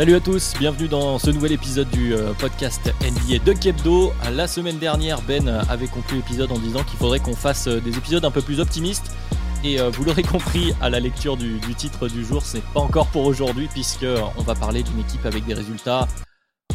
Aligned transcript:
Salut 0.00 0.14
à 0.14 0.20
tous, 0.20 0.54
bienvenue 0.58 0.88
dans 0.88 1.18
ce 1.18 1.28
nouvel 1.28 1.52
épisode 1.52 1.90
du 1.90 2.14
euh, 2.14 2.32
podcast 2.32 2.90
NBA 3.02 3.44
de 3.44 3.52
Kebdo. 3.52 4.14
La 4.32 4.46
semaine 4.46 4.78
dernière, 4.78 5.20
Ben 5.20 5.46
avait 5.68 5.88
conclu 5.88 6.16
l'épisode 6.16 6.50
en 6.52 6.58
disant 6.58 6.82
qu'il 6.84 6.98
faudrait 6.98 7.18
qu'on 7.18 7.36
fasse 7.36 7.66
euh, 7.66 7.82
des 7.82 7.98
épisodes 7.98 8.24
un 8.24 8.30
peu 8.30 8.40
plus 8.40 8.60
optimistes. 8.60 9.14
Et 9.62 9.78
euh, 9.78 9.90
vous 9.90 10.02
l'aurez 10.04 10.22
compris 10.36 10.72
à 10.80 10.88
la 10.88 11.00
lecture 11.00 11.36
du, 11.36 11.60
titre 11.76 12.08
du 12.08 12.24
jour, 12.24 12.42
ce 12.42 12.56
n'est 12.56 12.62
pas 12.72 12.80
encore 12.80 13.08
pour 13.08 13.26
aujourd'hui 13.26 13.68
puisqu'on 13.70 14.42
va 14.42 14.54
parler 14.54 14.82
d'une 14.82 15.00
équipe 15.00 15.26
avec 15.26 15.44
des 15.44 15.52
résultats 15.52 16.08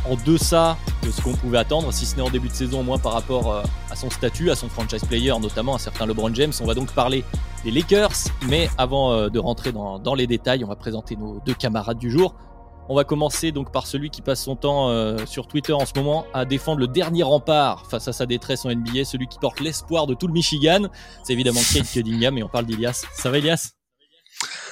en 0.07 0.17
deçà 0.23 0.77
de 1.01 1.09
ce 1.09 1.19
qu'on 1.19 1.33
pouvait 1.33 1.57
attendre, 1.57 1.91
si 1.91 2.05
ce 2.05 2.17
n'est 2.17 2.21
en 2.21 2.29
début 2.29 2.49
de 2.49 2.53
saison 2.53 2.81
au 2.81 2.83
moins 2.83 2.99
par 2.99 3.13
rapport 3.13 3.63
à 3.89 3.95
son 3.95 4.11
statut, 4.11 4.51
à 4.51 4.55
son 4.55 4.69
franchise 4.69 5.03
player, 5.03 5.33
notamment 5.41 5.73
un 5.73 5.79
certain 5.79 6.05
LeBron 6.05 6.31
James. 6.35 6.53
On 6.61 6.67
va 6.67 6.75
donc 6.75 6.91
parler 6.91 7.23
des 7.63 7.71
Lakers, 7.71 8.29
mais 8.47 8.69
avant 8.77 9.29
de 9.29 9.39
rentrer 9.39 9.71
dans 9.71 10.13
les 10.15 10.27
détails, 10.27 10.63
on 10.63 10.67
va 10.67 10.75
présenter 10.75 11.15
nos 11.15 11.41
deux 11.43 11.55
camarades 11.55 11.97
du 11.97 12.11
jour. 12.11 12.35
On 12.87 12.95
va 12.95 13.03
commencer 13.03 13.51
donc 13.51 13.71
par 13.71 13.87
celui 13.87 14.11
qui 14.11 14.21
passe 14.21 14.43
son 14.43 14.55
temps 14.55 14.89
euh, 14.89 15.25
sur 15.25 15.47
Twitter 15.47 15.73
en 15.73 15.87
ce 15.87 15.93
moment 15.95 16.27
à 16.33 16.45
défendre 16.45 16.79
le 16.79 16.87
dernier 16.87 17.23
rempart 17.23 17.89
face 17.89 18.07
à 18.07 18.13
sa 18.13 18.27
détresse 18.27 18.63
en 18.63 18.69
NBA, 18.69 19.05
celui 19.05 19.27
qui 19.27 19.39
porte 19.39 19.59
l'espoir 19.59 20.05
de 20.05 20.13
tout 20.13 20.27
le 20.27 20.33
Michigan. 20.33 20.87
C'est 21.23 21.33
évidemment 21.33 21.61
Kate 21.73 21.91
Cunningham 21.91 22.37
et 22.37 22.43
on 22.43 22.47
parle 22.47 22.65
d'Ilias. 22.65 23.05
Ça 23.13 23.31
va 23.31 23.39
Ilias? 23.39 23.71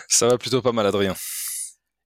Ça 0.07 0.27
va 0.27 0.37
plutôt 0.37 0.61
pas 0.61 0.71
mal 0.71 0.85
Adrien. 0.85 1.15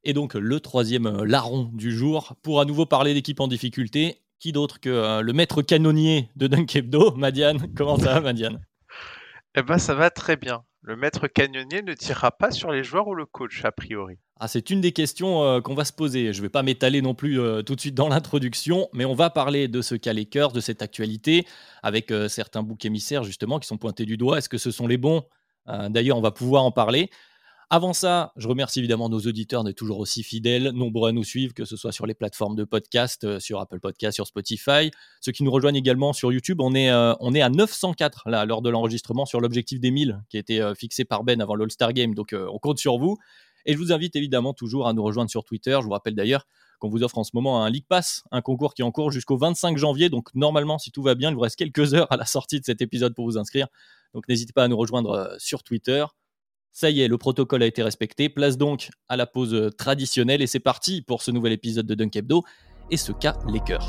Et 0.06 0.14
donc 0.14 0.36
le 0.36 0.60
troisième 0.62 1.08
euh, 1.08 1.26
larron 1.26 1.70
du 1.74 1.92
jour 1.92 2.36
pour 2.42 2.62
à 2.62 2.66
nouveau 2.66 2.86
parler 2.86 3.14
d'équipe 3.14 3.42
en 3.42 3.50
difficulté. 3.50 4.24
Qui 4.40 4.52
d'autre 4.52 4.80
que 4.80 4.90
euh, 4.90 5.22
le 5.22 5.34
maître 5.34 5.62
canonnier 5.62 6.30
de 6.36 6.48
Dunkebdo, 6.48 7.16
Madiane? 7.16 7.74
Comment 7.76 7.98
ça 7.98 8.14
va 8.14 8.22
Madiane? 8.22 8.62
Eh 9.56 9.64
ben 9.64 9.78
ça 9.78 9.96
va 9.96 10.10
très 10.10 10.38
bien. 10.38 10.64
Le 10.88 10.96
maître 10.96 11.28
canonnier 11.28 11.82
ne 11.82 11.94
tirera 11.94 12.32
pas 12.32 12.50
sur 12.50 12.72
les 12.72 12.82
joueurs 12.82 13.10
ou 13.10 13.14
le 13.14 13.26
coach 13.26 13.66
a 13.66 13.74
priori. 13.74 14.20
Ah, 14.40 14.48
c'est 14.48 14.70
une 14.70 14.80
des 14.80 14.94
questions 14.94 15.44
euh, 15.44 15.60
qu'on 15.60 15.74
va 15.74 15.84
se 15.84 15.92
poser. 15.92 16.32
Je 16.32 16.38
ne 16.38 16.44
vais 16.44 16.50
pas 16.50 16.64
m'étaler 16.64 17.02
non 17.02 17.14
plus 17.14 17.42
euh, 17.42 17.62
tout 17.62 17.76
de 17.76 17.82
suite 17.82 17.94
dans 17.94 18.08
l'introduction, 18.08 18.88
mais 18.94 19.04
on 19.04 19.14
va 19.14 19.30
parler 19.30 19.68
de 19.68 19.82
ce 19.82 19.96
cas 19.96 20.14
Lakers, 20.14 20.54
de 20.54 20.62
cette 20.62 20.82
actualité, 20.82 21.46
avec 21.84 22.10
euh, 22.10 22.30
certains 22.30 22.64
boucs 22.64 22.86
émissaires 22.86 23.26
justement 23.26 23.60
qui 23.60 23.68
sont 23.68 23.76
pointés 23.76 24.06
du 24.06 24.16
doigt. 24.16 24.38
Est-ce 24.38 24.48
que 24.48 24.58
ce 24.58 24.72
sont 24.72 24.88
les 24.88 24.98
bons? 24.98 25.24
D'ailleurs, 25.90 26.18
on 26.18 26.22
va 26.22 26.32
pouvoir 26.32 26.64
en 26.64 26.72
parler. 26.72 27.10
Avant 27.70 27.92
ça, 27.92 28.32
je 28.38 28.48
remercie 28.48 28.80
évidemment 28.80 29.10
nos 29.10 29.20
auditeurs 29.20 29.66
d'être 29.66 29.76
toujours 29.76 30.00
aussi 30.00 30.24
fidèles, 30.24 30.70
nombreux 30.70 31.10
à 31.10 31.12
nous 31.12 31.26
suivre, 31.26 31.54
que 31.54 31.66
ce 31.66 31.76
soit 31.76 31.92
sur 31.92 32.06
les 32.06 32.14
plateformes 32.14 32.56
de 32.56 32.64
podcast, 32.64 33.40
sur 33.40 33.60
Apple 33.60 33.82
Podcast, 33.82 34.16
sur 34.16 34.26
Spotify. 34.26 34.90
Ceux 35.20 35.34
qui 35.34 35.44
nous 35.44 35.52
rejoignent 35.52 35.76
également 35.76 36.14
sur 36.14 36.32
YouTube, 36.32 36.62
on 36.62 36.74
est, 36.74 36.94
on 37.20 37.34
est 37.34 37.42
à 37.42 37.50
904 37.50 38.30
là, 38.30 38.46
lors 38.46 38.62
de 38.62 38.70
l'enregistrement 38.70 39.26
sur 39.26 39.42
l'objectif 39.42 39.82
des 39.82 39.92
1000 39.92 40.24
qui 40.30 40.38
a 40.38 40.40
été 40.40 40.72
fixé 40.78 41.04
par 41.04 41.26
Ben 41.26 41.42
avant 41.42 41.56
l'All-Star 41.56 41.92
Game. 41.92 42.16
Donc 42.16 42.34
on 42.34 42.58
compte 42.58 42.80
sur 42.80 42.98
vous. 42.98 43.18
Et 43.68 43.74
je 43.74 43.78
vous 43.78 43.92
invite 43.92 44.16
évidemment 44.16 44.54
toujours 44.54 44.88
à 44.88 44.94
nous 44.94 45.04
rejoindre 45.04 45.30
sur 45.30 45.44
Twitter. 45.44 45.78
Je 45.82 45.86
vous 45.86 45.92
rappelle 45.92 46.16
d'ailleurs 46.16 46.48
qu'on 46.80 46.88
vous 46.88 47.04
offre 47.04 47.18
en 47.18 47.26
ce 47.26 47.32
moment 47.34 47.64
un 47.64 47.70
League 47.70 47.86
Pass, 47.88 48.24
un 48.32 48.42
concours 48.42 48.74
qui 48.74 48.82
est 48.82 48.86
en 48.86 48.92
cours 48.92 49.12
jusqu'au 49.12 49.36
25 49.36 49.78
janvier. 49.78 50.10
Donc 50.10 50.34
normalement, 50.36 50.78
si 50.80 50.90
tout 50.92 51.04
va 51.04 51.16
bien, 51.16 51.32
il 51.32 51.36
vous 51.36 51.42
reste 51.42 51.58
quelques 51.58 51.94
heures 51.94 52.10
à 52.12 52.16
la 52.16 52.26
sortie 52.26 52.62
de 52.62 52.66
cet 52.66 52.82
épisode 52.82 53.14
pour 53.14 53.26
vous 53.26 53.38
inscrire. 53.38 53.68
Donc 54.14 54.26
n'hésitez 54.30 54.54
pas 54.54 54.64
à 54.64 54.68
nous 54.70 54.78
rejoindre 54.78 55.12
euh, 55.12 55.36
sur 55.38 55.64
Twitter. 55.64 56.06
Ça 56.80 56.92
y 56.92 57.02
est, 57.02 57.08
le 57.08 57.18
protocole 57.18 57.64
a 57.64 57.66
été 57.66 57.82
respecté. 57.82 58.30
Place 58.30 58.56
donc 58.56 58.92
à 59.10 59.18
la 59.18 59.26
pause 59.26 59.56
euh, 59.56 59.72
traditionnelle 59.72 60.44
et 60.44 60.46
c'est 60.46 60.60
parti 60.60 61.02
pour 61.02 61.24
ce 61.24 61.32
nouvel 61.32 61.52
épisode 61.52 61.88
de 61.88 61.96
Dunk 61.96 62.16
Hebdo 62.16 62.44
et 62.92 62.98
ce 62.98 63.12
cas 63.14 63.36
Lakers. 63.48 63.88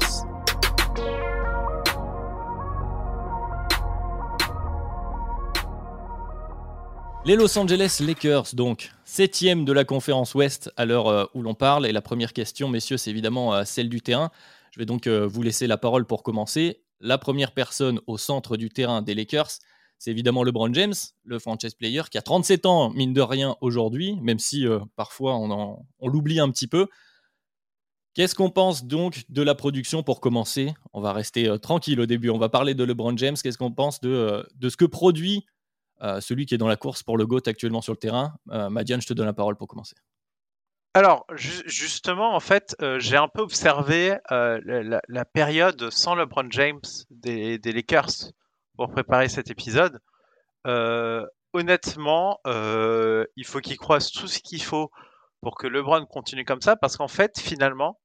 Les 7.27 7.37
Los 7.37 7.59
Angeles 7.59 8.01
Lakers, 8.01 8.55
donc, 8.55 8.91
septième 9.05 9.67
de 9.67 9.73
la 9.75 9.85
conférence 9.85 10.35
Ouest 10.35 10.73
à 10.79 10.87
l'heure 10.87 11.09
euh, 11.09 11.27
où 11.35 11.43
l'on 11.43 11.53
parle. 11.53 11.87
Et 11.87 11.93
la 11.93 12.01
première 12.01 12.33
question, 12.33 12.71
messieurs, 12.71 12.97
c'est 12.97 13.11
évidemment 13.11 13.55
euh, 13.55 13.65
celle 13.67 13.91
du 13.91 14.01
terrain. 14.01 14.31
Je 14.73 14.79
vais 14.79 14.87
donc 14.87 15.07
vous 15.09 15.43
laisser 15.43 15.67
la 15.67 15.77
parole 15.77 16.07
pour 16.07 16.23
commencer. 16.23 16.81
La 17.03 17.19
première 17.19 17.53
personne 17.53 18.01
au 18.07 18.17
centre 18.17 18.57
du 18.57 18.71
terrain 18.71 19.03
des 19.03 19.15
Lakers, 19.15 19.59
c'est 19.99 20.11
évidemment 20.11 20.45
LeBron 20.45 20.73
James, 20.75 20.95
le 21.25 21.39
franchise 21.39 21.75
player, 21.75 22.03
qui 22.11 22.19
a 22.19 22.23
37 22.23 22.67
ans, 22.67 22.91
mine 22.91 23.13
de 23.13 23.21
rien, 23.21 23.57
aujourd'hui, 23.61 24.17
même 24.23 24.39
si 24.39 24.67
parfois 24.97 25.37
on, 25.37 25.85
l'oublie 26.01 26.41
un 26.41 26.51
petit 26.51 26.69
peu. 26.69 26.87
Qu'est-ce 28.15 28.35
qu'on 28.35 28.51
pense 28.51 28.85
donc 28.85 29.25
de 29.29 29.43
la 29.43 29.55
production 29.55 30.03
pour 30.03 30.21
commencer? 30.21 30.73
On 30.93 31.01
va 31.01 31.13
rester 31.13 31.59
tranquille 31.61 32.01
au 32.01 32.07
début. 32.07 32.31
On 32.31 32.39
va 32.39 32.49
parler 32.49 32.75
de 32.75 32.85
LeBron 32.85 33.17
James. 33.17 33.37
Qu'est-ce 33.43 33.59
qu'on 33.59 33.73
pense 33.73 34.01
de, 34.01 34.47
de 34.57 34.69
ce 34.69 34.77
que 34.77 34.85
produit 34.85 35.45
euh, 36.03 36.21
celui 36.21 36.47
qui 36.47 36.55
est 36.55 36.59
dans 36.59 36.69
la 36.69 36.77
course 36.77 37.03
pour 37.03 37.19
le 37.19 37.27
GOAT 37.27 37.43
actuellement 37.47 37.81
sur 37.81 37.93
le 37.93 37.99
terrain? 37.99 38.35
Euh, 38.51 38.71
Madiane, 38.71 39.01
je 39.01 39.07
te 39.07 39.15
donne 39.15 39.27
la 39.27 39.33
parole 39.33 39.57
pour 39.57 39.67
commencer. 39.67 39.97
Alors, 40.95 41.27
justement, 41.35 42.35
en 42.35 42.41
fait, 42.41 42.75
euh, 42.83 42.99
j'ai 42.99 43.17
un 43.17 43.29
peu 43.29 43.43
observé 43.43 44.17
la, 44.31 45.25
période 45.25 45.91
sans 45.91 46.15
LeBron 46.15 46.49
James 46.51 46.81
des, 47.11 47.59
Lakers 47.65 48.33
pour 48.79 48.89
préparer 48.91 49.29
cet 49.29 49.51
épisode. 49.51 50.01
honnêtement, 51.53 52.39
il 52.47 53.45
faut 53.45 53.61
qu'ils 53.61 53.77
croisent 53.77 54.13
tout 54.13 54.29
ce 54.29 54.39
qu'il 54.39 54.63
faut 54.63 54.91
pour 55.43 55.57
que 55.57 55.67
LeBron 55.67 56.07
continue 56.07 56.45
comme 56.45 56.63
ça, 56.63 56.77
parce 56.77 56.97
qu'en 56.97 57.09
fait, 57.09 57.39
finalement, 57.39 57.99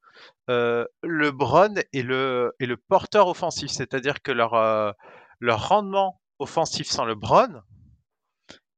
LeBron 0.48 1.76
est 1.94 2.02
le, 2.02 2.54
est 2.60 2.66
le 2.66 2.78
porteur 2.78 3.28
offensif, 3.28 3.70
c'est-à-dire 3.72 4.22
que 4.22 4.32
leur, 4.32 4.96
leur 5.40 5.70
rendement 5.70 6.20
offensif 6.40 6.88
sans 6.88 7.06
LeBron, 7.06 7.62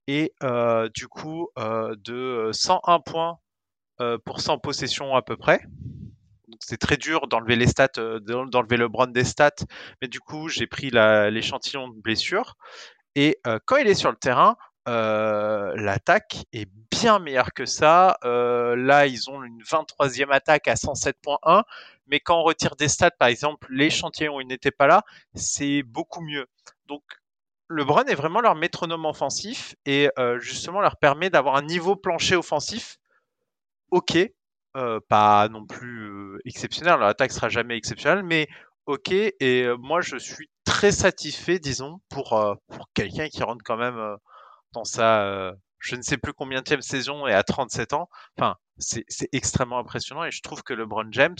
et 0.08 0.34
du 0.94 1.08
coup 1.08 1.50
de 1.58 2.50
101 2.52 3.00
points 3.00 3.40
pour 4.26 4.42
100 4.42 4.60
possessions 4.60 5.16
à 5.16 5.22
peu 5.22 5.38
près. 5.38 5.62
C'est 6.60 6.78
très 6.78 6.98
dur 6.98 7.28
stats, 7.68 7.88
d'enlever 8.22 8.78
le 8.78 8.88
brand 8.88 9.12
des 9.12 9.24
stats, 9.24 9.52
mais 10.02 10.08
du 10.08 10.20
coup 10.20 10.50
j'ai 10.50 10.68
pris 10.68 10.90
l'échantillon 10.92 11.90
de 11.90 12.00
blessure. 12.00 12.56
Et 13.16 13.40
quand 13.66 13.78
il 13.78 13.88
est 13.88 13.96
sur 13.96 14.12
le 14.12 14.18
terrain, 14.18 14.56
l'attaque 14.86 16.46
est 16.54 16.70
bien 16.92 17.20
meilleure 17.20 17.54
que 17.54 17.66
ça. 17.66 18.18
là, 18.24 19.08
ils 19.08 19.30
ont 19.30 19.44
une 19.44 19.62
23e 19.62 20.32
attaque 20.32 20.68
à 20.68 20.76
107.1, 20.76 21.64
mais 22.08 22.20
quand 22.20 22.40
on 22.40 22.44
retire 22.44 22.76
des 22.76 22.88
stats, 22.88 23.12
par 23.12 23.28
exemple, 23.28 23.68
l'échantillon 23.70 24.38
où 24.38 24.42
il 24.42 24.48
n'était 24.48 24.72
pas 24.72 24.88
là, 24.88 25.04
c'est 25.34 25.84
beaucoup 25.84 26.22
mieux. 26.22 26.48
Donc 26.88 27.04
LeBron 27.70 28.04
est 28.04 28.16
vraiment 28.16 28.42
leur 28.42 28.56
métronome 28.56 29.06
offensif 29.06 29.76
et 29.86 30.10
euh, 30.20 30.40
justement 30.40 30.82
leur 30.82 30.98
permet 30.98 31.30
d'avoir 31.30 31.56
un 31.56 31.64
niveau 31.64 31.96
plancher 31.96 32.36
offensif 32.36 33.00
ok, 33.92 34.18
euh, 34.76 35.00
pas 35.08 35.48
non 35.50 35.66
plus 35.66 36.10
euh, 36.10 36.40
exceptionnel, 36.46 37.00
leur 37.00 37.08
attaque 37.08 37.32
sera 37.32 37.50
jamais 37.50 37.78
exceptionnelle, 37.78 38.24
mais 38.24 38.48
ok, 38.86 39.12
et 39.12 39.68
moi 39.80 40.02
je 40.02 40.18
suis 40.18 40.50
très 40.64 40.92
satisfait, 40.92 41.60
disons, 41.60 42.00
pour, 42.10 42.40
pour 42.68 42.90
quelqu'un 42.94 43.28
qui 43.30 43.44
rentre 43.44 43.64
quand 43.64 43.78
même 43.78 44.00
dans 44.74 44.84
sa 44.84 45.54
je 45.80 45.96
ne 45.96 46.02
sais 46.02 46.18
plus 46.18 46.34
combien 46.34 46.62
de 46.62 46.82
saison 46.82 47.28
et 47.28 47.34
à 47.34 47.44
37 47.44 47.94
ans, 47.94 48.10
enfin 48.38 48.56
c'est 48.78 49.06
extrêmement 49.32 49.80
impressionnant 49.80 50.24
et 50.24 50.32
je 50.32 50.42
trouve 50.42 50.64
que 50.64 50.74
LeBron 50.74 51.08
James 51.12 51.36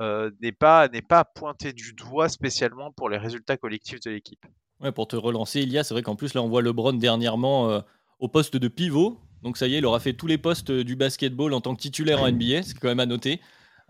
n'est 0.00 0.52
pas, 0.52 0.88
pas 1.08 1.24
pointé 1.24 1.72
du 1.72 1.92
doigt 1.92 2.28
spécialement 2.28 2.92
pour 2.92 3.08
les 3.08 3.18
résultats 3.18 3.56
collectifs 3.56 4.00
de 4.00 4.10
l'équipe. 4.10 4.44
Ouais, 4.80 4.92
pour 4.92 5.06
te 5.06 5.16
relancer, 5.16 5.60
Ilia, 5.60 5.84
c'est 5.84 5.94
vrai 5.94 6.02
qu'en 6.02 6.16
plus, 6.16 6.34
là, 6.34 6.42
on 6.42 6.48
voit 6.48 6.62
LeBron 6.62 6.94
dernièrement 6.94 7.70
euh, 7.70 7.80
au 8.18 8.28
poste 8.28 8.56
de 8.56 8.68
pivot. 8.68 9.18
Donc, 9.44 9.56
ça 9.56 9.68
y 9.68 9.74
est, 9.74 9.78
il 9.78 9.86
aura 9.86 10.00
fait 10.00 10.14
tous 10.14 10.26
les 10.26 10.38
postes 10.38 10.70
euh, 10.70 10.82
du 10.82 10.96
basketball 10.96 11.52
en 11.52 11.60
tant 11.60 11.76
que 11.76 11.80
titulaire 11.80 12.20
en 12.22 12.28
NBA. 12.28 12.64
C'est 12.64 12.78
quand 12.78 12.88
même 12.88 13.00
à 13.00 13.06
noter. 13.06 13.40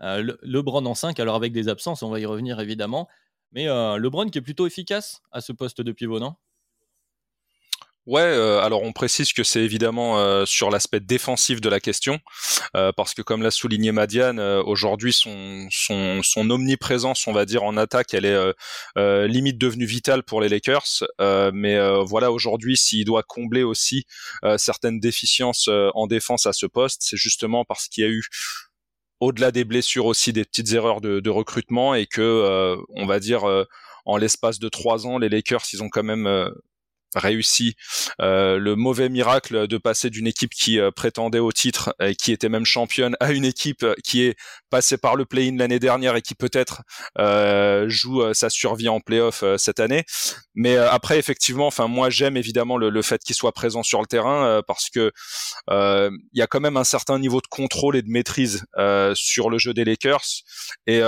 Euh, 0.01 0.35
LeBron 0.43 0.85
en 0.85 0.93
5, 0.93 1.19
alors 1.19 1.35
avec 1.35 1.53
des 1.53 1.67
absences, 1.69 2.03
on 2.03 2.09
va 2.09 2.19
y 2.19 2.25
revenir 2.25 2.59
évidemment. 2.59 3.07
Mais 3.53 3.65
LeBron 3.65 4.27
qui 4.29 4.37
est 4.37 4.41
plutôt 4.41 4.67
efficace 4.67 5.21
à 5.31 5.39
ce 5.39 5.53
poste 5.53 5.79
de 5.79 5.93
pivot, 5.93 6.19
non? 6.19 6.35
Ouais, 8.07 8.21
euh, 8.21 8.59
alors 8.61 8.83
on 8.83 8.91
précise 8.91 9.33
que 9.33 9.43
c'est 9.43 9.61
évidemment 9.61 10.19
euh, 10.19 10.45
sur 10.45 10.69
l'aspect 10.69 10.99
défensif 10.99 11.59
de 11.59 11.69
la 11.69 11.79
question, 11.79 12.19
euh, 12.75 12.91
parce 12.95 13.15
que 13.15 13.23
comme 13.23 13.41
l'a 13.41 13.49
souligné 13.49 13.91
Madiane, 13.91 14.39
aujourd'hui 14.39 15.11
son, 15.11 15.67
son, 15.71 16.21
son, 16.21 16.49
omniprésence, 16.51 17.25
on 17.25 17.33
va 17.33 17.45
dire 17.45 17.63
en 17.63 17.77
attaque, 17.77 18.13
elle 18.13 18.25
est 18.25 19.27
limite 19.27 19.57
devenue 19.57 19.85
vitale 19.85 20.21
pour 20.21 20.39
les 20.39 20.49
Lakers. 20.49 21.03
mais 21.53 21.79
voilà, 22.05 22.31
aujourd'hui, 22.31 22.77
s'il 22.77 23.05
doit 23.05 23.23
combler 23.23 23.63
aussi 23.63 24.05
certaines 24.57 24.99
déficiences 24.99 25.67
en 25.67 26.05
défense 26.05 26.45
à 26.45 26.53
ce 26.53 26.67
poste, 26.67 27.01
c'est 27.03 27.17
justement 27.17 27.65
parce 27.65 27.87
qu'il 27.87 28.03
y 28.03 28.07
a 28.07 28.11
eu 28.11 28.23
au-delà 29.19 29.51
des 29.51 29.63
blessures 29.63 30.05
aussi 30.05 30.31
des 30.31 30.45
petites 30.45 30.73
erreurs 30.73 31.01
de, 31.01 31.19
de 31.19 31.29
recrutement 31.31 31.95
et 31.95 32.05
que 32.05 32.77
on 32.89 33.05
va 33.07 33.19
dire 33.19 33.45
en 34.05 34.17
l'espace 34.17 34.59
de 34.59 34.69
trois 34.69 35.07
ans, 35.07 35.17
les 35.17 35.29
Lakers, 35.29 35.63
ils 35.73 35.81
ont 35.81 35.89
quand 35.89 36.03
même 36.03 36.51
réussi 37.15 37.75
euh, 38.21 38.57
le 38.57 38.75
mauvais 38.75 39.09
miracle 39.09 39.67
de 39.67 39.77
passer 39.77 40.09
d'une 40.09 40.27
équipe 40.27 40.53
qui 40.53 40.79
euh, 40.79 40.91
prétendait 40.91 41.39
au 41.39 41.51
titre 41.51 41.95
et 41.99 42.15
qui 42.15 42.31
était 42.31 42.49
même 42.49 42.65
championne 42.65 43.15
à 43.19 43.31
une 43.31 43.45
équipe 43.45 43.85
qui 44.03 44.23
est 44.23 44.35
passée 44.69 44.97
par 44.97 45.15
le 45.15 45.25
play-in 45.25 45.57
l'année 45.57 45.79
dernière 45.79 46.15
et 46.15 46.21
qui 46.21 46.35
peut-être 46.35 46.83
euh, 47.17 47.85
joue 47.87 48.33
sa 48.33 48.49
survie 48.49 48.89
en 48.89 48.99
play-off 48.99 49.43
cette 49.57 49.79
année. 49.79 50.03
Mais 50.53 50.77
après, 50.77 51.17
effectivement, 51.17 51.67
enfin 51.67 51.87
moi 51.87 52.09
j'aime 52.09 52.37
évidemment 52.37 52.77
le, 52.77 53.01
fait 53.01 53.21
qu'il 53.23 53.35
soit 53.35 53.51
présent 53.51 53.83
sur 53.83 54.01
le 54.01 54.07
terrain 54.07 54.61
parce 54.67 54.89
que 54.89 55.11
il 55.69 56.39
y 56.39 56.41
a 56.41 56.47
quand 56.47 56.59
même 56.59 56.77
un 56.77 56.83
certain 56.83 57.19
niveau 57.19 57.41
de 57.41 57.47
contrôle 57.47 57.95
et 57.95 58.01
de 58.01 58.09
maîtrise 58.09 58.65
sur 59.13 59.49
le 59.49 59.57
jeu 59.57 59.73
des 59.73 59.85
Lakers 59.85 60.25
et 60.87 61.01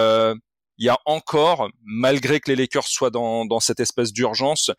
il 0.78 0.86
y 0.86 0.90
a 0.90 0.98
encore, 1.06 1.70
malgré 1.84 2.40
que 2.40 2.52
les 2.52 2.56
Lakers 2.56 2.88
soient 2.88 3.10
dans, 3.10 3.46
dans 3.46 3.60
cette 3.60 3.80
espèce 3.80 4.14
d'urgence, 4.14 4.72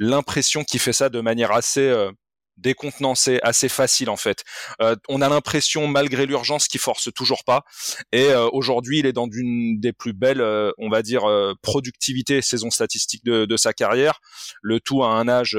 l'impression 0.00 0.64
qu'il 0.64 0.80
fait 0.80 0.94
ça 0.94 1.10
de 1.10 1.20
manière 1.20 1.52
assez 1.52 1.86
euh, 1.86 2.10
décontenancée, 2.56 3.38
assez 3.42 3.68
facile 3.68 4.10
en 4.10 4.16
fait. 4.16 4.42
Euh, 4.82 4.96
on 5.08 5.22
a 5.22 5.28
l'impression, 5.28 5.86
malgré 5.86 6.26
l'urgence, 6.26 6.66
qu'il 6.66 6.80
force 6.80 7.10
toujours 7.14 7.44
pas. 7.44 7.62
Et 8.10 8.30
euh, 8.30 8.48
aujourd'hui, 8.52 8.98
il 8.98 9.06
est 9.06 9.12
dans 9.12 9.28
une 9.30 9.78
des 9.78 9.92
plus 9.92 10.12
belles, 10.12 10.42
on 10.78 10.88
va 10.88 11.02
dire, 11.02 11.22
productivité 11.62 12.42
saison 12.42 12.70
statistique 12.70 13.24
de, 13.24 13.44
de, 13.44 13.56
sa 13.56 13.72
carrière. 13.72 14.20
Le 14.62 14.80
tout 14.80 15.04
à 15.04 15.08
un 15.08 15.28
âge 15.28 15.56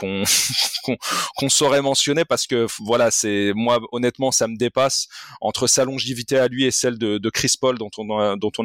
qu'on 1.36 1.48
saurait 1.48 1.82
mentionner 1.82 2.24
parce 2.24 2.46
que 2.46 2.66
voilà, 2.80 3.10
c'est 3.10 3.52
moi 3.54 3.80
honnêtement 3.92 4.30
ça 4.30 4.48
me 4.48 4.56
dépasse 4.56 5.08
entre 5.40 5.66
sa 5.66 5.84
longévité 5.84 6.38
à 6.38 6.48
lui 6.48 6.64
et 6.64 6.70
celle 6.70 6.98
de, 6.98 7.30
Chris 7.30 7.54
Paul 7.60 7.78
dont 7.78 7.90
on 7.98 8.10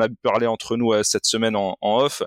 a, 0.01 0.07
parlé 0.23 0.47
entre 0.47 0.77
nous 0.77 0.93
euh, 0.93 1.03
cette 1.03 1.25
semaine 1.25 1.55
en, 1.55 1.77
en, 1.81 1.99
off. 1.99 2.23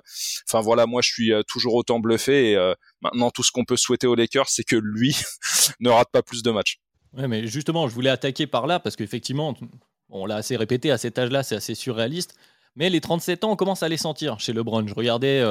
Enfin 0.47 0.61
voilà, 0.61 0.85
moi 0.85 1.01
je 1.01 1.09
suis 1.09 1.33
euh, 1.33 1.41
toujours 1.43 1.73
autant 1.75 1.99
bluffé 1.99 2.51
et 2.51 2.55
euh, 2.55 2.73
maintenant 3.01 3.31
tout 3.31 3.43
ce 3.43 3.51
qu'on 3.51 3.65
peut 3.65 3.77
souhaiter 3.77 4.07
aux 4.07 4.15
Lakers 4.15 4.49
c'est 4.49 4.63
que 4.63 4.75
lui 4.75 5.15
ne 5.79 5.89
rate 5.89 6.09
pas 6.11 6.21
plus 6.21 6.43
de 6.43 6.51
matchs. 6.51 6.79
Ouais, 7.13 7.27
mais 7.27 7.47
justement, 7.47 7.87
je 7.87 7.93
voulais 7.93 8.11
attaquer 8.11 8.45
par 8.45 8.67
là 8.67 8.79
parce 8.79 8.95
qu'effectivement, 8.95 9.55
on 10.09 10.27
l'a 10.27 10.35
assez 10.35 10.55
répété 10.55 10.91
à 10.91 10.99
cet 10.99 11.17
âge-là, 11.17 11.41
c'est 11.41 11.55
assez 11.55 11.73
surréaliste. 11.73 12.35
Mais 12.75 12.91
les 12.91 13.01
37 13.01 13.43
ans, 13.43 13.51
on 13.51 13.55
commence 13.55 13.81
à 13.81 13.89
les 13.89 13.97
sentir 13.97 14.39
chez 14.39 14.53
LeBron. 14.53 14.85
Je 14.85 14.93
regardais 14.93 15.43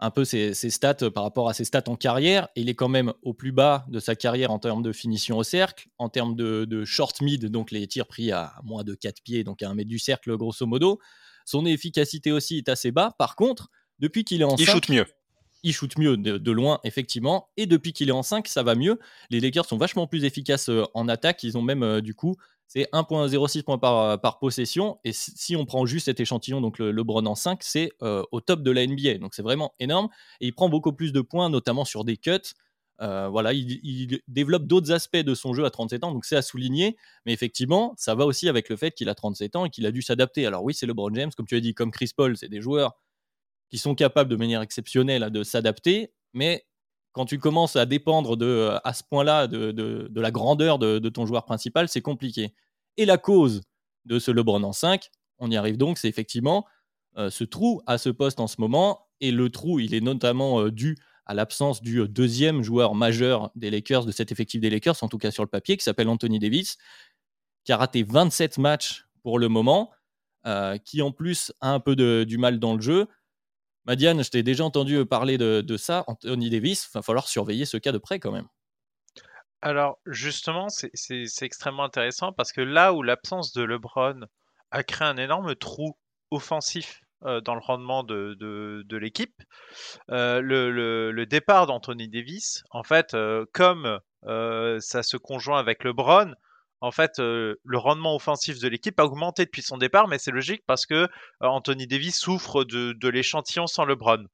un 0.00 0.10
peu 0.10 0.24
ses, 0.24 0.54
stats 0.54 0.96
euh, 1.02 1.10
par 1.10 1.22
rapport 1.22 1.48
à 1.48 1.54
ses 1.54 1.64
stats 1.64 1.84
en 1.88 1.96
carrière. 1.96 2.48
il 2.56 2.68
est 2.68 2.74
quand 2.74 2.88
même 2.88 3.12
au 3.22 3.34
plus 3.34 3.52
bas 3.52 3.84
de 3.88 4.00
sa 4.00 4.16
carrière 4.16 4.50
en 4.50 4.58
termes 4.58 4.82
de 4.82 4.92
finition 4.92 5.38
au 5.38 5.42
cercle, 5.42 5.88
en 5.98 6.08
termes 6.08 6.34
de, 6.34 6.84
short 6.84 7.20
mid, 7.20 7.46
donc 7.46 7.70
les 7.70 7.86
tirs 7.86 8.06
pris 8.06 8.32
à 8.32 8.54
moins 8.64 8.84
de 8.84 8.94
4 8.94 9.22
pieds, 9.22 9.44
donc 9.44 9.62
à 9.62 9.68
un 9.68 9.74
mètre 9.74 9.88
du 9.88 9.98
cercle 9.98 10.36
grosso 10.36 10.66
modo. 10.66 10.98
Son 11.44 11.66
efficacité 11.66 12.32
aussi 12.32 12.58
est 12.58 12.68
assez 12.68 12.92
bas. 12.92 13.14
Par 13.18 13.36
contre, 13.36 13.68
depuis 13.98 14.24
qu'il 14.24 14.40
est 14.40 14.44
en 14.44 14.56
il 14.56 14.66
5, 14.66 14.72
shoot 14.72 14.88
mieux. 14.88 15.06
Il 15.62 15.72
shoot 15.74 15.98
mieux 15.98 16.16
de, 16.16 16.50
loin, 16.50 16.80
effectivement. 16.84 17.50
Et 17.56 17.66
depuis 17.66 17.92
qu'il 17.92 18.08
est 18.08 18.12
en 18.12 18.22
5, 18.22 18.48
ça 18.48 18.62
va 18.62 18.74
mieux. 18.74 18.98
Les 19.30 19.40
Lakers 19.40 19.66
sont 19.66 19.76
vachement 19.76 20.06
plus 20.06 20.24
efficaces 20.24 20.70
euh, 20.70 20.84
en 20.94 21.08
attaque. 21.08 21.42
Ils 21.42 21.58
ont 21.58 21.62
même, 21.62 21.82
euh, 21.82 22.00
du 22.00 22.14
coup, 22.14 22.36
c'est 22.72 22.88
1.06 22.92 23.64
points 23.64 23.78
par, 23.78 23.98
euh, 23.98 24.16
par, 24.16 24.38
possession. 24.38 25.00
Et 25.02 25.12
si 25.12 25.56
on 25.56 25.66
prend 25.66 25.86
juste 25.86 26.04
cet 26.04 26.20
échantillon, 26.20 26.60
donc 26.60 26.78
le 26.78 26.92
LeBron 26.92 27.26
en 27.26 27.34
5, 27.34 27.64
c'est 27.64 27.90
euh, 28.00 28.22
au 28.30 28.40
top 28.40 28.62
de 28.62 28.70
la 28.70 28.86
NBA. 28.86 29.18
Donc 29.18 29.34
c'est 29.34 29.42
vraiment 29.42 29.74
énorme. 29.80 30.08
Et 30.40 30.46
il 30.46 30.52
prend 30.52 30.68
beaucoup 30.68 30.92
plus 30.92 31.12
de 31.12 31.20
points, 31.20 31.50
notamment 31.50 31.84
sur 31.84 32.04
des 32.04 32.16
cuts. 32.16 32.54
Euh, 33.00 33.28
voilà, 33.28 33.52
il, 33.54 34.20
développe 34.28 34.66
d'autres 34.66 34.92
aspects 34.92 35.16
de 35.16 35.34
son 35.34 35.52
jeu 35.52 35.64
à 35.64 35.70
37 35.70 36.04
ans, 36.04 36.12
donc 36.12 36.24
c'est 36.24 36.36
à 36.36 36.42
souligner. 36.42 36.96
Mais 37.26 37.32
effectivement, 37.32 37.92
ça 37.96 38.14
va 38.14 38.24
aussi 38.24 38.48
avec 38.48 38.68
le 38.68 38.76
fait 38.76 38.92
qu'il 38.92 39.08
a 39.08 39.16
37 39.16 39.56
ans 39.56 39.64
et 39.64 39.70
qu'il 39.70 39.84
a 39.84 39.90
dû 39.90 40.00
s'adapter. 40.00 40.46
Alors 40.46 40.62
oui, 40.62 40.72
c'est 40.72 40.86
LeBron 40.86 41.12
James, 41.14 41.32
comme 41.36 41.46
tu 41.46 41.56
as 41.56 41.60
dit, 41.60 41.74
comme 41.74 41.90
Chris 41.90 42.12
Paul, 42.16 42.36
c'est 42.36 42.48
des 42.48 42.60
joueurs 42.60 42.96
qui 43.68 43.78
sont 43.78 43.96
capables 43.96 44.30
de 44.30 44.36
manière 44.36 44.62
exceptionnelle 44.62 45.28
de 45.30 45.42
s'adapter. 45.42 46.12
Mais 46.34 46.64
quand 47.12 47.24
tu 47.26 47.38
commences 47.38 47.76
à 47.76 47.86
dépendre 47.86 48.36
de, 48.36 48.46
euh, 48.46 48.78
à 48.84 48.92
ce 48.92 49.02
point-là 49.02 49.46
de, 49.46 49.72
de, 49.72 50.20
la 50.20 50.30
grandeur 50.30 50.78
de, 50.78 51.08
ton 51.08 51.26
joueur 51.26 51.44
principal, 51.44 51.88
c'est 51.88 52.02
compliqué. 52.02 52.54
Et 52.96 53.04
la 53.04 53.18
cause 53.18 53.62
de 54.04 54.18
ce 54.18 54.30
LeBron 54.30 54.62
en 54.62 54.72
5, 54.72 55.10
on 55.38 55.50
y 55.50 55.56
arrive 55.56 55.76
donc, 55.76 55.98
c'est 55.98 56.08
effectivement 56.08 56.66
euh, 57.16 57.30
ce 57.30 57.44
trou 57.44 57.82
à 57.86 57.98
ce 57.98 58.10
poste 58.10 58.40
en 58.40 58.46
ce 58.46 58.60
moment. 58.60 59.08
Et 59.20 59.32
le 59.32 59.50
trou, 59.50 59.80
il 59.80 59.94
est 59.94 60.00
notamment 60.00 60.60
euh, 60.60 60.70
dû 60.70 60.96
à 61.26 61.34
l'absence 61.34 61.82
du 61.82 62.08
deuxième 62.08 62.62
joueur 62.62 62.94
majeur 62.94 63.50
des 63.54 63.70
Lakers, 63.70 64.04
de 64.04 64.12
cet 64.12 64.32
effectif 64.32 64.60
des 64.60 64.70
Lakers, 64.70 64.96
en 65.02 65.08
tout 65.08 65.18
cas 65.18 65.30
sur 65.30 65.44
le 65.44 65.48
papier, 65.48 65.76
qui 65.76 65.84
s'appelle 65.84 66.08
Anthony 66.08 66.38
Davis, 66.38 66.76
qui 67.64 67.72
a 67.72 67.76
raté 67.76 68.02
27 68.02 68.58
matchs 68.58 69.06
pour 69.22 69.38
le 69.38 69.48
moment, 69.48 69.92
qui 70.84 71.02
en 71.02 71.12
plus 71.12 71.52
a 71.60 71.72
un 71.72 71.78
peu 71.78 71.94
du 71.94 72.36
mal 72.36 72.58
dans 72.58 72.74
le 72.74 72.80
jeu. 72.80 73.06
Madiane, 73.90 74.22
je 74.22 74.30
t'ai 74.30 74.44
déjà 74.44 74.62
entendu 74.64 74.98
euh, 74.98 75.04
parler 75.04 75.36
de, 75.36 75.76
ça. 75.76 76.04
Anthony 76.06 76.48
Davis, 76.48 76.86
il 76.86 76.90
va 76.94 77.02
falloir 77.02 77.26
surveiller 77.26 77.64
ce 77.64 77.76
cas 77.76 77.90
de 77.90 77.98
près 77.98 78.20
quand 78.20 78.30
même. 78.30 78.46
Alors, 79.62 79.98
justement, 80.06 80.68
c'est 80.68 81.42
extrêmement 81.42 81.82
intéressant 81.82 82.32
parce 82.32 82.52
que 82.52 82.60
là 82.60 82.92
où 82.92 83.02
l'absence 83.02 83.52
de 83.52 83.64
LeBron 83.64 84.20
a 84.70 84.82
créé 84.84 85.08
un 85.08 85.16
énorme 85.16 85.56
trou 85.56 85.98
offensif 86.30 87.00
euh, 87.24 87.40
dans 87.40 87.56
le 87.56 87.60
rendement 87.60 88.04
de, 88.04 88.86
l'équipe, 88.92 89.42
euh, 90.12 90.40
le, 90.40 91.26
départ 91.26 91.66
d'Anthony 91.66 92.08
Davis, 92.08 92.62
en 92.70 92.84
fait, 92.84 93.16
comme 93.52 93.98
ça 94.22 95.02
se 95.02 95.16
conjoint 95.16 95.58
avec 95.58 95.82
LeBron, 95.82 96.32
en 96.80 96.90
fait, 96.90 97.18
euh, 97.18 97.56
le 97.64 97.78
rendement 97.78 98.14
offensif 98.14 98.58
de 98.58 98.68
l'équipe 98.68 98.98
a 99.00 99.04
augmenté 99.04 99.44
depuis 99.44 99.62
son 99.62 99.76
départ, 99.76 100.08
mais 100.08 100.18
c'est 100.18 100.30
logique 100.30 100.62
parce 100.66 100.86
que 100.86 100.94
euh, 100.94 101.08
Anthony 101.40 101.86
Davis 101.86 102.18
souffre 102.18 102.64
de, 102.64 103.08
l'échantillon 103.08 103.66
sans 103.66 103.84
LeBron. 103.84 104.24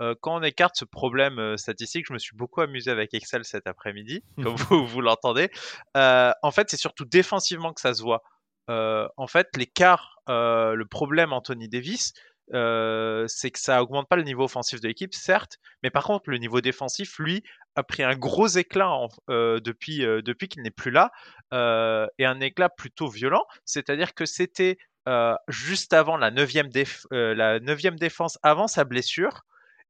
Euh, 0.00 0.14
quand 0.22 0.36
on 0.36 0.42
écarte 0.42 0.76
ce 0.76 0.86
problème 0.86 1.58
statistique, 1.58 2.06
je 2.08 2.14
me 2.14 2.18
suis 2.18 2.34
beaucoup 2.34 2.62
amusé 2.62 2.90
avec 2.90 3.12
Excel 3.12 3.44
cet 3.44 3.66
après-midi, 3.66 4.22
comme 4.42 4.56
vous, 4.56 4.86
vous 4.86 5.00
l'entendez. 5.02 5.50
en 5.94 6.50
fait, 6.50 6.70
c'est 6.70 6.78
surtout 6.78 7.04
défensivement 7.04 7.74
que 7.74 7.80
ça 7.82 7.92
se 7.92 8.02
voit. 8.02 8.22
en 8.68 9.26
fait, 9.26 9.48
l'écart, 9.56 10.22
le 10.26 10.84
problème 10.84 11.34
Anthony 11.34 11.68
Davis, 11.68 12.14
c'est 12.52 13.50
que 13.50 13.58
ça 13.58 13.82
augmente 13.82 14.08
pas 14.08 14.16
le 14.16 14.24
niveau 14.24 14.44
offensif 14.44 14.80
de 14.80 14.88
l'équipe, 14.88 15.14
certes, 15.14 15.58
mais 15.82 15.90
par 15.90 16.04
contre, 16.04 16.30
le 16.30 16.38
niveau 16.38 16.60
défensif, 16.60 17.18
lui, 17.18 17.42
a 17.76 17.82
pris 17.82 18.02
un 18.02 18.16
gros 18.16 18.48
éclat 18.48 18.90
depuis, 19.28 19.98
depuis 20.00 20.48
qu'il 20.48 20.62
n'est 20.62 20.70
plus 20.70 20.90
là, 20.90 21.12
et 21.52 22.24
un 22.24 22.40
éclat 22.40 22.68
plutôt 22.68 23.08
violent, 23.08 23.44
c'est-à-dire 23.64 24.14
que 24.14 24.26
c'était 24.26 24.78
juste 25.48 25.92
avant 25.92 26.16
la 26.16 26.30
9 26.30 26.52
la 27.10 27.60
neuvième 27.60 27.98
défense 27.98 28.38
avant 28.42 28.68
sa 28.68 28.84
blessure, 28.84 29.42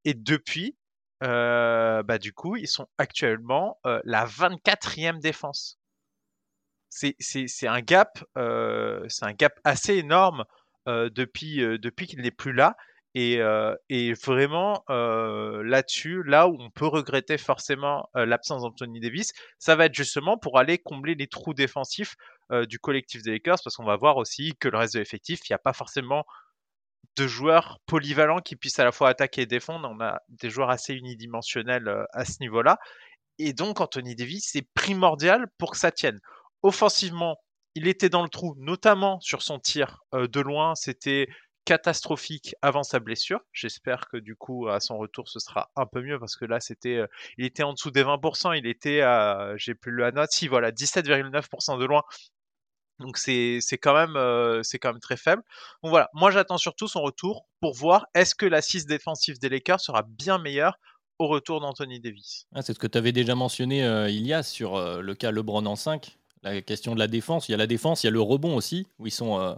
et 0.05 0.15
depuis, 0.15 0.77
bah, 1.21 2.19
du 2.21 2.33
coup, 2.33 2.57
ils 2.57 2.69
sont 2.69 2.87
actuellement 2.99 3.79
la 4.05 4.27
24e 4.27 5.21
défense. 5.21 5.79
C'est 6.91 7.67
un 7.67 7.81
gap, 7.81 8.23
c'est 8.37 9.25
un 9.25 9.33
gap 9.33 9.59
assez 9.65 9.95
énorme 9.97 10.45
depuis, 10.87 11.59
depuis 11.79 12.07
qu'il 12.07 12.21
n'est 12.21 12.31
plus 12.31 12.53
là. 12.53 12.77
Et, 13.15 13.39
vraiment, 14.25 14.85
là-dessus, 14.89 16.23
là 16.25 16.49
où 16.49 16.57
on 16.61 16.71
peut 16.71 16.87
regretter 16.87 17.39
forcément 17.39 18.09
l'absence 18.15 18.63
d'Anthony 18.63 19.01
Davis, 19.01 19.33
ça 19.59 19.77
va 19.77 19.87
être 19.87 19.95
justement 19.95 20.39
pour 20.39 20.59
aller 20.59 20.79
combler 20.79 21.15
les 21.15 21.27
trous 21.27 21.55
défensifs 21.55 22.15
du 22.69 22.79
collectif 22.79 23.23
des 23.23 23.33
Lakers, 23.33 23.59
parce 23.65 23.77
qu'on 23.77 23.85
va 23.85 23.97
voir 23.97 24.17
aussi 24.17 24.55
que 24.59 24.69
le 24.69 24.79
reste 24.79 24.95
de 24.95 24.99
l'effectif, 25.01 25.41
il 25.49 25.53
n'y 25.53 25.57
a 25.57 25.59
pas 25.59 25.73
forcément 25.73 26.25
de 27.17 27.27
joueurs 27.27 27.79
polyvalents 27.87 28.41
qui 28.41 28.55
puissent 28.55 28.79
à 28.79 28.85
la 28.85 28.93
fois 28.93 29.09
attaquer 29.09 29.43
et 29.43 29.47
défendre. 29.47 29.89
On 29.91 30.01
a 30.01 30.21
des 30.29 30.51
joueurs 30.51 30.71
assez 30.71 30.95
unidimensionnels 30.95 32.07
à 32.13 32.25
ce 32.25 32.37
niveau-là. 32.41 32.79
Et 33.39 33.53
donc, 33.53 33.81
Anthony 33.81 34.15
Davis, 34.15 34.49
c'est 34.53 34.67
primordial 34.75 35.47
pour 35.59 35.73
que 35.73 35.79
ça 35.79 35.91
tienne. 35.91 36.21
Offensivement, 36.63 37.37
il 37.75 37.89
était 37.89 38.09
dans 38.09 38.23
le 38.23 38.29
trou, 38.29 38.55
notamment 38.59 39.21
sur 39.21 39.43
son 39.43 39.59
tir 39.59 40.03
de 40.13 40.41
loin. 40.41 40.75
C'était 40.75 41.29
catastrophique 41.65 42.55
avant 42.63 42.83
sa 42.83 43.01
blessure. 43.01 43.41
J'espère 43.53 44.09
que 44.09 44.17
du 44.17 44.35
coup, 44.35 44.69
à 44.69 44.81
son 44.81 44.99
retour, 44.99 45.29
ce 45.29 45.39
sera 45.39 45.71
un 45.77 45.87
peu 45.87 46.03
mieux 46.03 46.19
parce 46.19 46.37
que 46.37 46.45
là, 46.45 46.59
c'était, 46.61 47.01
il 47.39 47.45
était 47.45 47.63
en 47.63 47.75
dessous 47.75 47.91
des 47.91 48.03
20%. 48.03 48.59
Il 48.59 48.67
était 48.67 49.03
à, 49.03 49.53
j'ai 49.57 49.75
plus 49.75 49.95
la 49.97 50.11
note, 50.11 50.31
si 50.33 50.49
voilà, 50.49 50.73
17,9% 50.73 51.79
de 51.79 51.85
loin. 51.85 52.03
Donc 53.01 53.17
c'est 53.17 53.61
quand 53.81 53.95
même 53.95 54.63
c'est 54.63 54.79
quand 54.79 54.93
même 54.93 55.01
très 55.01 55.17
faible. 55.17 55.43
Donc 55.83 55.91
voilà, 55.91 56.11
moi 56.13 56.31
j'attends 56.31 56.59
surtout 56.59 56.87
son 56.87 57.01
retour 57.01 57.47
pour 57.61 57.75
voir 57.75 58.07
est-ce 58.15 58.35
que 58.35 58.47
l'assise 58.47 58.87
défensive 58.87 59.39
des 59.39 59.49
Lakers 59.49 59.81
sera 59.81 60.03
bien 60.03 60.39
meilleure 60.39 60.77
au 61.19 61.27
retour 61.29 61.61
d'Anthony 61.61 62.01
Davis. 62.01 62.47
Ah, 62.55 62.63
c'est 62.63 62.73
ce 62.73 62.79
que 62.79 62.87
tu 62.87 62.97
avais 62.97 63.13
déjà 63.13 63.35
mentionné, 63.35 63.85
euh, 63.85 64.09
Ilias, 64.09 64.43
sur 64.45 64.77
euh, 64.77 65.03
le 65.03 65.15
cas 65.15 65.31
LeBron 65.31 65.67
en 65.67 65.77
5. 65.77 66.19
La 66.43 66.61
question 66.63 66.95
de 66.95 66.99
la 66.99 67.07
défense. 67.07 67.49
Il 67.49 67.53
y 67.53 67.55
a 67.55 67.59
la 67.59 67.67
défense, 67.67 68.03
il 68.03 68.07
y 68.07 68.09
a 68.09 68.11
le 68.11 68.21
rebond 68.21 68.57
aussi, 68.57 68.87
où 68.99 69.07
ils 69.07 69.13
sont, 69.13 69.39
euh, 69.39 69.55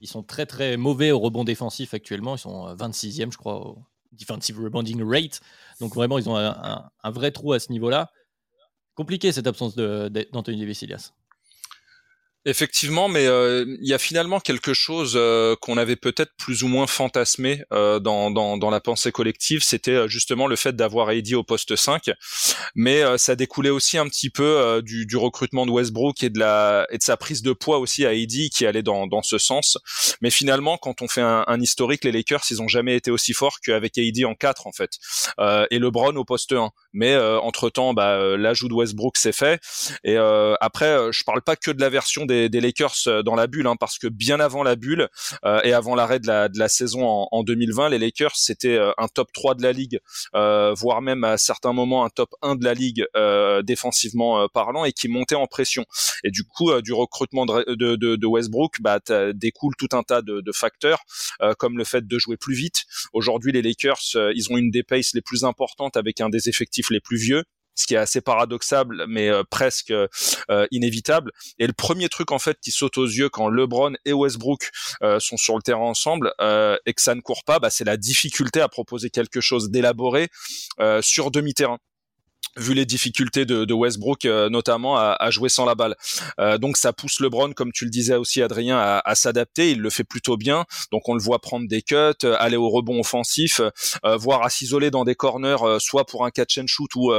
ils 0.00 0.08
sont 0.08 0.22
très 0.22 0.46
très 0.46 0.76
mauvais 0.76 1.10
au 1.10 1.18
rebond 1.18 1.44
défensif 1.44 1.94
actuellement. 1.94 2.36
Ils 2.36 2.40
sont 2.40 2.74
26e, 2.74 3.32
je 3.32 3.38
crois, 3.38 3.66
au 3.66 3.78
defensive 4.12 4.60
rebounding 4.60 5.02
rate. 5.02 5.40
Donc 5.80 5.94
vraiment, 5.94 6.18
ils 6.18 6.28
ont 6.28 6.36
un, 6.36 7.10
vrai 7.10 7.30
trou 7.30 7.52
à 7.52 7.60
ce 7.60 7.72
niveau-là. 7.72 8.10
Compliqué 8.94 9.32
cette 9.32 9.46
absence 9.46 9.74
d'Anthony 9.76 10.60
Davis, 10.60 10.82
Ilias. 10.82 11.12
Effectivement, 12.46 13.08
mais 13.10 13.26
euh, 13.26 13.66
il 13.82 13.86
y 13.86 13.92
a 13.92 13.98
finalement 13.98 14.40
quelque 14.40 14.72
chose 14.72 15.12
euh, 15.14 15.56
qu'on 15.60 15.76
avait 15.76 15.96
peut-être 15.96 16.32
plus 16.38 16.62
ou 16.62 16.68
moins 16.68 16.86
fantasmé 16.86 17.62
euh, 17.70 17.98
dans, 18.00 18.30
dans, 18.30 18.70
la 18.70 18.80
pensée 18.80 19.12
collective, 19.12 19.62
c'était 19.62 20.08
justement 20.08 20.46
le 20.46 20.56
fait 20.56 20.74
d'avoir 20.74 21.10
AD 21.10 21.34
au 21.34 21.44
poste 21.44 21.76
5, 21.76 22.10
mais 22.74 23.02
ça 23.18 23.36
découlait 23.36 23.68
aussi 23.68 23.98
un 23.98 24.06
petit 24.06 24.30
peu 24.30 24.80
du, 24.82 25.16
recrutement 25.16 25.66
de 25.66 25.70
Westbrook 25.70 26.22
et 26.22 26.30
de, 26.30 26.38
la, 26.38 26.86
et 26.90 26.96
de 26.96 27.02
sa 27.02 27.18
prise 27.18 27.42
de 27.42 27.52
poids 27.52 27.78
aussi 27.78 28.06
à 28.06 28.10
AD 28.10 28.48
qui 28.54 28.64
allait 28.64 28.82
dans, 28.82 29.06
dans 29.06 29.22
ce 29.22 29.36
sens. 29.36 29.76
Mais 30.22 30.30
finalement, 30.30 30.78
quand 30.78 31.02
on 31.02 31.08
fait 31.08 31.20
un, 31.20 31.60
historique, 31.60 32.04
les 32.04 32.12
Lakers, 32.12 32.44
ils 32.50 32.62
ont 32.62 32.68
jamais 32.68 32.96
été 32.96 33.10
aussi 33.10 33.34
forts 33.34 33.58
qu'avec 33.60 33.98
AD 33.98 34.24
en 34.24 34.34
4 34.34 34.66
en 34.66 34.72
fait, 34.72 34.92
et 35.70 35.78
LeBron 35.78 36.14
au 36.16 36.24
poste 36.24 36.52
1. 36.52 36.70
Mais 36.92 37.16
entre-temps, 37.16 37.94
bah, 37.94 38.36
l'ajout 38.36 38.68
de 38.68 38.74
Westbrook 38.74 39.16
s'est 39.16 39.32
fait, 39.32 39.60
et 40.04 40.16
après, 40.16 41.12
je 41.12 41.24
parle 41.24 41.42
pas 41.42 41.56
que 41.56 41.70
de 41.70 41.80
la 41.80 41.88
version 41.88 42.26
des, 42.26 42.48
Lakers 42.48 42.94
euh, 43.06 43.22
dans 43.22 43.34
la 43.34 43.46
bulle, 43.46 43.66
hein, 43.66 43.76
parce 43.78 43.98
que 43.98 44.06
bien 44.06 44.40
avant 44.40 44.62
la 44.62 44.76
bulle 44.76 45.08
euh, 45.44 45.60
et 45.64 45.72
avant 45.72 45.94
l'arrêt 45.94 46.20
de 46.20 46.26
la, 46.26 46.48
de 46.48 46.58
la 46.58 46.68
saison 46.68 47.06
en, 47.06 47.28
en 47.30 47.42
2020, 47.42 47.90
les 47.90 47.98
Lakers 47.98 48.36
c'était 48.36 48.76
euh, 48.76 48.92
un 48.98 49.08
top 49.08 49.32
3 49.32 49.54
de 49.54 49.62
la 49.62 49.72
ligue, 49.72 50.00
voire 50.32 51.02
même 51.02 51.24
à 51.24 51.38
certains 51.38 51.72
moments 51.72 52.04
un 52.04 52.10
top 52.10 52.34
1 52.42 52.56
de 52.56 52.64
la 52.64 52.74
ligue 52.74 53.06
défensivement 53.64 54.48
parlant 54.48 54.84
et 54.84 54.92
qui 54.92 55.08
montait 55.08 55.34
en 55.34 55.46
pression. 55.46 55.84
Et 56.24 56.30
du 56.30 56.44
coup, 56.44 56.70
du 56.80 56.92
recrutement 56.92 57.46
de, 57.46 57.74
de, 57.74 58.16
de, 58.16 58.26
Westbrook, 58.26 58.76
bah, 58.80 59.00
découle 59.34 59.74
tout 59.76 59.88
un 59.92 60.02
tas 60.02 60.22
de, 60.22 60.40
de 60.40 60.52
facteurs, 60.52 61.00
comme 61.58 61.78
le 61.78 61.84
fait 61.84 62.06
de 62.06 62.18
jouer 62.18 62.36
plus 62.36 62.54
vite. 62.54 62.84
Aujourd'hui, 63.12 63.52
les 63.52 63.62
Lakers, 63.62 64.00
ils 64.34 64.46
ont 64.50 64.56
une 64.56 64.70
des 64.70 64.82
paces 64.82 65.12
les 65.14 65.22
plus 65.22 65.44
importantes 65.44 65.96
avec 65.96 66.20
un 66.20 66.28
des 66.28 66.48
effectifs 66.48 66.79
les 66.90 67.00
plus 67.00 67.18
vieux 67.18 67.44
ce 67.80 67.86
qui 67.86 67.94
est 67.94 67.98
assez 67.98 68.20
paradoxal, 68.20 68.86
mais 69.08 69.28
euh, 69.28 69.42
presque 69.48 69.90
euh, 69.90 70.66
inévitable. 70.70 71.32
Et 71.58 71.66
le 71.66 71.72
premier 71.72 72.08
truc 72.08 72.30
en 72.30 72.38
fait 72.38 72.58
qui 72.60 72.70
saute 72.70 72.98
aux 72.98 73.06
yeux 73.06 73.28
quand 73.28 73.48
LeBron 73.48 73.94
et 74.04 74.12
Westbrook 74.12 74.70
euh, 75.02 75.18
sont 75.18 75.36
sur 75.36 75.56
le 75.56 75.62
terrain 75.62 75.80
ensemble 75.80 76.32
et 76.86 76.92
que 76.92 77.02
ça 77.02 77.14
ne 77.14 77.20
court 77.20 77.42
pas, 77.44 77.58
bah, 77.58 77.70
c'est 77.70 77.84
la 77.84 77.96
difficulté 77.96 78.60
à 78.60 78.68
proposer 78.68 79.10
quelque 79.10 79.40
chose 79.40 79.70
d'élaboré 79.70 80.28
sur 81.00 81.30
demi-terrain 81.30 81.78
vu 82.56 82.74
les 82.74 82.84
difficultés 82.84 83.44
de, 83.44 83.64
de 83.64 83.74
Westbrook 83.74 84.24
euh, 84.24 84.48
notamment 84.48 84.96
à, 84.96 85.16
à, 85.18 85.30
jouer 85.30 85.48
sans 85.48 85.64
la 85.64 85.74
balle. 85.74 85.96
Euh, 86.40 86.58
donc 86.58 86.76
ça 86.76 86.92
pousse 86.92 87.20
LeBron, 87.20 87.52
comme 87.52 87.72
tu 87.72 87.84
le 87.84 87.90
disais 87.90 88.16
aussi 88.16 88.42
Adrien, 88.42 88.78
à, 88.78 89.00
à 89.04 89.14
s'adapter. 89.14 89.70
Il 89.70 89.80
le 89.80 89.90
fait 89.90 90.04
plutôt 90.04 90.36
bien. 90.36 90.64
Donc 90.92 91.08
on 91.08 91.14
le 91.14 91.22
voit 91.22 91.38
prendre 91.40 91.68
des 91.68 91.82
cuts, 91.82 91.94
euh, 91.94 92.36
aller 92.38 92.56
au 92.56 92.68
rebond 92.68 93.00
offensif, 93.00 93.60
euh, 94.04 94.16
voire 94.16 94.42
à 94.42 94.50
s'isoler 94.50 94.90
dans 94.90 95.04
des 95.04 95.14
corners, 95.14 95.62
euh, 95.62 95.78
soit 95.78 96.04
pour 96.04 96.24
un 96.24 96.30
catch 96.30 96.58
and 96.58 96.66
shoot 96.66 96.90
ou 96.96 97.12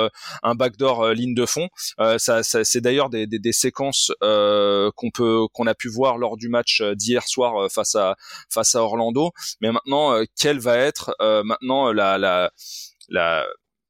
un 0.43 0.55
backdoor 0.55 1.09
ligne 1.13 1.33
de 1.33 1.45
fond. 1.45 1.69
ça, 2.17 2.43
ça 2.43 2.63
c'est 2.63 2.81
d'ailleurs 2.81 3.09
des, 3.09 3.27
des, 3.27 3.39
des, 3.39 3.51
séquences 3.51 4.11
qu'on 4.19 5.11
peut 5.13 5.47
qu'on 5.53 5.67
a 5.67 5.73
pu 5.73 5.89
voir 5.89 6.17
lors 6.17 6.37
du 6.37 6.49
match 6.49 6.81
d'hier 6.81 7.27
soir 7.27 7.69
face 7.71 7.95
à 7.95 8.15
face 8.49 8.75
à 8.75 8.83
Orlando. 8.83 9.31
Mais 9.61 9.71
maintenant, 9.71 10.21
quelle 10.37 10.59
va 10.59 10.77
être 10.77 11.15
maintenant 11.43 11.91
la, 11.91 12.17
la 12.17 12.51
la 13.09 13.45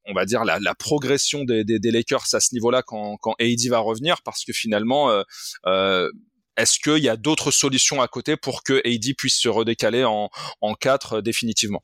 on 0.06 0.14
va 0.14 0.24
dire 0.24 0.44
la, 0.44 0.74
progression 0.74 1.44
des, 1.44 1.64
Lakers 1.82 2.26
à 2.32 2.40
ce 2.40 2.54
niveau-là 2.54 2.82
quand, 2.82 3.16
quand 3.18 3.34
AD 3.40 3.68
va 3.68 3.78
revenir 3.78 4.22
parce 4.22 4.44
que 4.44 4.52
finalement 4.52 5.10
euh, 5.10 5.22
euh, 5.66 6.10
est-ce 6.56 6.78
qu'il 6.78 7.02
y 7.02 7.08
a 7.08 7.16
d'autres 7.16 7.50
solutions 7.50 8.02
à 8.02 8.08
côté 8.08 8.36
pour 8.36 8.62
que 8.62 8.82
AD 8.86 9.14
puisse 9.16 9.38
se 9.38 9.48
redécaler 9.48 10.04
en, 10.04 10.30
en 10.60 10.74
4 10.74 11.14
euh, 11.14 11.22
définitivement? 11.22 11.82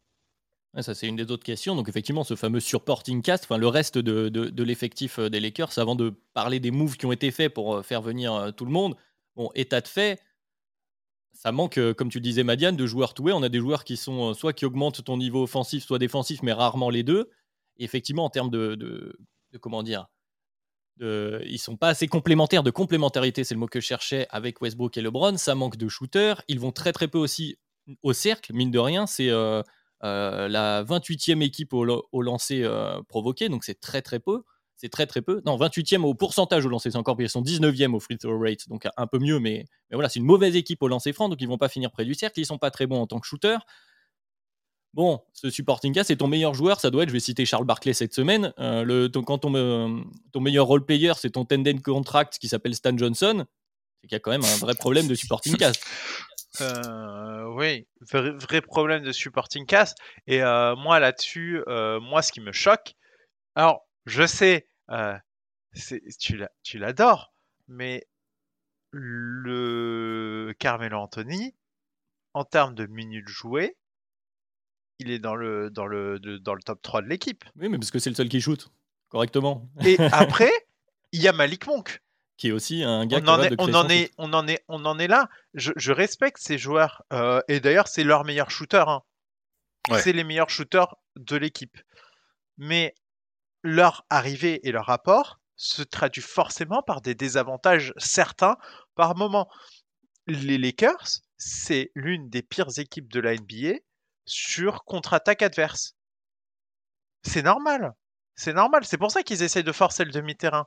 Ça, 0.83 0.95
c'est 0.95 1.09
une 1.09 1.17
des 1.17 1.29
autres 1.33 1.45
questions. 1.45 1.75
Donc, 1.75 1.89
effectivement, 1.89 2.23
ce 2.23 2.37
fameux 2.37 2.61
supporting 2.61 3.23
cast, 3.23 3.49
le 3.51 3.67
reste 3.67 3.99
de 3.99 4.63
l'effectif 4.63 5.19
des 5.19 5.41
Lakers, 5.41 5.77
avant 5.79 5.97
de 5.97 6.13
parler 6.35 6.61
des 6.61 6.71
moves 6.71 6.97
qui 6.97 7.07
ont 7.07 7.11
été 7.11 7.31
faits 7.33 7.53
pour 7.53 7.85
faire 7.85 8.01
venir 8.01 8.53
tout 8.57 8.67
le 8.67 8.71
monde, 8.71 8.95
bon, 9.35 9.51
état 9.55 9.81
de 9.81 9.89
fait, 9.89 10.21
ça 11.33 11.51
manque, 11.53 11.81
comme 11.95 12.11
tu 12.11 12.19
le 12.19 12.23
disais, 12.23 12.45
Madiane, 12.45 12.77
de 12.77 12.87
joueurs 12.87 13.15
toués. 13.15 13.33
On 13.33 13.43
a 13.43 13.49
des 13.49 13.59
joueurs 13.59 13.83
qui 13.83 13.97
sont 13.97 14.35
soit 14.35 14.53
qui 14.53 14.67
augmentent 14.67 15.03
ton 15.03 15.17
niveau 15.17 15.43
offensif, 15.43 15.85
soit 15.85 15.99
défensif, 15.99 16.43
mais 16.43 16.53
rarement 16.53 16.91
les 16.91 17.03
deux 17.03 17.31
effectivement, 17.79 18.25
en 18.25 18.31
termes 18.31 18.51
de, 18.51 18.75
de, 18.75 19.17
comment 19.61 19.83
dire, 19.83 20.07
de, 20.97 21.43
ils 21.47 21.59
sont 21.59 21.77
pas 21.77 21.89
assez 21.89 22.09
complémentaires. 22.09 22.63
De 22.63 22.71
complémentarité, 22.71 23.45
c'est 23.45 23.55
le 23.55 23.61
mot 23.61 23.67
que 23.67 23.81
je 23.81 23.87
cherchais 23.87 24.27
avec 24.31 24.61
Westbrook 24.61 24.97
et 24.97 25.03
LeBron. 25.03 25.37
Ça 25.37 25.55
manque 25.55 25.77
de 25.77 25.89
shooters. 25.89 26.43
Ils 26.49 26.61
vont 26.61 26.73
très 26.73 26.93
très 26.93 27.09
peu 27.09 27.19
aussi 27.19 27.57
au 28.03 28.13
cercle, 28.13 28.53
mine 28.53 28.71
de 28.71 28.79
rien. 28.79 29.07
C'est 29.07 29.31
euh, 29.31 29.63
euh, 30.05 30.49
la 30.49 30.85
28e 30.85 31.43
équipe 31.43 31.73
au, 31.73 32.09
au 32.13 32.23
lancer 32.23 32.63
euh, 32.63 33.01
provoqué, 33.09 33.49
donc 33.49 33.65
c'est 33.65 33.81
très 33.81 34.03
très 34.03 34.21
peu. 34.21 34.43
C'est 34.77 34.91
très 34.91 35.07
très 35.07 35.23
peu. 35.23 35.43
Non, 35.45 35.57
28e 35.57 36.05
au 36.05 36.15
pourcentage 36.15 36.65
au 36.65 36.69
lancer, 36.69 36.93
c'est 36.93 36.99
encore 36.99 37.17
pire. 37.17 37.27
Ils 37.27 37.31
sont 37.31 37.43
19e 37.43 37.95
au 37.95 38.01
free 38.01 38.17
throw 38.17 38.39
rate, 38.39 38.69
donc 38.69 38.87
un 38.97 39.07
peu 39.09 39.19
mieux, 39.19 39.41
mais, 39.41 39.65
mais 39.91 39.95
voilà, 39.95 40.09
c'est 40.09 40.21
une 40.21 40.25
mauvaise 40.25 40.55
équipe 40.55 40.81
au 40.83 40.89
lancer 40.89 41.13
franc, 41.13 41.29
donc 41.29 41.41
ils 41.41 41.49
vont 41.49 41.59
pas 41.59 41.69
finir 41.69 41.91
près 41.91 42.05
du 42.05 42.15
cercle. 42.15 42.39
Ils 42.39 42.47
sont 42.47 42.59
pas 42.59 42.71
très 42.71 42.87
bons 42.87 43.01
en 43.01 43.09
tant 43.09 43.19
que 43.19 43.27
shooter. 43.27 43.57
Bon, 44.95 45.23
ce 45.35 45.50
supporting 45.50 45.92
cast, 45.92 46.09
c'est 46.09 46.16
ton 46.16 46.28
meilleur 46.28 46.54
joueur, 46.54 46.80
ça 46.80 46.90
doit 46.90 47.02
être, 47.02 47.11
je 47.11 47.12
vais 47.12 47.21
citer 47.21 47.45
Charles 47.45 47.66
Barclay 47.66 47.92
cette 47.92 48.14
semaine, 48.14 48.54
euh, 48.59 48.85
le, 48.85 49.09
ton, 49.11 49.23
quand 49.23 49.38
ton, 49.38 50.04
ton 50.33 50.40
meilleur 50.40 50.66
role 50.66 50.85
player, 50.85 51.12
c'est 51.16 51.30
ton 51.30 51.45
tendon 51.45 51.78
contract 51.78 52.38
qui 52.38 52.49
s'appelle 52.49 52.75
Stan 52.75 52.97
Johnson, 52.97 53.45
c'est 54.00 54.09
qu'il 54.09 54.14
y 54.14 54.16
a 54.16 54.21
quand 54.21 54.30
même 54.30 54.45
un 54.45 54.57
vrai 54.57 54.75
problème 54.75 55.07
de 55.07 55.14
supporting 55.14 55.57
cast. 55.59 55.85
Euh, 56.62 57.45
oui, 57.54 57.87
vrai, 58.11 58.62
problème 58.62 59.02
de 59.02 59.12
supporting 59.12 59.66
cast. 59.66 59.99
Et 60.26 60.42
euh, 60.42 60.75
moi 60.75 60.99
là-dessus, 60.99 61.62
moi 61.66 62.23
ce 62.23 62.33
qui 62.33 62.40
me 62.40 62.52
choque, 62.52 62.95
alors 63.54 63.87
je 64.07 64.26
sais, 64.26 64.66
tu 66.14 66.78
l'adores, 66.78 67.35
mais 67.68 68.07
le 68.90 70.54
Carmelo 70.59 70.99
Anthony, 70.99 71.54
en 72.33 72.45
termes 72.45 72.75
de 72.75 72.87
minutes 72.87 73.28
jouées, 73.28 73.76
il 74.99 75.11
est 75.11 75.19
dans 75.19 75.35
le, 75.35 75.71
dans 75.71 75.87
le, 75.87 76.19
dans 76.19 76.55
le 76.55 76.62
top 76.62 76.83
3 76.83 77.02
de 77.02 77.09
l'équipe. 77.09 77.45
Oui, 77.57 77.69
mais 77.69 77.78
parce 77.78 77.90
que 77.90 77.99
c'est 77.99 78.11
le 78.11 78.17
seul 78.17 78.28
qui 78.28 78.40
shoot 78.40 78.71
correctement. 79.09 79.69
Et 79.85 79.97
après, 80.12 80.50
il 81.12 81.23
y 81.23 81.28
a 81.28 81.33
Malik 81.33 81.67
Monk. 81.67 82.02
Qui 82.37 82.49
est 82.49 82.52
aussi 82.52 82.85
un 82.85 83.05
gars 83.07 83.19
on 83.19 83.23
qui 83.23 83.28
en 83.31 83.43
est, 83.43 83.55
on 83.59 83.75
en 83.75 83.88
est, 83.88 84.11
on 84.17 84.33
en 84.33 84.47
est, 84.47 84.64
on 84.69 84.85
en 84.85 84.99
est 84.99 85.09
là. 85.09 85.28
Je, 85.55 85.73
je 85.75 85.90
respecte 85.90 86.38
ces 86.38 86.57
joueurs. 86.57 87.02
Euh, 87.12 87.40
et 87.49 87.59
d'ailleurs, 87.59 87.88
c'est 87.88 88.05
leur 88.05 88.25
meilleur 88.25 88.50
shooter. 88.50 88.85
Hein. 88.87 89.02
C'est 89.99 90.12
les 90.12 90.23
meilleurs 90.23 90.50
shooters 90.50 90.95
de 91.17 91.37
l'équipe. 91.37 91.76
Mais 92.57 92.95
leur 93.62 94.05
arrivée 94.09 94.67
et 94.69 94.73
leur 94.73 94.87
rapport 94.87 95.40
se 95.57 95.83
traduit 95.83 96.23
forcément 96.23 96.83
par 96.83 97.00
des 97.00 97.17
désavantages 97.17 97.93
certains 97.97 98.57
par 98.95 99.17
moment. 99.17 99.49
Les 100.28 100.59
Lakers, 100.59 101.23
c'est 101.38 101.90
l'une 101.95 102.28
des 102.28 102.43
pires 102.43 102.78
équipes 102.78 103.12
de 103.12 103.21
la 103.21 103.35
NBA 103.35 103.78
sur 104.29 104.85
contre-attaque 104.85 105.43
adverse. 105.43 105.97
C'est 107.23 107.43
normal. 107.43 107.95
C'est 108.37 108.53
normal. 108.53 108.85
C'est 108.85 108.99
pour 108.99 109.11
ça 109.11 109.23
qu'ils 109.23 109.43
essayent 109.43 109.65
de 109.65 109.73
forcer 109.73 110.05
le 110.05 110.13
demi-terrain. 110.13 110.67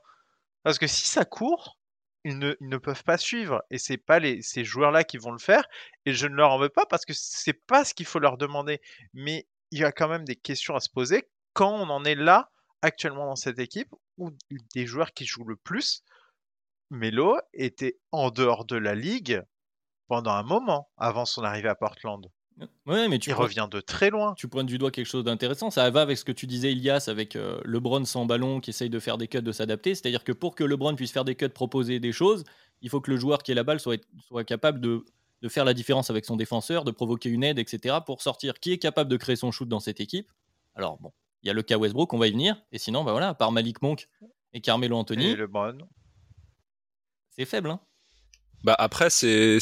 Parce 0.62 0.78
que 0.78 0.86
si 0.86 1.08
ça 1.08 1.24
court, 1.24 1.78
ils 2.24 2.38
ne, 2.38 2.76
peuvent 2.76 3.04
pas 3.04 3.18
suivre. 3.18 3.62
Et 3.70 3.78
c'est 3.78 3.96
pas 3.96 4.20
ces 4.42 4.64
joueurs-là 4.64 5.04
qui 5.04 5.16
vont 5.16 5.32
le 5.32 5.38
faire. 5.38 5.66
Et 6.04 6.12
je 6.12 6.26
ne 6.26 6.34
leur 6.34 6.52
en 6.52 6.58
veux 6.58 6.68
pas 6.68 6.86
parce 6.86 7.04
que 7.04 7.12
c'est 7.14 7.52
pas 7.66 7.84
ce 7.84 7.94
qu'il 7.94 8.06
faut 8.06 8.18
leur 8.18 8.36
demander. 8.36 8.80
Mais 9.14 9.48
il 9.70 9.80
y 9.80 9.84
a 9.84 9.92
quand 9.92 10.08
même 10.08 10.24
des 10.24 10.36
questions 10.36 10.76
à 10.76 10.80
se 10.80 10.90
poser 10.90 11.28
quand 11.52 11.72
on 11.72 11.88
en 11.90 12.04
est 12.04 12.14
là 12.14 12.50
actuellement 12.82 13.26
dans 13.26 13.36
cette 13.36 13.58
équipe 13.58 13.94
où 14.18 14.30
des 14.74 14.86
joueurs 14.86 15.12
qui 15.12 15.24
jouent 15.24 15.46
le 15.46 15.56
plus, 15.56 16.02
Melo 16.90 17.38
était 17.54 17.98
en 18.10 18.30
dehors 18.30 18.64
de 18.64 18.76
la 18.76 18.94
ligue 18.94 19.42
pendant 20.08 20.32
un 20.32 20.42
moment 20.42 20.90
avant 20.96 21.24
son 21.24 21.42
arrivée 21.42 21.68
à 21.68 21.74
Portland. 21.74 22.30
Ouais, 22.86 23.08
mais 23.08 23.18
tu 23.18 23.30
il 23.30 23.34
revient 23.34 23.68
de 23.70 23.80
très 23.80 24.10
loin. 24.10 24.34
Tu 24.34 24.48
pointes 24.48 24.66
du 24.66 24.78
doigt 24.78 24.90
quelque 24.90 25.06
chose 25.06 25.24
d'intéressant. 25.24 25.70
Ça 25.70 25.88
va 25.90 26.02
avec 26.02 26.18
ce 26.18 26.24
que 26.24 26.32
tu 26.32 26.46
disais, 26.46 26.72
Ilias, 26.72 27.06
avec 27.08 27.36
euh, 27.36 27.60
LeBron 27.64 28.04
sans 28.04 28.26
ballon 28.26 28.60
qui 28.60 28.70
essaye 28.70 28.90
de 28.90 28.98
faire 28.98 29.18
des 29.18 29.28
cuts, 29.28 29.42
de 29.42 29.52
s'adapter. 29.52 29.94
C'est-à-dire 29.94 30.24
que 30.24 30.32
pour 30.32 30.54
que 30.54 30.64
LeBron 30.64 30.94
puisse 30.94 31.12
faire 31.12 31.24
des 31.24 31.34
cuts, 31.34 31.48
proposer 31.48 32.00
des 32.00 32.12
choses, 32.12 32.44
il 32.80 32.90
faut 32.90 33.00
que 33.00 33.10
le 33.10 33.16
joueur 33.16 33.42
qui 33.42 33.52
a 33.52 33.54
la 33.54 33.64
balle 33.64 33.80
soit, 33.80 34.02
soit 34.26 34.44
capable 34.44 34.80
de, 34.80 35.04
de, 35.42 35.48
faire 35.48 35.64
la 35.64 35.74
différence 35.74 36.10
avec 36.10 36.24
son 36.24 36.36
défenseur, 36.36 36.84
de 36.84 36.90
provoquer 36.90 37.28
une 37.28 37.44
aide, 37.44 37.58
etc. 37.58 37.96
pour 38.04 38.22
sortir. 38.22 38.54
Qui 38.60 38.72
est 38.72 38.78
capable 38.78 39.10
de 39.10 39.16
créer 39.16 39.36
son 39.36 39.50
shoot 39.50 39.68
dans 39.68 39.80
cette 39.80 40.00
équipe? 40.00 40.30
Alors, 40.74 40.98
bon, 40.98 41.12
il 41.42 41.48
y 41.48 41.50
a 41.50 41.54
le 41.54 41.62
cas 41.62 41.78
Westbrook, 41.78 42.12
on 42.12 42.18
va 42.18 42.26
y 42.26 42.32
venir. 42.32 42.62
Et 42.72 42.78
sinon, 42.78 43.04
bah 43.04 43.12
voilà, 43.12 43.28
à 43.28 43.34
part 43.34 43.52
Malik 43.52 43.82
Monk 43.82 44.08
et 44.52 44.60
Carmelo 44.60 44.96
Anthony. 44.96 45.26
Et 45.26 45.36
LeBron. 45.36 45.78
C'est 47.30 47.44
faible, 47.44 47.70
hein 47.70 47.80
Bah 48.64 48.76
après, 48.78 49.08
c'est 49.08 49.58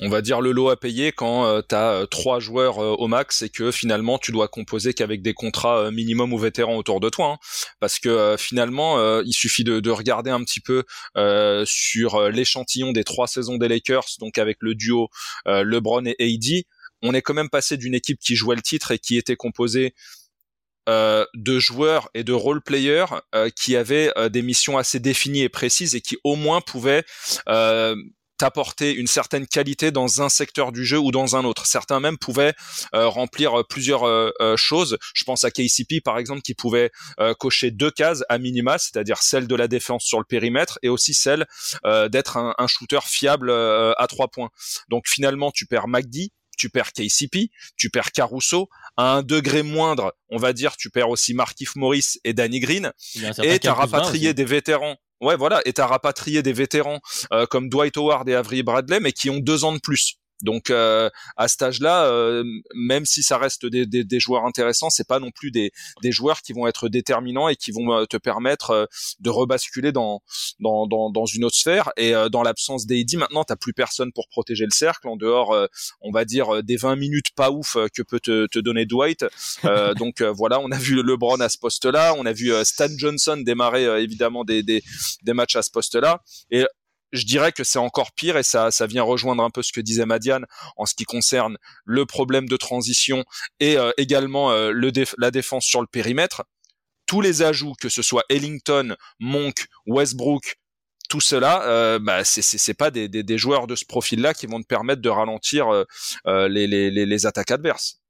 on 0.00 0.08
va 0.08 0.22
dire 0.22 0.40
le 0.40 0.50
lot 0.50 0.70
à 0.70 0.76
payer 0.76 1.12
quand 1.12 1.46
euh, 1.46 1.62
tu 1.66 1.74
as 1.74 2.06
trois 2.10 2.40
joueurs 2.40 2.78
euh, 2.80 2.94
au 2.98 3.06
max 3.06 3.42
et 3.42 3.48
que 3.48 3.70
finalement 3.70 4.18
tu 4.18 4.32
dois 4.32 4.48
composer 4.48 4.92
qu'avec 4.92 5.22
des 5.22 5.34
contrats 5.34 5.78
euh, 5.78 5.90
minimum 5.92 6.32
ou 6.32 6.38
vétérans 6.38 6.76
autour 6.76 6.98
de 6.98 7.08
toi. 7.08 7.34
Hein. 7.34 7.38
Parce 7.78 7.98
que 7.98 8.36
finalement, 8.38 9.20
il 9.20 9.32
suffit 9.32 9.64
de, 9.64 9.80
de, 9.80 9.90
regarder 9.90 10.30
un 10.30 10.42
petit 10.42 10.60
peu 10.60 10.84
sur 11.64 12.30
l'échantillon 12.30 12.92
des 12.92 13.04
trois 13.04 13.26
saisons 13.26 13.56
des 13.56 13.68
Lakers, 13.68 14.06
donc 14.18 14.38
avec 14.38 14.58
le 14.60 14.74
duo 14.74 15.08
LeBron 15.46 16.04
et 16.06 16.16
AD, 16.18 16.64
on 17.02 17.14
est 17.14 17.22
quand 17.22 17.34
même 17.34 17.50
passé 17.50 17.76
d'une 17.76 17.94
équipe 17.94 18.18
qui 18.18 18.34
jouait 18.34 18.56
le 18.56 18.62
titre 18.62 18.90
et 18.90 18.98
qui 18.98 19.16
était 19.16 19.36
composée 19.36 19.94
de 20.86 21.58
joueurs 21.58 22.08
et 22.14 22.24
de 22.24 22.32
role 22.32 22.62
players 22.62 23.06
qui 23.56 23.76
avaient 23.76 24.12
des 24.30 24.42
missions 24.42 24.78
assez 24.78 24.98
définies 25.00 25.42
et 25.42 25.48
précises 25.48 25.94
et 25.94 26.00
qui 26.00 26.16
au 26.24 26.36
moins 26.36 26.60
pouvaient 26.60 27.04
t'apporter 28.44 28.92
une 28.92 29.06
certaine 29.06 29.46
qualité 29.46 29.90
dans 29.90 30.20
un 30.20 30.28
secteur 30.28 30.70
du 30.70 30.84
jeu 30.84 30.98
ou 30.98 31.10
dans 31.10 31.34
un 31.34 31.46
autre. 31.46 31.64
Certains 31.64 31.98
même 31.98 32.18
pouvaient 32.18 32.52
euh, 32.94 33.08
remplir 33.08 33.58
euh, 33.58 33.64
plusieurs 33.64 34.06
euh, 34.06 34.30
choses. 34.56 34.98
Je 35.14 35.24
pense 35.24 35.44
à 35.44 35.50
KCP 35.50 36.02
par 36.04 36.18
exemple 36.18 36.42
qui 36.42 36.52
pouvait 36.52 36.90
cocher 37.38 37.70
deux 37.70 37.90
cases 37.90 38.22
à 38.28 38.36
minima, 38.36 38.76
c'est-à-dire 38.76 39.22
celle 39.22 39.46
de 39.46 39.54
la 39.54 39.66
défense 39.66 40.04
sur 40.04 40.18
le 40.18 40.26
périmètre 40.26 40.78
et 40.82 40.90
aussi 40.90 41.14
celle 41.14 41.46
d'être 42.10 42.36
un, 42.36 42.54
un, 42.58 42.66
shooter 42.66 43.00
fiable 43.06 43.50
à 43.50 44.06
trois 44.08 44.28
points. 44.28 44.50
Donc 44.90 45.04
finalement 45.08 45.50
tu 45.50 45.66
perds 45.66 45.88
McD, 45.88 46.28
tu 46.58 46.68
perds 46.68 46.92
KCP, 46.92 47.50
tu 47.76 47.88
perds 47.88 48.12
Caruso, 48.12 48.68
à 48.96 49.14
un 49.14 49.22
degré 49.22 49.62
moindre, 49.62 50.14
on 50.28 50.36
va 50.36 50.52
dire, 50.52 50.76
tu 50.76 50.90
perds 50.90 51.08
aussi 51.08 51.34
Markif 51.34 51.76
Morris 51.76 52.18
et 52.24 52.32
Danny 52.34 52.60
Green, 52.60 52.92
et 53.42 53.58
tu 53.58 53.68
as 53.68 53.74
rapatrié 53.74 54.34
des 54.34 54.44
vétérans 54.44 54.96
Ouais, 55.20 55.36
voilà, 55.36 55.60
et 55.64 55.72
t'as 55.72 55.86
rapatrié 55.86 56.42
des 56.42 56.52
vétérans 56.52 57.00
euh, 57.32 57.46
comme 57.46 57.68
Dwight 57.68 57.96
Howard 57.96 58.28
et 58.28 58.34
Avery 58.34 58.62
Bradley, 58.62 59.00
mais 59.00 59.12
qui 59.12 59.30
ont 59.30 59.38
deux 59.38 59.64
ans 59.64 59.72
de 59.72 59.78
plus. 59.78 60.18
Donc 60.44 60.70
euh, 60.70 61.10
à 61.36 61.48
cet 61.48 61.62
âge-là, 61.62 62.06
euh, 62.06 62.44
même 62.74 63.06
si 63.06 63.22
ça 63.22 63.38
reste 63.38 63.66
des, 63.66 63.86
des, 63.86 64.04
des 64.04 64.20
joueurs 64.20 64.44
intéressants, 64.44 64.90
c'est 64.90 65.08
pas 65.08 65.18
non 65.18 65.30
plus 65.30 65.50
des, 65.50 65.72
des, 66.02 66.12
joueurs 66.12 66.42
qui 66.42 66.52
vont 66.52 66.66
être 66.66 66.88
déterminants 66.88 67.48
et 67.48 67.56
qui 67.56 67.72
vont 67.72 67.92
euh, 67.92 68.04
te 68.04 68.18
permettre 68.18 68.70
euh, 68.70 68.86
de 69.20 69.30
rebasculer 69.30 69.90
dans, 69.90 70.22
dans, 70.60 70.86
dans, 70.86 71.10
dans, 71.10 71.24
une 71.24 71.44
autre 71.44 71.56
sphère. 71.56 71.90
Et 71.96 72.12
dans 72.30 72.42
l'absence 72.42 72.86
d'Eddie, 72.86 73.16
maintenant 73.16 73.44
t'as 73.44 73.56
plus 73.56 73.72
personne 73.72 74.12
pour 74.12 74.28
protéger 74.28 74.64
le 74.64 74.70
cercle 74.70 75.08
en 75.08 75.16
dehors, 75.16 75.56
on 76.02 76.10
va 76.12 76.24
dire 76.24 76.62
des 76.62 76.76
20 76.76 76.96
minutes 76.96 77.32
pas 77.34 77.50
ouf 77.50 77.76
que 77.94 78.02
peut 78.02 78.20
te, 78.20 78.46
te 78.46 78.58
donner 78.58 78.84
Dwight. 78.84 79.24
donc 79.96 80.22
voilà, 80.22 80.60
on 80.60 80.70
a 80.70 80.78
vu 80.78 81.02
LeBron 81.02 81.40
à 81.40 81.48
ce 81.48 81.58
poste-là, 81.58 82.14
on 82.18 82.26
a 82.26 82.32
vu 82.32 82.52
Stan 82.64 82.88
Johnson 82.96 83.38
démarrer 83.38 84.02
évidemment 84.02 84.44
des, 84.44 84.62
des, 84.62 84.82
des 85.22 85.32
matchs 85.32 85.56
à 85.56 85.62
ce 85.62 85.70
poste-là. 85.70 86.22
Et 86.50 86.64
je 87.14 87.24
dirais 87.24 87.52
que 87.52 87.64
c'est 87.64 87.78
encore 87.78 88.12
pire 88.12 88.36
et 88.36 88.42
ça, 88.42 88.70
vient 88.86 89.02
rejoindre 89.02 89.42
un 89.42 89.50
peu 89.50 89.62
ce 89.62 89.72
que 89.72 89.80
disait 89.80 90.04
Madiane 90.04 90.44
en 90.76 90.84
ce 90.84 90.94
qui 90.94 91.04
concerne 91.04 91.56
le 91.84 92.04
problème 92.04 92.48
de 92.48 92.56
transition 92.56 93.24
et 93.60 93.78
euh, 93.78 93.92
également 93.96 94.50
euh, 94.50 94.72
la 95.18 95.30
défense 95.30 95.64
sur 95.64 95.80
le 95.80 95.86
périmètre. 95.86 96.44
Tous 97.06 97.20
les 97.20 97.42
ajouts, 97.42 97.74
que 97.80 97.88
ce 97.88 98.02
soit 98.02 98.24
Ellington, 98.28 98.96
Monk, 99.20 99.66
Westbrook, 99.86 100.56
tout 101.08 101.20
cela, 101.20 101.62
euh, 101.68 101.98
bah, 101.98 102.24
c'est 102.24 102.74
pas 102.74 102.90
des, 102.90 103.38
joueurs 103.38 103.66
de 103.66 103.76
ce 103.76 103.84
profil-là 103.84 104.34
qui 104.34 104.46
vont 104.46 104.60
te 104.60 104.66
permettre 104.66 105.02
de 105.02 105.08
ralentir 105.08 105.68
euh, 106.26 106.48
les, 106.48 107.26
attaques 107.26 107.50
adverses. 107.50 108.00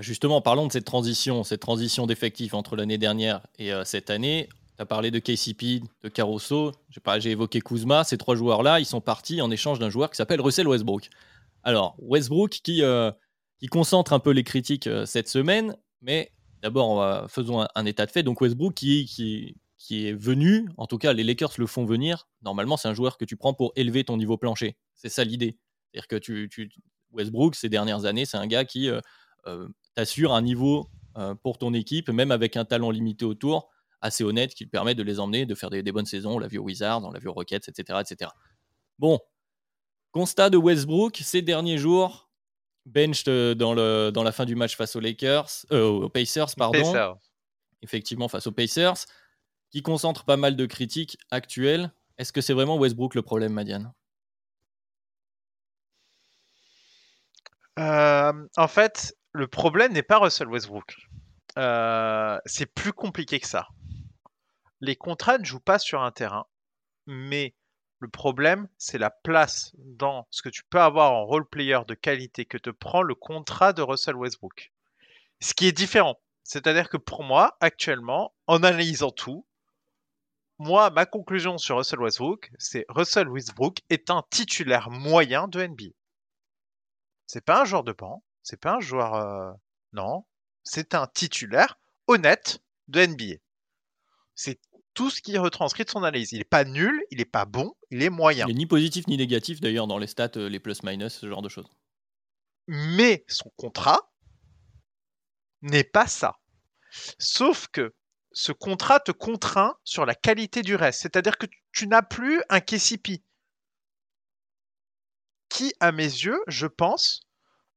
Justement, 0.00 0.40
parlons 0.40 0.66
de 0.66 0.72
cette 0.72 0.86
transition, 0.86 1.44
cette 1.44 1.60
transition 1.60 2.06
d'effectifs 2.06 2.54
entre 2.54 2.74
l'année 2.74 2.96
dernière 2.96 3.42
et 3.58 3.70
cette 3.84 4.08
année. 4.08 4.48
Tu 4.76 4.82
as 4.82 4.86
parlé 4.86 5.12
de 5.12 5.20
KCP, 5.20 5.82
de 6.02 6.08
Caruso, 6.08 6.72
j'ai 7.18 7.30
évoqué 7.30 7.60
Kuzma. 7.60 8.02
Ces 8.02 8.18
trois 8.18 8.34
joueurs-là, 8.34 8.80
ils 8.80 8.86
sont 8.86 9.00
partis 9.00 9.40
en 9.40 9.50
échange 9.52 9.78
d'un 9.78 9.88
joueur 9.88 10.10
qui 10.10 10.16
s'appelle 10.16 10.40
Russell 10.40 10.66
Westbrook. 10.66 11.10
Alors, 11.62 11.94
Westbrook 11.98 12.50
qui, 12.50 12.82
euh, 12.82 13.12
qui 13.58 13.68
concentre 13.68 14.12
un 14.12 14.18
peu 14.18 14.30
les 14.30 14.42
critiques 14.42 14.88
euh, 14.88 15.06
cette 15.06 15.28
semaine, 15.28 15.76
mais 16.02 16.32
d'abord, 16.60 17.30
faisons 17.30 17.64
un, 17.74 17.84
état 17.86 18.04
de 18.04 18.10
fait. 18.10 18.24
Donc, 18.24 18.40
Westbrook 18.40 18.74
qui, 18.74 19.04
qui, 19.04 19.54
qui, 19.78 20.08
est 20.08 20.12
venu, 20.12 20.68
en 20.76 20.86
tout 20.86 20.98
cas, 20.98 21.12
les 21.12 21.22
Lakers 21.22 21.52
le 21.58 21.66
font 21.66 21.84
venir. 21.84 22.26
Normalement, 22.42 22.76
c'est 22.76 22.88
un 22.88 22.94
joueur 22.94 23.16
que 23.16 23.24
tu 23.24 23.36
prends 23.36 23.54
pour 23.54 23.72
élever 23.76 24.02
ton 24.02 24.16
niveau 24.16 24.38
plancher. 24.38 24.76
C'est 24.94 25.08
ça 25.08 25.22
l'idée. 25.22 25.58
C'est-à-dire 25.92 26.08
que 26.08 26.16
tu, 26.16 26.70
Westbrook, 27.12 27.54
ces 27.54 27.68
dernières 27.68 28.06
années, 28.06 28.24
c'est 28.24 28.38
un 28.38 28.46
gars 28.48 28.64
qui 28.64 28.88
euh, 28.88 29.68
t'assure 29.94 30.34
un 30.34 30.42
niveau 30.42 30.88
pour 31.44 31.58
ton 31.58 31.74
équipe, 31.74 32.08
même 32.08 32.32
avec 32.32 32.56
un 32.56 32.64
talent 32.64 32.90
limité 32.90 33.24
autour 33.24 33.70
assez 34.04 34.22
honnête 34.22 34.54
qui 34.54 34.66
permet 34.66 34.94
de 34.94 35.02
les 35.02 35.18
emmener, 35.18 35.46
de 35.46 35.54
faire 35.54 35.70
des, 35.70 35.82
bonnes 35.90 36.04
saisons. 36.04 36.34
On 36.34 36.38
l'a 36.38 36.46
vu 36.46 36.58
aux 36.58 36.64
Wizards, 36.64 37.02
on 37.02 37.10
l'a 37.10 37.18
vu 37.18 37.28
aux 37.28 37.32
Rockets, 37.32 37.68
etc., 37.68 38.00
etc. 38.00 38.30
Bon, 38.98 39.18
constat 40.12 40.50
de 40.50 40.58
Westbrook 40.58 41.16
ces 41.16 41.40
derniers 41.40 41.78
jours, 41.78 42.30
benched 42.84 43.28
euh, 43.28 43.54
dans, 43.54 43.72
le, 43.72 44.10
dans 44.12 44.22
la 44.22 44.30
fin 44.30 44.44
du 44.44 44.56
match 44.56 44.76
face 44.76 44.94
aux 44.94 45.00
Lakers, 45.00 45.48
euh, 45.72 45.86
aux 45.86 46.08
Pacers, 46.10 46.54
pardon. 46.56 47.16
Effectivement, 47.80 48.28
face 48.28 48.46
aux 48.46 48.52
Pacers, 48.52 49.06
qui 49.70 49.82
concentre 49.82 50.24
pas 50.24 50.36
mal 50.36 50.54
de 50.54 50.66
critiques 50.66 51.18
actuelles. 51.30 51.90
Est-ce 52.18 52.32
que 52.32 52.42
c'est 52.42 52.54
vraiment 52.54 52.76
Westbrook 52.76 53.14
le 53.14 53.22
problème, 53.22 53.54
Madiane? 53.54 53.92
Euh, 57.78 58.32
En 58.56 58.68
fait, 58.68 59.16
le 59.32 59.48
problème 59.48 59.92
n'est 59.92 60.02
pas 60.02 60.18
Russell 60.18 60.48
Westbrook. 60.48 60.94
c'est 62.44 62.66
plus 62.66 62.92
compliqué 62.92 63.40
que 63.40 63.48
ça 63.48 63.66
les 64.84 64.96
contrats 64.96 65.38
ne 65.38 65.44
jouent 65.44 65.60
pas 65.60 65.78
sur 65.78 66.02
un 66.02 66.10
terrain, 66.12 66.46
mais 67.06 67.54
le 67.98 68.08
problème, 68.08 68.68
c'est 68.76 68.98
la 68.98 69.10
place 69.10 69.72
dans 69.78 70.26
ce 70.30 70.42
que 70.42 70.50
tu 70.50 70.62
peux 70.64 70.80
avoir 70.80 71.12
en 71.12 71.24
role 71.24 71.48
player 71.48 71.80
de 71.88 71.94
qualité 71.94 72.44
que 72.44 72.58
te 72.58 72.70
prend 72.70 73.02
le 73.02 73.14
contrat 73.14 73.72
de 73.72 73.80
Russell 73.80 74.16
Westbrook. 74.16 74.72
Ce 75.40 75.54
qui 75.54 75.66
est 75.66 75.72
différent. 75.72 76.20
C'est-à-dire 76.42 76.90
que 76.90 76.98
pour 76.98 77.24
moi, 77.24 77.56
actuellement, 77.60 78.34
en 78.46 78.62
analysant 78.62 79.10
tout, 79.10 79.46
moi, 80.58 80.90
ma 80.90 81.06
conclusion 81.06 81.56
sur 81.56 81.78
Russell 81.78 82.00
Westbrook, 82.00 82.52
c'est 82.58 82.84
Russell 82.88 83.28
Westbrook 83.28 83.78
est 83.88 84.10
un 84.10 84.22
titulaire 84.30 84.90
moyen 84.90 85.48
de 85.48 85.66
NBA. 85.66 85.94
C'est 87.26 87.44
pas 87.44 87.62
un 87.62 87.64
joueur 87.64 87.84
de 87.84 87.92
banc, 87.92 88.22
c'est 88.42 88.60
pas 88.60 88.74
un 88.74 88.80
joueur. 88.80 89.14
Euh, 89.14 89.52
non, 89.94 90.26
c'est 90.62 90.94
un 90.94 91.06
titulaire 91.06 91.78
honnête 92.06 92.60
de 92.88 93.06
NBA. 93.06 93.36
C'est 94.34 94.60
tout 94.94 95.10
ce 95.10 95.20
qui 95.20 95.34
est 95.34 95.38
retranscrit 95.38 95.84
de 95.84 95.90
son 95.90 96.02
analyse. 96.02 96.32
Il 96.32 96.38
n'est 96.38 96.44
pas 96.44 96.64
nul, 96.64 97.04
il 97.10 97.18
n'est 97.18 97.24
pas 97.24 97.44
bon, 97.44 97.74
il 97.90 98.02
est 98.02 98.10
moyen. 98.10 98.46
Il 98.46 98.54
n'est 98.54 98.60
ni 98.60 98.66
positif 98.66 99.06
ni 99.06 99.16
négatif 99.16 99.60
d'ailleurs 99.60 99.86
dans 99.86 99.98
les 99.98 100.06
stats, 100.06 100.30
euh, 100.36 100.48
les 100.48 100.60
plus-minus, 100.60 101.12
ce 101.12 101.28
genre 101.28 101.42
de 101.42 101.48
choses. 101.48 101.68
Mais 102.66 103.24
son 103.28 103.50
contrat 103.56 104.10
n'est 105.62 105.84
pas 105.84 106.06
ça. 106.06 106.38
Sauf 107.18 107.68
que 107.68 107.94
ce 108.32 108.52
contrat 108.52 109.00
te 109.00 109.12
contraint 109.12 109.76
sur 109.84 110.06
la 110.06 110.14
qualité 110.14 110.62
du 110.62 110.74
reste. 110.74 111.02
C'est-à-dire 111.02 111.38
que 111.38 111.46
tu 111.72 111.86
n'as 111.86 112.02
plus 112.02 112.42
un 112.48 112.60
KCP 112.60 113.22
qui, 115.48 115.72
à 115.80 115.92
mes 115.92 116.02
yeux, 116.02 116.40
je 116.48 116.66
pense, 116.66 117.20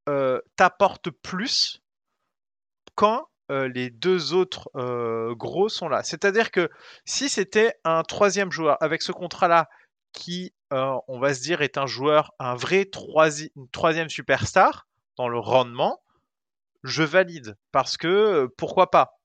euh, 0.09 0.41
t'apporte 0.55 1.11
plus 1.11 1.81
quand 2.95 3.29
euh, 3.49 3.69
les 3.69 3.89
deux 3.89 4.33
autres 4.33 4.69
euh, 4.75 5.33
gros 5.35 5.69
sont 5.69 5.87
là. 5.87 6.03
C'est-à-dire 6.03 6.51
que 6.51 6.69
si 7.05 7.29
c'était 7.29 7.73
un 7.83 8.03
troisième 8.03 8.51
joueur 8.51 8.77
avec 8.81 9.01
ce 9.01 9.11
contrat-là 9.11 9.69
qui, 10.11 10.53
euh, 10.73 10.95
on 11.07 11.19
va 11.19 11.33
se 11.33 11.41
dire, 11.41 11.61
est 11.61 11.77
un 11.77 11.85
joueur, 11.85 12.33
un 12.39 12.55
vrai 12.55 12.85
troisième 12.85 14.09
superstar 14.09 14.87
dans 15.15 15.29
le 15.29 15.39
rendement, 15.39 16.01
je 16.83 17.03
valide. 17.03 17.57
Parce 17.71 17.95
que 17.95 18.47
pourquoi 18.57 18.91
pas? 18.91 19.19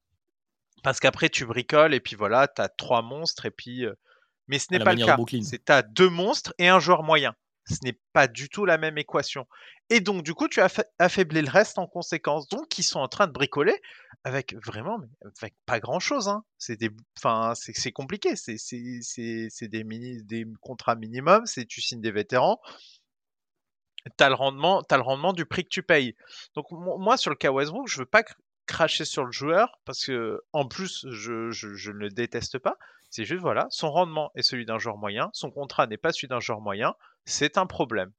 Parce 0.82 1.00
qu'après 1.00 1.28
tu 1.28 1.44
bricoles 1.44 1.94
et 1.94 2.00
puis 2.00 2.16
voilà, 2.16 2.48
tu 2.48 2.62
as 2.62 2.68
trois 2.68 3.02
monstres 3.02 3.46
et 3.46 3.50
puis. 3.50 3.86
Mais 4.48 4.58
ce 4.58 4.66
n'est 4.70 4.80
pas 4.80 4.94
le 4.94 5.04
cas. 5.04 5.16
C'est 5.42 5.64
tu 5.64 5.72
as 5.72 5.82
deux 5.82 6.10
monstres 6.10 6.54
et 6.58 6.68
un 6.68 6.80
joueur 6.80 7.02
moyen. 7.02 7.34
Ce 7.66 7.76
n'est 7.84 7.98
pas 8.12 8.26
du 8.26 8.48
tout 8.48 8.64
la 8.64 8.76
même 8.76 8.98
équation. 8.98 9.46
Et 9.88 10.00
donc, 10.00 10.22
du 10.22 10.34
coup, 10.34 10.48
tu 10.48 10.60
as 10.60 10.84
affaibli 10.98 11.42
le 11.42 11.50
reste 11.50 11.78
en 11.78 11.86
conséquence. 11.86 12.48
Donc, 12.48 12.78
ils 12.78 12.82
sont 12.82 12.98
en 12.98 13.08
train 13.08 13.26
de 13.26 13.32
bricoler 13.32 13.80
avec 14.24 14.54
vraiment, 14.54 14.98
avec 15.40 15.54
pas 15.66 15.80
grand 15.80 16.00
chose. 16.00 16.28
Hein. 16.28 16.44
C'est 16.58 16.78
c'est 17.14 17.92
compliqué. 17.92 18.34
C'est 18.36 19.68
des 19.68 19.84
des 20.22 20.46
contrats 20.60 20.96
minimum. 20.96 21.46
C'est 21.46 21.66
tu 21.66 21.80
signes 21.80 22.00
des 22.00 22.10
vétérans. 22.10 22.60
T'as 24.16 24.28
le 24.28 24.34
rendement, 24.34 24.82
as 24.90 24.96
le 24.96 25.02
rendement 25.02 25.32
du 25.32 25.46
prix 25.46 25.62
que 25.62 25.68
tu 25.68 25.82
payes. 25.82 26.16
Donc, 26.56 26.66
moi, 26.72 27.16
sur 27.16 27.30
le 27.30 27.36
cas 27.36 27.52
Westbrook, 27.52 27.86
je 27.86 27.98
veux 27.98 28.06
pas 28.06 28.24
cracher 28.66 29.04
sur 29.04 29.24
le 29.24 29.30
joueur 29.30 29.78
parce 29.84 30.06
que, 30.06 30.40
en 30.52 30.66
plus, 30.66 31.06
je, 31.10 31.50
je, 31.50 31.74
je 31.74 31.90
ne 31.92 31.98
le 31.98 32.08
déteste 32.08 32.58
pas. 32.58 32.76
C'est 33.10 33.24
juste, 33.24 33.42
voilà, 33.42 33.66
son 33.70 33.92
rendement 33.92 34.32
est 34.34 34.42
celui 34.42 34.64
d'un 34.64 34.78
joueur 34.78 34.96
moyen. 34.96 35.30
Son 35.34 35.50
contrat 35.50 35.86
n'est 35.86 35.98
pas 35.98 36.12
celui 36.12 36.28
d'un 36.28 36.40
joueur 36.40 36.60
moyen. 36.60 36.94
C'est 37.24 37.58
un 37.58 37.66
problème 37.66 38.12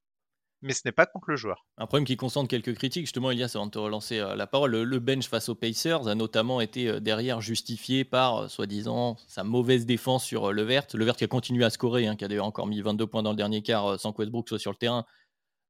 mais 0.63 0.73
ce 0.73 0.81
n'est 0.85 0.93
pas 0.93 1.05
contre 1.05 1.29
le 1.29 1.35
joueur. 1.35 1.65
Un 1.77 1.85
problème 1.85 2.05
qui 2.05 2.15
concentre 2.15 2.47
quelques 2.47 2.73
critiques, 2.73 3.03
justement, 3.03 3.31
Elias, 3.31 3.51
avant 3.55 3.65
de 3.65 3.71
te 3.71 3.77
relancer 3.77 4.19
euh, 4.19 4.33
la 4.33 4.47
parole, 4.47 4.71
le, 4.71 4.99
bench 4.99 5.27
face 5.27 5.49
aux 5.49 5.55
Pacers 5.55 6.07
a 6.07 6.15
notamment 6.15 6.61
été 6.61 6.87
euh, 6.87 6.99
derrière 7.01 7.41
justifié 7.41 8.05
par, 8.05 8.37
euh, 8.37 8.47
soi-disant, 8.47 9.17
sa 9.27 9.43
mauvaise 9.43 9.85
défense 9.85 10.23
sur 10.23 10.53
le 10.53 10.63
Vert. 10.63 10.87
Le 10.93 11.03
Vert 11.03 11.17
qui 11.17 11.25
a 11.25 11.27
continué 11.27 11.65
à 11.65 11.69
scorer, 11.69 12.07
hein, 12.07 12.15
qui 12.15 12.23
a 12.23 12.29
d'ailleurs 12.29 12.45
encore 12.45 12.65
mis 12.65 12.81
22 12.81 13.05
points 13.05 13.23
dans 13.23 13.31
le 13.31 13.35
dernier 13.35 13.61
quart 13.61 13.99
sans 13.99 14.13
que 14.13 14.21
Westbrook 14.21 14.47
soit 14.47 14.57
sur 14.57 14.71
le 14.71 14.77
terrain. 14.77 15.05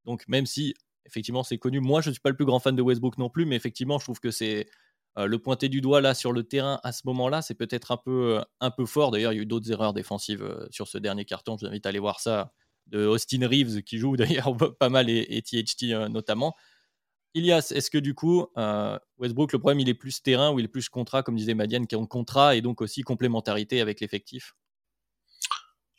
Donc 0.05 0.27
même 0.27 0.45
si 0.45 0.75
effectivement 1.05 1.43
c'est 1.43 1.57
connu, 1.57 1.79
moi 1.79 2.01
je 2.01 2.09
ne 2.09 2.13
suis 2.13 2.21
pas 2.21 2.29
le 2.29 2.35
plus 2.35 2.45
grand 2.45 2.59
fan 2.59 2.75
de 2.75 2.81
Westbrook 2.81 3.17
non 3.17 3.29
plus, 3.29 3.45
mais 3.45 3.55
effectivement 3.55 3.97
je 3.97 4.05
trouve 4.05 4.19
que 4.19 4.31
c'est 4.31 4.67
le 5.17 5.37
pointer 5.37 5.69
du 5.69 5.81
doigt 5.81 6.01
là 6.01 6.13
sur 6.13 6.33
le 6.33 6.43
terrain 6.43 6.79
à 6.83 6.91
ce 6.91 7.01
moment-là, 7.05 7.41
c'est 7.41 7.55
peut-être 7.55 7.91
un 7.91 7.97
peu, 7.97 8.41
un 8.59 8.71
peu 8.71 8.85
fort. 8.85 9.11
D'ailleurs, 9.11 9.31
il 9.33 9.37
y 9.37 9.39
a 9.39 9.41
eu 9.43 9.45
d'autres 9.45 9.71
erreurs 9.71 9.93
défensives 9.93 10.67
sur 10.71 10.87
ce 10.87 10.97
dernier 10.97 11.25
carton. 11.25 11.57
Je 11.57 11.65
vous 11.65 11.71
invite 11.71 11.85
à 11.85 11.89
aller 11.89 11.99
voir 11.99 12.19
ça 12.19 12.51
de 12.87 13.05
Austin 13.05 13.47
Reeves 13.47 13.81
qui 13.83 13.97
joue 13.97 14.15
d'ailleurs 14.17 14.55
pas 14.79 14.89
mal 14.89 15.09
et, 15.09 15.25
et 15.29 15.41
THT 15.41 16.09
notamment. 16.09 16.55
Ilias, 17.35 17.71
est-ce 17.75 17.89
que 17.89 17.97
du 17.97 18.13
coup, 18.13 18.45
Westbrook, 19.17 19.53
le 19.53 19.59
problème, 19.59 19.79
il 19.79 19.89
est 19.89 19.95
plus 19.95 20.21
terrain 20.21 20.51
ou 20.51 20.59
il 20.59 20.65
est 20.65 20.67
plus 20.67 20.87
contrat, 20.89 21.23
comme 21.23 21.35
disait 21.35 21.55
Madiane, 21.55 21.87
qui 21.87 21.95
est 21.95 21.97
en 21.97 22.05
contrat 22.05 22.55
et 22.55 22.61
donc 22.61 22.81
aussi 22.81 23.01
complémentarité 23.01 23.81
avec 23.81 24.01
l'effectif? 24.01 24.53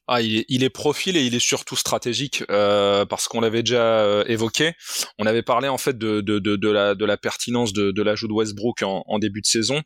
Ah, 0.07 0.21
il 0.21 0.39
est, 0.39 0.45
il 0.49 0.71
profil 0.71 1.17
et 1.17 1.25
il 1.25 1.35
est 1.35 1.41
surtout 1.41 1.77
stratégique 1.77 2.45
euh, 2.51 3.07
parce 3.07 3.27
qu'on 3.27 3.41
l'avait 3.41 3.63
déjà 3.63 4.01
euh, 4.01 4.25
évoqué. 4.27 4.75
On 5.19 5.25
avait 5.25 5.43
parlé 5.43 5.69
en 5.69 5.79
fait 5.79 5.97
de, 5.97 6.21
de, 6.21 7.05
la, 7.07 7.17
pertinence 7.17 7.73
de, 7.73 8.03
l'ajout 8.03 8.29
de 8.29 8.35
Westbrook 8.35 8.83
en, 8.83 9.19
début 9.19 9.41
de 9.41 9.47
saison. 9.47 9.81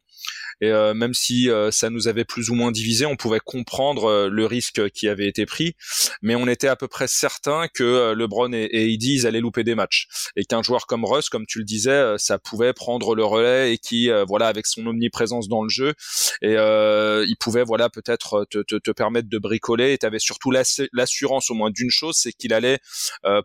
Et 0.60 0.70
euh, 0.70 0.94
même 0.94 1.14
si 1.14 1.50
euh, 1.50 1.70
ça 1.70 1.90
nous 1.90 2.08
avait 2.08 2.24
plus 2.24 2.50
ou 2.50 2.54
moins 2.54 2.72
divisé, 2.72 3.06
on 3.06 3.16
pouvait 3.16 3.40
comprendre 3.44 4.06
euh, 4.06 4.28
le 4.28 4.46
risque 4.46 4.90
qui 4.90 5.08
avait 5.08 5.28
été 5.28 5.46
pris, 5.46 5.74
mais 6.22 6.34
on 6.34 6.48
était 6.48 6.68
à 6.68 6.76
peu 6.76 6.88
près 6.88 7.06
certain 7.06 7.68
que 7.68 8.12
LeBron 8.12 8.52
et, 8.52 8.64
et 8.64 8.86
ils 8.86 9.26
allaient 9.26 9.40
louper 9.40 9.64
des 9.64 9.74
matchs 9.74 10.08
et 10.36 10.44
qu'un 10.44 10.62
joueur 10.62 10.86
comme 10.86 11.04
Russ, 11.04 11.28
comme 11.28 11.46
tu 11.46 11.58
le 11.58 11.64
disais, 11.64 12.14
ça 12.18 12.38
pouvait 12.38 12.72
prendre 12.72 13.14
le 13.14 13.24
relais 13.24 13.72
et 13.72 13.78
qui, 13.78 14.10
voilà, 14.26 14.48
avec 14.48 14.66
son 14.66 14.86
omniprésence 14.86 15.48
dans 15.48 15.62
le 15.62 15.68
jeu, 15.68 15.94
et 16.42 16.54
il 16.54 17.36
pouvait, 17.38 17.64
voilà, 17.64 17.88
peut-être 17.88 18.46
te, 18.50 18.58
te, 18.62 18.76
te, 18.76 18.90
permettre 18.90 19.28
de 19.28 19.38
bricoler. 19.38 19.92
Et 19.92 19.98
tu 19.98 20.06
avais 20.06 20.18
surtout 20.18 20.50
l'assurance 20.50 21.50
au 21.50 21.54
moins 21.54 21.70
d'une 21.70 21.90
chose, 21.90 22.16
c'est 22.18 22.32
qu'il 22.32 22.52
allait 22.52 22.78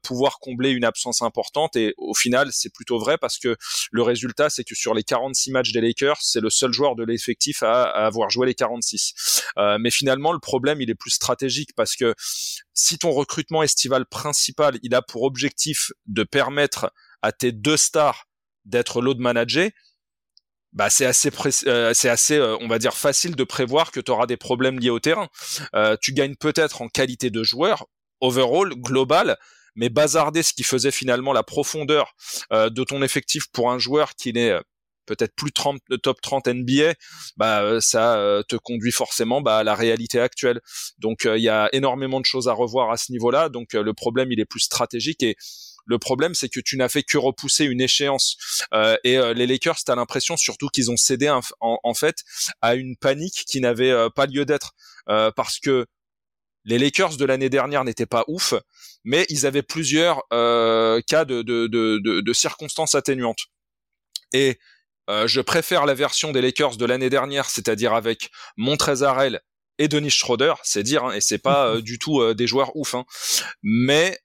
pouvoir 0.04 0.40
combler 0.40 0.72
une 0.72 0.86
absence 0.86 1.22
importante. 1.22 1.76
Et 1.76 1.94
au 1.98 2.14
final, 2.14 2.50
c'est 2.52 2.74
plutôt 2.74 3.00
vrai 3.00 3.18
parce 3.18 3.38
que 3.38 3.56
le 3.92 4.02
résultat, 4.02 4.50
c'est 4.50 4.64
que 4.64 4.76
sur 4.76 4.94
les 4.94 5.04
46 5.04 5.52
matchs 5.52 5.72
des 5.72 5.82
Lakers, 5.82 6.18
c'est 6.22 6.42
le 6.42 6.50
seul 6.50 6.63
joueur 6.72 6.96
de 6.96 7.04
l'effectif 7.04 7.64
à, 7.64 7.84
avoir 7.84 8.30
joué 8.30 8.48
les 8.48 8.54
46. 8.54 9.44
Euh, 9.58 9.78
mais 9.80 9.92
finalement, 9.92 10.32
le 10.32 10.40
problème, 10.40 10.82
il 10.82 10.90
est 10.90 10.96
plus 10.96 11.12
stratégique 11.12 11.72
parce 11.76 11.96
que 11.96 12.16
si 12.74 12.98
ton 12.98 13.12
recrutement 13.12 13.64
estival 13.64 14.06
principal, 14.06 14.80
il 14.84 14.96
a 14.96 15.02
pour 15.02 15.24
objectif 15.24 15.92
de 16.06 16.24
permettre 16.24 16.92
à 17.22 17.32
tes 17.32 17.52
deux 17.52 17.78
stars 17.78 18.26
d'être 18.66 19.02
load 19.02 19.20
manager, 19.20 19.70
bah 20.72 20.90
c'est 20.90 21.06
assez 21.06 21.30
euh, 21.68 21.94
c'est 21.94 22.10
assez 22.10 22.36
euh, 22.36 22.58
on 22.60 22.68
va 22.68 22.80
dire 22.80 22.96
facile 22.96 23.36
de 23.36 23.44
prévoir 23.44 23.92
que 23.92 24.00
tu 24.00 24.12
auras 24.12 24.26
des 24.26 24.38
problèmes 24.38 24.80
liés 24.80 24.90
au 24.90 25.00
terrain. 25.00 25.28
tu 26.02 26.14
gagnes 26.14 26.36
peut-être 26.36 26.82
en 26.82 26.88
qualité 26.88 27.30
de 27.30 27.44
joueur 27.44 27.86
overall 28.22 28.74
global 28.76 29.38
mais 29.76 29.90
bazarder 29.90 30.42
ce 30.42 30.54
qui 30.54 30.64
faisait 30.64 30.92
finalement 30.92 31.34
la 31.34 31.44
profondeur 31.44 32.16
de 32.52 32.84
ton 32.84 33.04
effectif 33.04 33.48
pour 33.52 33.72
un 33.72 33.78
joueur 33.78 34.16
qui 34.16 34.34
n'est 34.34 34.58
peut-être 35.06 35.36
plus 35.36 35.52
30, 35.52 35.80
top 36.02 36.22
30 36.22 36.48
NBA, 36.48 36.94
bah 37.38 37.62
euh, 37.62 37.80
ça 37.82 38.18
euh, 38.18 38.44
te 38.44 38.56
conduit 38.56 38.92
forcément 38.92 39.42
bah, 39.42 39.58
à 39.58 39.64
la 39.64 39.76
réalité 39.76 40.20
actuelle. 40.20 40.62
Donc 40.98 41.26
euh, 41.26 41.38
il 41.38 41.44
y 41.44 41.50
a 41.50 41.70
énormément 41.74 42.20
de 42.20 42.26
choses 42.26 42.48
à 42.48 42.54
revoir 42.54 42.92
à 42.92 42.98
ce 42.98 43.12
niveau-là. 43.12 43.50
Donc 43.50 43.74
le 43.74 43.94
problème 43.94 44.32
il 44.32 44.40
est 44.40 44.46
plus 44.46 44.62
stratégique 44.62 45.24
et 45.24 45.36
le 45.86 46.00
problème, 46.00 46.34
c'est 46.34 46.48
que 46.48 46.62
tu 46.62 46.78
n'as 46.78 46.88
fait 46.88 47.04
que 47.04 47.18
repousser 47.18 47.66
une 47.66 47.82
échéance. 47.82 48.38
et 49.04 49.18
les 49.36 49.46
Lakers, 49.46 49.84
tu 49.86 49.92
as 49.92 49.96
l'impression 49.96 50.38
surtout 50.38 50.70
qu'ils 50.70 50.90
ont 50.90 50.96
cédé 50.96 51.30
en, 51.30 51.42
en, 51.60 51.94
fait 51.94 52.16
à 52.62 52.76
une 52.76 52.96
panique 52.96 53.44
qui 53.46 53.60
n'avait 53.60 53.94
pas 54.16 54.26
lieu 54.26 54.46
d'être. 54.46 54.72
parce 55.06 55.60
que 55.60 55.86
les 56.64 56.80
Lakers 56.80 57.18
de 57.18 57.26
l'année 57.26 57.50
dernière 57.50 57.84
n'étaient 57.84 58.06
pas 58.06 58.24
ouf, 58.30 58.54
mais 59.04 59.26
ils 59.28 59.46
avaient 59.46 59.62
plusieurs 59.62 60.22
cas 60.30 61.26
de, 61.26 61.42
de, 61.42 61.68
de, 61.68 62.22
de, 62.22 62.34
circonstances 62.34 62.96
atténuantes. 62.96 63.50
Et 64.34 64.58
euh, 65.10 65.28
je 65.28 65.42
préfère 65.42 65.86
la 65.86 65.94
version 65.94 66.32
des 66.32 66.42
Lakers 66.42 66.78
de 66.78 66.86
l'année 66.86 67.10
dernière, 67.10 67.50
c'est-à-dire 67.50 67.94
avec 67.94 68.30
Montrezarel 68.58 69.42
et 69.78 69.88
Denis 69.88 70.12
Schroeder, 70.12 70.54
c'est 70.64 70.84
dire, 70.84 71.06
hein, 71.06 71.14
et 71.14 71.22
c'est 71.22 71.40
pas 71.40 71.68
euh, 71.68 71.82
du 71.82 72.00
tout 72.00 72.22
euh, 72.22 72.34
des 72.34 72.48
joueurs 72.48 72.76
ouf, 72.76 72.96
hein. 72.96 73.06
mais 73.62 74.18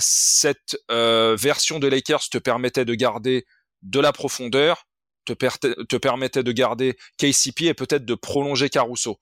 cette 0.00 0.76
version 0.88 1.80
des 1.80 1.90
Lakers 1.90 2.28
te 2.30 2.38
permettait 2.38 2.84
de 2.84 2.94
garder 2.94 3.44
de 3.82 3.98
la 3.98 4.12
profondeur, 4.12 4.84
te, 5.24 5.32
te 5.32 5.96
permettait 5.96 6.44
de 6.44 6.52
garder 6.52 6.96
KCP 7.18 7.62
et 7.62 7.74
peut-être 7.74 8.04
de 8.04 8.14
prolonger 8.14 8.68
Caruso. 8.68 9.18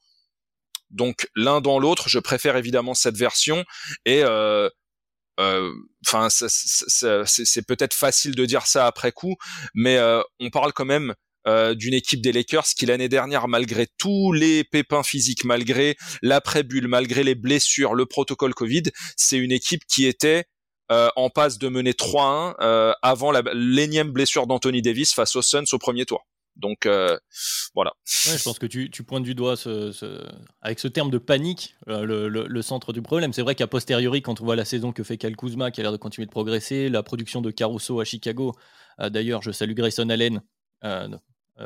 Donc 0.90 1.29
l'un 1.35 1.61
dans 1.61 1.79
l'autre, 1.79 2.09
je 2.09 2.18
préfère 2.18 2.57
évidemment 2.57 2.94
cette 2.94 3.16
version 3.16 3.64
et 4.05 4.22
euh, 4.22 4.68
enfin, 5.38 6.29
c'est 6.31 7.66
peut-être 7.66 7.94
facile 7.94 8.35
de 8.35 8.44
dire 8.44 8.66
ça 8.66 8.87
après 8.87 9.12
coup, 9.12 9.37
mais 9.75 9.96
euh, 9.96 10.22
on 10.40 10.51
parle 10.51 10.72
quand 10.72 10.85
même 10.85 11.14
euh, 11.46 11.75
d'une 11.75 11.94
équipe 11.94 12.20
des 12.20 12.33
Lakers 12.33 12.66
qui 12.77 12.87
l'année 12.87 13.09
dernière, 13.09 13.49
malgré 13.49 13.87
tous 13.99 14.33
les 14.33 14.64
pépins 14.64 15.03
physiques, 15.03 15.44
malgré 15.44 15.96
l'après-bulle, 16.22 16.88
malgré 16.88 17.22
les 17.22 17.35
blessures, 17.35 17.94
le 17.94 18.07
protocole 18.07 18.55
Covid, 18.55 18.85
c'est 19.16 19.38
une 19.38 19.53
équipe 19.53 19.83
qui 19.87 20.07
était 20.07 20.44
en 20.88 21.31
passe 21.31 21.59
de 21.59 21.68
mener 21.68 21.90
3-1 21.90 22.94
avant 23.03 23.33
l'énième 23.53 24.12
blessure 24.12 24.46
d'Anthony 24.46 24.83
Davis 24.83 25.12
face 25.12 25.35
aux 25.35 25.42
Suns 25.42 25.64
au 25.72 25.79
premier 25.79 26.05
tour. 26.05 26.25
Donc 26.56 26.86
euh, 26.86 27.18
voilà. 27.74 27.92
je 28.04 28.42
pense 28.42 28.58
que 28.58 28.66
tu, 28.66 28.88
pointes 29.04 29.24
du 29.24 29.34
doigt 29.34 29.54
avec 30.62 30.78
ce 30.80 30.88
terme 30.88 31.10
de 31.10 31.18
panique 31.18 31.76
euh, 31.88 32.28
le, 32.28 32.62
centre 32.62 32.92
du 32.92 33.02
problème. 33.02 33.32
C'est 33.32 33.42
vrai 33.42 33.54
qu'à 33.54 33.66
posteriori, 33.66 34.22
quand 34.22 34.40
on 34.40 34.44
voit 34.44 34.56
la 34.56 34.64
saison 34.64 34.92
que 34.92 35.02
fait 35.02 35.18
Cal 35.18 35.36
Kuzma, 35.36 35.70
qui 35.70 35.80
a 35.80 35.82
l'air 35.82 35.92
de 35.92 35.96
continuer 35.98 36.26
de 36.26 36.30
progresser, 36.30 36.88
la 36.88 37.02
production 37.02 37.42
de 37.42 37.50
Caruso 37.50 38.00
à 38.00 38.04
Chicago, 38.04 38.54
euh, 39.00 39.10
d'ailleurs, 39.10 39.42
je 39.42 39.50
salue 39.50 39.74
Grayson 39.74 40.08
Allen 40.08 40.42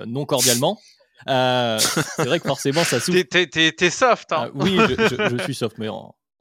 non 0.07 0.25
cordialement. 0.25 0.79
c'est 1.27 2.25
vrai 2.25 2.41
que 2.41 2.47
forcément, 2.47 2.85
ça 2.85 3.01
souffre. 3.01 3.23
T'es 3.23 3.91
soft, 3.91 4.33
hein 4.33 4.51
Oui, 4.55 4.77
je, 4.77 5.43
suis 5.45 5.55
soft, 5.55 5.79
mais 5.79 5.89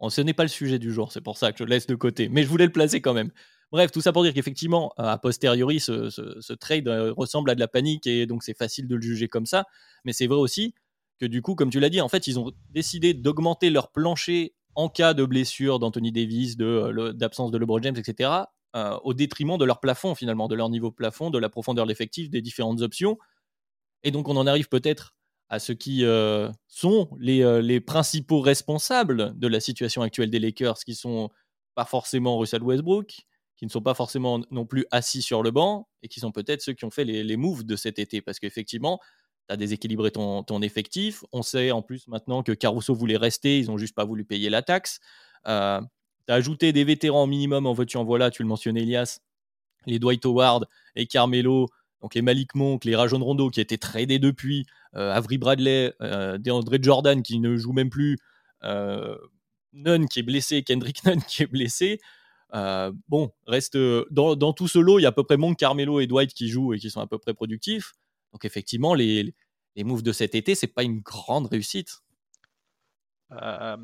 ce 0.09 0.21
n'est 0.21 0.33
pas 0.33 0.43
le 0.43 0.49
sujet 0.49 0.79
du 0.79 0.91
jour, 0.91 1.11
c'est 1.11 1.21
pour 1.21 1.37
ça 1.37 1.51
que 1.51 1.59
je 1.59 1.63
le 1.63 1.69
laisse 1.69 1.87
de 1.87 1.95
côté. 1.95 2.29
Mais 2.29 2.43
je 2.43 2.47
voulais 2.47 2.65
le 2.65 2.71
placer 2.71 3.01
quand 3.01 3.13
même. 3.13 3.31
Bref, 3.71 3.91
tout 3.91 4.01
ça 4.01 4.11
pour 4.11 4.23
dire 4.23 4.33
qu'effectivement, 4.33 4.93
a 4.97 5.17
posteriori, 5.19 5.79
ce, 5.79 6.53
trade 6.53 6.87
euh, 6.87 7.13
ressemble 7.15 7.51
à 7.51 7.55
de 7.55 7.59
la 7.59 7.67
panique 7.67 8.07
et 8.07 8.25
donc 8.25 8.43
c'est 8.43 8.57
facile 8.57 8.87
de 8.87 8.95
le 8.95 9.01
juger 9.01 9.27
comme 9.27 9.45
ça. 9.45 9.65
Mais 10.05 10.13
c'est 10.13 10.25
vrai 10.25 10.39
aussi 10.39 10.73
que 11.19 11.25
du 11.25 11.41
coup, 11.41 11.53
comme 11.53 11.69
tu 11.69 11.79
l'as 11.79 11.89
dit, 11.89 12.01
en 12.01 12.09
fait, 12.09 12.25
ils 12.25 12.39
ont 12.39 12.51
décidé 12.71 13.13
d'augmenter 13.13 13.69
leur 13.69 13.91
plancher 13.91 14.55
en 14.73 14.89
cas 14.89 15.13
de 15.13 15.23
blessure 15.23 15.77
d'Anthony 15.77 16.11
Davis, 16.11 16.55
euh, 16.59 17.13
d'absence 17.13 17.51
de, 17.51 17.57
LeBron 17.57 17.81
James, 17.83 17.97
etc., 17.97 18.31
euh, 18.75 18.97
au 19.03 19.13
détriment 19.13 19.57
de 19.57 19.65
leur 19.65 19.79
plafond 19.79 20.15
finalement, 20.15 20.47
de 20.47 20.55
leur 20.55 20.69
niveau 20.69 20.91
plafond, 20.91 21.29
de 21.29 21.37
la 21.37 21.49
profondeur 21.49 21.85
de 21.85 22.27
des 22.27 22.41
différentes 22.41 22.81
options. 22.81 23.17
Et 24.03 24.11
donc 24.11 24.29
on 24.29 24.37
en 24.37 24.47
arrive 24.47 24.69
peut-être 24.69 25.15
à 25.49 25.59
ce 25.59 25.73
qui 25.73 26.05
sont 26.67 27.09
les, 27.19 27.61
les, 27.63 27.81
principaux 27.81 28.39
responsables 28.39 29.37
de 29.37 29.47
la 29.47 29.59
situation 29.59 30.03
actuelle 30.03 30.29
des 30.29 30.37
Lakers, 30.37 30.77
qui 30.85 30.93
sont 30.93 31.31
pas 31.73 31.85
forcément 31.85 32.37
Russell 32.37 32.61
Westbrook, 32.61 33.25
qui 33.59 33.65
ne 33.65 33.69
sont 33.69 33.81
pas 33.81 33.93
forcément 33.93 34.39
non 34.51 34.65
plus 34.65 34.85
assis 34.89 35.21
sur 35.21 35.43
le 35.43 35.51
banc 35.51 35.89
et 36.01 36.07
qui 36.07 36.21
sont 36.21 36.31
peut-être 36.31 36.61
ceux 36.61 36.71
qui 36.71 36.85
ont 36.85 36.91
fait 36.91 37.03
les, 37.03 37.35
moves 37.35 37.65
de 37.65 37.75
cet 37.75 37.99
été. 37.99 38.21
Parce 38.21 38.39
qu'effectivement, 38.39 39.01
tu 39.49 39.53
as 39.53 39.57
déséquilibré 39.57 40.11
ton, 40.11 40.61
effectif. 40.61 41.25
On 41.33 41.41
sait 41.41 41.71
en 41.71 41.81
plus 41.81 42.07
maintenant 42.07 42.41
que 42.41 42.53
Caruso 42.53 42.95
voulait 42.95 43.17
rester, 43.17 43.59
ils 43.59 43.67
n'ont 43.67 43.77
juste 43.77 43.95
pas 43.95 44.05
voulu 44.05 44.23
payer 44.23 44.49
la 44.49 44.61
taxe. 44.61 45.01
Euh, 45.45 45.81
tu 46.25 46.31
as 46.31 46.35
ajouté 46.35 46.71
des 46.71 46.85
vétérans 46.85 47.23
au 47.23 47.27
minimum 47.27 47.65
en 47.65 47.73
veux-tu 47.73 47.97
en 47.97 48.05
voilà, 48.05 48.31
tu 48.31 48.43
le 48.43 48.47
mentionnais 48.47 48.83
Elias, 48.83 49.19
les 49.87 49.99
Dwight 49.99 50.25
Howard 50.25 50.65
et 50.95 51.05
Carmelo, 51.05 51.67
donc 52.01 52.15
les 52.15 52.21
Malik 52.21 52.55
Monk, 52.55 52.85
les 52.85 52.95
Rajon 52.95 53.19
Rondo 53.19 53.49
qui 53.49 53.59
étaient 53.59 53.77
tradés 53.77 54.19
depuis, 54.19 54.67
euh, 54.95 55.11
Avery 55.13 55.37
Bradley, 55.37 55.93
euh, 56.01 56.37
DeAndre 56.37 56.81
Jordan 56.81 57.21
qui 57.21 57.39
ne 57.39 57.57
joue 57.57 57.73
même 57.73 57.89
plus, 57.89 58.17
euh, 58.63 59.17
Nunn 59.73 60.07
qui 60.07 60.19
est 60.19 60.23
blessé, 60.23 60.63
Kendrick 60.63 61.03
Nunn 61.05 61.21
qui 61.21 61.43
est 61.43 61.47
blessé. 61.47 61.99
Euh, 62.53 62.91
bon, 63.07 63.31
reste 63.47 63.77
dans, 64.09 64.53
tout 64.53 64.67
ce 64.67 64.79
lot, 64.79 64.99
il 64.99 65.03
y 65.03 65.05
a 65.05 65.09
à 65.09 65.11
peu 65.11 65.23
près 65.23 65.37
Monk, 65.37 65.57
Carmelo 65.57 65.99
et 65.99 66.07
Dwight 66.07 66.33
qui 66.33 66.49
jouent 66.49 66.73
et 66.73 66.79
qui 66.79 66.89
sont 66.89 67.01
à 67.01 67.07
peu 67.07 67.19
près 67.19 67.33
productifs. 67.33 67.93
Donc 68.33 68.45
effectivement, 68.45 68.93
les, 68.93 69.33
les 69.75 69.83
moves 69.83 70.03
de 70.03 70.11
cet 70.11 70.35
été, 70.35 70.55
c'est 70.55 70.67
pas 70.67 70.83
une 70.83 70.99
grande 71.01 71.47
réussite. 71.47 72.01
Euh, 73.31 73.77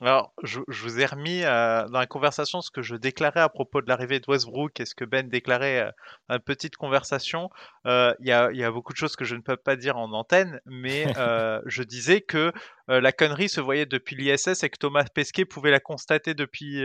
alors, 0.00 0.34
je, 0.42 0.58
vous 0.66 0.98
ai 0.98 1.06
remis 1.06 1.44
euh, 1.44 1.86
dans 1.86 2.00
la 2.00 2.06
conversation 2.06 2.60
ce 2.60 2.72
que 2.72 2.82
je 2.82 2.96
déclarais 2.96 3.40
à 3.40 3.48
propos 3.48 3.80
de 3.80 3.88
l'arrivée 3.88 4.18
de 4.18 4.24
Westbrook 4.26 4.80
et 4.80 4.84
ce 4.84 4.96
que 4.96 5.04
Ben 5.04 5.28
déclarait 5.28 5.92
dans 6.28 6.34
une 6.36 6.40
petite 6.40 6.74
conversation. 6.74 7.50
Il 7.84 8.16
y, 8.20 8.32
a, 8.32 8.70
beaucoup 8.72 8.92
de 8.92 8.98
choses 8.98 9.14
que 9.14 9.24
je 9.24 9.36
ne 9.36 9.40
peux 9.40 9.56
pas 9.56 9.76
dire 9.76 9.96
en 9.98 10.12
antenne, 10.12 10.60
mais 10.66 11.04
je 11.66 11.82
disais 11.84 12.20
que 12.20 12.52
la 12.88 13.12
connerie 13.12 13.48
se 13.48 13.60
voyait 13.60 13.86
depuis 13.86 14.16
l'ISS 14.16 14.64
et 14.64 14.70
que 14.70 14.78
Thomas 14.78 15.04
Pesquet 15.14 15.44
pouvait 15.44 15.70
la 15.70 15.80
constater 15.80 16.34
depuis, 16.34 16.82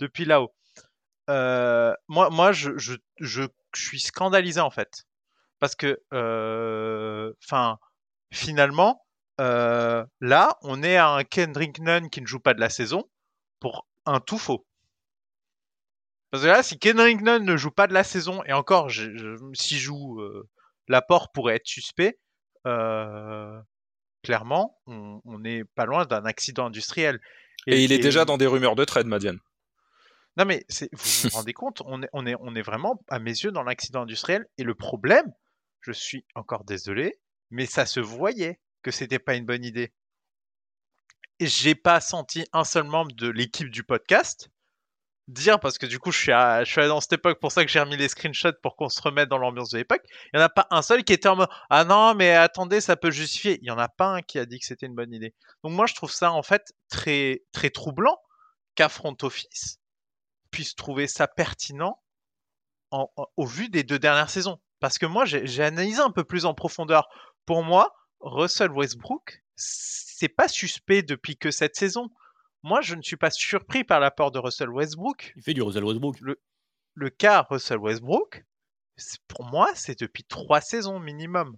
depuis 0.00 0.24
là-haut. 0.24 0.52
Euh, 1.28 1.94
moi, 2.08 2.30
moi 2.30 2.50
je, 2.52 2.76
je, 2.76 2.94
je, 3.20 3.44
suis 3.74 4.00
scandalisé 4.00 4.60
en 4.60 4.70
fait. 4.70 5.04
Parce 5.60 5.76
que, 5.76 6.00
euh, 6.12 7.32
enfin, 7.44 7.78
finalement, 8.32 9.06
euh, 9.40 10.04
là, 10.20 10.56
on 10.62 10.82
est 10.82 10.96
à 10.96 11.10
un 11.10 11.22
Kendrick 11.22 11.78
Nunn 11.80 12.10
qui 12.10 12.20
ne 12.20 12.26
joue 12.26 12.40
pas 12.40 12.54
de 12.54 12.60
la 12.60 12.70
saison 12.70 13.04
pour 13.60 13.86
un 14.06 14.20
tout 14.20 14.38
faux. 14.38 14.66
Parce 16.30 16.42
que 16.42 16.48
là, 16.48 16.62
si 16.62 16.78
Kendrick 16.78 17.20
Nunn 17.20 17.44
ne 17.44 17.56
joue 17.56 17.70
pas 17.70 17.86
de 17.86 17.92
la 17.92 18.04
saison, 18.04 18.42
et 18.44 18.52
encore, 18.52 18.90
s'il 18.90 19.78
joue, 19.78 20.22
l'apport 20.88 21.30
pourrait 21.32 21.56
être 21.56 21.66
suspect, 21.66 22.18
clairement, 24.22 24.80
on 24.86 25.38
n'est 25.38 25.64
pas 25.64 25.84
loin 25.84 26.06
d'un 26.06 26.24
accident 26.24 26.66
industriel. 26.66 27.20
Et, 27.66 27.84
il 27.84 27.92
est 27.92 27.98
déjà 27.98 28.24
dans 28.24 28.38
des 28.38 28.46
rumeurs 28.46 28.76
de 28.76 28.84
trade, 28.84 29.06
Madiane. 29.06 29.40
Non 30.36 30.44
mais 30.44 30.64
vous 30.92 31.28
vous 31.28 31.36
rendez 31.36 31.52
compte, 31.52 31.82
on 31.84 32.02
est, 32.02 32.08
on, 32.12 32.26
est, 32.26 32.36
on 32.40 32.54
est 32.54 32.62
vraiment, 32.62 33.02
à 33.08 33.18
mes 33.18 33.30
yeux, 33.30 33.52
dans 33.52 33.62
l'accident 33.62 34.02
industriel. 34.02 34.46
Et 34.58 34.64
le 34.64 34.74
problème, 34.74 35.32
je 35.80 35.92
suis 35.92 36.24
encore 36.34 36.64
désolé, 36.64 37.20
mais 37.50 37.66
ça 37.66 37.86
se 37.86 38.00
voyait 38.00 38.60
que 38.82 38.90
c'était 38.90 39.18
pas 39.18 39.34
une 39.34 39.46
bonne 39.46 39.64
idée. 39.64 39.92
Et 41.38 41.46
j'ai 41.46 41.74
pas 41.74 42.00
senti 42.00 42.44
un 42.52 42.64
seul 42.64 42.84
membre 42.84 43.12
de 43.14 43.28
l'équipe 43.28 43.70
du 43.70 43.82
podcast 43.82 44.50
dire, 45.30 45.60
parce 45.60 45.78
que 45.78 45.86
du 45.86 45.98
coup, 45.98 46.12
je 46.12 46.18
suis, 46.18 46.32
à, 46.32 46.64
je 46.64 46.70
suis 46.70 46.86
dans 46.86 47.00
cette 47.00 47.14
époque, 47.14 47.40
pour 47.40 47.52
ça 47.52 47.64
que 47.64 47.70
j'ai 47.70 47.80
remis 47.80 47.96
les 47.96 48.08
screenshots 48.08 48.52
pour 48.62 48.76
qu'on 48.76 48.88
se 48.88 49.00
remette 49.00 49.28
dans 49.28 49.38
l'ambiance 49.38 49.70
de 49.70 49.78
l'époque. 49.78 50.02
Il 50.32 50.36
n'y 50.36 50.42
en 50.42 50.46
a 50.46 50.48
pas 50.48 50.66
un 50.70 50.82
seul 50.82 51.04
qui 51.04 51.12
était 51.12 51.28
en 51.28 51.36
mode 51.36 51.48
Ah 51.70 51.84
non, 51.84 52.14
mais 52.14 52.32
attendez, 52.32 52.80
ça 52.80 52.96
peut 52.96 53.10
justifier. 53.10 53.58
Il 53.60 53.64
n'y 53.64 53.70
en 53.70 53.78
a 53.78 53.88
pas 53.88 54.06
un 54.06 54.22
qui 54.22 54.38
a 54.38 54.46
dit 54.46 54.58
que 54.58 54.66
c'était 54.66 54.86
une 54.86 54.94
bonne 54.94 55.12
idée. 55.12 55.34
Donc, 55.64 55.72
moi, 55.72 55.86
je 55.86 55.94
trouve 55.94 56.10
ça 56.10 56.32
en 56.32 56.42
fait 56.42 56.72
très, 56.88 57.42
très 57.52 57.70
troublant 57.70 58.18
qu'un 58.74 58.88
front 58.88 59.16
office 59.22 59.79
puisse 60.50 60.74
trouver 60.74 61.06
ça 61.06 61.28
pertinent 61.28 62.00
au 63.36 63.46
vu 63.46 63.68
des 63.68 63.82
deux 63.82 63.98
dernières 63.98 64.30
saisons. 64.30 64.60
Parce 64.80 64.98
que 64.98 65.06
moi, 65.06 65.24
j'ai 65.24 65.62
analysé 65.62 66.00
un 66.00 66.10
peu 66.10 66.24
plus 66.24 66.46
en 66.46 66.54
profondeur. 66.54 67.08
Pour 67.46 67.62
moi, 67.62 67.94
Russell 68.20 68.70
Westbrook, 68.72 69.42
c'est 69.54 70.28
pas 70.28 70.48
suspect 70.48 71.02
depuis 71.02 71.36
que 71.36 71.50
cette 71.50 71.76
saison. 71.76 72.10
Moi, 72.62 72.80
je 72.80 72.94
ne 72.94 73.02
suis 73.02 73.16
pas 73.16 73.30
surpris 73.30 73.84
par 73.84 74.00
l'apport 74.00 74.30
de 74.30 74.38
Russell 74.38 74.70
Westbrook. 74.70 75.32
Il 75.36 75.42
fait 75.42 75.54
du 75.54 75.62
Russell 75.62 75.84
Westbrook. 75.84 76.16
Le, 76.94 77.10
cas 77.10 77.46
Russell 77.48 77.78
Westbrook, 77.78 78.44
pour 79.28 79.44
moi, 79.44 79.70
c'est 79.74 79.98
depuis 79.98 80.24
trois 80.24 80.60
saisons 80.60 80.98
minimum. 80.98 81.56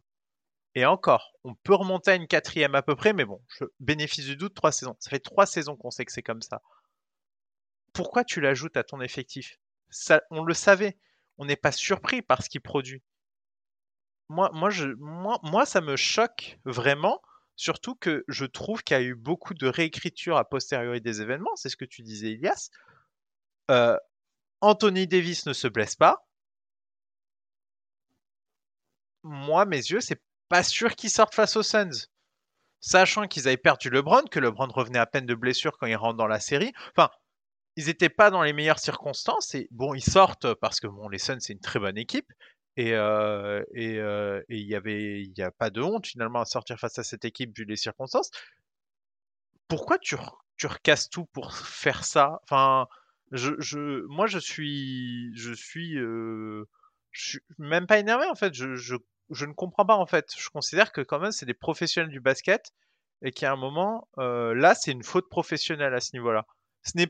Et 0.75 0.87
encore, 0.87 1.33
on 1.45 1.55
peut 1.55 1.75
remonter 1.75 2.13
à 2.13 2.15
une 2.15 2.27
quatrième 2.27 2.75
à 2.75 2.83
peu 2.83 2.97
près, 2.97 3.13
mais 3.13 3.25
bon, 3.25 3.43
je 3.59 3.65
bénéfice 3.79 4.25
du 4.25 4.37
doute, 4.37 4.55
trois 4.55 4.73
saisons. 4.73 4.97
Ça 5.01 5.11
fait 5.11 5.21
trois 5.21 5.47
saisons 5.47 5.77
qu'on 5.77 5.91
sait 5.91 6.05
que 6.05 6.13
c'est 6.13 6.23
comme 6.23 6.43
ça. 6.43 6.63
Pourquoi 7.93 8.25
tu 8.25 8.41
l'ajoutes 8.41 8.77
à 8.77 8.85
ton 8.85 9.01
effectif? 9.01 9.59
On 10.31 10.45
le 10.45 10.55
savait. 10.55 10.97
On 11.39 11.45
n'est 11.45 11.57
pas 11.57 11.73
surpris 11.73 12.23
par 12.23 12.43
ce 12.43 12.49
qu'il 12.49 12.61
produit 12.61 13.03
moi, 14.33 14.51
moi, 14.55 14.71
je, 14.71 14.89
moi, 14.99 15.67
ça 15.67 15.81
me 15.81 15.97
choque 15.97 16.59
vraiment, 16.65 17.21
surtout 17.55 17.95
que 17.95 18.25
je 18.29 18.47
trouve 18.47 18.83
qu'il 18.83 18.97
y 18.97 19.01
a 19.01 19.03
eu 19.03 19.15
beaucoup 19.15 19.55
de 19.55 19.69
réécriture 19.69 20.37
a 20.37 20.49
posteriori 20.49 21.01
des 21.01 21.21
événements. 21.21 21.55
C'est 21.57 21.69
ce 21.69 21.77
que 21.77 21.85
tu 21.85 22.03
disais, 22.03 22.33
Elias. 22.33 22.71
Euh, 23.71 23.97
Anthony 24.61 25.07
Davis 25.07 25.47
ne 25.47 25.53
se 25.53 25.69
blesse 25.69 25.97
pas. 25.97 26.27
Moi, 29.23 29.67
mes 29.67 29.77
yeux, 29.77 30.01
c'est 30.01 30.23
pas 30.49 30.63
sûr 30.63 30.97
qu'ils 30.97 31.11
sortent 31.11 31.35
face 31.35 31.57
aux 31.57 31.63
Suns. 31.63 32.09
Sachant 32.81 33.29
qu'ils 33.29 33.47
avaient 33.47 33.57
perdu 33.57 33.91
LeBron, 33.91 34.25
que 34.25 34.41
LeBron 34.41 34.69
revenait 34.69 34.99
à 34.99 35.07
peine 35.07 35.27
de 35.27 35.35
blessure 35.35 35.79
quand 35.79 35.87
il 35.87 35.95
rentre 35.95 36.17
dans 36.17 36.27
la 36.27 36.41
série. 36.41 36.73
Enfin, 36.97 37.11
ils 37.77 37.87
n'étaient 37.87 38.09
pas 38.09 38.31
dans 38.31 38.43
les 38.43 38.53
meilleures 38.53 38.79
circonstances. 38.79 39.55
Et 39.55 39.69
bon, 39.71 39.95
ils 39.95 40.05
sortent 40.05 40.55
parce 40.55 40.81
que 40.81 40.87
bon, 40.87 41.09
les 41.09 41.19
Suns, 41.19 41.41
c'est 41.41 41.53
une 41.55 41.61
très 41.61 41.79
bonne 41.79 41.99
équipe. 41.99 42.31
Et 42.77 42.95
euh, 42.95 43.63
et 43.75 43.99
euh, 43.99 44.41
avait 44.75 45.23
il 45.23 45.33
y 45.37 45.43
a 45.43 45.51
pas 45.51 45.69
de 45.71 45.83
honte 45.83 46.07
finalement 46.07 46.41
à 46.41 46.47
sortir 46.47 46.79
face 46.79 46.99
à 46.99 47.05
cette 47.05 47.25
équipe 47.27 47.57
vu 47.57 47.65
les 47.67 47.77
circonstances. 47.77 48.31
Pourquoi 49.69 49.99
tu 49.99 50.17
tu 50.57 50.67
recasses 50.67 51.11
tout 51.11 51.27
pour 51.27 51.55
faire 51.55 52.05
ça? 52.05 52.41
Enfin, 52.45 52.87
je, 53.31 53.53
je 53.59 54.07
moi 54.07 54.27
je 54.27 54.39
suis 54.39 55.33
je 55.37 55.53
suis 55.53 55.99
euh, 55.99 56.65
je 57.11 57.29
suis 57.31 57.41
même 57.59 57.87
pas 57.87 57.99
énervé 57.99 58.27
en 58.27 58.35
fait. 58.35 58.55
Je, 58.55 58.75
je 58.75 58.97
je 59.31 59.45
ne 59.47 59.53
comprends 59.53 59.85
pas 59.87 59.97
en 59.97 60.07
fait. 60.07 60.33
Je 60.37 60.49
considère 60.51 60.93
que 60.93 61.01
quand 61.03 61.19
même 61.21 61.33
c'est 61.33 61.47
des 61.47 61.55
professionnels 61.55 62.11
du 62.11 62.21
basket 62.21 62.73
et 63.23 63.33
qu'à 63.33 63.53
un 63.53 63.57
moment 63.57 64.09
là 64.17 64.75
c'est 64.75 64.93
une 64.93 65.05
faute 65.05 65.29
professionnelle 65.29 65.95
à 65.95 66.01
ce 66.01 66.17
niveau-là. 66.17 66.47
Ce 66.83 66.93
n'est 66.97 67.07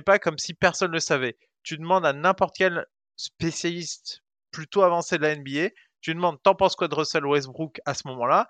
pas 0.00 0.18
comme 0.18 0.38
si 0.38 0.54
personne 0.54 0.90
ne 0.90 0.94
le 0.94 1.00
savait. 1.00 1.36
Tu 1.62 1.78
demandes 1.78 2.04
à 2.04 2.12
n'importe 2.12 2.54
quel 2.56 2.86
spécialiste 3.16 4.22
plutôt 4.50 4.82
avancé 4.82 5.18
de 5.18 5.22
la 5.22 5.36
NBA. 5.36 5.70
Tu 6.00 6.14
demandes, 6.14 6.40
t'en 6.42 6.54
penses 6.54 6.76
quoi 6.76 6.88
de 6.88 6.94
Russell 6.94 7.24
Westbrook 7.24 7.80
à 7.86 7.94
ce 7.94 8.06
moment-là? 8.08 8.48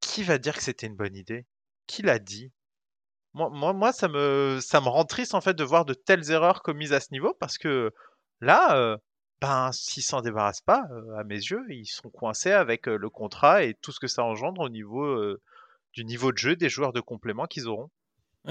Qui 0.00 0.22
va 0.22 0.38
dire 0.38 0.54
que 0.54 0.62
c'était 0.62 0.86
une 0.86 0.96
bonne 0.96 1.16
idée? 1.16 1.46
Qui 1.86 2.02
l'a 2.02 2.18
dit? 2.18 2.52
Moi, 3.34 3.92
ça 3.92 4.08
me 4.08 4.88
rend 4.88 5.04
triste 5.04 5.34
en 5.34 5.40
fait 5.40 5.54
de 5.54 5.64
voir 5.64 5.84
de 5.84 5.94
telles 5.94 6.30
erreurs 6.30 6.62
commises 6.62 6.92
à 6.92 7.00
ce 7.00 7.12
niveau 7.12 7.34
parce 7.34 7.58
que 7.58 7.92
là, 8.40 8.76
euh, 8.78 8.96
ben, 9.40 9.72
s'ils 9.72 10.02
s'en 10.02 10.22
débarrassent 10.22 10.62
pas, 10.62 10.84
euh, 10.90 11.18
à 11.18 11.24
mes 11.24 11.36
yeux, 11.36 11.64
ils 11.68 11.86
sont 11.86 12.10
coincés 12.10 12.52
avec 12.52 12.88
euh, 12.88 12.96
le 12.96 13.10
contrat 13.10 13.64
et 13.64 13.74
tout 13.74 13.92
ce 13.92 14.00
que 14.00 14.06
ça 14.06 14.24
engendre 14.24 14.62
au 14.62 14.68
niveau 14.70 15.36
du 15.92 16.04
niveau 16.04 16.32
de 16.32 16.38
jeu 16.38 16.56
des 16.56 16.68
joueurs 16.68 16.92
de 16.92 17.00
complément 17.00 17.46
qu'ils 17.46 17.68
auront. 17.68 17.90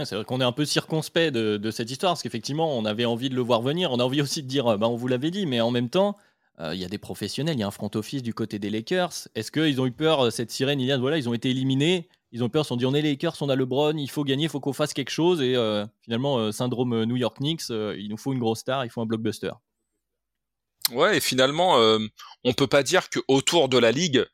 C'est 0.03 0.15
vrai 0.15 0.25
qu'on 0.25 0.41
est 0.41 0.45
un 0.45 0.51
peu 0.51 0.65
circonspect 0.65 1.31
de, 1.33 1.71
cette 1.71 1.89
histoire, 1.89 2.13
parce 2.13 2.23
qu'effectivement, 2.23 2.77
on 2.77 2.83
avait 2.85 3.05
envie 3.05 3.29
de 3.29 3.35
le 3.35 3.41
voir 3.41 3.61
venir. 3.61 3.91
On 3.91 3.99
a 3.99 4.03
envie 4.03 4.21
aussi 4.21 4.43
de 4.43 4.47
dire, 4.47 4.77
bah, 4.77 4.89
on 4.89 4.95
vous 4.95 5.07
l'avait 5.07 5.31
dit, 5.31 5.45
mais 5.45 5.61
en 5.61 5.71
même 5.71 5.89
temps, 5.89 6.17
euh, 6.59 6.73
il 6.73 6.79
y 6.79 6.85
a 6.85 6.87
des 6.87 6.97
professionnels, 6.97 7.55
il 7.55 7.59
y 7.59 7.63
a 7.63 7.67
un 7.67 7.71
front 7.71 7.91
office 7.95 8.23
du 8.23 8.33
côté 8.33 8.59
des 8.59 8.69
Lakers. 8.69 9.27
Est-ce 9.35 9.51
qu'ils 9.51 9.81
ont 9.81 9.85
eu 9.85 9.91
peur, 9.91 10.25
euh, 10.25 10.29
cette 10.29 10.51
sirène, 10.51 10.79
il 10.79 10.93
voilà, 10.97 11.17
ils 11.17 11.27
ont 11.27 11.33
été 11.33 11.49
éliminés, 11.49 12.07
ils 12.31 12.43
ont 12.43 12.49
peur, 12.49 12.61
ils 12.61 12.65
se 12.65 12.69
sont 12.69 12.77
dit 12.77 12.85
on 12.85 12.93
est 12.93 13.01
Lakers, 13.01 13.35
on 13.41 13.49
a 13.49 13.55
LeBron, 13.55 13.97
il 13.97 14.09
faut 14.09 14.23
gagner, 14.23 14.45
il 14.45 14.49
faut 14.49 14.61
qu'on 14.61 14.73
fasse 14.73 14.93
quelque 14.93 15.09
chose. 15.09 15.41
Et 15.41 15.55
euh, 15.55 15.85
finalement, 16.01 16.51
syndrome 16.51 17.03
New 17.03 17.17
York 17.17 17.37
Knicks, 17.37 17.69
il 17.69 18.07
nous 18.09 18.17
faut 18.17 18.31
une 18.31 18.39
grosse 18.39 18.59
star, 18.59 18.85
il 18.85 18.89
faut 18.89 19.01
un 19.01 19.05
blockbuster. 19.05 19.51
Ouais, 20.91 21.17
et 21.17 21.19
finalement, 21.19 21.77
on 22.43 22.53
peut 22.53 22.67
pas 22.67 22.83
dire 22.83 23.09
que 23.09 23.19
autour 23.27 23.69
de 23.69 23.77
la 23.77 23.91
ligue, 23.91 24.25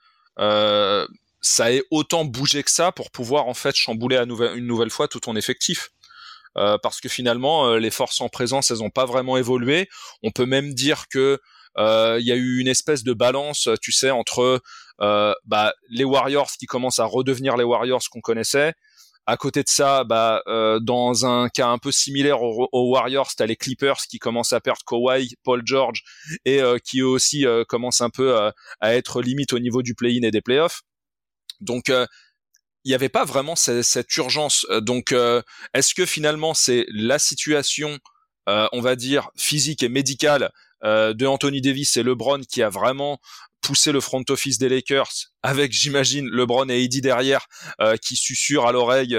ça 1.42 1.72
ait 1.72 1.84
autant 1.92 2.26
bougé 2.26 2.64
que 2.64 2.72
ça 2.72 2.92
pour 2.92 3.12
pouvoir 3.12 3.48
en 3.48 3.54
fait 3.54 3.76
chambouler 3.76 4.18
à 4.18 4.24
une 4.24 4.68
nouvelle 4.68 4.92
fois 4.92 5.08
tout 5.08 5.20
ton 5.20 5.36
effectif. 5.36 5.90
parce 6.56 7.00
que 7.00 7.10
finalement, 7.10 7.76
les 7.76 7.92
forces 7.92 8.22
en 8.22 8.30
présence, 8.30 8.72
elles 8.72 8.84
ont 8.84 8.90
pas 8.90 9.06
vraiment 9.06 9.38
évolué. 9.38 9.90
On 10.24 10.32
peut 10.32 10.46
même 10.46 10.74
dire 10.74 11.06
que 11.10 11.40
euh, 11.78 12.18
il 12.20 12.28
y 12.28 12.32
a 12.32 12.36
eu 12.36 12.60
une 12.60 12.68
espèce 12.68 13.04
de 13.04 13.14
balance, 13.14 13.70
tu 13.82 13.92
sais, 13.92 14.12
entre 14.12 14.62
euh, 15.02 15.34
bah, 15.46 15.74
les 15.90 16.04
Warriors 16.04 16.52
qui 16.60 16.66
commencent 16.66 17.00
à 17.00 17.06
redevenir 17.06 17.58
les 17.58 17.64
Warriors 17.64 18.04
qu'on 18.10 18.22
connaissait. 18.22 18.74
À 19.28 19.38
côté 19.38 19.62
de 19.62 19.70
ça, 19.70 20.04
bah, 20.04 20.42
euh, 20.48 20.80
dans 20.80 21.26
un 21.26 21.48
cas 21.48 21.68
un 21.68 21.78
peu 21.78 21.92
similaire 21.92 22.42
aux, 22.42 22.90
Warriors, 22.90 23.30
t'as 23.36 23.46
les 23.46 23.56
Clippers 23.56 24.00
qui 24.10 24.18
commencent 24.20 24.54
à 24.54 24.60
perdre 24.60 24.82
Kawhi, 24.86 25.36
Paul 25.44 25.62
George 25.64 26.04
et 26.46 26.62
qui 26.84 27.02
eux 27.02 27.08
aussi 27.08 27.46
commencent 27.68 28.02
un 28.02 28.10
peu 28.10 28.36
à 28.80 28.96
être 28.96 29.22
limite 29.22 29.54
au 29.54 29.60
niveau 29.60 29.84
du 29.84 29.94
play-in 29.94 30.24
et 30.24 30.32
des 30.32 30.42
playoffs. 30.42 30.82
Donc 31.62 31.90
il 31.90 32.88
n'y 32.88 32.94
avait 32.94 33.10
pas 33.10 33.26
vraiment 33.26 33.56
cette, 33.56 33.84
cette 33.84 34.16
urgence. 34.18 34.66
Donc, 34.82 35.14
est-ce 35.74 35.94
que 35.94 36.06
finalement 36.06 36.54
c'est 36.54 36.86
la 36.90 37.20
situation, 37.20 38.00
on 38.48 38.82
va 38.82 38.96
dire 38.96 39.30
physique 39.38 39.84
et 39.84 39.90
médicale 39.90 40.52
euh, 40.84 41.14
de 41.14 41.28
Anthony 41.28 41.62
Davis 41.62 41.96
et 41.98 42.04
LeBron 42.04 42.42
qui 42.42 42.64
a 42.64 42.70
vraiment 42.70 43.20
poussé 43.62 43.92
le 43.92 44.00
front 44.00 44.24
office 44.30 44.58
des 44.58 44.68
Lakers 44.68 45.12
avec 45.44 45.72
j'imagine 45.72 46.28
LeBron 46.28 46.70
et 46.70 46.84
Eddie 46.84 47.02
derrière 47.02 47.46
euh, 47.80 47.98
qui 47.98 48.16
susurrent 48.16 48.68
à 48.68 48.72
l'oreille 48.72 49.16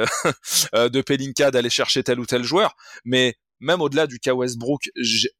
euh, 0.74 0.88
de 0.88 1.00
Pelinka 1.00 1.52
d'aller 1.52 1.70
chercher 1.70 2.02
tel 2.02 2.18
ou 2.18 2.26
tel 2.26 2.42
joueur? 2.42 2.74
Mais 3.04 3.36
même 3.60 3.80
au-delà 3.80 4.08
du 4.08 4.18
cas 4.18 4.34
Westbrook 4.34 4.90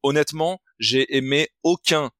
honnêtement 0.04 0.60
j'ai 0.78 1.16
aimé 1.16 1.48
aucun 1.64 2.10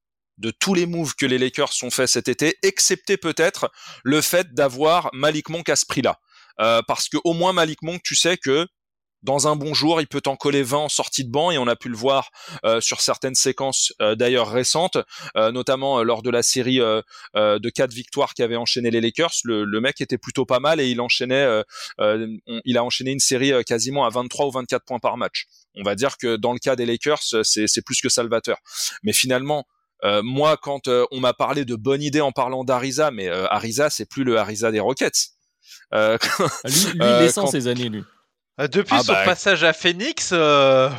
de 0.43 0.51
tous 0.51 0.75
les 0.75 0.85
moves 0.85 1.15
que 1.15 1.25
les 1.25 1.39
Lakers 1.39 1.73
ont 1.81 1.89
fait 1.89 2.05
cet 2.05 2.27
été 2.27 2.57
excepté 2.61 3.17
peut-être 3.17 3.71
le 4.03 4.21
fait 4.21 4.53
d'avoir 4.53 5.09
Malik 5.13 5.49
Monk 5.49 5.69
à 5.69 5.75
ce 5.75 5.85
prix-là 5.85 6.19
parce 6.87 7.09
que 7.09 7.17
au 7.23 7.33
moins 7.33 7.51
Malik 7.51 7.81
Monk 7.81 8.01
tu 8.03 8.15
sais 8.15 8.37
que 8.37 8.67
dans 9.23 9.47
un 9.47 9.55
bon 9.55 9.73
jour, 9.73 10.01
il 10.01 10.07
peut 10.07 10.21
en 10.27 10.35
coller 10.35 10.63
20 10.63 10.77
en 10.77 10.89
sortie 10.89 11.23
de 11.23 11.31
banc 11.31 11.49
et 11.49 11.57
on 11.57 11.67
a 11.67 11.75
pu 11.75 11.89
le 11.89 11.95
voir 11.95 12.29
euh, 12.65 12.81
sur 12.81 13.01
certaines 13.01 13.35
séquences 13.35 13.93
euh, 14.01 14.15
d'ailleurs 14.15 14.49
récentes, 14.49 14.97
euh, 15.37 15.51
notamment 15.51 16.03
lors 16.03 16.21
de 16.21 16.29
la 16.29 16.43
série 16.43 16.77
de 16.77 17.69
quatre 17.69 17.93
victoires 17.93 18.33
qu'avaient 18.33 18.57
enchaîné 18.57 18.91
les 18.91 19.01
Lakers. 19.01 19.33
Le, 19.45 19.63
le, 19.63 19.81
mec 19.81 20.01
était 20.01 20.17
plutôt 20.17 20.45
pas 20.45 20.59
mal 20.59 20.79
et 20.79 20.89
il 20.89 20.99
enchaînait, 20.99 21.63
il 21.99 22.77
a 22.77 22.83
enchaîné 22.83 23.11
une 23.11 23.19
série 23.19 23.51
quasiment 23.65 24.05
à 24.05 24.09
23 24.09 24.47
ou 24.47 24.51
24 24.51 24.83
points 24.85 24.99
par 24.99 25.17
match. 25.17 25.45
On 25.75 25.83
va 25.83 25.95
dire 25.95 26.17
que 26.17 26.35
dans 26.35 26.53
le 26.53 26.59
cas 26.59 26.75
des 26.75 26.85
Lakers, 26.85 27.21
c'est 27.43 27.85
plus 27.85 28.01
que 28.01 28.09
salvateur. 28.09 28.57
Mais 29.03 29.13
finalement, 29.13 29.65
moi, 30.23 30.57
quand 30.61 30.87
on 30.87 31.19
m'a 31.19 31.33
parlé 31.33 31.65
de 31.65 31.75
bonne 31.75 32.01
idée 32.01 32.21
en 32.21 32.31
parlant 32.31 32.63
d'Ariza, 32.63 33.11
mais 33.11 33.29
Ariza, 33.29 33.89
c'est 33.89 34.05
plus 34.05 34.23
le 34.23 34.37
Ariza 34.37 34.71
des 34.71 34.79
Rockets. 34.79 35.33
Euh, 35.93 36.17
lui, 36.65 36.71
lui 36.71 36.91
il 36.93 37.19
descend 37.19 37.49
ses 37.49 37.67
années, 37.67 37.89
lui. 37.89 38.03
Euh, 38.59 38.67
depuis 38.67 38.95
ah 38.97 39.03
son 39.03 39.13
bah, 39.13 39.25
passage 39.25 39.63
à 39.63 39.73
Phoenix, 39.73 40.29
euh, 40.31 40.89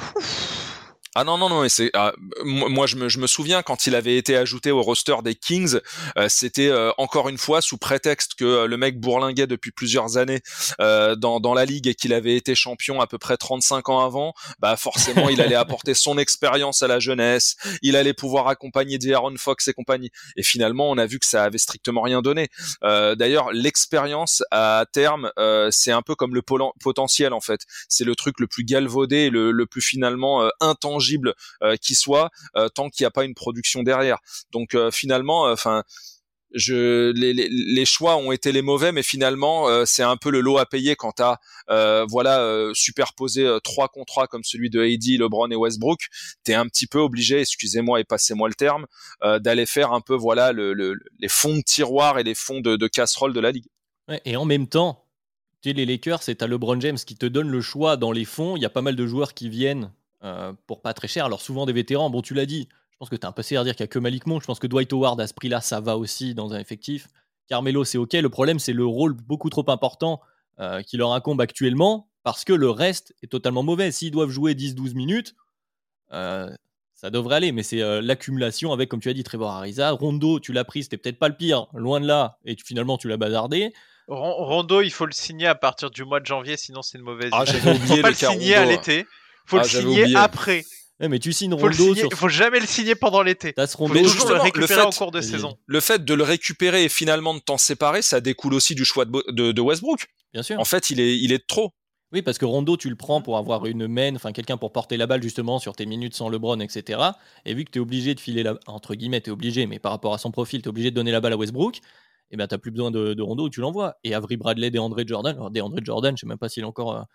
Ah 1.16 1.22
non 1.22 1.38
non 1.38 1.48
non 1.48 1.62
mais 1.62 1.68
c'est 1.68 1.90
ah, 1.94 2.12
moi 2.42 2.88
je 2.88 2.96
me, 2.96 3.08
je 3.08 3.20
me 3.20 3.28
souviens 3.28 3.62
quand 3.62 3.86
il 3.86 3.94
avait 3.94 4.16
été 4.16 4.36
ajouté 4.36 4.72
au 4.72 4.82
roster 4.82 5.14
des 5.22 5.36
Kings 5.36 5.78
euh, 6.18 6.26
c'était 6.28 6.66
euh, 6.66 6.90
encore 6.98 7.28
une 7.28 7.38
fois 7.38 7.60
sous 7.60 7.78
prétexte 7.78 8.34
que 8.34 8.44
euh, 8.44 8.66
le 8.66 8.76
mec 8.76 8.98
bourlinguait 8.98 9.46
depuis 9.46 9.70
plusieurs 9.70 10.16
années 10.16 10.40
dans, 10.80 11.38
dans 11.38 11.54
la 11.54 11.66
ligue 11.66 11.86
et 11.86 11.94
qu'il 11.94 12.12
avait 12.12 12.34
été 12.34 12.56
champion 12.56 13.00
à 13.00 13.06
peu 13.06 13.18
près 13.18 13.36
35 13.36 13.90
ans 13.90 14.04
avant 14.04 14.34
bah 14.58 14.76
forcément 14.76 15.28
il 15.28 15.40
allait 15.40 15.54
apporter 15.54 15.94
son 15.94 16.18
expérience 16.18 16.82
à 16.82 16.88
la 16.88 16.98
jeunesse 16.98 17.54
il 17.80 17.94
allait 17.94 18.12
pouvoir 18.12 18.48
accompagner 18.48 18.98
Aaron 19.12 19.36
Fox 19.36 19.68
et 19.68 19.72
compagnie. 19.72 20.10
Et 20.36 20.42
finalement 20.42 20.90
on 20.90 20.98
a 20.98 21.06
vu 21.06 21.20
que 21.20 21.26
ça 21.26 21.44
avait 21.44 21.58
strictement 21.58 22.02
rien 22.02 22.22
donné. 22.22 22.48
D'ailleurs 22.82 23.52
l'expérience 23.52 24.42
à 24.50 24.84
terme 24.92 25.30
c'est 25.70 25.92
un 25.92 26.02
peu 26.02 26.16
comme 26.16 26.34
le 26.34 26.42
potentiel 26.42 27.32
en 27.32 27.40
fait. 27.40 27.60
C'est 27.88 28.04
le 28.04 28.16
truc 28.16 28.40
le 28.40 28.48
plus 28.48 28.64
galvaudé 28.64 29.30
le, 29.30 29.52
le 29.52 29.66
plus 29.66 29.82
finalement 29.82 30.48
intangible 30.60 31.03
euh, 31.62 31.76
qui 31.76 31.94
soit 31.94 32.30
euh, 32.56 32.68
tant 32.68 32.90
qu'il 32.90 33.04
n'y 33.04 33.06
a 33.06 33.10
pas 33.10 33.24
une 33.24 33.34
production 33.34 33.82
derrière. 33.82 34.18
Donc 34.52 34.74
euh, 34.74 34.90
finalement, 34.90 35.44
enfin 35.50 35.82
je, 36.56 37.10
les, 37.10 37.84
choix 37.84 38.16
ont 38.16 38.30
été 38.30 38.52
les 38.52 38.62
mauvais, 38.62 38.92
mais 38.92 39.02
finalement, 39.02 39.66
c'est 39.86 40.04
un 40.04 40.16
peu 40.16 40.30
le 40.30 40.40
lot 40.40 40.58
à 40.58 40.66
payer 40.66 40.94
quand 40.94 41.10
tu 41.16 41.22
as 41.24 41.40
voilà, 42.08 42.70
superposé 42.74 43.58
trois 43.64 43.88
contrats 43.88 44.28
comme 44.28 44.44
celui 44.44 44.70
de 44.70 44.80
AD, 44.80 45.18
LeBron 45.18 45.50
et 45.50 45.56
Westbrook. 45.56 45.98
Tu 46.44 46.52
es 46.52 46.54
un 46.54 46.66
petit 46.66 46.86
peu 46.86 47.00
obligé, 47.00 47.40
excusez-moi 47.40 47.98
et 47.98 48.04
passez-moi 48.04 48.46
le 48.46 48.54
terme, 48.54 48.86
d'aller 49.40 49.66
faire 49.66 49.92
un 49.92 50.00
peu 50.00 50.14
voilà 50.14 50.52
le, 50.52 50.74
les 51.18 51.28
fonds 51.28 51.56
de 51.56 51.62
tiroir 51.62 52.20
et 52.20 52.22
les 52.22 52.36
fonds 52.36 52.60
de, 52.60 52.86
casserole 52.86 53.32
de 53.32 53.40
la 53.40 53.50
ligue. 53.50 53.66
et 54.24 54.36
en 54.36 54.44
même 54.44 54.68
temps, 54.68 55.04
tu 55.64 55.72
les 55.72 55.86
Lakers, 55.86 56.22
c'est 56.22 56.42
à 56.42 56.46
LeBron 56.46 56.78
James 56.80 56.98
qui 56.98 57.16
te 57.16 57.24
donne 57.24 57.48
le 57.48 57.62
choix 57.62 57.96
dans 57.96 58.12
les 58.12 58.26
fonds. 58.26 58.54
Il 58.54 58.62
y 58.62 58.66
a 58.66 58.70
pas 58.70 58.82
mal 58.82 58.96
de 58.96 59.06
joueurs 59.06 59.32
qui 59.32 59.48
viennent 59.48 59.84
euh, 59.84 59.88
pour 60.66 60.80
pas 60.80 60.94
très 60.94 61.08
cher. 61.08 61.26
Alors 61.26 61.40
souvent 61.40 61.66
des 61.66 61.72
vétérans, 61.72 62.10
bon 62.10 62.22
tu 62.22 62.34
l'as 62.34 62.46
dit, 62.46 62.68
je 62.94 62.96
pense 62.98 63.10
que 63.10 63.16
tu 63.16 63.22
es 63.22 63.26
un 63.26 63.32
peu 63.32 63.42
à 63.42 63.64
dire 63.64 63.74
qu'il 63.74 63.84
n'y 63.84 63.88
a 63.88 63.88
que 63.88 63.98
Malik 63.98 64.26
Monk, 64.26 64.42
je 64.42 64.46
pense 64.46 64.58
que 64.58 64.66
Dwight 64.66 64.92
Howard 64.92 65.20
à 65.20 65.26
ce 65.26 65.34
prix-là, 65.34 65.60
ça 65.60 65.80
va 65.80 65.98
aussi 65.98 66.34
dans 66.34 66.54
un 66.54 66.58
effectif. 66.58 67.08
Carmelo, 67.48 67.84
c'est 67.84 67.98
ok, 67.98 68.12
le 68.12 68.28
problème 68.28 68.58
c'est 68.58 68.72
le 68.72 68.86
rôle 68.86 69.14
beaucoup 69.14 69.50
trop 69.50 69.68
important 69.68 70.20
euh, 70.60 70.82
qui 70.82 70.96
leur 70.96 71.12
incombe 71.12 71.40
actuellement, 71.40 72.08
parce 72.22 72.44
que 72.44 72.52
le 72.52 72.70
reste 72.70 73.14
est 73.22 73.26
totalement 73.26 73.62
mauvais. 73.62 73.90
S'ils 73.90 74.12
doivent 74.12 74.30
jouer 74.30 74.54
10-12 74.54 74.94
minutes, 74.94 75.34
euh, 76.12 76.48
ça 76.94 77.10
devrait 77.10 77.36
aller, 77.36 77.52
mais 77.52 77.64
c'est 77.64 77.80
l'accumulation 78.00 78.72
avec, 78.72 78.88
comme 78.88 79.00
tu 79.00 79.10
as 79.10 79.12
dit, 79.12 79.24
Trevor 79.24 79.50
Ariza. 79.50 79.90
Rondo, 79.90 80.38
tu 80.38 80.52
l'as 80.52 80.64
pris, 80.64 80.84
c'était 80.84 80.96
peut-être 80.96 81.18
pas 81.18 81.28
le 81.28 81.36
pire, 81.36 81.66
loin 81.74 82.00
de 82.00 82.06
là, 82.06 82.38
et 82.44 82.56
finalement 82.64 82.96
tu 82.96 83.08
l'as 83.08 83.16
bazardé. 83.16 83.74
Rondo, 84.06 84.80
il 84.80 84.90
faut 84.90 85.04
le 85.04 85.12
signer 85.12 85.48
à 85.48 85.54
partir 85.54 85.90
du 85.90 86.04
mois 86.04 86.20
de 86.20 86.26
janvier, 86.26 86.56
sinon 86.56 86.82
c'est 86.82 86.96
une 86.96 87.04
mauvaise 87.04 87.30
ah, 87.32 87.44
idée. 87.46 87.58
Ah, 87.66 87.72
oublié 87.72 88.02
pas 88.02 88.10
le, 88.10 88.14
signer 88.14 88.54
à 88.54 88.64
l'été 88.64 89.06
faut 89.46 89.56
le 89.56 89.62
ah, 89.62 89.68
signer 89.68 90.16
après. 90.16 90.64
mais 91.00 91.18
tu 91.18 91.32
signes 91.32 91.54
Rondo. 91.54 91.94
Il 91.94 92.14
faut 92.14 92.28
jamais 92.28 92.60
le 92.60 92.66
signer 92.66 92.94
pendant 92.94 93.22
l'été. 93.22 93.52
T'as 93.52 93.66
ce 93.66 93.76
Rondo. 93.76 93.94
Faut 93.94 94.10
toujours 94.10 94.30
le 94.30 94.40
récupérer 94.40 94.82
en 94.82 94.90
cours 94.90 95.10
de 95.10 95.20
saison. 95.20 95.56
Le 95.66 95.80
fait 95.80 96.04
de 96.04 96.14
le 96.14 96.22
récupérer 96.22 96.84
et 96.84 96.88
finalement 96.88 97.34
de 97.34 97.40
t'en 97.40 97.58
séparer, 97.58 98.02
ça 98.02 98.20
découle 98.20 98.54
aussi 98.54 98.74
du 98.74 98.84
choix 98.84 99.04
de, 99.04 99.52
de, 99.52 99.60
Westbrook. 99.60 100.06
Bien 100.32 100.42
sûr. 100.42 100.58
En 100.58 100.64
fait, 100.64 100.90
il 100.90 101.00
est, 101.00 101.18
il 101.18 101.32
est 101.32 101.46
trop. 101.46 101.72
Oui, 102.12 102.22
parce 102.22 102.38
que 102.38 102.44
Rondo, 102.44 102.76
tu 102.76 102.88
le 102.88 102.94
prends 102.94 103.20
pour 103.22 103.38
avoir 103.38 103.66
une 103.66 103.88
main, 103.88 104.14
enfin 104.14 104.30
quelqu'un 104.30 104.56
pour 104.56 104.72
porter 104.72 104.96
la 104.96 105.08
balle 105.08 105.20
justement 105.20 105.58
sur 105.58 105.74
tes 105.74 105.84
minutes 105.84 106.14
sans 106.14 106.28
LeBron, 106.28 106.60
etc. 106.60 107.00
Et 107.44 107.54
vu 107.54 107.64
que 107.64 107.72
tu 107.72 107.80
es 107.80 107.82
obligé 107.82 108.14
de 108.14 108.20
filer 108.20 108.44
la. 108.44 108.56
Entre 108.66 108.94
guillemets, 108.94 109.20
tu 109.20 109.30
es 109.30 109.32
obligé, 109.32 109.66
mais 109.66 109.80
par 109.80 109.90
rapport 109.90 110.14
à 110.14 110.18
son 110.18 110.30
profil, 110.30 110.62
tu 110.62 110.66
es 110.66 110.70
obligé 110.70 110.92
de 110.92 110.94
donner 110.94 111.10
la 111.10 111.20
balle 111.20 111.32
à 111.32 111.36
Westbrook, 111.36 111.78
et 111.78 111.80
eh 112.30 112.36
ben, 112.36 112.46
tu 112.46 112.56
plus 112.58 112.70
besoin 112.70 112.90
de, 112.90 113.14
de 113.14 113.22
Rondo, 113.22 113.48
tu 113.48 113.60
l'envoies. 113.60 113.96
Et 114.04 114.14
Avery 114.14 114.36
Bradley, 114.36 114.70
DeAndre 114.70 115.06
Jordan. 115.06 115.36
Alors, 115.36 115.50
DeAndre 115.50 115.78
Jordan, 115.82 116.16
je 116.16 116.20
sais 116.20 116.26
même 116.26 116.38
pas 116.38 116.48
s'il 116.48 116.62
est 116.62 116.66
encore. 116.66 117.06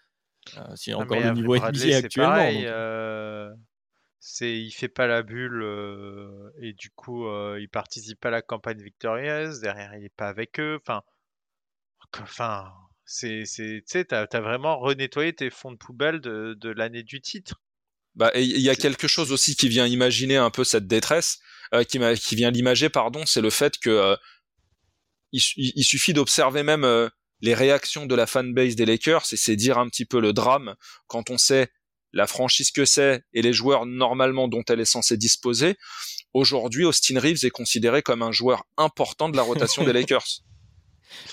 Euh, 0.58 0.60
euh, 0.60 0.76
si 0.76 0.94
encore 0.94 1.20
le 1.20 1.32
niveau 1.32 1.56
NBA 1.56 1.98
actuellement. 1.98 2.30
Pareil, 2.30 2.64
euh, 2.66 3.50
c'est 4.20 4.52
il 4.52 4.72
fait 4.72 4.90
pas 4.90 5.08
la 5.08 5.24
bulle 5.24 5.62
euh, 5.64 6.52
et 6.62 6.74
du 6.74 6.90
coup 6.92 7.28
il 7.58 7.70
participe 7.70 8.20
pas 8.20 8.30
à 8.30 8.32
la 8.32 8.42
campagne 8.42 8.82
victorieuse. 8.82 9.60
Derrière 9.60 9.96
il 9.96 10.06
est 10.06 10.16
pas 10.16 10.28
avec 10.28 10.60
eux. 10.60 10.80
Enfin, 10.82 11.02
enfin 12.20 12.72
c'est 13.06 13.44
tu 13.46 13.84
sais 13.86 14.06
t'as 14.06 14.26
as 14.32 14.42
vraiment 14.42 14.80
renettoyé 14.80 15.34
tes 15.34 15.50
fonds 15.50 15.72
de 15.72 15.78
poubelle 15.78 16.20
de, 16.20 16.56
de 16.60 16.70
l'année 16.70 17.04
du 17.04 17.22
titre. 17.22 17.62
Bah, 18.16 18.32
il 18.36 18.60
y 18.60 18.70
a 18.70 18.76
quelque 18.76 19.08
chose 19.08 19.32
aussi 19.32 19.56
qui 19.56 19.70
vient 19.70 19.86
imaginer 19.86 20.36
un 20.36 20.50
peu 20.50 20.64
cette 20.64 20.88
détresse, 20.88 21.40
qui, 21.88 22.00
qui 22.16 22.36
vient 22.36 22.52
l'imager, 22.52 22.90
pardon, 22.90 23.26
c'est 23.26 23.40
le 23.40 23.52
fait 23.52 23.78
que 23.78 24.18
il, 25.32 25.40
il, 25.56 25.84
suffit 25.84 26.12
d'observer 26.12 26.64
même 26.64 27.10
les 27.42 27.54
réactions 27.54 28.06
de 28.06 28.16
la 28.16 28.28
fanbase 28.28 28.76
des 28.76 28.86
Lakers, 28.86 29.26
et 29.32 29.38
c'est 29.38 29.56
dire 29.56 29.78
un 29.78 29.88
petit 29.88 30.06
peu 30.06 30.20
le 30.20 30.34
drame 30.34 30.76
quand 31.08 31.30
on 31.30 31.38
sait 31.38 31.70
la 32.14 32.28
franchise 32.28 32.72
que 32.72 32.86
c'est 32.86 33.24
et 33.34 33.42
les 33.42 33.54
joueurs 33.54 33.86
normalement 33.86 34.48
dont 34.48 34.64
elle 34.68 34.80
est 34.80 34.86
censée 34.86 35.18
disposer. 35.18 35.76
Aujourd'hui, 36.34 36.86
Austin 36.86 37.20
Reeves 37.20 37.46
est 37.46 37.52
considéré 37.52 38.02
comme 38.02 38.22
un 38.22 38.32
joueur 38.32 38.64
important 38.78 39.30
de 39.30 39.36
la 39.36 39.44
rotation 39.44 39.84
des 39.84 39.94
Lakers. 39.94 40.42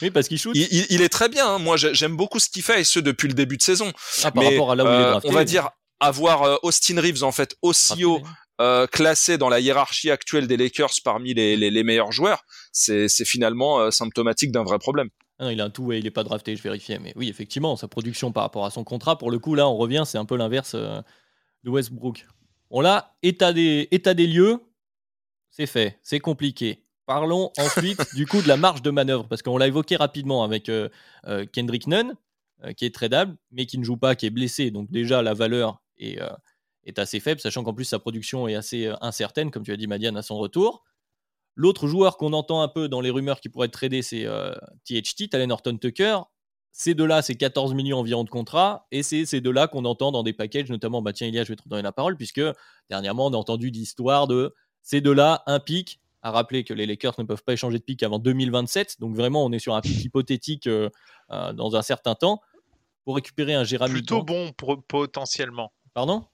Oui, 0.00 0.10
parce 0.10 0.28
qu'il 0.28 0.38
shoot. 0.38 0.56
Il, 0.56 1.02
est 1.02 1.08
très 1.08 1.28
bien. 1.28 1.46
Hein. 1.46 1.58
Moi, 1.58 1.76
j'aime 1.76 2.16
beaucoup 2.16 2.40
ce 2.40 2.48
qu'il 2.48 2.62
fait 2.62 2.80
et 2.80 2.84
ce 2.84 2.98
depuis 2.98 3.28
le 3.28 3.34
début 3.34 3.56
de 3.56 3.62
saison. 3.62 3.92
Ah, 4.22 4.30
par 4.30 4.44
rapport 4.44 4.72
à 4.72 4.74
là 4.74 4.84
où 4.84 4.86
il 4.86 4.92
est 4.92 5.10
drafté, 5.10 5.28
euh, 5.28 5.30
on 5.30 5.34
va 5.34 5.44
dire 5.44 5.68
avoir 6.00 6.42
euh, 6.42 6.56
Austin 6.62 7.00
Reeves 7.00 7.24
en 7.24 7.32
fait 7.32 7.56
aussi 7.62 8.04
haut 8.04 8.22
euh, 8.60 8.86
classé 8.86 9.36
dans 9.36 9.50
la 9.50 9.60
hiérarchie 9.60 10.10
actuelle 10.10 10.46
des 10.46 10.56
Lakers 10.56 10.92
parmi 11.04 11.34
les, 11.34 11.56
les, 11.56 11.70
les 11.70 11.84
meilleurs 11.84 12.12
joueurs, 12.12 12.42
c'est 12.72 13.08
finalement 13.24 13.90
symptomatique 13.90 14.50
d'un 14.50 14.64
vrai 14.64 14.78
problème. 14.78 15.10
Ah 15.38 15.52
il 15.52 15.60
a 15.60 15.64
un 15.64 15.70
tout 15.70 15.92
et 15.92 15.98
il 15.98 16.04
n'est 16.04 16.10
pas 16.10 16.24
drafté, 16.24 16.56
je 16.56 16.62
vérifiais. 16.62 16.98
Mais 16.98 17.12
oui, 17.16 17.28
effectivement, 17.28 17.76
sa 17.76 17.88
production 17.88 18.32
par 18.32 18.42
rapport 18.42 18.64
à 18.64 18.70
son 18.70 18.84
contrat, 18.84 19.18
pour 19.18 19.30
le 19.30 19.38
coup, 19.38 19.54
là, 19.54 19.68
on 19.68 19.76
revient, 19.76 20.04
c'est 20.06 20.18
un 20.18 20.24
peu 20.24 20.36
l'inverse 20.36 20.72
euh, 20.74 21.02
de 21.64 21.70
Westbrook. 21.70 22.26
On 22.70 22.80
l'a, 22.80 23.14
état 23.22 23.52
des, 23.52 23.88
état 23.90 24.14
des 24.14 24.26
lieux, 24.26 24.60
c'est 25.50 25.66
fait, 25.66 25.98
c'est 26.02 26.20
compliqué. 26.20 26.84
Parlons 27.04 27.52
ensuite 27.58 28.14
du 28.14 28.26
coup 28.26 28.40
de 28.40 28.48
la 28.48 28.56
marge 28.56 28.82
de 28.82 28.90
manœuvre, 28.90 29.28
parce 29.28 29.42
qu'on 29.42 29.58
l'a 29.58 29.66
évoqué 29.66 29.96
rapidement 29.96 30.42
avec 30.42 30.68
euh, 30.70 30.88
euh, 31.26 31.44
Kendrick 31.44 31.86
Nunn, 31.86 32.14
qui 32.78 32.86
est 32.86 32.94
tradable, 32.94 33.36
mais 33.50 33.66
qui 33.66 33.76
ne 33.76 33.84
joue 33.84 33.98
pas, 33.98 34.14
qui 34.14 34.24
est 34.24 34.30
blessé. 34.30 34.70
Donc 34.70 34.90
déjà, 34.90 35.20
la 35.20 35.34
valeur 35.34 35.82
est, 35.98 36.18
est 36.84 36.98
assez 36.98 37.20
faible, 37.20 37.38
sachant 37.38 37.62
qu'en 37.62 37.74
plus, 37.74 37.84
sa 37.84 37.98
production 37.98 38.48
est 38.48 38.54
assez 38.54 38.90
incertaine, 39.02 39.50
comme 39.50 39.62
tu 39.62 39.72
as 39.72 39.76
dit, 39.76 39.86
Madiane, 39.86 40.16
à 40.16 40.22
son 40.22 40.38
retour. 40.38 40.82
L'autre 41.56 41.88
joueur 41.88 42.18
qu'on 42.18 42.34
entend 42.34 42.60
un 42.60 42.68
peu 42.68 42.88
dans 42.88 43.00
les 43.00 43.10
rumeurs 43.10 43.40
qui 43.40 43.48
pourrait 43.48 43.66
être 43.66 43.72
tradé, 43.72 44.02
c'est 44.02 44.26
euh, 44.26 44.54
THT, 44.84 45.30
Talen 45.30 45.50
Horton 45.50 45.78
Tucker. 45.78 46.20
Ces 46.70 46.94
deux-là, 46.94 47.22
c'est 47.22 47.36
14 47.36 47.72
millions 47.72 47.98
environ 47.98 48.22
de 48.22 48.28
contrat. 48.28 48.86
Et 48.90 49.02
c'est 49.02 49.24
ces 49.24 49.40
deux-là 49.40 49.66
qu'on 49.66 49.86
entend 49.86 50.12
dans 50.12 50.22
des 50.22 50.34
packages, 50.34 50.68
notamment, 50.68 51.00
bah 51.00 51.14
tiens, 51.14 51.26
Ilia, 51.26 51.42
je 51.42 51.48
vais 51.48 51.56
te 51.56 51.66
donner 51.66 51.82
la 51.82 51.92
parole, 51.92 52.18
puisque 52.18 52.42
dernièrement, 52.90 53.26
on 53.26 53.32
a 53.32 53.36
entendu 53.38 53.70
l'histoire 53.70 54.26
de 54.26 54.54
ces 54.82 55.00
deux-là, 55.00 55.42
un 55.46 55.58
pic. 55.58 56.00
À 56.22 56.32
rappeler 56.32 56.64
que 56.64 56.74
les 56.74 56.86
Lakers 56.86 57.14
ne 57.18 57.24
peuvent 57.24 57.44
pas 57.44 57.52
échanger 57.52 57.78
de 57.78 57.84
pic 57.84 58.02
avant 58.02 58.18
2027. 58.18 59.00
Donc 59.00 59.14
vraiment, 59.14 59.44
on 59.44 59.52
est 59.52 59.58
sur 59.58 59.76
un 59.76 59.80
pic 59.80 59.96
hypothétique 60.04 60.66
euh, 60.66 60.90
euh, 61.30 61.52
dans 61.52 61.76
un 61.76 61.82
certain 61.82 62.14
temps. 62.14 62.42
Pour 63.04 63.14
récupérer 63.14 63.54
un 63.54 63.64
Jérémy 63.64 63.92
Plutôt 63.92 64.22
bon 64.24 64.52
potentiellement. 64.88 65.72
Pardon? 65.94 66.26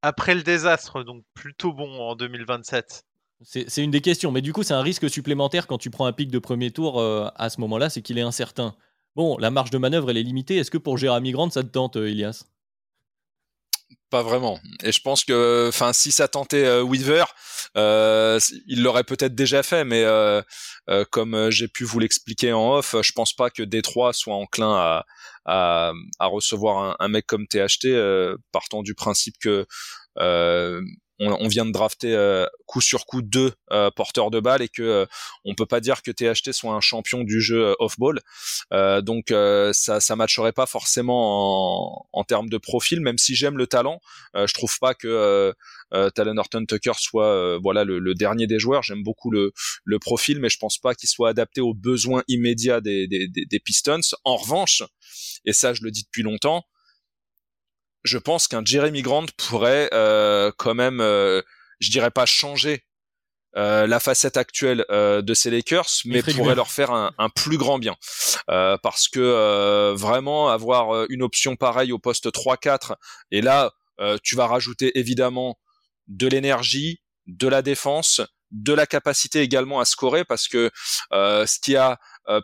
Après 0.00 0.34
le 0.34 0.42
désastre, 0.42 1.04
donc 1.04 1.24
plutôt 1.34 1.72
bon 1.72 2.00
en 2.00 2.16
2027. 2.16 3.04
C'est 3.44 3.82
une 3.82 3.90
des 3.90 4.00
questions, 4.00 4.30
mais 4.30 4.40
du 4.40 4.52
coup, 4.52 4.62
c'est 4.62 4.74
un 4.74 4.82
risque 4.82 5.10
supplémentaire 5.10 5.66
quand 5.66 5.78
tu 5.78 5.90
prends 5.90 6.06
un 6.06 6.12
pic 6.12 6.30
de 6.30 6.38
premier 6.38 6.70
tour 6.70 7.00
euh, 7.00 7.28
à 7.36 7.50
ce 7.50 7.60
moment-là, 7.60 7.90
c'est 7.90 8.02
qu'il 8.02 8.18
est 8.18 8.22
incertain. 8.22 8.76
Bon, 9.16 9.36
la 9.38 9.50
marge 9.50 9.70
de 9.70 9.78
manœuvre, 9.78 10.10
elle 10.10 10.16
est 10.16 10.22
limitée. 10.22 10.56
Est-ce 10.56 10.70
que 10.70 10.78
pour 10.78 10.96
Jérémy 10.96 11.32
Grant, 11.32 11.50
ça 11.50 11.62
te 11.62 11.68
tente, 11.68 11.96
euh, 11.96 12.08
Elias 12.08 12.44
pas 14.10 14.22
vraiment. 14.22 14.60
Et 14.82 14.92
je 14.92 15.00
pense 15.00 15.24
que, 15.24 15.68
enfin, 15.70 15.94
si 15.94 16.12
ça 16.12 16.28
tentait 16.28 16.66
euh, 16.66 16.82
Weaver, 16.82 17.24
il 17.74 18.82
l'aurait 18.82 19.04
peut-être 19.04 19.34
déjà 19.34 19.62
fait, 19.62 19.84
mais 19.84 20.04
comme 21.10 21.48
j'ai 21.50 21.66
pu 21.66 21.84
vous 21.84 21.98
l'expliquer 21.98 22.52
en 22.52 22.74
off, 22.74 22.94
je 23.00 23.12
pense 23.12 23.32
pas 23.32 23.48
que 23.48 23.62
Détroit 23.62 24.12
soit 24.12 24.34
enclin 24.34 25.02
à, 25.46 25.92
recevoir 26.20 26.94
un, 26.98 27.08
mec 27.08 27.26
comme 27.26 27.46
THT, 27.46 27.88
partant 28.52 28.82
du 28.82 28.94
principe 28.94 29.36
que 29.40 29.66
on, 31.22 31.48
vient 31.48 31.64
de 31.64 31.72
drafter 31.72 32.14
euh, 32.14 32.46
coup 32.66 32.80
sur 32.80 33.06
coup 33.06 33.22
deux 33.22 33.52
euh, 33.70 33.90
porteurs 33.90 34.30
de 34.30 34.40
balles 34.40 34.62
et 34.62 34.68
que 34.68 34.82
euh, 34.82 35.06
on 35.44 35.54
peut 35.54 35.66
pas 35.66 35.80
dire 35.80 36.02
que 36.02 36.10
THT 36.10 36.52
soit 36.52 36.72
un 36.72 36.80
champion 36.80 37.24
du 37.24 37.40
jeu 37.40 37.74
off-ball. 37.78 38.20
donc 39.02 39.32
ça 39.72 40.00
ça 40.00 40.16
matcherait 40.16 40.52
pas 40.52 40.66
forcément 40.66 42.06
en, 42.12 42.24
termes 42.24 42.48
de 42.48 42.58
profil, 42.58 43.00
même 43.00 43.18
si 43.18 43.34
j'aime 43.34 43.58
le 43.58 43.66
talent. 43.66 44.00
je 44.34 44.52
trouve 44.54 44.78
pas 44.78 44.94
que 44.94 45.52
Talon 46.14 46.36
Horton 46.36 46.64
Tucker 46.66 46.92
soit 46.96 47.58
voilà 47.58 47.84
le, 47.84 48.14
dernier 48.14 48.46
des 48.46 48.58
joueurs. 48.58 48.82
J'aime 48.82 49.02
beaucoup 49.02 49.30
le, 49.30 49.52
le 49.84 49.98
profil, 49.98 50.40
mais 50.40 50.48
je 50.48 50.58
pense 50.58 50.78
pas 50.78 50.94
qu'il 50.94 51.08
soit 51.08 51.28
adapté 51.28 51.60
aux 51.60 51.74
besoins 51.74 52.22
immédiats 52.28 52.80
des, 52.80 53.06
des, 53.06 53.28
des 53.28 53.60
Pistons. 53.60 54.00
En 54.24 54.36
revanche, 54.36 54.82
et 55.44 55.52
ça 55.52 55.74
je 55.74 55.82
le 55.82 55.90
dis 55.90 56.04
depuis 56.04 56.22
longtemps, 56.22 56.64
je 58.04 58.18
pense 58.18 58.48
qu'un 58.48 58.64
Jeremy 58.64 59.02
Grant 59.02 59.26
pourrait 59.36 59.88
euh, 59.92 60.50
quand 60.56 60.74
même, 60.74 61.00
euh, 61.00 61.42
je 61.80 61.90
dirais 61.90 62.10
pas 62.10 62.26
changer 62.26 62.84
euh, 63.56 63.86
la 63.86 64.00
facette 64.00 64.36
actuelle 64.36 64.84
de 64.88 65.34
ces 65.34 65.50
Lakers, 65.50 65.88
mais 66.06 66.22
pourrait 66.22 66.54
leur 66.54 66.70
faire 66.70 66.90
un, 66.90 67.12
un, 67.18 67.28
plus 67.28 67.58
grand 67.58 67.78
bien. 67.78 67.96
parce 68.46 69.08
que 69.08 69.92
vraiment 69.94 70.48
avoir 70.48 71.06
une 71.10 71.22
option 71.22 71.56
pareille 71.56 71.92
au 71.92 71.98
poste 71.98 72.26
3-4, 72.26 72.94
et 73.30 73.42
là 73.42 73.72
tu 74.22 74.36
vas 74.36 74.46
rajouter 74.46 74.98
évidemment 74.98 75.58
de 76.08 76.26
l'énergie, 76.26 77.02
de 77.26 77.46
la 77.46 77.62
défense, 77.62 78.20
de 78.50 78.72
la 78.72 78.86
capacité 78.86 79.40
également 79.40 79.80
à 79.80 79.84
scorer 79.84 80.24
parce 80.24 80.48
que 80.48 80.70
ce 81.12 81.60
qui 81.60 81.76
a 81.76 81.92
euh, 81.92 81.96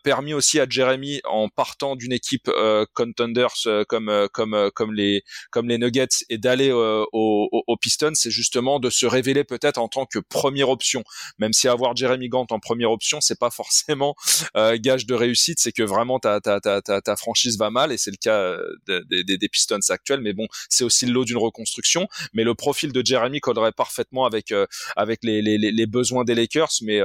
permis 0.05 0.35
aussi 0.35 0.61
à 0.61 0.66
Jeremy 0.68 1.20
en 1.24 1.49
partant 1.49 1.97
d'une 1.97 2.12
équipe 2.12 2.49
euh, 2.49 2.85
contenders 2.95 3.55
euh, 3.66 3.85
comme 3.89 4.29
comme 4.33 4.70
comme 4.74 4.95
les 4.95 5.22
comme 5.51 5.68
les 5.68 5.79
Nuggets 5.79 6.24
et 6.29 6.39
d'aller 6.39 6.72
au, 6.72 7.07
au, 7.12 7.76
Pistons, 7.76 8.12
c'est 8.14 8.31
justement 8.31 8.81
de 8.81 8.91
se 8.91 9.07
révéler 9.07 9.45
peut-être 9.45 9.79
en 9.79 9.89
tant 9.89 10.07
que 10.07 10.18
première 10.18 10.68
option. 10.68 11.05
Même 11.39 11.53
si 11.53 11.68
avoir 11.68 11.95
Jeremy 11.95 12.29
Gant 12.29 12.47
en 12.51 12.59
première 12.59 12.91
option, 12.91 13.20
c'est 13.20 13.39
pas 13.39 13.51
forcément 13.59 14.14
gage 14.55 15.07
de 15.07 15.14
réussite, 15.14 15.59
c'est 15.61 15.72
que 15.72 15.83
vraiment 15.83 16.18
ta 16.18 16.41
ta 16.41 16.61
ta 16.61 16.81
ta, 16.81 17.16
franchise 17.16 17.59
va 17.59 17.70
mal 17.70 17.93
et 17.93 17.99
c'est 17.99 18.11
le 18.11 18.16
cas 18.16 18.57
des, 18.87 19.24
des, 19.24 19.39
des 19.39 19.49
Pistons 19.49 19.79
actuels. 19.89 20.20
Mais 20.20 20.33
bon, 20.33 20.47
c'est 20.68 20.85
aussi 20.85 21.07
le 21.07 21.12
lot 21.12 21.24
d'une 21.24 21.39
reconstruction. 21.39 22.09
Mais 22.33 22.45
le 22.45 22.55
profil 22.55 22.93
de 22.93 23.05
Jeremy 23.05 23.41
collerait 23.41 23.72
parfaitement 23.72 24.24
avec 24.24 24.53
avec 24.97 25.20
les, 25.22 25.43
les, 25.43 25.59
les 25.59 25.87
besoins 25.87 26.24
des 26.24 26.35
Lakers, 26.35 26.72
mais 26.83 27.01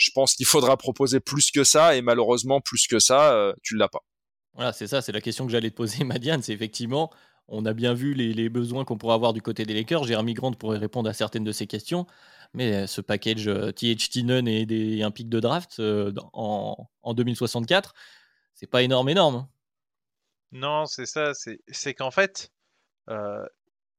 je 0.00 0.10
pense 0.12 0.34
qu'il 0.34 0.46
faudra 0.46 0.76
proposer 0.78 1.20
plus 1.20 1.50
que 1.50 1.62
ça 1.62 1.94
et 1.94 2.00
malheureusement 2.00 2.60
plus 2.60 2.86
que 2.86 2.98
ça, 2.98 3.34
euh, 3.34 3.52
tu 3.62 3.76
l'as 3.76 3.88
pas. 3.88 4.02
Voilà, 4.54 4.72
c'est 4.72 4.86
ça, 4.86 5.02
c'est 5.02 5.12
la 5.12 5.20
question 5.20 5.44
que 5.44 5.52
j'allais 5.52 5.70
te 5.70 5.76
poser, 5.76 6.04
Madiane. 6.04 6.42
C'est 6.42 6.54
effectivement, 6.54 7.10
on 7.48 7.66
a 7.66 7.74
bien 7.74 7.92
vu 7.92 8.14
les, 8.14 8.48
besoins 8.48 8.84
qu'on 8.86 8.96
pourrait 8.96 9.14
avoir 9.14 9.34
du 9.34 9.42
côté 9.42 9.64
des 9.66 9.74
Lakers. 9.74 10.04
Jérémy 10.04 10.32
Grant 10.32 10.52
pourrait 10.52 10.78
répondre 10.78 11.08
à 11.08 11.12
certaines 11.12 11.44
de 11.44 11.52
ces 11.52 11.66
questions, 11.66 12.06
mais 12.54 12.74
euh, 12.74 12.86
ce 12.86 13.02
package 13.02 13.46
euh, 13.46 13.72
THT 13.72 14.24
Nunn 14.24 14.48
et, 14.48 14.64
des, 14.64 15.02
un 15.02 15.10
pic 15.10 15.28
de 15.28 15.38
draft 15.38 15.80
en, 16.32 16.88
en 17.02 17.14
2064, 17.14 17.92
c'est 18.54 18.66
pas 18.66 18.82
énorme, 18.82 19.10
énorme. 19.10 19.34
Hein. 19.36 19.48
Non, 20.52 20.86
c'est 20.86 21.06
ça. 21.06 21.32
C'est 21.34 21.94
qu'en 21.94 22.10
fait, 22.10 22.50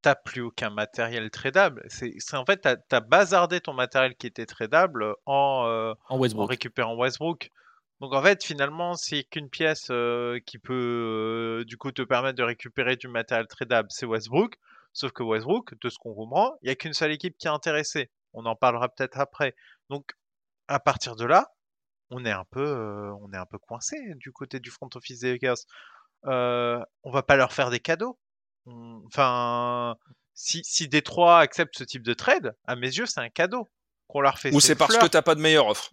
t'as 0.02 0.16
plus 0.16 0.42
aucun 0.42 0.70
matériel 0.70 1.30
tradable. 1.30 1.86
C'est 1.90 2.16
en 2.34 2.46
fait, 2.46 2.62
tu 2.62 2.96
as, 2.96 3.00
bazardé 3.02 3.62
ton 3.62 3.74
matériel 3.74 4.16
qui 4.16 4.28
était 4.28 4.46
tradable 4.46 5.16
en, 5.26 5.66
euh, 5.68 5.94
en, 6.10 6.46
récupérant 6.46 6.96
Westbrook. 6.96 7.50
Donc 8.00 8.14
en 8.14 8.22
fait, 8.22 8.44
finalement, 8.44 8.96
c'est 8.96 9.24
qu'une 9.24 9.50
pièce 9.50 9.88
euh, 9.92 10.40
qui 10.46 10.58
peut 10.58 11.60
euh, 11.62 11.66
du 11.66 11.78
coup 11.78 11.92
te 11.92 12.02
permettre 12.02 12.38
de 12.38 12.44
récupérer 12.44 12.96
du 12.96 13.08
matériel 13.08 13.48
tradable, 13.48 13.90
c'est 13.92 14.06
Westbrook. 14.06 14.56
Sauf 14.94 15.12
que 15.12 15.24
Westbrook, 15.24 15.80
de 15.80 15.90
ce 15.90 15.98
qu'on 16.00 16.14
comprend, 16.14 16.56
il 16.62 16.66
n'y 16.66 16.72
a 16.72 16.76
qu'une 16.76 16.94
seule 16.94 17.12
équipe 17.12 17.38
qui 17.38 17.48
est 17.48 17.52
intéressée. 17.52 18.10
On 18.34 18.46
en 18.46 18.56
parlera 18.56 18.90
peut-être 18.90 19.20
après. 19.20 19.56
Donc 19.90 20.14
à 20.68 20.80
partir 20.80 21.16
de 21.16 21.26
là, 21.26 21.54
on 22.10 22.26
est 22.26 22.32
un 22.32 22.46
peu, 22.50 23.12
on 23.22 23.32
est 23.34 23.38
un 23.38 23.46
peu 23.46 23.58
coincé 23.58 23.98
du 24.16 24.32
côté 24.32 24.60
du 24.60 24.70
front 24.72 24.90
office 24.96 25.20
des 25.20 25.34
Lakers. 25.34 25.58
on 26.24 27.12
va 27.12 27.24
pas 27.24 27.36
leur 27.36 27.54
faire 27.54 27.70
des 27.70 27.80
cadeaux. 27.80 28.18
Enfin, 28.68 29.96
si, 30.34 30.62
si 30.64 30.88
Détroit 30.88 31.40
accepte 31.40 31.78
ce 31.78 31.84
type 31.84 32.04
de 32.04 32.14
trade, 32.14 32.56
à 32.66 32.76
mes 32.76 32.88
yeux, 32.88 33.06
c'est 33.06 33.20
un 33.20 33.30
cadeau 33.30 33.70
qu'on 34.08 34.22
leur 34.22 34.38
fait. 34.38 34.54
Ou 34.54 34.60
c'est 34.60 34.76
parce 34.76 34.98
que 34.98 35.08
t'as 35.08 35.22
pas 35.22 35.36
de 35.36 35.42
meilleure 35.42 35.68
offre. 35.68 35.92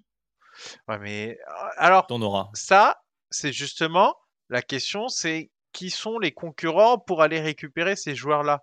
Ouais, 0.88 0.98
mais 0.98 1.38
euh, 1.48 1.68
alors, 1.76 2.06
ça, 2.54 3.00
c'est 3.30 3.52
justement 3.52 4.16
la 4.48 4.62
question, 4.62 5.08
c'est 5.08 5.50
qui 5.72 5.90
sont 5.90 6.18
les 6.18 6.32
concurrents 6.32 6.98
pour 6.98 7.22
aller 7.22 7.40
récupérer 7.40 7.96
ces 7.96 8.14
joueurs-là? 8.14 8.62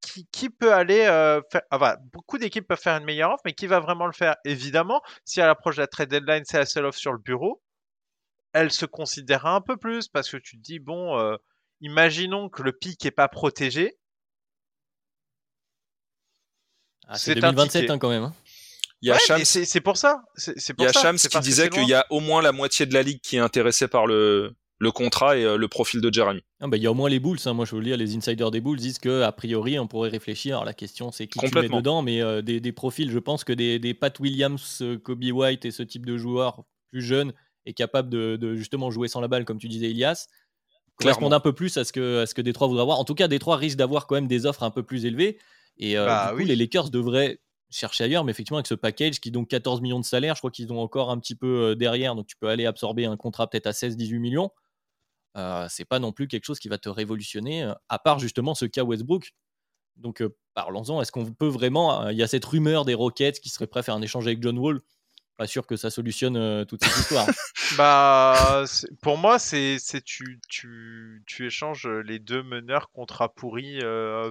Qui, 0.00 0.26
qui, 0.32 0.50
peut 0.50 0.72
aller 0.74 1.02
euh, 1.02 1.40
faire. 1.50 1.62
Enfin, 1.70 1.96
beaucoup 2.12 2.36
d'équipes 2.36 2.66
peuvent 2.66 2.80
faire 2.80 2.96
une 2.96 3.04
meilleure 3.04 3.30
offre, 3.30 3.42
mais 3.44 3.52
qui 3.52 3.68
va 3.68 3.78
vraiment 3.78 4.06
le 4.06 4.12
faire? 4.12 4.34
Évidemment, 4.44 5.00
si 5.24 5.40
à 5.40 5.46
l'approche 5.46 5.76
de 5.76 5.82
la 5.82 5.86
trade 5.86 6.08
deadline, 6.08 6.42
c'est 6.44 6.58
la 6.58 6.66
seule 6.66 6.86
offre 6.86 6.98
sur 6.98 7.12
le 7.12 7.18
bureau, 7.18 7.62
elle 8.52 8.72
se 8.72 8.84
considérera 8.84 9.54
un 9.54 9.60
peu 9.60 9.76
plus 9.76 10.08
parce 10.08 10.28
que 10.28 10.36
tu 10.38 10.56
te 10.56 10.62
dis, 10.62 10.80
bon, 10.80 11.18
euh, 11.18 11.36
imaginons 11.82 12.48
que 12.48 12.62
le 12.62 12.72
pic 12.72 13.04
n'est 13.04 13.10
pas 13.10 13.28
protégé. 13.28 13.98
Ah, 17.06 17.18
c'est 17.18 17.34
2027 17.34 17.90
hein, 17.90 17.98
quand 17.98 18.08
même. 18.08 18.22
Hein. 18.22 18.34
C'est 19.44 19.80
pour 19.80 19.96
ça. 19.96 20.22
C'est 20.36 20.54
il 20.78 20.84
y 20.84 20.86
a 20.86 20.92
Shams 20.92 21.16
qui 21.16 21.40
disait 21.40 21.68
qu'il 21.68 21.88
y 21.88 21.94
a 21.94 22.06
au 22.08 22.20
moins 22.20 22.40
la 22.40 22.52
moitié 22.52 22.86
de 22.86 22.94
la 22.94 23.02
ligue 23.02 23.20
qui 23.20 23.36
est 23.36 23.40
intéressée 23.40 23.88
par 23.88 24.06
le, 24.06 24.54
le 24.78 24.92
contrat 24.92 25.36
et 25.36 25.44
euh, 25.44 25.56
le 25.56 25.68
profil 25.68 26.00
de 26.00 26.12
Jeremy. 26.12 26.42
Ah 26.60 26.68
bah, 26.68 26.76
il 26.76 26.82
y 26.82 26.86
a 26.86 26.90
au 26.90 26.94
moins 26.94 27.10
les 27.10 27.18
Bulls. 27.18 27.38
Hein. 27.44 27.52
Moi, 27.52 27.64
je 27.64 27.74
veux 27.74 27.82
dire, 27.82 27.96
les 27.96 28.16
insiders 28.16 28.52
des 28.52 28.60
Bulls 28.60 28.78
disent 28.78 29.00
que 29.00 29.22
a 29.22 29.32
priori, 29.32 29.78
on 29.78 29.88
pourrait 29.88 30.10
réfléchir. 30.10 30.56
Alors, 30.56 30.64
la 30.64 30.74
question, 30.74 31.10
c'est 31.10 31.26
qui 31.26 31.40
tu 31.40 31.54
mets 31.54 31.68
dedans, 31.68 32.02
mais 32.02 32.22
euh, 32.22 32.42
des, 32.42 32.72
profils. 32.72 33.10
Je 33.10 33.18
pense 33.18 33.42
que 33.42 33.52
des, 33.52 33.80
des 33.80 33.92
Pat 33.92 34.16
Williams, 34.20 34.78
euh, 34.82 34.98
Kobe 34.98 35.24
White 35.24 35.64
et 35.64 35.72
ce 35.72 35.82
type 35.82 36.06
de 36.06 36.16
joueur 36.16 36.64
plus 36.90 37.02
jeune 37.02 37.32
est 37.64 37.74
capable 37.74 38.08
de, 38.08 38.36
de, 38.36 38.54
justement 38.54 38.90
jouer 38.90 39.08
sans 39.08 39.20
la 39.20 39.28
balle, 39.28 39.44
comme 39.44 39.58
tu 39.58 39.68
disais, 39.68 39.90
Elias 39.90 40.26
correspondent 40.96 41.34
un 41.34 41.40
peu 41.40 41.52
plus 41.52 41.76
à 41.76 41.84
ce 41.84 41.92
que, 41.92 42.20
à 42.20 42.26
ce 42.26 42.34
que 42.34 42.42
Détroit 42.42 42.68
voudrait 42.68 42.82
avoir. 42.82 42.98
En 42.98 43.04
tout 43.04 43.14
cas, 43.14 43.28
Détroit 43.28 43.56
risque 43.56 43.76
d'avoir 43.76 44.06
quand 44.06 44.14
même 44.14 44.28
des 44.28 44.46
offres 44.46 44.62
un 44.62 44.70
peu 44.70 44.82
plus 44.82 45.04
élevées. 45.04 45.38
Et 45.78 45.96
euh, 45.96 46.06
bah 46.06 46.32
du 46.32 46.42
coup, 46.42 46.46
les 46.46 46.56
Lakers 46.56 46.90
devraient 46.90 47.40
chercher 47.72 48.04
ailleurs, 48.04 48.24
mais 48.24 48.30
effectivement, 48.30 48.58
avec 48.58 48.66
ce 48.66 48.74
package 48.74 49.20
qui 49.20 49.30
donc 49.30 49.48
14 49.48 49.80
millions 49.80 50.00
de 50.00 50.04
salaire, 50.04 50.34
je 50.34 50.40
crois 50.40 50.50
qu'ils 50.50 50.72
ont 50.72 50.80
encore 50.80 51.10
un 51.10 51.18
petit 51.18 51.34
peu 51.34 51.70
euh, 51.70 51.74
derrière, 51.74 52.14
donc 52.14 52.26
tu 52.26 52.36
peux 52.36 52.48
aller 52.48 52.66
absorber 52.66 53.06
un 53.06 53.16
contrat 53.16 53.48
peut-être 53.48 53.66
à 53.66 53.72
16-18 53.72 54.18
millions. 54.18 54.50
Euh, 55.36 55.66
c'est 55.70 55.86
pas 55.86 55.98
non 55.98 56.12
plus 56.12 56.28
quelque 56.28 56.44
chose 56.44 56.58
qui 56.58 56.68
va 56.68 56.78
te 56.78 56.88
révolutionner, 56.88 57.64
euh, 57.64 57.72
à 57.88 57.98
part 57.98 58.18
justement 58.18 58.54
ce 58.54 58.66
cas 58.66 58.84
Westbrook. 58.84 59.32
Donc 59.96 60.22
parlons-en, 60.54 61.02
est-ce 61.02 61.12
qu'on 61.12 61.26
peut 61.32 61.48
vraiment. 61.48 62.08
Il 62.08 62.16
y 62.16 62.22
a 62.22 62.26
cette 62.26 62.44
rumeur 62.44 62.84
des 62.84 62.94
Rockets 62.94 63.40
qui 63.40 63.50
seraient 63.50 63.66
prêts 63.66 63.80
à 63.80 63.82
faire 63.82 63.94
un 63.94 64.02
échange 64.02 64.26
avec 64.26 64.42
John 64.42 64.58
Wall 64.58 64.80
pas 65.42 65.48
sûr 65.48 65.66
que 65.66 65.74
ça 65.74 65.90
solutionne 65.90 66.36
euh, 66.36 66.64
toute 66.64 66.84
cette 66.84 66.96
histoire. 66.96 67.26
bah, 67.76 68.62
pour 69.02 69.18
moi, 69.18 69.40
c'est 69.40 69.78
tu, 70.04 70.38
tu, 70.48 71.24
tu 71.26 71.46
échanges 71.46 71.88
les 71.88 72.20
deux 72.20 72.44
meneurs 72.44 72.92
contrat 72.92 73.28
pourri 73.34 73.80
euh, 73.82 74.30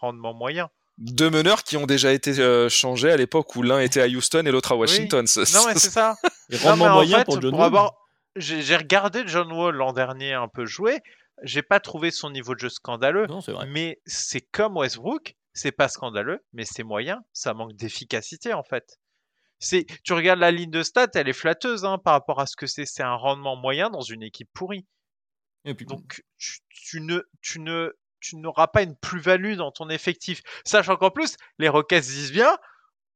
rendement 0.00 0.32
moyen. 0.32 0.70
Deux 0.96 1.28
meneurs 1.28 1.64
qui 1.64 1.76
ont 1.76 1.84
déjà 1.84 2.14
été 2.14 2.40
euh, 2.40 2.70
changés 2.70 3.10
à 3.10 3.18
l'époque 3.18 3.54
où 3.56 3.62
l'un 3.62 3.78
était 3.80 4.00
à 4.00 4.06
Houston 4.06 4.46
et 4.46 4.50
l'autre 4.50 4.72
à 4.72 4.76
Washington. 4.76 5.26
Non, 5.36 5.66
mais 5.66 5.74
c'est 5.74 5.90
ça. 5.90 6.16
rendement 6.62 6.94
moyen 6.94 7.22
pour 7.22 7.38
John 7.42 7.54
Wall. 7.54 7.90
J'ai 8.36 8.76
regardé 8.76 9.22
John 9.26 9.52
Wall 9.52 9.74
l'an 9.74 9.92
dernier 9.92 10.32
un 10.32 10.48
peu 10.48 10.64
jouer. 10.64 11.02
J'ai 11.42 11.62
pas 11.62 11.78
trouvé 11.78 12.10
son 12.10 12.30
niveau 12.30 12.54
de 12.54 12.60
jeu 12.60 12.70
scandaleux. 12.70 13.26
Mais 13.68 14.00
c'est 14.06 14.40
comme 14.40 14.78
Westbrook, 14.78 15.36
c'est 15.52 15.72
pas 15.72 15.88
scandaleux, 15.88 16.42
mais 16.54 16.64
c'est 16.64 16.84
moyen. 16.84 17.22
Ça 17.34 17.52
manque 17.52 17.74
d'efficacité 17.74 18.54
en 18.54 18.62
fait 18.62 18.96
c'est, 19.58 19.86
tu 20.04 20.12
regardes 20.12 20.40
la 20.40 20.50
ligne 20.50 20.70
de 20.70 20.82
stats, 20.82 21.08
elle 21.14 21.28
est 21.28 21.32
flatteuse 21.32 21.84
hein, 21.84 21.98
par 21.98 22.14
rapport 22.14 22.40
à 22.40 22.46
ce 22.46 22.56
que 22.56 22.66
c'est. 22.66 22.86
C'est 22.86 23.02
un 23.02 23.14
rendement 23.14 23.56
moyen 23.56 23.90
dans 23.90 24.02
une 24.02 24.22
équipe 24.22 24.50
pourrie. 24.52 24.86
Et 25.64 25.74
puis, 25.74 25.86
Donc, 25.86 26.22
tu, 26.38 27.00
ne, 27.00 27.22
tu 27.42 27.60
ne, 27.60 27.92
tu 28.20 28.36
n'auras 28.36 28.68
pas 28.68 28.82
une 28.82 28.96
plus-value 28.96 29.54
dans 29.54 29.72
ton 29.72 29.88
effectif. 29.88 30.42
Sachant 30.64 30.96
qu'en 30.96 31.10
plus, 31.10 31.36
les 31.58 31.68
Rockets 31.68 32.02
disent 32.02 32.32
bien, 32.32 32.56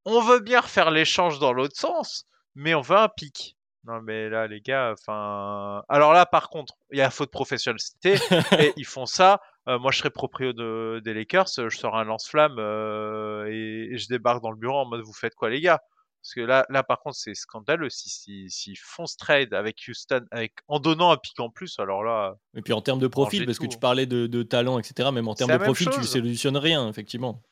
on 0.05 0.21
veut 0.21 0.41
bien 0.41 0.61
refaire 0.61 0.91
l'échange 0.91 1.39
dans 1.39 1.53
l'autre 1.53 1.77
sens, 1.77 2.27
mais 2.55 2.75
on 2.75 2.81
veut 2.81 2.97
un 2.97 3.09
pic. 3.09 3.57
Non 3.85 4.03
mais 4.03 4.29
là 4.29 4.47
les 4.47 4.61
gars, 4.61 4.93
enfin, 4.93 5.83
alors 5.89 6.13
là 6.13 6.27
par 6.27 6.51
contre, 6.51 6.75
il 6.91 6.99
y 6.99 7.03
a 7.03 7.11
faute 7.11 7.31
professionnalité 7.31 8.17
et 8.59 8.75
ils 8.77 8.85
font 8.85 9.07
ça. 9.07 9.41
Euh, 9.69 9.79
moi 9.79 9.91
je 9.91 9.99
serais 9.99 10.11
proprio 10.11 10.53
de, 10.53 11.01
des 11.03 11.15
Lakers, 11.15 11.49
je 11.57 11.77
sors 11.77 11.97
un 11.97 12.05
lance-flamme 12.05 12.57
euh, 12.59 13.47
et, 13.47 13.97
je 13.97 14.09
débarque 14.09 14.43
dans 14.43 14.51
le 14.51 14.59
bureau 14.59 14.81
en 14.81 14.87
mode 14.87 15.01
vous 15.01 15.15
faites 15.15 15.35
quoi 15.35 15.49
les 15.49 15.63
gars? 15.63 15.81
Parce 16.23 16.35
que 16.35 16.41
là, 16.41 16.67
là 16.69 16.83
par 16.83 17.01
contre, 17.01 17.17
c'est 17.17 17.35
scandaleux. 17.35 17.89
S'ils 17.89 18.13
si, 18.13 18.51
si, 18.51 18.77
font 18.77 19.07
ce 19.07 19.17
trade 19.17 19.55
avec 19.55 19.83
Houston, 19.89 20.25
avec, 20.31 20.55
en 20.69 20.79
donnant 20.79 21.11
un 21.11 21.17
pic 21.17 21.39
en 21.41 21.51
plus, 21.51 21.79
alors 21.79 22.05
là. 22.05 22.37
Et 22.55 22.63
puis 22.63 22.73
en 22.73 22.83
termes 22.83 22.99
de 22.99 23.07
profil, 23.07 23.47
parce 23.47 23.59
que 23.59 23.67
tu 23.67 23.79
parlais 23.79 24.07
de, 24.07 24.27
de, 24.27 24.43
talent, 24.43 24.79
etc., 24.79 25.11
même 25.13 25.29
en 25.29 25.35
termes 25.35 25.53
de 25.53 25.59
profil, 25.59 25.89
tu 25.91 26.01
ne 26.01 26.05
solutionnes 26.05 26.59
rien, 26.59 26.89
effectivement. 26.89 27.43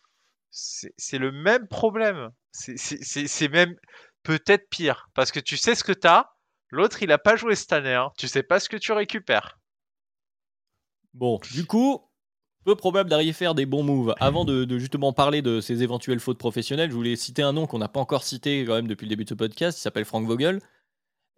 C'est 0.50 1.18
le 1.18 1.32
même 1.32 1.66
problème. 1.68 2.30
C'est 2.52 3.48
même 3.48 3.74
peut-être 4.22 4.68
pire. 4.68 5.08
Parce 5.14 5.30
que 5.30 5.40
tu 5.40 5.56
sais 5.56 5.74
ce 5.74 5.84
que 5.84 5.92
tu 5.92 6.06
as. 6.06 6.30
L'autre, 6.70 7.02
il 7.02 7.08
n'a 7.08 7.18
pas 7.18 7.36
joué 7.36 7.54
cette 7.54 7.72
année. 7.72 7.94
Hein. 7.94 8.10
Tu 8.18 8.28
sais 8.28 8.42
pas 8.42 8.60
ce 8.60 8.68
que 8.68 8.76
tu 8.76 8.92
récupères. 8.92 9.58
Bon, 11.14 11.40
du 11.52 11.64
coup, 11.64 12.07
peu 12.68 12.76
probable 12.76 13.08
d'arriver 13.08 13.30
à 13.30 13.32
faire 13.32 13.54
des 13.54 13.64
bons 13.64 13.82
moves. 13.82 14.14
Avant 14.20 14.44
de, 14.44 14.78
justement 14.78 15.14
parler 15.14 15.40
de 15.40 15.62
ces 15.62 15.82
éventuelles 15.82 16.20
fautes 16.20 16.36
professionnelles, 16.36 16.90
je 16.90 16.94
voulais 16.94 17.16
citer 17.16 17.40
un 17.40 17.54
nom 17.54 17.66
qu'on 17.66 17.78
n'a 17.78 17.88
pas 17.88 17.98
encore 17.98 18.24
cité 18.24 18.62
quand 18.66 18.74
même 18.74 18.86
depuis 18.86 19.06
le 19.06 19.08
début 19.08 19.24
de 19.24 19.30
ce 19.30 19.34
podcast. 19.34 19.78
Il 19.78 19.80
s'appelle 19.80 20.04
Frank 20.04 20.26
Vogel. 20.26 20.60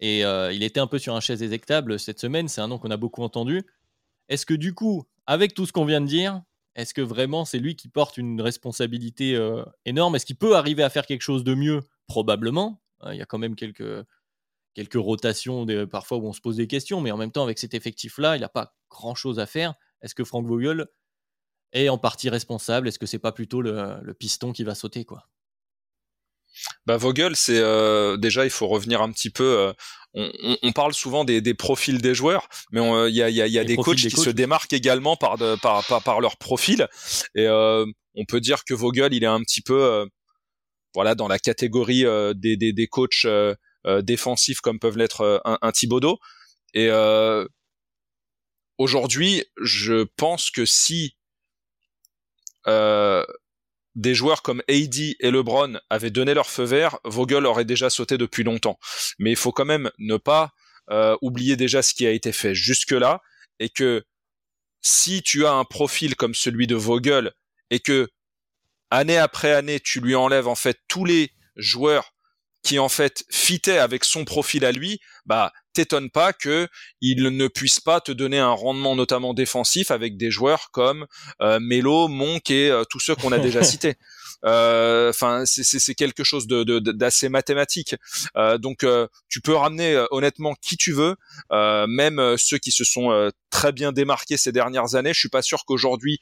Et 0.00 0.24
euh, 0.24 0.52
il 0.52 0.64
était 0.64 0.80
un 0.80 0.88
peu 0.88 0.98
sur 0.98 1.14
un 1.14 1.20
chaise 1.20 1.40
éjectable 1.40 2.00
cette 2.00 2.18
semaine. 2.18 2.48
C'est 2.48 2.60
un 2.60 2.66
nom 2.66 2.78
qu'on 2.78 2.90
a 2.90 2.96
beaucoup 2.96 3.22
entendu. 3.22 3.62
Est-ce 4.28 4.44
que 4.44 4.54
du 4.54 4.74
coup, 4.74 5.04
avec 5.28 5.54
tout 5.54 5.66
ce 5.66 5.72
qu'on 5.72 5.84
vient 5.84 6.00
de 6.00 6.06
dire, 6.06 6.42
est-ce 6.74 6.94
que 6.94 7.00
vraiment 7.00 7.44
c'est 7.44 7.60
lui 7.60 7.76
qui 7.76 7.86
porte 7.86 8.16
une 8.16 8.40
responsabilité 8.40 9.36
euh, 9.36 9.62
énorme? 9.84 10.16
Est-ce 10.16 10.26
qu'il 10.26 10.36
peut 10.36 10.56
arriver 10.56 10.82
à 10.82 10.90
faire 10.90 11.06
quelque 11.06 11.22
chose 11.22 11.44
de 11.44 11.54
mieux? 11.54 11.82
Probablement. 12.08 12.82
Hein, 13.02 13.12
il 13.12 13.18
y 13.20 13.22
a 13.22 13.26
quand 13.26 13.38
même 13.38 13.54
quelques, 13.54 14.04
quelques 14.74 14.94
rotations 14.94 15.64
parfois 15.88 16.18
où 16.18 16.26
on 16.26 16.32
se 16.32 16.40
pose 16.40 16.56
des 16.56 16.66
questions, 16.66 17.00
mais 17.00 17.12
en 17.12 17.16
même 17.16 17.30
temps, 17.30 17.44
avec 17.44 17.60
cet 17.60 17.72
effectif-là, 17.72 18.36
il 18.36 18.40
n'a 18.40 18.48
pas 18.48 18.74
grand-chose 18.90 19.38
à 19.38 19.46
faire. 19.46 19.74
Est-ce 20.02 20.16
que 20.16 20.24
Frank 20.24 20.44
Vogel 20.44 20.88
est 21.72 21.88
en 21.88 21.98
partie 21.98 22.28
responsable 22.28 22.88
Est-ce 22.88 22.98
que 22.98 23.06
c'est 23.06 23.18
pas 23.18 23.32
plutôt 23.32 23.62
le, 23.62 24.14
piston 24.18 24.52
qui 24.52 24.64
va 24.64 24.74
sauter 24.74 25.04
quoi? 25.04 25.28
Bah 26.84 26.96
Vogel, 26.96 27.36
c'est 27.36 27.62
déjà 28.18 28.44
il 28.44 28.50
faut 28.50 28.66
revenir 28.66 29.02
un 29.02 29.12
petit 29.12 29.30
peu 29.30 29.72
on, 30.14 30.72
parle 30.72 30.92
souvent 30.92 31.24
des, 31.24 31.54
profils 31.54 32.00
des 32.00 32.14
joueurs, 32.14 32.48
mais 32.72 32.80
il 33.08 33.14
y 33.14 33.22
a, 33.22 33.64
des 33.64 33.76
coachs 33.76 33.96
qui 33.96 34.10
se 34.10 34.30
démarquent 34.30 34.72
également 34.72 35.16
par, 35.16 35.38
par, 35.58 36.20
leur 36.20 36.36
profil. 36.36 36.88
Et 37.34 37.46
euh, 37.46 37.86
on 38.14 38.24
peut 38.24 38.40
dire 38.40 38.64
que 38.64 38.74
Vogel, 38.74 39.14
il 39.14 39.22
est 39.22 39.28
un 39.28 39.40
petit 39.40 39.62
peu 39.62 39.82
euh, 39.82 40.06
voilà 40.94 41.14
dans 41.14 41.28
la 41.28 41.38
catégorie 41.38 42.04
euh, 42.04 42.34
des, 42.34 42.56
des, 42.56 42.86
coachs 42.88 43.26
défensifs 44.02 44.60
comme 44.60 44.78
peuvent 44.78 44.98
l'être 44.98 45.40
un, 45.44 45.58
un 45.62 45.72
Thibodeau. 45.72 46.18
Et 46.74 46.90
aujourd'hui, 48.78 49.44
je 49.62 50.04
pense 50.16 50.50
que 50.50 50.64
si 50.64 51.14
des 52.66 54.14
joueurs 54.14 54.42
comme 54.42 54.62
AD 54.68 54.96
et 55.20 55.30
LeBron 55.30 55.78
avaient 55.90 56.10
donné 56.10 56.34
leur 56.34 56.48
feu 56.48 56.64
vert, 56.64 56.98
Vogel 57.04 57.46
aurait 57.46 57.64
déjà 57.64 57.90
sauté 57.90 58.18
depuis 58.18 58.44
longtemps. 58.44 58.78
Mais 59.18 59.30
il 59.30 59.36
faut 59.36 59.52
quand 59.52 59.64
même 59.64 59.90
ne 59.98 60.16
pas 60.16 60.52
euh, 60.90 61.16
oublier 61.22 61.56
déjà 61.56 61.82
ce 61.82 61.94
qui 61.94 62.06
a 62.06 62.10
été 62.10 62.32
fait 62.32 62.54
jusque-là 62.54 63.20
et 63.58 63.68
que 63.68 64.04
si 64.80 65.22
tu 65.22 65.46
as 65.46 65.52
un 65.52 65.64
profil 65.64 66.16
comme 66.16 66.34
celui 66.34 66.66
de 66.66 66.74
Vogel 66.74 67.32
et 67.70 67.80
que 67.80 68.08
année 68.90 69.18
après 69.18 69.52
année 69.52 69.78
tu 69.78 70.00
lui 70.00 70.14
enlèves 70.14 70.48
en 70.48 70.54
fait 70.54 70.78
tous 70.88 71.04
les 71.04 71.30
joueurs 71.56 72.14
qui 72.62 72.78
en 72.78 72.88
fait 72.88 73.24
fitaient 73.30 73.78
avec 73.78 74.04
son 74.04 74.24
profil 74.24 74.64
à 74.64 74.72
lui, 74.72 75.00
bah 75.26 75.52
t'étonne 75.72 76.10
pas 76.10 76.32
que 76.32 76.68
il 77.00 77.22
ne 77.22 77.48
puisse 77.48 77.80
pas 77.80 78.00
te 78.00 78.12
donner 78.12 78.38
un 78.38 78.52
rendement 78.52 78.96
notamment 78.96 79.34
défensif 79.34 79.90
avec 79.90 80.16
des 80.16 80.30
joueurs 80.30 80.70
comme 80.72 81.06
euh, 81.40 81.58
Melo, 81.60 82.08
Monk 82.08 82.50
et 82.50 82.70
euh, 82.70 82.84
tous 82.88 83.00
ceux 83.00 83.14
qu'on 83.14 83.32
a 83.32 83.38
déjà 83.38 83.62
cités. 83.62 83.96
Euh, 84.44 85.10
enfin, 85.10 85.44
c'est 85.46 85.94
quelque 85.94 86.24
chose 86.24 86.46
d'assez 86.46 87.26
de, 87.26 87.32
mathématique. 87.32 87.94
Euh, 88.36 88.58
donc, 88.58 88.84
euh, 88.84 89.06
tu 89.28 89.40
peux 89.40 89.54
ramener 89.54 90.02
honnêtement 90.10 90.54
qui 90.60 90.76
tu 90.76 90.92
veux, 90.92 91.16
même 91.50 92.36
ceux 92.36 92.58
qui 92.58 92.70
se 92.70 92.84
sont 92.84 93.30
très 93.50 93.72
bien 93.72 93.92
démarqués 93.92 94.36
ces 94.36 94.52
dernières 94.52 94.94
années. 94.94 95.12
Je 95.12 95.18
suis 95.18 95.28
pas 95.28 95.42
sûr 95.42 95.64
qu'aujourd'hui 95.64 96.18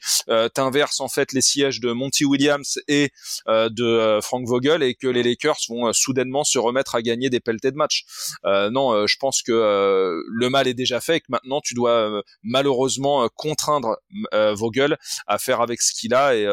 t'inverses 0.53 0.99
en 0.99 1.07
fait 1.07 1.31
les 1.31 1.41
sièges 1.41 1.79
de 1.79 1.91
Monty 1.91 2.25
Williams 2.25 2.79
et 2.87 3.11
de 3.47 4.19
Frank 4.21 4.47
Vogel 4.47 4.83
et 4.83 4.95
que 4.95 5.07
les 5.07 5.23
Lakers 5.23 5.57
vont 5.69 5.91
soudainement 5.93 6.43
se 6.43 6.57
remettre 6.59 6.95
à 6.95 7.01
gagner 7.01 7.29
des 7.29 7.39
pelletés 7.39 7.71
de 7.71 7.77
match. 7.77 8.05
non, 8.43 9.07
je 9.07 9.15
pense 9.17 9.41
que 9.41 10.21
le 10.27 10.49
mal 10.49 10.67
est 10.67 10.73
déjà 10.73 11.01
fait 11.01 11.17
et 11.17 11.19
que 11.19 11.27
maintenant 11.29 11.61
tu 11.61 11.73
dois 11.73 12.21
malheureusement 12.43 13.27
contraindre 13.35 13.97
Vogel 14.33 14.97
à 15.27 15.37
faire 15.37 15.61
avec 15.61 15.81
ce 15.81 15.93
qu'il 15.93 16.13
a 16.13 16.35
et 16.35 16.45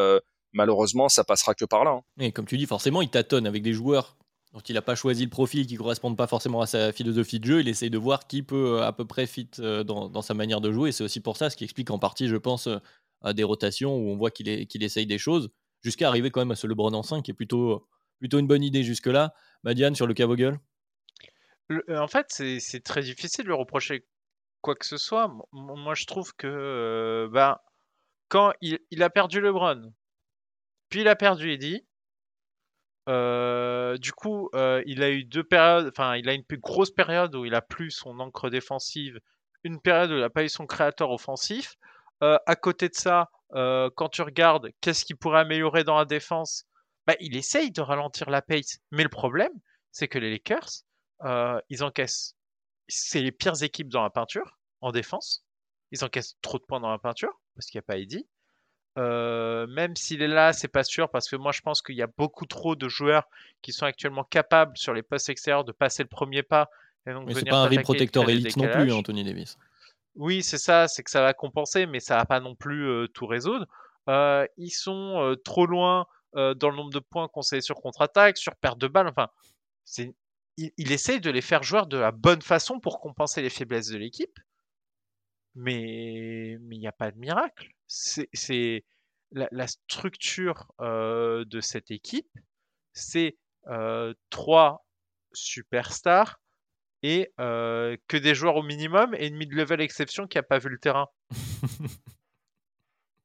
malheureusement, 0.57 1.09
ça 1.09 1.23
passera 1.23 1.55
que 1.55 1.65
par 1.65 1.85
là. 1.85 1.93
Hein. 1.93 2.03
Et 2.19 2.33
comme 2.33 2.47
tu 2.47 2.57
dis, 2.57 2.67
forcément, 2.67 3.03
il 3.03 3.11
tâtonne 3.11 3.47
avec 3.47 3.63
des 3.63 3.73
joueurs 3.73 4.17
dont 4.53 4.61
il 4.61 4.75
n'a 4.75 4.83
pas 4.83 4.95
choisi 4.95 5.23
le 5.23 5.31
profil, 5.31 5.67
qui 5.67 5.75
ne 5.75 5.79
correspondent 5.79 6.17
pas 6.17 6.27
forcément 6.27 6.63
à 6.63 6.67
sa 6.67 6.91
philosophie 6.93 7.39
de 7.41 7.45
jeu. 7.45 7.61
Il 7.61 7.69
essaye 7.69 7.91
de 7.91 7.99
voir 7.99 8.27
qui 8.27 8.43
peut 8.43 8.79
euh, 8.79 8.87
à 8.87 8.93
peu 8.93 9.05
près 9.05 9.27
fit 9.27 9.51
euh, 9.59 9.85
dans, 9.85 10.23
sa 10.23 10.33
manière 10.33 10.63
de 10.63 10.73
jouer. 10.73 10.89
Et 10.89 10.93
c'est 10.93 11.05
aussi 11.05 11.21
pour 11.21 11.37
ça, 11.37 11.51
ce 11.51 11.57
qui 11.57 11.65
explique 11.65 11.91
en 11.91 11.99
partie, 11.99 12.27
je 12.27 12.37
pense, 12.37 12.67
euh, 12.67 12.79
à 13.21 13.35
des 13.35 13.45
rotations 13.45 13.95
où 13.95 14.09
on 14.09 14.17
voit 14.17 14.31
qu'il 14.31 14.49
essaye 14.83 15.07
des 15.07 15.19
choses, 15.19 15.51
jusqu'à 15.83 16.09
arriver 16.09 16.31
quand 16.31 16.41
même 16.41 16.53
à 16.53 16.57
ce 16.57 16.67
LeBron 16.67 16.95
en 16.95 17.03
5, 17.03 17.23
qui 17.23 17.33
est 17.33 17.35
plutôt, 17.35 17.87
plutôt 18.19 18.39
une 18.39 18.47
bonne 18.47 18.63
idée 18.63 18.83
jusque-là. 18.83 19.35
Madiane, 19.63 19.95
sur 19.95 20.07
le 20.07 20.15
cas 20.15 20.27
Vogel? 20.27 20.59
En 21.91 22.09
fait, 22.09 22.27
c'est 22.31 22.83
très 22.83 23.03
difficile 23.03 23.45
de 23.45 23.51
lui 23.51 23.57
reprocher 23.57 24.07
quoi 24.63 24.75
que 24.75 24.87
ce 24.87 24.97
soit. 24.97 25.31
Moi, 25.53 25.95
je 25.95 26.07
trouve 26.07 26.35
que 26.35 27.29
ben, 27.33 27.59
quand 28.29 28.53
il, 28.61 28.79
il 28.91 29.03
a 29.03 29.11
perdu 29.11 29.41
LeBron, 29.41 29.93
puis 30.89 31.01
il 31.01 31.09
a 31.09 31.16
perdu 31.16 31.53
Eddie. 31.53 31.87
Euh, 33.09 33.97
du 33.99 34.12
coup, 34.12 34.51
euh, 34.55 34.82
il 34.87 35.03
a 35.03 35.11
eu 35.11 35.24
deux 35.24 35.45
périodes, 35.45 35.89
enfin, 35.89 36.16
il 36.16 36.28
a 36.28 36.32
une 36.32 36.45
plus 36.45 36.59
grosse 36.59 36.91
période 36.91 37.34
où 37.37 37.45
il 37.45 37.55
a 37.55 37.62
plus 37.62 37.91
son 37.91 38.18
encre 38.18 38.51
défensive, 38.51 39.20
une 39.62 39.80
période 39.80 40.11
où 40.11 40.14
il 40.14 40.20
n'a 40.20 40.30
pas 40.30 40.45
eu 40.45 40.49
son 40.49 40.66
créateur 40.66 41.11
offensif. 41.11 41.76
Euh, 42.22 42.39
à 42.47 42.57
côté 42.57 42.89
de 42.89 42.95
ça, 42.95 43.30
quand 43.53 44.09
tu 44.11 44.22
regardes 44.22 44.70
qu'est-ce 44.80 45.05
qu'il 45.05 45.16
pourrait 45.16 45.41
améliorer 45.41 45.84
dans 45.84 45.97
la 45.97 46.05
défense, 46.05 46.64
bah, 47.07 47.14
il 47.20 47.37
essaye 47.37 47.70
de 47.70 47.80
ralentir 47.80 48.28
la 48.28 48.43
pace. 48.43 48.78
Mais 48.91 49.05
le 49.05 49.09
problème, 49.09 49.53
c'est 49.93 50.09
que 50.09 50.18
les 50.18 50.30
Lakers, 50.30 50.82
ils 51.68 51.84
encaissent. 51.84 52.34
C'est 52.89 53.22
les 53.22 53.32
pires 53.32 53.62
équipes 53.62 53.89
dans 53.89 54.03
la 54.03 54.11
peinture, 54.11 54.59
en 54.80 54.93
défense. 54.93 55.45
Ils 55.93 56.05
encaissent 56.05 56.37
trop 56.43 56.59
de 56.59 56.64
points 56.64 56.80
dans 56.80 56.91
la 56.91 56.99
peinture, 56.99 57.41
parce 57.55 57.66
qu'il 57.66 57.78
n'y 57.78 57.84
a 57.84 57.87
pas 57.87 57.99
Eddie. 57.99 58.26
Euh, 58.99 59.66
même 59.66 59.94
s'il 59.94 60.22
est 60.22 60.28
là, 60.28 60.53
c'est 60.53 60.68
pas 60.68 60.84
sûr 60.84 61.11
parce 61.11 61.28
que 61.28 61.36
moi 61.36 61.53
je 61.53 61.61
pense 61.61 61.82
qu'il 61.82 61.97
y 61.97 62.03
a 62.03 62.07
beaucoup 62.07 62.47
trop 62.47 62.76
de 62.76 62.88
joueurs 62.88 63.28
qui 63.61 63.72
sont 63.72 63.84
actuellement 63.84 64.24
capables 64.24 64.76
sur 64.76 64.94
les 64.94 65.03
postes 65.03 65.28
extérieurs 65.28 65.64
de 65.64 65.72
passer 65.72 66.03
le 66.03 66.09
premier 66.09 66.42
pas. 66.42 66.70
Et 67.07 67.12
donc 67.12 67.26
mais 67.26 67.34
c'est 67.34 67.44
pas 67.44 67.59
un 67.59 67.66
rim 67.66 67.82
protector 67.82 68.28
élite 68.28 68.57
non 68.57 68.68
plus, 68.68 68.92
Anthony 68.92 69.22
Davis. 69.22 69.59
Oui, 70.14 70.42
c'est 70.42 70.59
ça, 70.59 70.88
c'est 70.88 71.03
que 71.03 71.11
ça 71.11 71.20
va 71.20 71.34
compenser, 71.34 71.84
mais 71.84 72.01
ça 72.01 72.16
va 72.16 72.24
pas 72.24 72.40
non 72.40 72.55
plus 72.55 72.88
euh, 72.88 73.07
tout 73.09 73.26
résoudre. 73.26 73.66
Euh, 74.09 74.47
ils 74.57 74.70
sont 74.70 75.36
trop 75.44 75.66
loin 75.66 76.07
dans 76.34 76.68
le 76.68 76.76
nombre 76.76 76.92
de 76.92 76.99
points 76.99 77.28
concédés 77.28 77.62
sur 77.62 77.76
contre-attaque, 77.76 78.36
sur 78.36 78.57
perte 78.57 78.78
de 78.78 78.88
balles. 78.88 79.09
Enfin, 79.09 79.28
c'est 79.86 80.14
il, 80.59 80.70
il, 80.76 80.92
essaye 80.92 81.18
de 81.18 81.30
les 81.30 81.40
faire 81.40 81.62
jouer 81.62 81.82
de 81.86 81.97
la 81.97 82.12
bonne 82.12 82.42
façon 82.42 82.78
pour 82.78 83.01
compenser 83.01 83.40
les 83.40 83.49
faiblesses 83.49 83.88
de 83.88 83.97
l'équipe. 83.97 84.38
Mais 85.55 86.53
il 86.53 86.78
n'y 86.78 86.86
a 86.86 86.92
pas 86.92 87.11
de 87.11 87.18
miracle. 87.18 87.76
C'est 87.87 88.84
la, 89.32 89.66
structure 89.66 90.72
de 90.80 91.61
cette 91.61 91.91
équipe, 91.91 92.30
c'est 92.93 93.37
trois 94.30 94.87
superstars 95.32 96.41
et 97.03 97.30
que 97.37 98.16
des 98.16 98.34
joueurs 98.34 98.57
au 98.57 98.62
minimum 98.62 99.14
et 99.14 99.26
une 99.26 99.37
mid-level 99.37 99.80
exception 99.80 100.26
qui 100.26 100.39
n'a 100.39 100.43
pas 100.43 100.59
vu 100.59 100.68
le 100.68 100.78
terrain. 100.78 101.07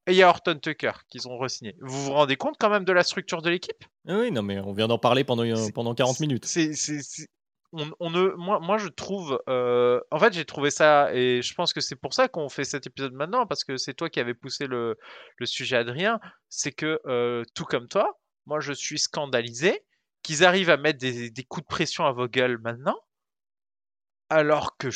et 0.08 0.12
il 0.12 0.16
y 0.16 0.24
a 0.24 0.30
Horton 0.30 0.60
Tucker 0.62 0.92
qu'ils 1.10 1.28
ont 1.28 1.38
re-signé. 1.38 1.76
Vous 1.80 2.06
vous 2.06 2.12
rendez 2.12 2.36
compte 2.36 2.56
quand 2.60 2.70
même 2.70 2.86
de 2.86 2.94
la 2.94 3.04
structure 3.04 3.42
de 3.42 3.50
l'équipe? 3.50 3.84
Ah 4.08 4.20
Oui, 4.20 4.32
non, 4.32 4.42
mais 4.42 4.60
on 4.60 4.74
vient 4.74 4.88
d'en 4.88 5.00
parler 5.00 5.24
pendant, 5.24 5.44
pendant 5.74 5.96
40 5.96 6.20
minutes. 6.20 6.46
C'est 6.46 6.74
on, 7.74 8.10
ne, 8.10 8.34
moi, 8.36 8.60
moi, 8.60 8.78
je 8.78 8.88
trouve. 8.88 9.42
Euh, 9.48 10.00
en 10.12 10.20
fait, 10.20 10.34
j'ai 10.34 10.46
trouvé 10.46 10.72
ça, 10.72 11.14
et 11.14 11.42
je 11.42 11.54
pense 11.54 11.74
que 11.74 11.82
c'est 11.82 11.96
pour 11.96 12.14
ça 12.14 12.28
qu'on 12.28 12.50
fait 12.50 12.66
cet 12.66 12.88
épisode 12.88 13.14
maintenant, 13.14 13.48
parce 13.48 13.64
que 13.64 13.78
c'est 13.78 13.94
toi 13.94 14.10
qui 14.10 14.20
avais 14.20 14.34
poussé 14.34 14.68
le, 14.68 14.98
sujet, 15.44 15.78
Adrien. 15.78 16.20
C'est 16.50 16.72
que, 16.72 17.00
euh, 17.06 17.44
tout 17.56 17.66
comme 17.66 17.88
toi, 17.88 18.20
moi, 18.46 18.60
je 18.60 18.74
suis 18.74 19.00
scandalisé 19.00 19.86
qu'ils 20.24 20.44
arrivent 20.44 20.70
à 20.70 20.78
mettre 20.78 21.00
des, 21.00 21.46
coups 21.48 21.66
de 21.66 21.68
pression 21.68 22.06
à 22.06 22.12
Vogel 22.12 22.58
maintenant, 22.60 23.00
alors 24.30 24.78
que 24.78 24.90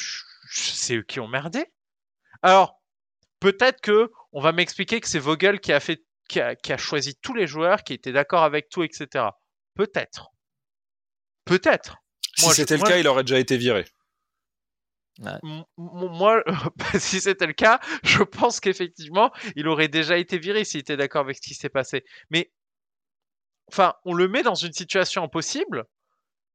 c'est 0.52 0.98
eux 0.98 1.04
qui 1.04 1.20
ont 1.20 1.28
merdé. 1.28 1.66
Alors, 2.42 2.82
peut-être 3.40 3.82
que 3.82 4.12
on 4.34 4.42
va 4.42 4.52
m'expliquer 4.52 5.00
que 5.00 5.08
c'est 5.08 5.20
Vogel 5.20 5.60
qui 5.62 5.72
a 5.72 5.80
fait, 5.80 6.04
qui 6.28 6.42
a 6.42 6.78
choisi 6.78 7.16
tous 7.16 7.34
les 7.34 7.48
joueurs, 7.48 7.84
qui 7.84 7.94
était 7.94 8.12
d'accord 8.12 8.44
avec 8.44 8.70
tout, 8.70 8.84
etc. 8.84 9.30
Peut-être. 9.76 10.32
Peut-être. 11.46 12.05
Si 12.36 12.50
c'était 12.52 12.78
le 12.78 12.84
cas, 12.84 12.98
il 12.98 13.08
aurait 13.08 13.24
déjà 13.24 13.40
été 13.40 13.58
viré. 13.58 13.86
Moi, 15.78 16.44
si 17.00 17.22
c'était 17.22 17.48
le 17.48 17.54
cas, 17.54 17.80
je 18.04 18.24
pense 18.24 18.60
qu'effectivement, 18.60 19.32
il 19.56 19.68
aurait 19.68 19.88
déjà 19.88 20.18
été 20.18 20.38
viré 20.38 20.66
s'il 20.66 20.82
était 20.82 20.98
d'accord 20.98 21.22
avec 21.22 21.38
ce 21.38 21.42
qui 21.42 21.54
s'est 21.54 21.70
passé. 21.70 22.04
Mais, 22.30 22.52
enfin, 23.68 23.96
on 24.04 24.14
le 24.14 24.28
met 24.28 24.44
dans 24.44 24.56
une 24.56 24.74
situation 24.74 25.24
impossible. 25.24 25.86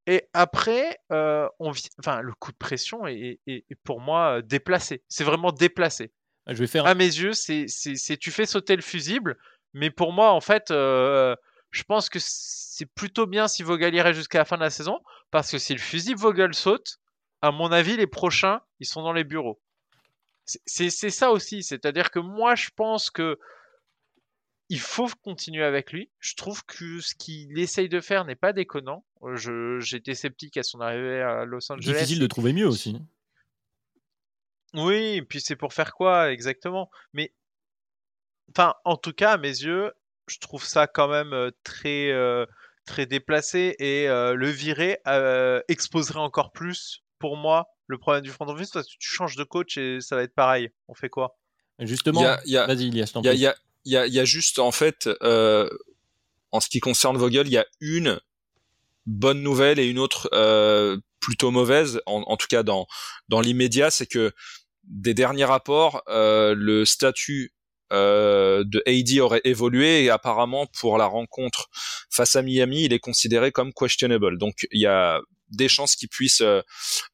Et 0.06 0.28
après, 0.32 0.98
euh, 1.12 1.48
on 1.58 1.72
enfin, 1.98 2.20
le 2.20 2.32
coup 2.34 2.52
de 2.52 2.56
pression 2.56 3.06
est, 3.06 3.38
pour 3.84 4.00
moi 4.00 4.38
euh, 4.38 4.42
déplacé. 4.42 5.02
C'est 5.08 5.24
vraiment 5.24 5.52
déplacé. 5.52 6.12
Je 6.46 6.54
vais 6.54 6.66
faire... 6.66 6.86
À 6.86 6.94
mes 6.94 7.04
yeux, 7.04 7.32
c'est 7.32 7.66
tu 8.18 8.30
fais 8.30 8.46
sauter 8.46 8.76
le 8.76 8.82
fusible, 8.82 9.36
mais 9.72 9.90
pour 9.90 10.12
moi, 10.12 10.32
en 10.32 10.40
fait, 10.40 10.70
euh, 10.70 11.36
je 11.70 11.82
pense 11.84 12.08
que 12.08 12.18
c'est 12.20 12.86
plutôt 12.86 13.26
bien 13.26 13.46
si 13.46 13.62
Vogel 13.62 13.94
irait 13.94 14.14
jusqu'à 14.14 14.38
la 14.38 14.44
fin 14.44 14.56
de 14.56 14.62
la 14.62 14.70
saison, 14.70 15.00
parce 15.30 15.50
que 15.50 15.58
si 15.58 15.72
le 15.72 15.80
fusil 15.80 16.14
Vogel 16.14 16.54
saute, 16.54 16.98
à 17.42 17.50
mon 17.50 17.72
avis, 17.72 17.96
les 17.96 18.06
prochains, 18.06 18.60
ils 18.80 18.86
sont 18.86 19.02
dans 19.02 19.12
les 19.12 19.24
bureaux. 19.24 19.60
C'est 20.44 20.90
ça 20.90 21.30
aussi, 21.30 21.62
c'est-à-dire 21.62 22.10
que 22.10 22.18
moi, 22.18 22.54
je 22.54 22.70
pense 22.74 23.10
que 23.10 23.38
il 24.68 24.80
faut 24.80 25.08
continuer 25.22 25.64
avec 25.64 25.92
lui. 25.92 26.10
Je 26.20 26.34
trouve 26.34 26.64
que 26.64 27.00
ce 27.00 27.14
qu'il 27.14 27.58
essaye 27.58 27.88
de 27.88 28.00
faire 28.00 28.24
n'est 28.24 28.36
pas 28.36 28.52
déconnant. 28.52 29.04
J'étais 29.80 30.14
sceptique 30.14 30.56
à 30.56 30.62
son 30.62 30.80
arrivée 30.80 31.20
à 31.20 31.44
Los 31.44 31.72
Angeles. 31.72 31.92
Difficile 31.92 32.20
de 32.20 32.26
trouver 32.26 32.52
mieux 32.52 32.66
aussi. 32.66 32.96
Oui, 34.74 35.16
et 35.16 35.22
puis 35.22 35.40
c'est 35.40 35.56
pour 35.56 35.72
faire 35.72 35.92
quoi 35.92 36.30
exactement? 36.32 36.90
Mais, 37.12 37.32
enfin, 38.50 38.74
en 38.84 38.96
tout 38.96 39.12
cas, 39.12 39.32
à 39.32 39.38
mes 39.38 39.48
yeux, 39.48 39.92
je 40.28 40.38
trouve 40.38 40.64
ça 40.64 40.86
quand 40.86 41.08
même 41.08 41.50
très, 41.64 42.12
très 42.90 43.06
déplacé 43.06 43.76
et 43.78 44.06
le 44.06 44.48
virer 44.48 44.98
exposerait 45.68 46.18
encore 46.18 46.52
plus 46.52 47.02
pour 47.18 47.36
moi 47.36 47.68
le 47.86 47.98
problème 47.98 48.22
du 48.22 48.30
front 48.30 48.46
office. 48.48 48.70
Parce 48.70 48.86
que 48.86 48.92
tu 48.98 49.08
changes 49.08 49.36
de 49.36 49.44
coach 49.44 49.78
et 49.78 50.00
ça 50.00 50.16
va 50.16 50.22
être 50.22 50.34
pareil. 50.34 50.70
On 50.88 50.94
fait 50.94 51.08
quoi? 51.08 51.38
Justement, 51.78 52.20
vas-y, 52.20 52.42
Il 52.46 52.96
y 52.96 53.46
a, 53.46 53.54
y, 53.84 53.96
a, 53.96 54.06
y 54.06 54.18
a 54.18 54.24
juste 54.24 54.58
en 54.58 54.72
fait, 54.72 55.08
en 55.22 56.60
ce 56.60 56.68
qui 56.68 56.80
concerne 56.80 57.16
Vogel, 57.16 57.46
il 57.46 57.52
y 57.52 57.58
a 57.58 57.66
une 57.80 58.20
bonne 59.06 59.42
nouvelle 59.42 59.78
et 59.78 59.86
une 59.86 59.98
autre 59.98 60.28
plutôt 61.20 61.50
mauvaise, 61.50 62.00
en, 62.06 62.36
tout 62.36 62.48
cas 62.48 62.62
dans 62.62 62.86
dans 63.28 63.40
l'immédiat, 63.40 63.90
c'est 63.90 64.06
que 64.06 64.32
des 64.84 65.14
derniers 65.14 65.44
rapports, 65.44 66.02
le 66.08 66.84
statut 66.84 67.52
de 67.90 68.82
AD 68.86 69.20
aurait 69.20 69.40
évolué 69.44 70.04
et 70.04 70.10
apparemment 70.10 70.66
pour 70.78 70.98
la 70.98 71.06
rencontre 71.06 71.68
face 72.10 72.36
à 72.36 72.42
Miami, 72.42 72.84
il 72.84 72.92
est 72.92 72.98
considéré 72.98 73.52
comme 73.52 73.72
questionable. 73.72 74.38
Donc 74.38 74.66
il 74.70 74.80
y 74.80 74.86
a 74.86 75.20
des 75.50 75.68
chances 75.68 75.96
qu'il 75.96 76.08
puisse 76.08 76.42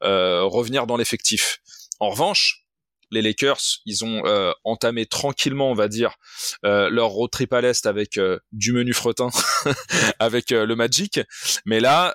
revenir 0.00 0.86
dans 0.86 0.96
l'effectif. 0.96 1.58
En 2.00 2.10
revanche, 2.10 2.66
les 3.10 3.22
Lakers, 3.22 3.80
ils 3.84 4.04
ont 4.04 4.26
euh, 4.26 4.52
entamé 4.64 5.06
tranquillement, 5.06 5.70
on 5.70 5.74
va 5.74 5.88
dire, 5.88 6.16
euh, 6.64 6.90
leur 6.90 7.08
road 7.08 7.30
trip 7.30 7.52
à 7.52 7.60
l'est 7.60 7.86
avec 7.86 8.18
euh, 8.18 8.38
du 8.52 8.72
menu 8.72 8.92
fretin, 8.92 9.28
avec 10.18 10.50
le 10.50 10.74
Magic. 10.74 11.20
Mais 11.64 11.80
là, 11.80 12.14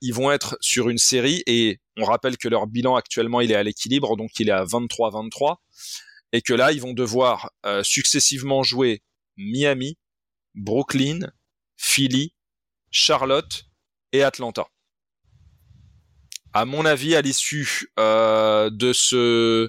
ils 0.00 0.12
vont 0.12 0.30
être 0.32 0.56
sur 0.60 0.88
une 0.88 0.98
série 0.98 1.42
et 1.46 1.80
on 1.96 2.04
rappelle 2.04 2.36
que 2.36 2.48
leur 2.48 2.66
bilan 2.66 2.96
actuellement, 2.96 3.40
il 3.40 3.52
est 3.52 3.56
à 3.56 3.62
l'équilibre, 3.62 4.16
donc 4.16 4.30
il 4.38 4.48
est 4.48 4.52
à 4.52 4.64
23-23, 4.64 5.56
et 6.32 6.42
que 6.42 6.54
là, 6.54 6.72
ils 6.72 6.80
vont 6.80 6.94
devoir 6.94 7.50
successivement 7.82 8.62
jouer 8.62 9.02
Miami, 9.36 9.98
Brooklyn, 10.54 11.20
Philly, 11.76 12.34
Charlotte 12.90 13.64
et 14.12 14.22
Atlanta. 14.22 14.66
À 16.52 16.64
mon 16.64 16.84
avis, 16.84 17.14
à 17.14 17.22
l'issue 17.22 17.92
de 17.96 18.92
ce 18.92 19.68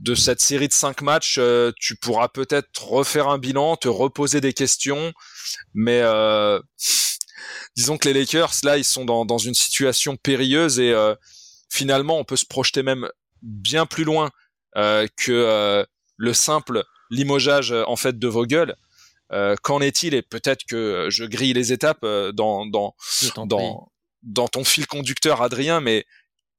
de 0.00 0.14
cette 0.14 0.40
série 0.40 0.68
de 0.68 0.72
cinq 0.72 1.02
matchs, 1.02 1.36
euh, 1.38 1.72
tu 1.80 1.96
pourras 1.96 2.28
peut-être 2.28 2.84
refaire 2.84 3.28
un 3.28 3.38
bilan, 3.38 3.76
te 3.76 3.88
reposer 3.88 4.40
des 4.40 4.52
questions, 4.52 5.12
mais 5.72 6.00
euh, 6.02 6.60
disons 7.76 7.96
que 7.96 8.08
les 8.08 8.14
Lakers, 8.20 8.52
là, 8.64 8.76
ils 8.76 8.84
sont 8.84 9.04
dans, 9.04 9.38
une 9.38 9.54
situation 9.54 10.16
périlleuse 10.16 10.78
et 10.78 10.92
euh, 10.92 11.14
finalement, 11.70 12.18
on 12.18 12.24
peut 12.24 12.36
se 12.36 12.46
projeter 12.46 12.82
même 12.82 13.08
bien 13.42 13.86
plus 13.86 14.04
loin 14.04 14.30
que 14.74 15.86
le 16.16 16.32
simple 16.32 16.84
limogeage 17.10 17.72
en 17.72 17.96
fait 17.96 18.18
de 18.18 18.28
Vogel. 18.28 18.76
Qu'en 19.62 19.80
est-il 19.80 20.14
Et 20.14 20.22
peut-être 20.22 20.64
que 20.64 21.08
je 21.10 21.24
grille 21.24 21.52
les 21.52 21.72
étapes 21.72 22.04
dans 22.34 22.66
dans 22.66 22.94
dans, 23.46 23.90
dans 24.22 24.48
ton 24.48 24.64
fil 24.64 24.86
conducteur, 24.86 25.42
Adrien, 25.42 25.80
mais 25.80 26.06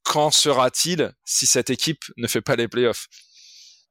quand 0.04 0.32
sera-t-il 0.32 1.12
si 1.26 1.48
cette 1.48 1.70
équipe 1.70 2.04
ne 2.18 2.28
fait 2.28 2.42
pas 2.42 2.56
les 2.56 2.68
playoffs? 2.68 3.08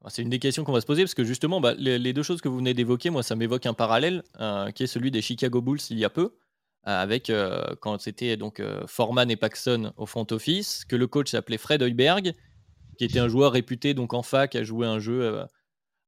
C'est 0.09 0.21
une 0.21 0.29
des 0.29 0.39
questions 0.39 0.63
qu'on 0.63 0.71
va 0.71 0.81
se 0.81 0.85
poser 0.85 1.03
parce 1.03 1.13
que 1.13 1.23
justement, 1.23 1.59
bah, 1.59 1.73
les, 1.77 2.13
deux 2.13 2.23
choses 2.23 2.41
que 2.41 2.47
vous 2.47 2.57
venez 2.57 2.73
d'évoquer, 2.73 3.09
moi, 3.09 3.23
ça 3.23 3.35
m'évoque 3.35 3.65
un 3.65 3.73
parallèle 3.73 4.23
euh, 4.39 4.71
qui 4.71 4.83
est 4.83 4.87
celui 4.87 5.11
des 5.11 5.21
Chicago 5.21 5.61
Bulls 5.61 5.79
il 5.89 5.97
y 5.97 6.05
a 6.05 6.09
peu, 6.09 6.23
euh, 6.23 6.29
avec 7.01 7.29
euh, 7.29 7.63
quand 7.81 7.99
c'était 7.99 8.37
donc 8.37 8.61
Forman 8.87 9.29
et 9.31 9.35
Paxson 9.35 9.93
au 9.97 10.05
front 10.05 10.27
office, 10.31 10.85
que 10.85 10.95
le 10.95 11.07
coach 11.07 11.31
s'appelait 11.31 11.57
Fred 11.57 11.81
Heuberg, 11.81 12.33
qui 12.97 13.05
était 13.05 13.19
un 13.19 13.27
joueur 13.27 13.51
réputé 13.51 13.93
donc 13.93 14.13
en 14.13 14.23
fac 14.23 14.55
à 14.55 14.63
jouer 14.63 14.87
un 14.87 14.99
jeu 14.99 15.43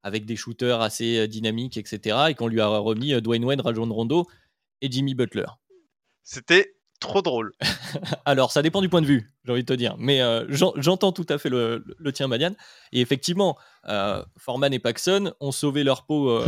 avec 0.02 0.24
des 0.26 0.36
shooters 0.36 0.80
assez 0.80 1.28
dynamiques, 1.28 1.76
etc., 1.76 2.16
et 2.30 2.34
qu'on 2.34 2.48
lui 2.48 2.60
a 2.60 2.68
remis 2.68 3.20
Dwayne 3.20 3.44
Wade, 3.44 3.60
Rajon 3.60 3.92
Rondo 3.92 4.26
et 4.80 4.90
Jimmy 4.90 5.14
Butler. 5.14 5.46
C'était 6.22 6.78
trop 7.00 7.22
drôle. 7.22 7.52
Alors, 8.24 8.52
ça 8.52 8.62
dépend 8.62 8.80
du 8.80 8.88
point 8.88 9.00
de 9.00 9.06
vue, 9.06 9.30
j'ai 9.44 9.52
envie 9.52 9.62
de 9.62 9.66
te 9.66 9.72
dire. 9.72 9.96
Mais 9.98 10.20
euh, 10.20 10.46
j'entends 10.50 11.12
tout 11.12 11.26
à 11.28 11.38
fait 11.38 11.48
le, 11.48 11.82
tien, 12.12 12.28
Madiane. 12.28 12.56
Et 12.92 13.00
effectivement, 13.00 13.56
euh, 13.86 14.22
Forman 14.36 14.72
et 14.72 14.78
Paxson 14.78 15.32
ont 15.40 15.52
sauvé 15.52 15.84
leur 15.84 16.06
peau 16.06 16.30
euh, 16.30 16.46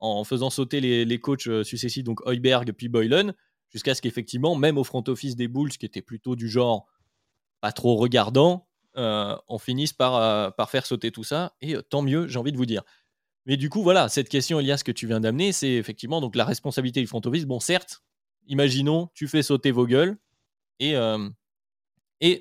en 0.00 0.24
faisant 0.24 0.50
sauter 0.50 0.80
les, 0.80 1.20
coachs 1.20 1.64
successifs, 1.64 2.04
donc 2.04 2.20
Heuberg 2.26 2.72
puis 2.72 2.88
Boylan, 2.88 3.32
jusqu'à 3.70 3.94
ce 3.94 4.02
qu'effectivement, 4.02 4.54
même 4.54 4.78
au 4.78 4.84
front 4.84 5.02
office 5.08 5.36
des 5.36 5.48
Bulls, 5.48 5.76
qui 5.76 5.86
était 5.86 6.02
plutôt 6.02 6.36
du 6.36 6.48
genre 6.48 6.86
pas 7.60 7.72
trop 7.72 7.96
regardant, 7.96 8.67
on 8.98 9.58
finisse 9.58 9.92
par, 9.92 10.54
par 10.54 10.70
faire 10.70 10.84
sauter 10.84 11.10
tout 11.10 11.24
ça. 11.24 11.54
Et 11.60 11.76
tant 11.88 12.02
mieux, 12.02 12.26
j'ai 12.28 12.38
envie 12.38 12.52
de 12.52 12.56
vous 12.56 12.66
dire. 12.66 12.82
Mais 13.48 13.56
du 13.56 13.70
coup, 13.70 13.82
voilà, 13.82 14.10
cette 14.10 14.28
question, 14.28 14.60
Elias, 14.60 14.82
que 14.84 14.92
tu 14.92 15.06
viens 15.06 15.20
d'amener, 15.20 15.52
c'est 15.52 15.72
effectivement 15.72 16.20
donc 16.20 16.36
la 16.36 16.44
responsabilité 16.44 17.00
du 17.00 17.06
front 17.06 17.22
office. 17.24 17.46
Bon, 17.46 17.60
certes, 17.60 18.02
imaginons, 18.46 19.08
tu 19.14 19.26
fais 19.26 19.42
sauter 19.42 19.70
vos 19.70 19.86
gueules 19.86 20.18
et, 20.80 20.96
euh, 20.96 21.30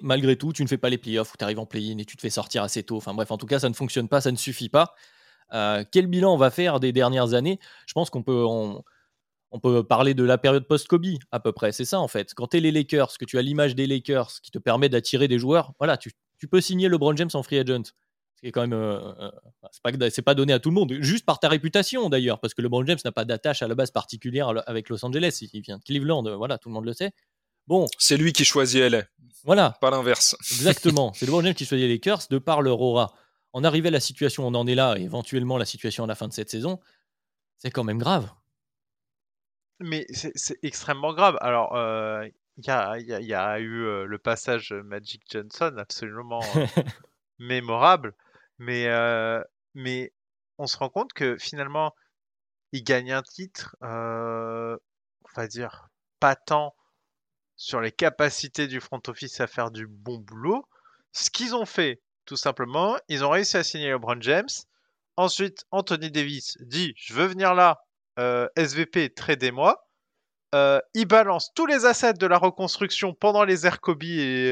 malgré 0.01 0.35
tout, 0.35 0.51
tu 0.51 0.63
ne 0.63 0.67
fais 0.67 0.77
pas 0.77 0.89
les 0.89 0.97
playoffs 0.97 1.33
ou 1.33 1.37
tu 1.37 1.45
arrives 1.45 1.59
en 1.59 1.65
play-in 1.65 1.97
et 1.97 2.03
tu 2.03 2.17
te 2.17 2.21
fais 2.21 2.29
sortir 2.29 2.61
assez 2.61 2.83
tôt. 2.83 2.97
Enfin 2.97 3.13
bref, 3.13 3.31
en 3.31 3.37
tout 3.37 3.45
cas, 3.45 3.59
ça 3.59 3.69
ne 3.69 3.73
fonctionne 3.73 4.09
pas, 4.09 4.19
ça 4.19 4.33
ne 4.33 4.37
suffit 4.37 4.67
pas. 4.67 4.95
Euh, 5.53 5.85
quel 5.89 6.07
bilan 6.07 6.33
on 6.33 6.37
va 6.37 6.51
faire 6.51 6.81
des 6.81 6.91
dernières 6.91 7.33
années? 7.33 7.57
Je 7.85 7.93
pense 7.93 8.09
qu'on 8.09 8.23
peut, 8.23 8.45
peut 9.61 9.83
parler 9.83 10.13
de 10.13 10.23
la 10.23 10.37
période 10.37 10.67
post-Kobe 10.67 11.05
à 11.31 11.39
peu 11.39 11.53
près. 11.53 11.71
C'est 11.71 11.85
ça 11.85 12.01
en 12.01 12.09
fait. 12.09 12.33
Quand 12.33 12.47
tu 12.47 12.57
es 12.57 12.59
les 12.59 12.73
Lakers, 12.73 13.17
que 13.17 13.23
tu 13.23 13.37
as 13.37 13.41
l'image 13.41 13.75
des 13.75 13.87
Lakers 13.87 14.41
qui 14.41 14.51
te 14.51 14.59
permet 14.59 14.89
d'attirer 14.89 15.29
des 15.29 15.39
joueurs, 15.39 15.71
voilà, 15.79 15.95
tu, 15.95 16.11
tu 16.37 16.47
peux 16.47 16.61
signer 16.61 16.89
LeBron 16.89 17.15
James 17.15 17.29
en 17.33 17.43
free 17.43 17.59
agent. 17.59 17.83
Ce 18.35 18.41
qui 18.41 18.47
est 18.47 18.51
quand 18.51 18.61
même 18.61 18.73
euh, 18.73 19.13
euh, 19.19 19.31
c'est 19.71 20.21
pas 20.21 20.31
pas 20.31 20.35
donné 20.35 20.53
à 20.53 20.59
tout 20.59 20.69
le 20.69 20.75
monde 20.75 20.93
juste 20.99 21.25
par 21.25 21.39
ta 21.39 21.49
réputation 21.49 22.07
d'ailleurs 22.07 22.39
parce 22.39 22.53
que 22.53 22.61
LeBron 22.61 22.85
James 22.85 22.99
n'a 23.03 23.11
pas 23.11 23.25
d'attache 23.25 23.63
à 23.63 23.67
la 23.67 23.73
base 23.73 23.89
particulière 23.89 24.53
avec 24.67 24.89
Los 24.89 25.03
Angeles. 25.03 25.39
Il 25.53 25.61
vient 25.61 25.79
de 25.79 25.83
Cleveland 25.83 26.37
voilà 26.37 26.59
tout 26.59 26.69
le 26.69 26.73
monde 26.73 26.85
le 26.85 26.93
sait. 26.93 27.11
Bon. 27.65 27.87
C'est 27.97 28.15
lui 28.15 28.33
qui 28.33 28.45
choisit 28.45 28.81
LA 28.81 29.03
voilà. 29.43 29.75
Pas 29.81 29.89
l'inverse. 29.89 30.35
Exactement. 30.51 31.13
C'est 31.13 31.25
LeBron 31.25 31.41
James 31.41 31.55
qui 31.55 31.65
choisit 31.65 31.87
les 31.87 31.93
Lakers 31.93 32.27
de 32.29 32.37
par 32.37 32.61
leur 32.61 32.79
aura. 32.79 33.13
En 33.53 33.63
arriver 33.63 33.87
à 33.87 33.91
la 33.91 33.99
situation 33.99 34.45
on 34.45 34.53
en 34.53 34.67
est 34.67 34.75
là 34.75 34.97
et 34.97 35.01
éventuellement 35.01 35.57
la 35.57 35.65
situation 35.65 36.03
à 36.03 36.07
la 36.07 36.15
fin 36.15 36.27
de 36.27 36.33
cette 36.33 36.51
saison 36.51 36.79
c'est 37.57 37.71
quand 37.71 37.83
même 37.83 37.97
grave. 37.97 38.29
Mais 39.79 40.05
c'est 40.11 40.59
extrêmement 40.61 41.13
grave. 41.13 41.37
Alors 41.41 41.75
il 42.57 42.65
y, 42.65 42.69
a, 42.69 42.97
y, 42.97 43.33
a, 43.33 43.59
eu 43.59 44.05
le 44.05 44.17
passage 44.17 44.73
Magic 44.73 45.21
Johnson 45.29 45.75
absolument 45.77 46.41
mémorable 47.39 48.15
mais, 48.57 48.87
mais 49.75 50.11
on 50.57 50.67
se 50.67 50.77
rend 50.77 50.89
compte 50.89 51.13
que 51.13 51.37
finalement, 51.37 51.93
il 52.71 52.83
gagne 52.83 53.11
un 53.11 53.21
titre, 53.21 53.75
on 53.81 54.77
va 55.35 55.47
dire, 55.47 55.89
pas 56.19 56.35
tant 56.35 56.75
sur 57.55 57.81
les 57.81 57.91
capacités 57.91 58.67
du 58.67 58.79
front 58.79 59.01
office 59.07 59.39
à 59.39 59.47
faire 59.47 59.71
du 59.71 59.87
bon 59.87 60.19
boulot. 60.19 60.67
Ce 61.11 61.29
qu'ils 61.29 61.55
ont 61.55 61.65
fait, 61.65 62.01
tout 62.25 62.37
simplement, 62.37 62.97
ils 63.07 63.23
ont 63.23 63.29
réussi 63.29 63.57
à 63.57 63.63
signer 63.63 63.89
LeBron 63.89 64.21
James. 64.21 64.49
Ensuite, 65.15 65.65
Anthony 65.71 66.11
Davis 66.11 66.57
dit 66.61 66.93
Je 66.97 67.13
veux 67.13 67.25
venir 67.25 67.55
là, 67.55 67.81
SVP, 68.55 69.13
tradez-moi. 69.13 69.86
Il 70.93 71.05
balance 71.05 71.53
tous 71.53 71.65
les 71.65 71.85
assets 71.85 72.13
de 72.13 72.27
la 72.27 72.37
reconstruction 72.37 73.13
pendant 73.13 73.43
les 73.43 73.65
airs 73.65 73.81
Kobe 73.81 74.03
et, 74.03 74.51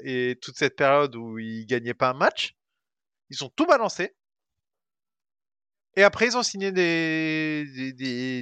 et 0.00 0.38
toute 0.40 0.56
cette 0.56 0.76
période 0.76 1.14
où 1.16 1.38
il 1.38 1.66
gagnait 1.66 1.94
pas 1.94 2.10
un 2.10 2.14
match. 2.14 2.54
Ils 3.30 3.44
ont 3.44 3.50
tout 3.56 3.66
balancé. 3.66 4.14
Et 5.96 6.02
après, 6.02 6.26
ils 6.26 6.36
ont 6.36 6.42
signé 6.42 6.72
des, 6.72 7.64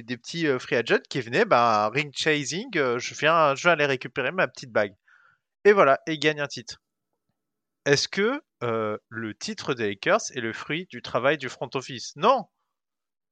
petits 0.07 0.47
euh, 0.47 0.57
free 0.57 0.75
agents 0.75 1.03
qui 1.09 1.21
venaient, 1.21 1.45
bah, 1.45 1.89
ring 1.93 2.11
chasing, 2.15 2.69
euh, 2.77 2.97
je, 2.97 3.13
viens, 3.13 3.53
je 3.55 3.69
aller 3.69 3.85
récupérer 3.85 4.31
ma 4.31 4.47
petite 4.47 4.71
bague. 4.71 4.95
Et 5.65 5.71
voilà, 5.71 5.99
ils 6.07 6.19
gagnent 6.19 6.41
un 6.41 6.47
titre. 6.47 6.81
Est-ce 7.85 8.07
que 8.07 8.41
euh, 8.63 8.97
le 9.09 9.35
titre 9.35 9.73
des 9.73 9.89
Lakers 9.89 10.31
est 10.33 10.41
le 10.41 10.53
fruit 10.53 10.87
du 10.89 11.01
travail 11.01 11.37
du 11.37 11.49
front 11.49 11.69
office? 11.75 12.15
Non 12.15 12.45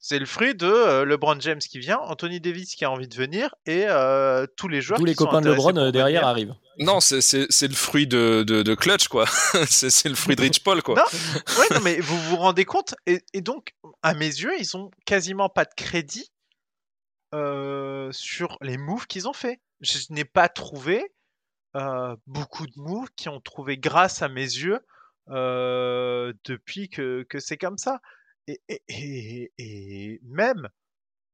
c'est 0.04 0.18
le 0.18 0.26
fruit 0.26 0.56
de 0.56 0.66
euh, 0.66 1.06
LeBron 1.06 1.40
James 1.40 1.60
qui 1.60 1.78
vient, 1.78 2.00
Anthony 2.00 2.42
Davis 2.42 2.74
qui 2.74 2.84
a 2.84 2.92
envie 2.92 3.08
de 3.08 3.16
venir 3.16 3.54
et 3.68 3.86
euh, 3.88 4.48
tous 4.58 4.68
les 4.68 4.82
joueurs. 4.82 5.00
Tous 5.00 5.06
les 5.06 5.14
copains 5.14 5.42
de 5.42 5.50
LeBron 5.50 5.78
euh, 5.78 5.92
derrière 5.92 6.26
arrivent. 6.26 6.56
Non, 6.80 7.00
c'est 7.00 7.22
le 7.22 7.74
fruit 7.76 8.08
de, 8.08 8.42
de, 8.42 8.76
Clutch, 8.76 9.08
quoi. 9.08 9.26
c'est 9.68 10.10
le 10.10 10.16
fruit 10.16 10.36
de 10.36 10.42
Rich 10.42 10.64
Paul, 10.64 10.82
quoi. 10.82 10.96
non, 10.96 11.80
mais 11.84 12.00
vous 12.00 12.18
vous 12.18 12.36
rendez 12.36 12.66
compte 12.66 12.96
et, 13.06 13.22
donc, 13.42 13.76
à 14.02 14.16
mes 14.16 14.26
yeux, 14.26 14.54
ils 14.60 14.76
ont 14.76 14.90
quasiment 15.06 15.50
pas 15.50 15.66
de 15.66 15.74
crédit 15.78 16.32
sur 17.32 18.58
les 18.62 18.78
moves 18.78 19.06
qu'ils 19.06 19.28
ont 19.28 19.34
fait. 19.34 19.62
Je 19.82 20.00
n'ai 20.10 20.26
pas 20.26 20.50
trouvé 20.50 21.14
beaucoup 22.26 22.66
de 22.66 22.74
moves 22.76 23.10
qui 23.16 23.30
ont 23.30 23.40
trouvé 23.40 23.78
grâce 23.78 24.24
à 24.24 24.30
mes 24.30 24.42
yeux 24.42 24.80
depuis 25.28 26.90
que, 26.90 27.24
que 27.30 27.40
c'est 27.40 27.58
comme 27.58 27.78
ça 27.78 28.02
et, 28.48 30.20
même 30.24 30.70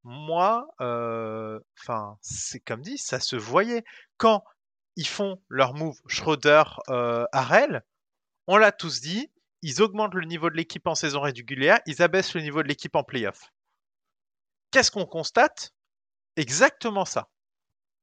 moi, 0.03 0.67
enfin, 0.79 2.17
c'est 2.21 2.59
comme 2.59 2.81
dit, 2.81 2.97
ça 2.97 3.19
se 3.19 3.35
voyait. 3.35 3.83
Quand 4.17 4.43
ils 4.95 5.07
font 5.07 5.41
leur 5.49 5.73
move 5.73 5.99
Schroeder, 6.07 6.63
Harrell, 7.31 7.83
on 8.47 8.57
l'a 8.57 8.71
tous 8.71 9.01
dit, 9.01 9.31
ils 9.61 9.81
augmentent 9.81 10.13
le 10.13 10.25
niveau 10.25 10.49
de 10.49 10.55
l'équipe 10.55 10.87
en 10.87 10.95
saison 10.95 11.21
régulière, 11.21 11.79
ils 11.85 12.01
abaissent 12.01 12.33
le 12.35 12.41
niveau 12.41 12.63
de 12.63 12.67
l'équipe 12.67 12.95
en 12.95 13.03
playoff. 13.03 13.51
Qu'est-ce 14.71 14.91
qu'on 14.91 15.05
constate? 15.05 15.73
Exactement 16.35 17.05
ça. 17.05 17.29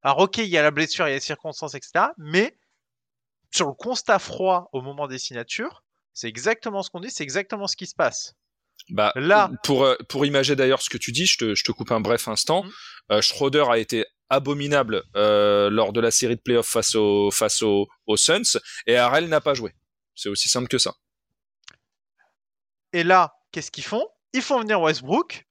Alors 0.02 0.18
ok, 0.18 0.38
il 0.38 0.48
y 0.48 0.58
a 0.58 0.62
la 0.62 0.70
blessure, 0.70 1.06
il 1.06 1.10
y 1.10 1.12
a 1.12 1.16
les 1.16 1.20
circonstances, 1.20 1.74
etc. 1.74 2.06
Mais 2.18 2.58
sur 3.50 3.68
le 3.68 3.72
constat 3.72 4.18
froid 4.18 4.68
au 4.72 4.82
moment 4.82 5.06
des 5.06 5.18
signatures, 5.18 5.84
c'est 6.12 6.28
exactement 6.28 6.82
ce 6.82 6.90
qu'on 6.90 7.00
dit, 7.00 7.10
c'est 7.10 7.22
exactement 7.22 7.66
ce 7.66 7.76
qui 7.76 7.86
se 7.86 7.94
passe. 7.94 8.34
Bah, 8.90 9.12
là, 9.16 9.50
pour 9.62 9.84
euh, 9.84 9.96
pour 10.08 10.26
imager 10.26 10.56
d'ailleurs 10.56 10.82
ce 10.82 10.90
que 10.90 10.98
tu 10.98 11.12
dis, 11.12 11.26
je 11.26 11.38
te, 11.38 11.54
je 11.54 11.64
te 11.64 11.72
coupe 11.72 11.90
un 11.90 12.00
bref 12.00 12.28
instant. 12.28 12.64
Mmh. 12.64 12.70
Euh, 13.12 13.22
Schroeder 13.22 13.64
a 13.70 13.78
été 13.78 14.04
abominable 14.30 15.04
lors 15.14 15.92
de 15.92 16.00
la 16.00 16.10
série 16.10 16.36
de 16.36 16.40
playoffs 16.40 16.68
face 16.68 16.94
aux 16.94 17.30
face 17.30 17.62
aux, 17.62 17.88
Suns 18.16 18.58
et 18.86 18.96
Harrell 18.96 19.28
n'a 19.28 19.40
pas 19.40 19.54
joué. 19.54 19.74
C'est 20.14 20.28
aussi 20.28 20.48
simple 20.48 20.68
que 20.68 20.78
ça. 20.78 20.94
Et 22.92 23.04
là, 23.04 23.34
qu'est-ce 23.52 23.70
qu'ils 23.70 23.84
font? 23.84 24.06
Ils 24.32 24.42
font 24.42 24.60
venir 24.60 24.80
Westbrook. 24.80 25.46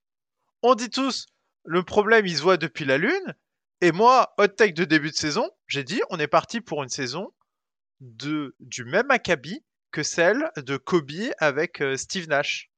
On 0.61 0.75
dit 0.75 0.89
tous, 0.89 1.27
le 1.65 1.83
problème, 1.83 2.25
il 2.25 2.37
se 2.37 2.41
voit 2.41 2.57
depuis 2.57 2.85
la 2.85 2.97
Lune. 2.97 3.35
Et 3.81 3.91
moi, 3.91 4.33
hot 4.37 4.47
take 4.47 4.73
de 4.73 4.85
début 4.85 5.11
de 5.11 5.15
saison, 5.15 5.49
j'ai 5.67 5.83
dit, 5.83 6.01
on 6.09 6.19
est 6.19 6.27
parti 6.27 6.61
pour 6.61 6.83
une 6.83 6.89
saison 6.89 7.33
de, 7.99 8.55
du 8.59 8.85
même 8.85 9.11
acabit 9.11 9.63
que 9.91 10.03
celle 10.03 10.51
de 10.57 10.77
Kobe 10.77 11.11
avec 11.37 11.81
euh, 11.81 11.97
Steve 11.97 12.27
Nash. 12.27 12.71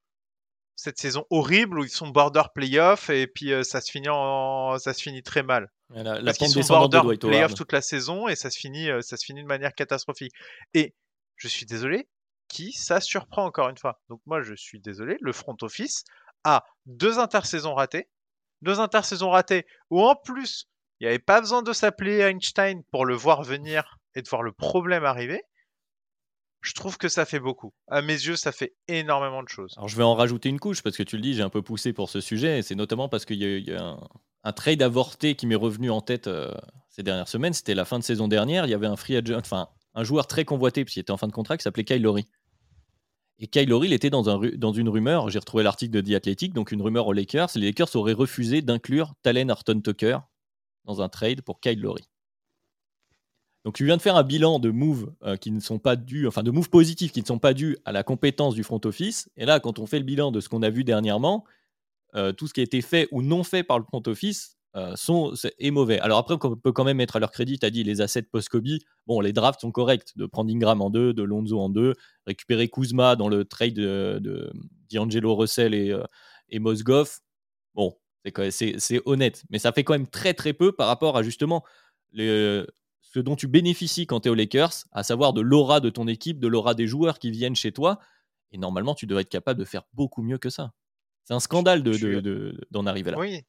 Cette 0.75 0.97
saison 0.97 1.25
horrible 1.29 1.79
où 1.79 1.83
ils 1.83 1.89
sont 1.89 2.09
border 2.09 2.43
playoff 2.53 3.09
et 3.09 3.27
puis 3.27 3.53
euh, 3.53 3.63
ça 3.63 3.79
se 3.79 3.89
finit 3.89 4.09
en, 4.09 4.77
ça 4.77 4.93
se 4.93 5.01
finit 5.01 5.23
très 5.23 5.41
mal. 5.41 5.71
La, 5.89 6.21
Parce 6.21 6.37
qu'ils 6.37 6.49
sont 6.49 6.61
border 6.67 7.17
playoff 7.17 7.53
toute 7.53 7.71
la 7.71 7.81
saison 7.81 8.27
et 8.27 8.35
ça 8.35 8.49
se 8.49 8.57
finit, 8.57 8.89
euh, 8.89 9.01
ça 9.01 9.17
se 9.17 9.25
finit 9.25 9.41
de 9.41 9.47
manière 9.47 9.73
catastrophique. 9.73 10.33
Et 10.73 10.93
je 11.37 11.47
suis 11.47 11.65
désolé, 11.65 12.09
qui 12.47 12.73
ça 12.73 12.99
surprend 12.99 13.45
encore 13.45 13.69
une 13.69 13.77
fois? 13.77 14.01
Donc 14.09 14.21
moi 14.25 14.41
je 14.41 14.53
suis 14.53 14.79
désolé, 14.79 15.17
le 15.21 15.31
front 15.31 15.55
office 15.61 16.03
a 16.43 16.65
deux 16.85 17.19
intersaisons 17.19 17.73
ratées, 17.73 18.09
deux 18.61 18.79
intersaisons 18.79 19.29
ratées 19.29 19.65
où 19.89 20.01
en 20.01 20.15
plus 20.15 20.67
il 20.99 21.05
n'y 21.05 21.09
avait 21.09 21.19
pas 21.19 21.41
besoin 21.41 21.61
de 21.61 21.73
s'appeler 21.73 22.19
Einstein 22.19 22.83
pour 22.91 23.05
le 23.05 23.15
voir 23.15 23.43
venir 23.43 23.97
et 24.15 24.21
de 24.21 24.29
voir 24.29 24.43
le 24.43 24.51
problème 24.51 25.03
arriver. 25.03 25.43
Je 26.65 26.73
trouve 26.73 26.97
que 26.97 27.09
ça 27.09 27.25
fait 27.25 27.39
beaucoup. 27.39 27.73
À 27.87 28.01
mes 28.01 28.13
yeux, 28.13 28.35
ça 28.35 28.51
fait 28.51 28.73
énormément 28.87 29.43
de 29.43 29.49
choses. 29.49 29.75
Alors 29.77 29.87
je 29.87 29.95
vais 29.95 30.03
en 30.03 30.15
rajouter 30.15 30.49
une 30.49 30.59
couche 30.59 30.81
parce 30.81 30.97
que 30.97 31.03
tu 31.03 31.15
le 31.15 31.21
dis, 31.21 31.35
j'ai 31.35 31.43
un 31.43 31.49
peu 31.49 31.61
poussé 31.61 31.93
pour 31.93 32.09
ce 32.09 32.21
sujet. 32.21 32.63
C'est 32.63 32.73
notamment 32.73 33.07
parce 33.07 33.23
qu'il 33.25 33.37
y 33.37 33.71
a, 33.71 33.83
un, 33.83 33.99
un, 34.43 34.51
trade 34.51 34.81
avorté 34.81 35.35
qui 35.35 35.45
m'est 35.45 35.53
revenu 35.53 35.91
en 35.91 36.01
tête 36.01 36.25
euh, 36.25 36.51
ces 36.89 37.03
dernières 37.03 37.27
semaines. 37.27 37.53
C'était 37.53 37.75
la 37.75 37.85
fin 37.85 37.99
de 37.99 38.03
saison 38.03 38.27
dernière. 38.27 38.65
Il 38.65 38.71
y 38.71 38.73
avait 38.73 38.87
un 38.87 38.95
free 38.95 39.15
agent, 39.15 39.37
enfin 39.37 39.69
un 39.93 40.03
joueur 40.03 40.25
très 40.25 40.43
convoité 40.43 40.83
puisqu'il 40.83 41.01
était 41.01 41.11
en 41.11 41.17
fin 41.17 41.27
de 41.27 41.33
contrat 41.33 41.55
qui 41.55 41.63
s'appelait 41.63 41.83
Kyle 41.85 42.01
Lowry. 42.01 42.25
Et 43.37 43.45
Kyle 43.45 43.69
Lowry, 43.69 43.89
il 43.89 43.93
était 43.93 44.09
dans 44.09 44.73
une 44.73 44.89
rumeur. 44.89 45.29
J'ai 45.29 45.39
retrouvé 45.39 45.63
l'article 45.63 46.01
de 46.01 46.01
The 46.01 46.15
Athletic, 46.15 46.53
donc 46.53 46.71
une 46.71 46.81
rumeur 46.81 47.05
aux 47.05 47.13
Lakers. 47.13 47.49
Les 47.55 47.67
Lakers 47.67 47.95
auraient 47.95 48.13
refusé 48.13 48.63
d'inclure 48.63 49.13
Talen 49.21 49.51
Horton 49.51 49.81
Tucker 49.81 50.17
dans 50.85 51.01
un 51.01 51.09
trade 51.09 51.41
pour 51.41 51.59
Kyle 51.59 51.79
Lowry. 51.79 52.07
Donc 53.65 53.73
tu 53.73 53.83
viens 53.83 53.97
de 53.97 54.01
faire 54.01 54.15
un 54.15 54.23
bilan 54.23 54.59
de 54.59 54.69
moves 54.69 55.11
euh, 55.23 55.37
qui 55.37 55.49
ne 55.51 55.59
sont 55.59 55.79
pas 55.79 55.95
dus, 55.95 56.27
enfin 56.27 56.43
de 56.43 56.51
moves 56.51 56.69
positifs 56.69 57.11
qui 57.11 57.21
ne 57.21 57.25
sont 57.25 57.39
pas 57.39 57.55
dus 57.55 57.77
à 57.83 57.91
la 57.91 58.03
compétence 58.03 58.53
du 58.53 58.63
front 58.63 58.79
office. 58.85 59.27
Et 59.37 59.45
là, 59.45 59.59
quand 59.59 59.79
on 59.79 59.87
fait 59.87 59.97
le 59.97 60.05
bilan 60.05 60.31
de 60.31 60.39
ce 60.39 60.49
qu'on 60.49 60.61
a 60.61 60.69
vu 60.69 60.83
dernièrement, 60.83 61.45
euh, 62.13 62.31
tout 62.31 62.47
ce 62.47 62.53
qui 62.53 62.59
a 62.59 62.63
été 62.63 62.81
fait 62.81 63.07
ou 63.11 63.23
non 63.23 63.43
fait 63.43 63.63
par 63.63 63.79
le 63.79 63.83
front 63.83 64.03
office 64.05 64.59
euh, 64.75 64.93
est, 65.57 65.71
mauvais. 65.71 65.99
Alors 65.99 66.19
après, 66.19 66.35
on 66.43 66.55
peut 66.55 66.71
quand 66.73 66.83
même 66.83 66.97
mettre 66.97 67.15
à 67.15 67.19
leur 67.19 67.31
crédit, 67.31 67.57
tu 67.57 67.65
as 67.65 67.71
dit 67.71 67.83
les 67.83 68.01
assets 68.01 68.21
post-Kobe. 68.21 68.67
Bon, 69.07 69.19
les 69.19 69.33
drafts 69.33 69.61
sont 69.61 69.71
corrects, 69.71 70.15
de 70.15 70.27
prendre 70.27 70.51
Ingram 70.53 70.79
en 70.83 70.91
deux, 70.91 71.11
de 71.13 71.23
Lonzo 71.23 71.59
en 71.59 71.69
deux, 71.69 71.95
récupérer 72.27 72.69
Kuzma 72.69 73.15
dans 73.15 73.29
le 73.29 73.45
trade 73.45 73.73
de, 73.73 74.51
D'Angelo 74.93 75.35
Russell 75.35 75.73
et, 75.73 75.97
et 76.49 76.59
Mosgoff. 76.59 77.21
Bon, 77.73 77.95
c'est 78.51 79.01
honnête, 79.05 79.43
mais 79.49 79.57
ça 79.57 79.71
fait 79.71 79.83
quand 79.83 79.93
même 79.93 80.07
très 80.07 80.35
très 80.35 80.53
peu 80.53 80.71
par 80.71 80.87
rapport 80.87 81.17
à 81.17 81.23
justement 81.23 81.63
les, 82.11 82.63
ce 83.15 83.21
dont 83.21 83.37
tu 83.37 83.47
bénéficies 83.47 84.07
quand 84.07 84.19
tu 84.19 84.27
es 84.27 84.29
aux 84.29 84.35
Lakers, 84.35 84.73
à 84.91 85.01
savoir 85.01 85.31
de 85.31 85.39
l'aura 85.39 85.79
de 85.79 85.89
ton 85.89 86.05
équipe, 86.05 86.37
de 86.37 86.49
l'aura 86.49 86.73
des 86.73 86.85
joueurs 86.85 87.17
qui 87.17 87.31
viennent 87.31 87.55
chez 87.55 87.71
toi. 87.71 87.97
Et 88.51 88.57
normalement, 88.57 88.93
tu 88.93 89.07
devrais 89.07 89.21
être 89.21 89.29
capable 89.29 89.57
de 89.57 89.63
faire 89.63 89.83
beaucoup 89.93 90.21
mieux 90.21 90.37
que 90.37 90.49
ça. 90.49 90.73
C'est 91.23 91.33
un 91.33 91.39
scandale 91.39 91.81
d'en 91.81 91.91
de, 91.91 92.19
de, 92.69 92.87
arriver 92.87 93.11
là. 93.11 93.17
Oui, 93.17 93.45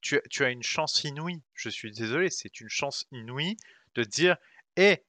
tu, 0.00 0.18
tu, 0.30 0.46
as 0.46 0.48
une 0.48 0.62
chance 0.62 1.04
inouïe. 1.04 1.42
Je 1.52 1.68
suis 1.68 1.92
désolé, 1.92 2.30
c'est 2.30 2.58
une 2.58 2.70
chance 2.70 3.04
inouïe 3.12 3.58
de 3.96 4.02
dire 4.02 4.38
hé, 4.78 5.04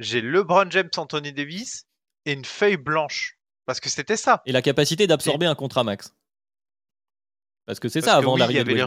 j'ai 0.00 0.20
LeBron 0.20 0.70
James, 0.70 0.90
Anthony 0.94 1.32
Davis 1.32 1.86
et 2.26 2.34
une 2.34 2.44
feuille 2.44 2.76
blanche. 2.76 3.38
Parce 3.64 3.80
que 3.80 3.88
c'était 3.88 4.18
ça. 4.18 4.42
Et 4.44 4.52
la 4.52 4.60
capacité 4.60 5.06
d'absorber 5.06 5.46
un 5.46 5.54
contrat 5.54 5.82
max. 5.82 6.14
Parce 7.64 7.80
que 7.80 7.88
c'est 7.88 8.02
ça 8.02 8.16
avant 8.16 8.36
d'arriver 8.36 8.84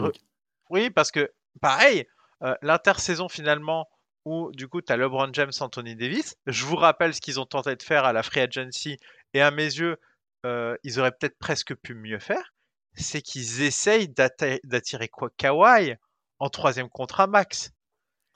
Oui, 0.70 0.90
parce 0.90 1.10
que 1.10 1.32
pareil, 1.60 2.06
euh, 2.42 2.54
l'intersaison 2.62 3.28
finalement 3.28 3.88
où 4.24 4.50
du 4.52 4.68
coup 4.68 4.82
tu 4.82 4.92
as 4.92 4.96
LeBron 4.96 5.30
James, 5.32 5.52
Anthony 5.60 5.96
Davis. 5.96 6.36
Je 6.46 6.64
vous 6.64 6.76
rappelle 6.76 7.14
ce 7.14 7.20
qu'ils 7.20 7.40
ont 7.40 7.46
tenté 7.46 7.74
de 7.76 7.82
faire 7.82 8.04
à 8.04 8.12
la 8.12 8.22
Free 8.22 8.40
Agency 8.40 8.98
et 9.34 9.40
à 9.40 9.50
mes 9.50 9.64
yeux, 9.64 9.98
euh, 10.46 10.76
ils 10.84 10.98
auraient 11.00 11.12
peut-être 11.12 11.38
presque 11.38 11.74
pu 11.74 11.94
mieux 11.94 12.18
faire. 12.18 12.52
C'est 12.94 13.22
qu'ils 13.22 13.62
essayent 13.62 14.08
d'attirer 14.08 15.08
quoi 15.08 15.30
Kawhi 15.36 15.94
en 16.38 16.48
troisième 16.48 16.88
contrat 16.88 17.26
max. 17.26 17.72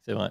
C'est 0.04 0.12
vrai. 0.12 0.30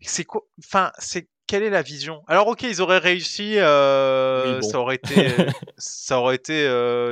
C'est 0.00 0.24
quoi 0.24 0.42
Enfin, 0.58 0.92
c'est 0.98 1.28
quelle 1.46 1.62
est 1.62 1.70
la 1.70 1.82
vision? 1.82 2.22
Alors 2.26 2.46
ok, 2.48 2.62
ils 2.62 2.80
auraient 2.80 2.98
réussi, 2.98 3.58
euh, 3.58 4.60
ça 4.62 4.78
aurait 4.78 4.94
été, 4.94 5.14
ça 5.76 6.18
aurait 6.18 6.36
été 6.36 6.66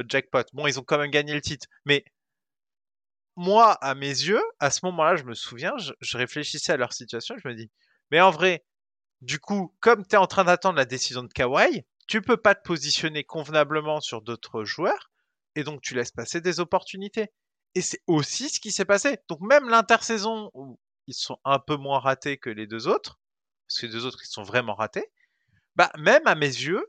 jackpot. 0.09 0.45
Bon, 0.53 0.67
ils 0.67 0.79
ont 0.79 0.83
quand 0.83 0.99
même 0.99 1.11
gagné 1.11 1.35
le 1.35 1.43
titre, 1.43 1.67
mais 1.85 2.05
moi, 3.37 3.73
à 3.75 3.95
mes 3.95 4.07
yeux, 4.07 4.43
à 4.61 4.71
ce 4.71 4.81
moment-là, 4.85 5.17
je 5.17 5.25
me 5.25 5.35
souviens, 5.35 5.75
je, 5.79 6.17
réfléchissais 6.17 6.73
à 6.73 6.77
leur 6.77 6.93
situation, 6.93 7.35
je 7.43 7.49
me 7.49 7.55
dis, 7.55 7.71
mais 8.11 8.21
en 8.21 8.31
vrai, 8.31 8.65
du 9.21 9.39
coup, 9.39 9.75
comme 9.81 10.07
tu 10.07 10.15
es 10.15 10.19
en 10.19 10.27
train 10.27 10.45
d'attendre 10.45 10.77
la 10.77 10.85
décision 10.85 11.23
de 11.23 11.33
Kawhi, 11.33 11.85
tu 12.09 12.21
peux 12.21 12.37
pas 12.37 12.55
te 12.55 12.63
positionner 12.63 13.25
convenablement 13.25 14.01
sur 14.01 14.23
d'autres 14.23 14.65
joueurs, 14.65 15.11
et 15.55 15.65
donc 15.65 15.81
tu 15.83 15.95
laisses 15.95 16.11
passer 16.11 16.41
des 16.41 16.61
opportunités. 16.61 17.29
Et 17.75 17.81
c'est 17.81 18.03
aussi 18.07 18.51
ce 18.51 18.61
qui 18.61 18.73
s'est 18.73 18.85
passé. 18.85 19.19
Donc 19.29 19.41
même 19.41 19.69
l'intersaison 19.69 20.51
où 20.55 20.79
ils 21.07 21.15
sont 21.15 21.39
un 21.45 21.59
peu 21.59 21.77
moins 21.77 22.01
ratés 22.01 22.39
que 22.39 22.51
les 22.51 22.67
deux 22.67 22.87
autres, 22.89 23.19
parce 23.67 23.81
que 23.81 23.87
les 23.87 23.93
deux 23.93 24.07
autres 24.07 24.21
ils 24.23 24.31
sont 24.31 24.43
vraiment 24.43 24.75
ratés, 24.75 25.11
bah 25.77 25.91
même 25.99 26.27
à 26.27 26.35
mes 26.35 26.47
yeux, 26.47 26.85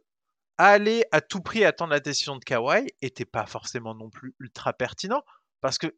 aller 0.58 1.06
à 1.12 1.22
tout 1.22 1.41
prix 1.41 1.66
attendre 1.66 1.91
la 1.91 2.00
décision 2.00 2.36
de 2.38 2.44
Kawhi 2.44 2.88
était 3.02 3.26
pas 3.26 3.46
forcément 3.46 3.96
non 3.96 4.10
plus 4.10 4.36
ultra 4.39 4.74
pertinent, 4.74 5.24
parce 5.62 5.78
que 5.78 5.96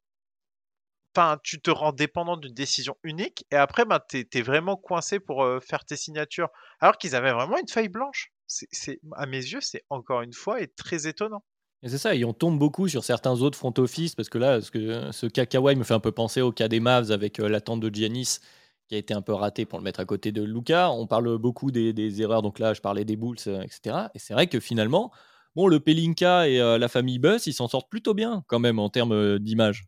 tu 1.44 1.62
te 1.62 1.72
rends 1.72 1.92
dépendant 1.92 2.38
d'une 2.38 2.54
décision 2.54 2.96
unique 3.04 3.46
et 3.52 3.56
après, 3.56 3.86
ben, 3.86 4.00
tu 4.10 4.28
es, 4.32 4.42
vraiment 4.42 4.76
coincé 4.76 5.20
pour 5.20 5.48
faire 5.62 5.86
tes 5.86 5.96
signatures. 5.96 6.50
Alors 6.80 6.98
qu'ils 6.98 7.16
avaient 7.16 7.32
vraiment 7.32 7.58
une 7.58 7.68
feuille 7.68 7.90
blanche. 7.90 8.32
C'est, 8.48 9.00
à 9.16 9.26
mes 9.26 9.38
yeux, 9.38 9.62
c'est 9.62 9.84
encore 9.90 10.22
une 10.22 10.34
fois 10.34 10.62
et 10.62 10.68
très 10.68 11.08
étonnant. 11.08 11.44
Et 11.84 11.90
c'est 11.90 11.98
ça, 11.98 12.16
et 12.16 12.26
on 12.26 12.34
tombe 12.34 12.58
beaucoup 12.58 12.88
sur 12.88 13.04
certains 13.04 13.42
autres 13.42 13.58
front 13.58 13.74
office 13.78 14.16
parce 14.16 14.30
que 14.30 14.38
là, 14.38 14.62
ce, 14.62 14.72
que, 14.72 15.12
ce 15.12 15.28
cas 15.28 15.46
Kawhi 15.46 15.76
me 15.76 15.84
fait 15.84 15.94
un 15.94 16.00
peu 16.00 16.12
penser 16.12 16.42
au 16.42 16.52
cas 16.52 16.68
des 16.68 16.80
Mavs 16.80 17.12
avec 17.12 17.38
l'attente 17.38 17.80
de 17.80 17.94
Giannis 17.94 18.40
qui 18.88 18.96
a 18.96 18.98
été 18.98 19.14
un 19.14 19.22
peu 19.22 19.34
raté 19.34 19.66
pour 19.66 19.80
le 19.80 19.84
mettre 19.84 20.00
à 20.00 20.06
côté 20.06 20.32
de 20.32 20.44
Luca. 20.44 20.92
On 20.92 21.08
parle 21.08 21.38
beaucoup 21.38 21.72
des, 21.72 22.22
erreurs, 22.22 22.42
donc 22.42 22.60
là, 22.60 22.74
je 22.74 22.82
parlais 22.82 23.06
des 23.06 23.16
Bulls, 23.16 23.38
etc. 23.64 24.08
Et 24.14 24.20
c'est 24.20 24.34
vrai 24.34 24.48
que 24.48 24.60
finalement, 24.60 25.12
bon, 25.56 25.68
le 25.68 25.80
Pelinka 25.80 26.48
et 26.48 26.58
la 26.58 26.88
famille 26.88 27.20
Buss, 27.20 27.48
ils 27.48 27.54
s'en 27.54 27.68
sortent 27.68 27.90
plutôt 27.90 28.14
bien 28.14 28.44
quand 28.48 28.60
même 28.60 28.80
en 28.80 28.90
termes 28.90 29.40
d'image. 29.40 29.86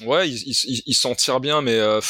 Ouais, 0.00 0.28
il, 0.28 0.94
s'en 0.94 1.14
tire 1.14 1.40
bien, 1.40 1.60
mais 1.60 1.78
euh, 1.78 2.00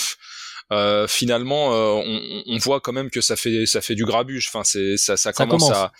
euh, 0.72 1.07
finalement, 1.07 1.74
euh, 1.74 2.03
on, 2.05 2.43
on, 2.47 2.59
voit 2.59 2.80
quand 2.80 2.93
même 2.93 3.11
que 3.11 3.20
ça 3.20 3.36
fait 3.36 3.66
ça 3.66 3.80
fait 3.80 3.95
du 3.95 4.05
grabuge. 4.05 4.49
Enfin, 4.49 4.64
c'est 4.64 4.97
ça, 4.97 5.16
ça, 5.16 5.32
commence, 5.32 5.70
à 5.70 5.93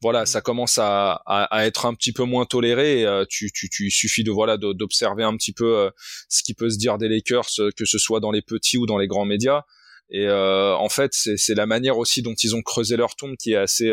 voilà, 0.00 0.26
ça 0.26 0.40
commence 0.40 0.78
à, 0.78 1.22
à, 1.26 1.66
être 1.66 1.86
un 1.86 1.94
petit 1.94 2.12
peu 2.12 2.24
moins 2.24 2.44
toléré. 2.44 3.06
tu, 3.28 3.52
tu, 3.52 3.70
tu 3.70 3.90
suffit 3.90 4.24
de 4.24 4.32
voilà 4.32 4.56
d'observer 4.56 5.22
un 5.22 5.36
petit 5.36 5.52
peu 5.52 5.90
ce 6.28 6.42
qui 6.42 6.54
peut 6.54 6.70
se 6.70 6.78
dire 6.78 6.98
des 6.98 7.08
Lakers, 7.08 7.50
que 7.76 7.84
ce 7.84 7.98
soit 7.98 8.20
dans 8.20 8.32
les 8.32 8.42
petits 8.42 8.78
ou 8.78 8.86
dans 8.86 8.98
les 8.98 9.06
grands 9.06 9.26
médias. 9.26 9.62
Et 10.10 10.28
en 10.28 10.88
fait, 10.88 11.12
c'est 11.12 11.54
la 11.54 11.66
manière 11.66 11.98
aussi 11.98 12.22
dont 12.22 12.34
ils 12.34 12.56
ont 12.56 12.62
creusé 12.62 12.96
leur 12.96 13.14
tombe 13.14 13.36
qui 13.36 13.52
est 13.52 13.56
assez 13.56 13.92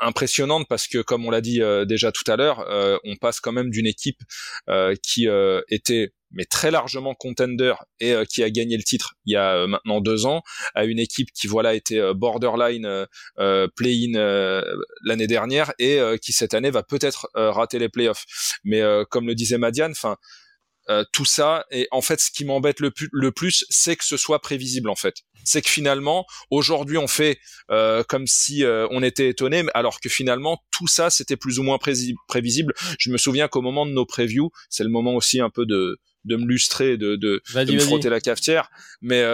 impressionnante 0.00 0.66
parce 0.68 0.86
que 0.86 0.98
comme 0.98 1.24
on 1.26 1.30
l'a 1.30 1.40
dit 1.40 1.62
euh, 1.62 1.84
déjà 1.84 2.12
tout 2.12 2.28
à 2.30 2.36
l'heure, 2.36 2.60
euh, 2.68 2.98
on 3.04 3.16
passe 3.16 3.40
quand 3.40 3.52
même 3.52 3.70
d'une 3.70 3.86
équipe 3.86 4.20
euh, 4.68 4.94
qui 5.02 5.28
était 5.68 6.12
mais 6.34 6.46
très 6.46 6.70
largement 6.70 7.14
contender 7.14 7.74
et 8.00 8.14
qui 8.26 8.42
a 8.42 8.48
gagné 8.48 8.78
le 8.78 8.82
titre 8.82 9.16
il 9.26 9.34
y 9.34 9.36
a 9.36 9.66
maintenant 9.66 10.00
deux 10.00 10.24
ans, 10.24 10.40
à 10.74 10.86
une 10.86 10.98
équipe 10.98 11.28
qui 11.34 11.46
voilà 11.46 11.74
était 11.74 12.00
borderline 12.14 13.06
play-in 13.76 14.62
l'année 15.04 15.26
dernière 15.26 15.74
et 15.78 16.00
qui 16.22 16.32
cette 16.32 16.54
année 16.54 16.70
va 16.70 16.82
peut-être 16.82 17.28
rater 17.34 17.78
les 17.78 17.90
playoffs. 17.90 18.24
Mais 18.64 18.82
comme 19.10 19.26
le 19.26 19.34
disait 19.34 19.58
Madiane, 19.58 19.94
euh, 20.90 21.04
tout 21.12 21.24
ça. 21.24 21.64
Et 21.70 21.86
en 21.92 22.02
fait 22.02 22.20
ce 22.20 22.30
qui 22.30 22.44
m'embête 22.44 22.80
le, 22.80 22.90
plus 23.30 23.64
c'est 23.70 23.94
que 23.94 24.04
ce 24.04 24.16
soit 24.16 24.40
prévisible 24.40 24.90
en 24.90 24.96
fait. 24.96 25.14
C'est 25.44 25.62
que 25.62 25.68
finalement 25.68 26.26
aujourd'hui 26.50 26.98
on 26.98 27.06
fait 27.06 27.38
euh, 27.70 28.02
comme 28.02 28.26
si 28.26 28.64
euh, 28.64 28.88
on 28.90 29.00
était 29.00 29.28
étonné 29.28 29.64
alors 29.74 30.00
que 30.00 30.08
finalement 30.08 30.58
tout 30.72 30.88
ça 30.88 31.08
c'était 31.08 31.36
plus 31.36 31.60
ou 31.60 31.62
moins 31.62 31.78
prévisible. 31.78 32.74
Je 32.98 33.10
me 33.10 33.16
souviens 33.16 33.46
qu'au 33.46 33.62
moment 33.62 33.86
de 33.86 33.92
nos 33.92 34.04
previews 34.04 34.50
c'est 34.70 34.82
le 34.82 34.90
moment 34.90 35.14
aussi 35.14 35.40
un 35.40 35.50
peu 35.50 35.66
de 35.66 35.98
de 36.24 36.36
me 36.36 36.46
lustrer 36.46 36.96
de 36.96 37.14
de, 37.14 37.40
de 37.54 37.72
me 37.72 37.78
frotter 37.78 38.08
la 38.08 38.20
cafetière. 38.20 38.68
Mais 39.02 39.24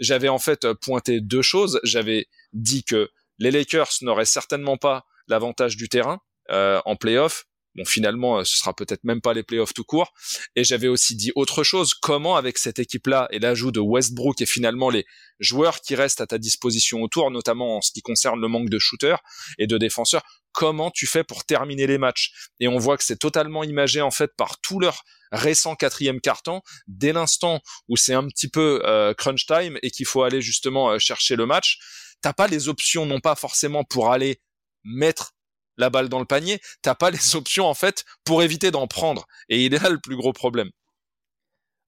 j'avais 0.00 0.28
en 0.28 0.40
fait 0.40 0.72
pointé 0.74 1.20
deux 1.20 1.42
choses. 1.42 1.78
J'avais 1.84 2.26
dit 2.52 2.82
que 2.82 3.10
les 3.38 3.52
Lakers 3.52 3.92
n'auraient 4.02 4.24
certainement 4.24 4.76
pas 4.76 5.04
l'avantage 5.28 5.76
du 5.76 5.88
terrain 5.88 6.20
en 6.50 6.96
playoff 6.96 7.46
Bon, 7.76 7.84
finalement, 7.84 8.42
ce 8.44 8.56
sera 8.56 8.74
peut-être 8.74 9.04
même 9.04 9.20
pas 9.20 9.34
les 9.34 9.42
playoffs 9.42 9.74
tout 9.74 9.84
court. 9.84 10.12
Et 10.54 10.64
j'avais 10.64 10.88
aussi 10.88 11.14
dit 11.14 11.30
autre 11.34 11.62
chose. 11.62 11.92
Comment, 11.94 12.36
avec 12.36 12.58
cette 12.58 12.78
équipe-là 12.78 13.28
et 13.30 13.38
l'ajout 13.38 13.70
de 13.70 13.80
Westbrook 13.80 14.40
et 14.40 14.46
finalement 14.46 14.88
les 14.88 15.04
joueurs 15.40 15.80
qui 15.80 15.94
restent 15.94 16.20
à 16.20 16.26
ta 16.26 16.38
disposition 16.38 17.02
autour, 17.02 17.30
notamment 17.30 17.76
en 17.76 17.80
ce 17.82 17.92
qui 17.92 18.00
concerne 18.00 18.40
le 18.40 18.48
manque 18.48 18.70
de 18.70 18.78
shooters 18.78 19.20
et 19.58 19.66
de 19.66 19.76
défenseurs, 19.78 20.22
comment 20.52 20.90
tu 20.90 21.06
fais 21.06 21.22
pour 21.22 21.44
terminer 21.44 21.86
les 21.86 21.98
matchs? 21.98 22.32
Et 22.60 22.68
on 22.68 22.78
voit 22.78 22.96
que 22.96 23.04
c'est 23.04 23.18
totalement 23.18 23.62
imagé 23.62 24.00
en 24.00 24.10
fait 24.10 24.30
par 24.36 24.58
tout 24.60 24.80
leur 24.80 25.04
récent 25.32 25.76
quatrième 25.76 26.20
carton. 26.20 26.62
Dès 26.86 27.12
l'instant 27.12 27.60
où 27.88 27.96
c'est 27.96 28.14
un 28.14 28.26
petit 28.26 28.48
peu 28.48 28.80
euh, 28.84 29.12
crunch 29.12 29.46
time 29.46 29.78
et 29.82 29.90
qu'il 29.90 30.06
faut 30.06 30.22
aller 30.22 30.40
justement 30.40 30.90
euh, 30.90 30.98
chercher 30.98 31.36
le 31.36 31.44
match, 31.44 31.78
t'as 32.22 32.32
pas 32.32 32.46
les 32.46 32.68
options 32.68 33.04
non 33.04 33.20
pas 33.20 33.34
forcément 33.34 33.84
pour 33.84 34.10
aller 34.10 34.40
mettre 34.84 35.35
la 35.76 35.90
balle 35.90 36.08
dans 36.08 36.18
le 36.18 36.24
panier, 36.24 36.60
t'as 36.82 36.94
pas 36.94 37.10
les 37.10 37.18
options 37.36 37.66
en 37.66 37.74
fait 37.74 38.04
pour 38.24 38.42
éviter 38.42 38.70
d'en 38.70 38.86
prendre. 38.86 39.26
Et 39.48 39.64
il 39.64 39.74
est 39.74 39.82
là 39.82 39.90
le 39.90 39.98
plus 39.98 40.16
gros 40.16 40.32
problème. 40.32 40.70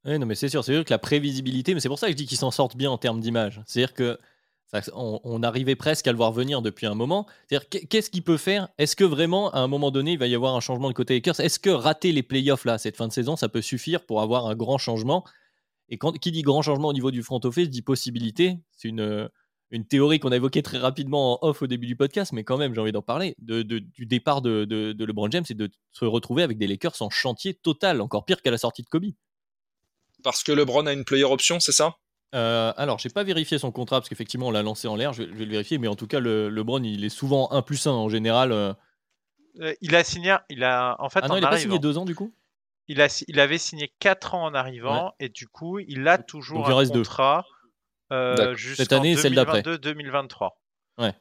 Oui, 0.04 0.18
non, 0.18 0.26
mais 0.26 0.34
c'est 0.34 0.48
sûr, 0.48 0.64
c'est 0.64 0.72
sûr 0.72 0.84
que 0.84 0.92
la 0.92 0.98
prévisibilité, 0.98 1.74
mais 1.74 1.80
c'est 1.80 1.88
pour 1.88 1.98
ça 1.98 2.06
que 2.06 2.12
je 2.12 2.16
dis 2.16 2.26
qu'ils 2.26 2.38
s'en 2.38 2.50
sortent 2.50 2.76
bien 2.76 2.90
en 2.90 2.98
termes 2.98 3.20
d'image. 3.20 3.60
C'est-à-dire 3.66 3.94
que 3.94 4.18
on, 4.92 5.42
arrivait 5.42 5.76
presque 5.76 6.06
à 6.06 6.12
le 6.12 6.18
voir 6.18 6.32
venir 6.32 6.60
depuis 6.60 6.86
un 6.86 6.94
moment. 6.94 7.26
C'est-à-dire, 7.48 7.68
qu'est-ce 7.88 8.10
qu'il 8.10 8.22
peut 8.22 8.36
faire? 8.36 8.68
Est-ce 8.76 8.96
que 8.96 9.04
vraiment, 9.04 9.50
à 9.52 9.60
un 9.60 9.66
moment 9.66 9.90
donné, 9.90 10.12
il 10.12 10.18
va 10.18 10.26
y 10.26 10.34
avoir 10.34 10.54
un 10.54 10.60
changement 10.60 10.88
de 10.88 10.94
côté 10.94 11.14
Lakers? 11.14 11.40
Est-ce 11.40 11.58
que 11.58 11.70
rater 11.70 12.12
les 12.12 12.22
playoffs 12.22 12.64
là, 12.64 12.76
cette 12.76 12.96
fin 12.96 13.08
de 13.08 13.12
saison, 13.12 13.36
ça 13.36 13.48
peut 13.48 13.62
suffire 13.62 14.04
pour 14.04 14.20
avoir 14.20 14.46
un 14.46 14.54
grand 14.54 14.78
changement? 14.78 15.24
Et 15.88 15.96
quand 15.96 16.12
qui 16.18 16.32
dit 16.32 16.42
grand 16.42 16.60
changement 16.60 16.88
au 16.88 16.92
niveau 16.92 17.10
du 17.10 17.22
front 17.22 17.40
office 17.44 17.70
dit 17.70 17.80
possibilité. 17.80 18.58
C'est 18.72 18.88
une, 18.88 19.30
une 19.70 19.86
théorie 19.86 20.18
qu'on 20.18 20.32
a 20.32 20.36
évoquée 20.36 20.62
très 20.62 20.78
rapidement 20.78 21.42
en 21.44 21.48
off 21.48 21.62
au 21.62 21.66
début 21.66 21.86
du 21.86 21.96
podcast, 21.96 22.32
mais 22.32 22.44
quand 22.44 22.56
même, 22.56 22.74
j'ai 22.74 22.80
envie 22.80 22.92
d'en 22.92 23.02
parler, 23.02 23.34
de, 23.38 23.62
du 23.62 24.06
départ 24.06 24.40
de, 24.40 24.64
de, 24.64 25.04
LeBron 25.04 25.30
James 25.30 25.44
et 25.50 25.54
de 25.54 25.70
se 25.92 26.04
retrouver 26.04 26.42
avec 26.42 26.58
des 26.58 26.66
Lakers 26.66 27.00
en 27.00 27.10
chantier 27.10 27.54
total, 27.54 28.00
encore 28.00 28.24
pire 28.24 28.40
qu'à 28.40 28.50
la 28.50 28.58
sortie 28.58 28.82
de 28.82 28.88
Kobe. 28.88 29.06
Parce 30.22 30.42
que 30.42 30.52
LeBron 30.52 30.86
a 30.86 30.92
une 30.92 31.04
player 31.04 31.24
option, 31.24 31.60
c'est 31.60 31.72
ça? 31.72 31.96
Euh, 32.34 32.72
alors, 32.76 32.98
j'ai 32.98 33.08
pas 33.08 33.24
vérifié 33.24 33.58
son 33.58 33.70
contrat 33.72 34.00
parce 34.00 34.08
qu'effectivement, 34.08 34.48
on 34.48 34.50
l'a 34.50 34.62
lancé 34.62 34.88
en 34.88 34.96
l'air. 34.96 35.12
Je, 35.12 35.22
vais 35.22 35.44
le 35.44 35.50
vérifier, 35.50 35.78
mais 35.78 35.88
en 35.88 35.96
tout 35.96 36.06
cas, 36.06 36.20
le, 36.20 36.48
LeBron, 36.48 36.82
il 36.82 37.04
est 37.04 37.08
souvent 37.08 37.50
1 37.52 37.62
plus 37.62 37.86
1 37.86 37.90
en 37.90 38.08
général. 38.08 38.52
Euh. 38.52 38.72
Euh, 39.60 39.74
il 39.80 39.94
a 39.94 40.04
signé, 40.04 40.36
il 40.50 40.64
a 40.64 40.96
en 40.98 41.08
fait. 41.08 41.20
Ah 41.22 41.28
non, 41.28 41.36
il 41.36 41.44
a 41.44 41.48
pas 41.48 41.58
signé 41.58 41.78
2 41.78 41.98
ans 41.98 42.04
du 42.04 42.14
coup? 42.14 42.34
Il, 42.86 43.00
a, 43.00 43.24
il 43.28 43.40
avait 43.40 43.58
signé 43.58 43.92
4 43.98 44.34
ans 44.34 44.44
en 44.44 44.54
arrivant 44.54 45.12
et 45.20 45.28
du 45.28 45.46
coup, 45.46 45.78
il 45.78 46.06
a 46.08 46.18
toujours 46.18 46.68
un 46.68 46.86
contrat. 46.86 47.44
Euh, 48.12 48.56
Cette 48.56 48.92
année, 48.92 49.16
celle 49.16 49.34
d'après. 49.34 49.62
2022-2023. 49.62 50.50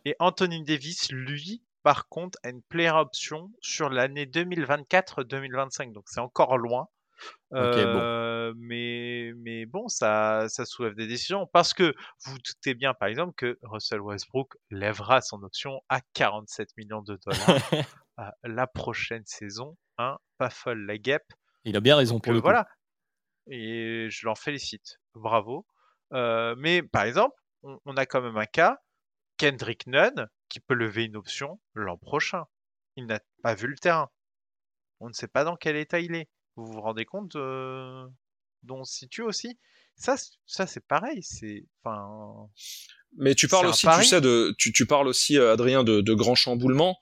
Et 0.06 0.16
Anthony 0.20 0.64
Davis, 0.64 1.12
lui, 1.12 1.64
par 1.84 2.08
contre, 2.10 2.40
a 2.44 2.50
une 2.50 2.64
player 2.64 2.90
option 2.90 3.52
sur 3.62 3.90
l'année 3.90 4.26
2024-2025. 4.26 5.94
Donc 5.94 6.06
c'est 6.08 6.20
encore 6.20 6.58
loin. 6.58 6.88
Euh, 7.54 8.54
mais, 8.58 9.32
mais 9.38 9.66
bon, 9.66 9.88
ça, 9.88 10.46
ça 10.50 10.66
soulève 10.66 10.96
des 10.96 11.08
décisions 11.08 11.48
parce 11.48 11.74
que 11.74 11.96
vous 12.26 12.38
doutez 12.40 12.76
bien, 12.76 12.94
par 12.94 13.08
exemple, 13.08 13.34
que 13.36 13.58
Russell 13.64 14.02
Westbrook 14.02 14.54
lèvera 14.70 15.22
son 15.22 15.42
option 15.44 15.82
à 15.90 16.02
47 16.14 16.70
millions 16.78 17.02
de 17.02 17.18
dollars 17.26 17.72
la 18.44 18.68
prochaine 18.68 19.24
saison. 19.26 19.78
Hein, 19.98 20.18
pas 20.38 20.50
folle 20.50 20.86
la 20.86 20.98
guêpe. 20.98 21.34
Il 21.64 21.76
a 21.76 21.80
bien 21.80 21.96
raison 21.96 22.20
pour 22.20 22.34
le 22.34 22.40
voilà. 22.40 22.66
Coup. 22.66 23.52
Et 23.52 24.08
je 24.10 24.26
l'en 24.26 24.36
félicite. 24.36 25.00
Bravo. 25.16 25.66
Euh, 26.14 26.55
mais 26.58 26.82
par 26.84 27.03
exemple, 27.03 27.36
on, 27.64 27.97
a 27.97 28.05
quand 28.05 28.22
même 28.22 28.38
un 28.38 28.45
cas, 28.45 28.80
Kendrick 29.38 29.88
Nunn, 29.88 30.28
qui 30.49 30.60
peut 30.60 30.74
lever 30.74 31.05
une 31.05 31.16
option 31.16 31.60
l'an 31.74 31.97
prochain. 31.97 32.45
Il 32.95 33.05
n'a 33.05 33.20
pas 33.43 33.55
vu 33.55 33.68
le 33.68 33.78
terrain. 33.78 34.10
On 34.99 35.10
ne 35.10 35.14
sait 35.14 35.28
pas 35.28 35.43
dans 35.43 35.55
quel 35.55 35.76
état 35.76 35.99
il 35.99 36.16
est. 36.16 36.30
Vous 36.55 36.66
vous 36.66 36.82
rendez 36.82 37.05
compte 37.05 37.36
euh, 37.36 38.08
dont 38.64 38.80
on 38.80 38.84
se 38.84 38.97
situe 38.97 39.22
aussi? 39.22 39.60
Ça, 39.95 40.16
ça 40.45 40.66
c'est 40.66 40.86
pareil. 40.86 41.22
C'est, 41.24 41.66
enfin. 41.84 42.49
Mais 43.18 43.36
tu 43.36 43.47
parles 43.47 43.68
aussi, 43.68 43.88
tu 43.88 44.03
sais, 44.03 44.22
de, 44.22 44.55
tu, 44.58 44.72
tu 44.72 44.86
parles 44.86 45.08
aussi, 45.08 45.38
euh, 45.38 45.53
Adrien, 45.53 45.84
de, 45.84 46.01
de 46.01 46.14
grands 46.14 46.36
chamboulements. 46.36 46.97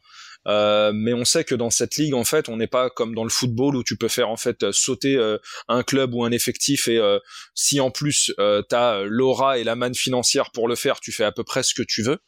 Euh, 0.48 0.92
mais 0.94 1.14
on 1.14 1.26
sait 1.26 1.44
que 1.44 1.56
dans 1.56 1.70
cette 1.70 1.96
ligue, 1.96 2.14
en 2.14 2.24
fait, 2.24 2.50
on 2.50 2.58
n'est 2.58 2.68
pas 2.68 2.90
comme 2.90 3.16
dans 3.16 3.24
le 3.24 3.30
football 3.30 3.76
où 3.76 3.84
tu 3.84 3.98
peux 3.98 4.08
faire 4.08 4.30
en 4.30 4.38
fait 4.38 4.72
sauter 4.72 5.16
euh, 5.16 5.38
un 5.68 5.84
club 5.84 6.14
ou 6.14 6.24
un 6.24 6.32
effectif 6.32 6.88
et 6.88 6.98
euh, 6.98 7.20
si 7.56 7.80
en 7.80 7.92
plus 7.92 8.32
euh, 8.40 8.62
t'as 8.62 9.04
l'aura 9.04 9.58
et 9.58 9.64
la 9.64 9.76
manne 9.76 9.96
financière 9.96 10.52
pour 10.52 10.68
le 10.68 10.76
faire, 10.76 11.00
tu 11.00 11.12
fais 11.12 11.24
à 11.24 11.32
peu 11.32 11.44
près 11.44 11.64
ce 11.64 11.74
que 11.74 11.84
tu 11.84 12.04
veux. 12.04 12.20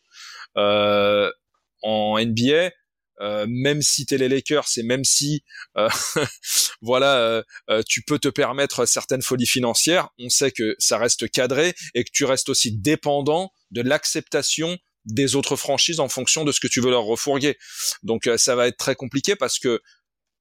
en 1.84 2.20
NBA, 2.20 2.72
euh, 3.20 3.48
même 3.50 3.82
si 3.82 4.06
t'es 4.06 4.18
les 4.18 4.30
Lakers 4.30 4.68
et 4.78 4.84
même 4.84 5.04
si 5.04 5.44
euh, 5.76 5.90
voilà 6.82 7.44
euh, 7.70 7.82
tu 7.88 8.04
peux 8.04 8.20
te 8.20 8.28
permettre 8.28 8.86
certaines 8.86 9.24
folies 9.24 9.48
financières, 9.48 10.10
on 10.20 10.30
sait 10.30 10.52
que 10.52 10.76
ça 10.78 11.00
reste 11.00 11.30
cadré 11.32 11.74
et 11.96 12.04
que 12.04 12.12
tu 12.14 12.26
restes 12.26 12.50
aussi 12.50 12.78
dépendant 12.78 13.52
de 13.72 13.82
l'acceptation 13.82 14.78
des 15.08 15.36
autres 15.36 15.56
franchises 15.56 16.00
en 16.00 16.10
fonction 16.10 16.46
de 16.46 16.52
ce 16.52 16.60
que 16.60 16.68
tu 16.68 16.82
veux 16.82 16.92
leur 16.92 17.04
refourguer. 17.04 17.58
Donc 18.04 18.30
ça 18.38 18.56
va 18.56 18.68
être 18.68 18.78
très 18.78 18.96
compliqué 18.96 19.36
parce 19.36 19.60
que 19.60 19.82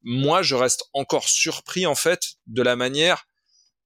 moi 0.03 0.43
je 0.43 0.55
reste 0.55 0.85
encore 0.93 1.29
surpris 1.29 1.87
en 1.87 1.95
fait 1.95 2.21
de 2.47 2.63
la 2.63 2.77
manière 2.77 3.27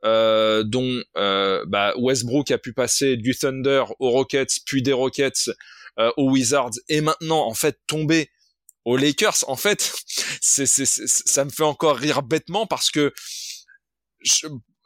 euh, 0.03 0.63
dont 0.65 1.03
euh, 1.19 1.65
bah, 1.67 1.93
Westbrook 1.99 2.51
a 2.51 2.59
pu 2.59 2.73
passer 2.73 3.19
du 3.19 3.37
Thunder 3.37 3.85
aux 3.99 4.11
Rockets, 4.11 4.61
puis 4.65 4.81
des 4.81 4.95
Rockets 4.95 5.51
euh, 5.99 6.11
aux 6.17 6.31
Wizards, 6.31 6.71
et 6.89 7.03
maintenant 7.03 7.47
en 7.47 7.53
fait 7.53 7.79
tomber 7.87 8.31
aux 8.87 8.97
Lakers, 8.97 9.45
en 9.49 9.57
fait, 9.57 9.93
c'est, 10.41 10.65
c'est, 10.65 10.87
ça 10.87 11.45
me 11.45 11.51
fait 11.51 11.65
encore 11.65 11.99
rire 11.99 12.23
bêtement 12.23 12.67
parce 12.67 12.91
que 12.91 13.13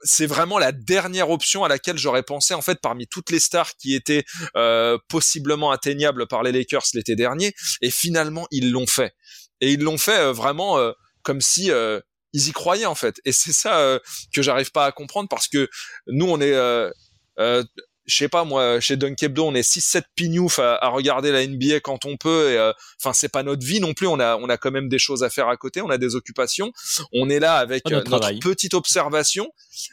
c'est 0.05 0.27
vraiment 0.27 0.59
la 0.59 0.71
dernière 0.71 1.31
option 1.31 1.65
à 1.65 1.69
laquelle 1.69 1.99
j'aurais 1.99 2.23
pensé 2.23 2.55
en 2.55 2.63
fait 2.63 2.79
parmi 2.81 3.07
toutes 3.07 3.31
les 3.31 3.41
stars 3.41 3.75
qui 3.77 3.95
étaient 3.95 4.25
euh, 4.55 4.99
possiblement 5.09 5.71
atteignables 5.71 6.29
par 6.29 6.43
les 6.43 6.53
Lakers 6.53 6.85
l'été 6.93 7.17
dernier. 7.17 7.55
Et 7.81 7.91
finalement 7.91 8.47
ils 8.51 8.71
l'ont 8.71 8.87
fait. 8.87 9.15
Et 9.61 9.73
ils 9.73 9.81
l'ont 9.81 9.99
fait 9.99 10.19
euh, 10.19 10.33
vraiment 10.33 10.79
euh, 10.79 10.93
comme 11.23 11.41
si 11.41 11.71
euh, 11.71 12.01
ils 12.35 12.49
y 12.49 12.53
croyaient 12.53 12.87
en 12.87 12.95
fait. 12.95 13.17
Et 13.25 13.33
c'est 13.33 13.53
ça 13.53 13.99
que 14.35 14.43
j'arrive 14.43 14.73
pas 14.73 14.87
à 14.87 14.93
comprendre 14.93 15.29
parce 15.29 15.49
que 15.49 15.69
nous 16.09 16.27
on 16.27 16.41
est 16.41 16.55
je 18.07 18.17
sais 18.17 18.29
pas 18.29 18.45
moi 18.45 18.81
chez 18.81 18.97
Dunk 18.97 19.23
Hebdo 19.23 19.45
on 19.45 19.55
est 19.55 19.63
6 19.63 19.81
7 19.81 20.05
pignouf 20.15 20.59
à, 20.59 20.77
à, 20.77 20.89
regarder 20.89 21.33
la 21.33 21.47
NBA 21.47 21.81
quand 21.81 22.05
on 22.05 22.17
peut 22.17 22.51
et 22.51 22.59
euh, 22.59 22.73
enfin 23.01 23.13
c'est 23.13 23.29
pas 23.29 23.43
notre 23.43 23.65
vie 23.65 23.81
non 23.81 23.95
plus. 23.95 24.07
On 24.07 24.21
a 24.21 24.37
on 24.37 24.49
a 24.49 24.57
quand 24.57 24.71
même 24.71 24.89
des 24.89 24.99
choses 24.99 25.23
à 25.23 25.31
faire 25.31 25.49
à 25.49 25.57
côté. 25.57 25.81
On 25.81 25.91
a 25.91 25.99
des 25.99 26.15
occupations. 26.15 26.73
On 27.13 27.31
est 27.31 27.41
là 27.41 27.57
avec 27.57 27.91
euh, 27.91 28.03
notre, 28.07 28.39
petite 28.41 28.75
observation. 28.75 29.49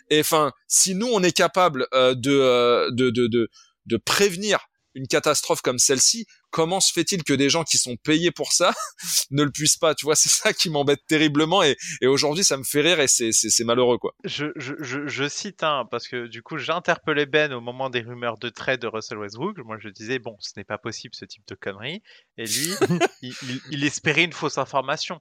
Et 0.09 0.19
enfin 0.19 0.51
si 0.67 0.95
nous 0.95 1.09
on 1.11 1.23
est 1.23 1.31
capable 1.31 1.87
euh, 1.93 2.15
de, 2.15 2.89
de, 2.91 3.09
de 3.09 3.27
de 3.27 3.49
de 3.87 3.97
prévenir 3.97 4.67
une 4.93 5.07
catastrophe 5.07 5.61
comme 5.61 5.79
celle-ci, 5.79 6.25
comment 6.49 6.79
se 6.79 6.91
fait-il 6.91 7.23
que 7.23 7.33
des 7.33 7.49
gens 7.49 7.63
qui 7.63 7.77
sont 7.77 7.95
payés 7.95 8.31
pour 8.31 8.51
ça 8.51 8.73
ne 9.31 9.43
le 9.43 9.51
puissent 9.51 9.77
pas 9.77 9.95
Tu 9.95 10.05
vois, 10.05 10.15
c'est 10.15 10.29
ça 10.29 10.53
qui 10.53 10.69
m'embête 10.69 11.01
terriblement 11.07 11.63
et, 11.63 11.77
et 12.01 12.07
aujourd'hui 12.07 12.43
ça 12.43 12.57
me 12.57 12.63
fait 12.63 12.81
rire 12.81 12.99
et 12.99 13.07
c'est, 13.07 13.31
c'est, 13.31 13.63
malheureux 13.63 13.97
quoi. 13.97 14.13
Je, 14.23 14.47
je, 14.55 14.73
je, 14.79 15.07
je 15.07 15.27
cite 15.27 15.63
hein, 15.63 15.87
parce 15.89 16.07
que 16.07 16.27
du 16.27 16.43
coup 16.43 16.57
j'ai 16.57 16.71
interpellé 16.71 17.25
Ben 17.25 17.53
au 17.53 17.61
moment 17.61 17.89
des 17.89 18.01
rumeurs 18.01 18.37
de 18.37 18.49
trade 18.49 18.81
de 18.81 18.87
Russell 18.87 19.17
Westbrook. 19.17 19.57
Moi 19.59 19.77
je 19.79 19.89
disais 19.89 20.19
bon 20.19 20.35
ce 20.39 20.51
n'est 20.57 20.63
pas 20.63 20.77
possible 20.77 21.15
ce 21.15 21.25
type 21.25 21.47
de 21.47 21.55
conneries 21.55 22.03
et 22.37 22.45
lui 22.45 22.73
il, 23.21 23.33
il, 23.71 23.83
espérait 23.83 24.23
une 24.23 24.33
fausse 24.33 24.57
information. 24.57 25.19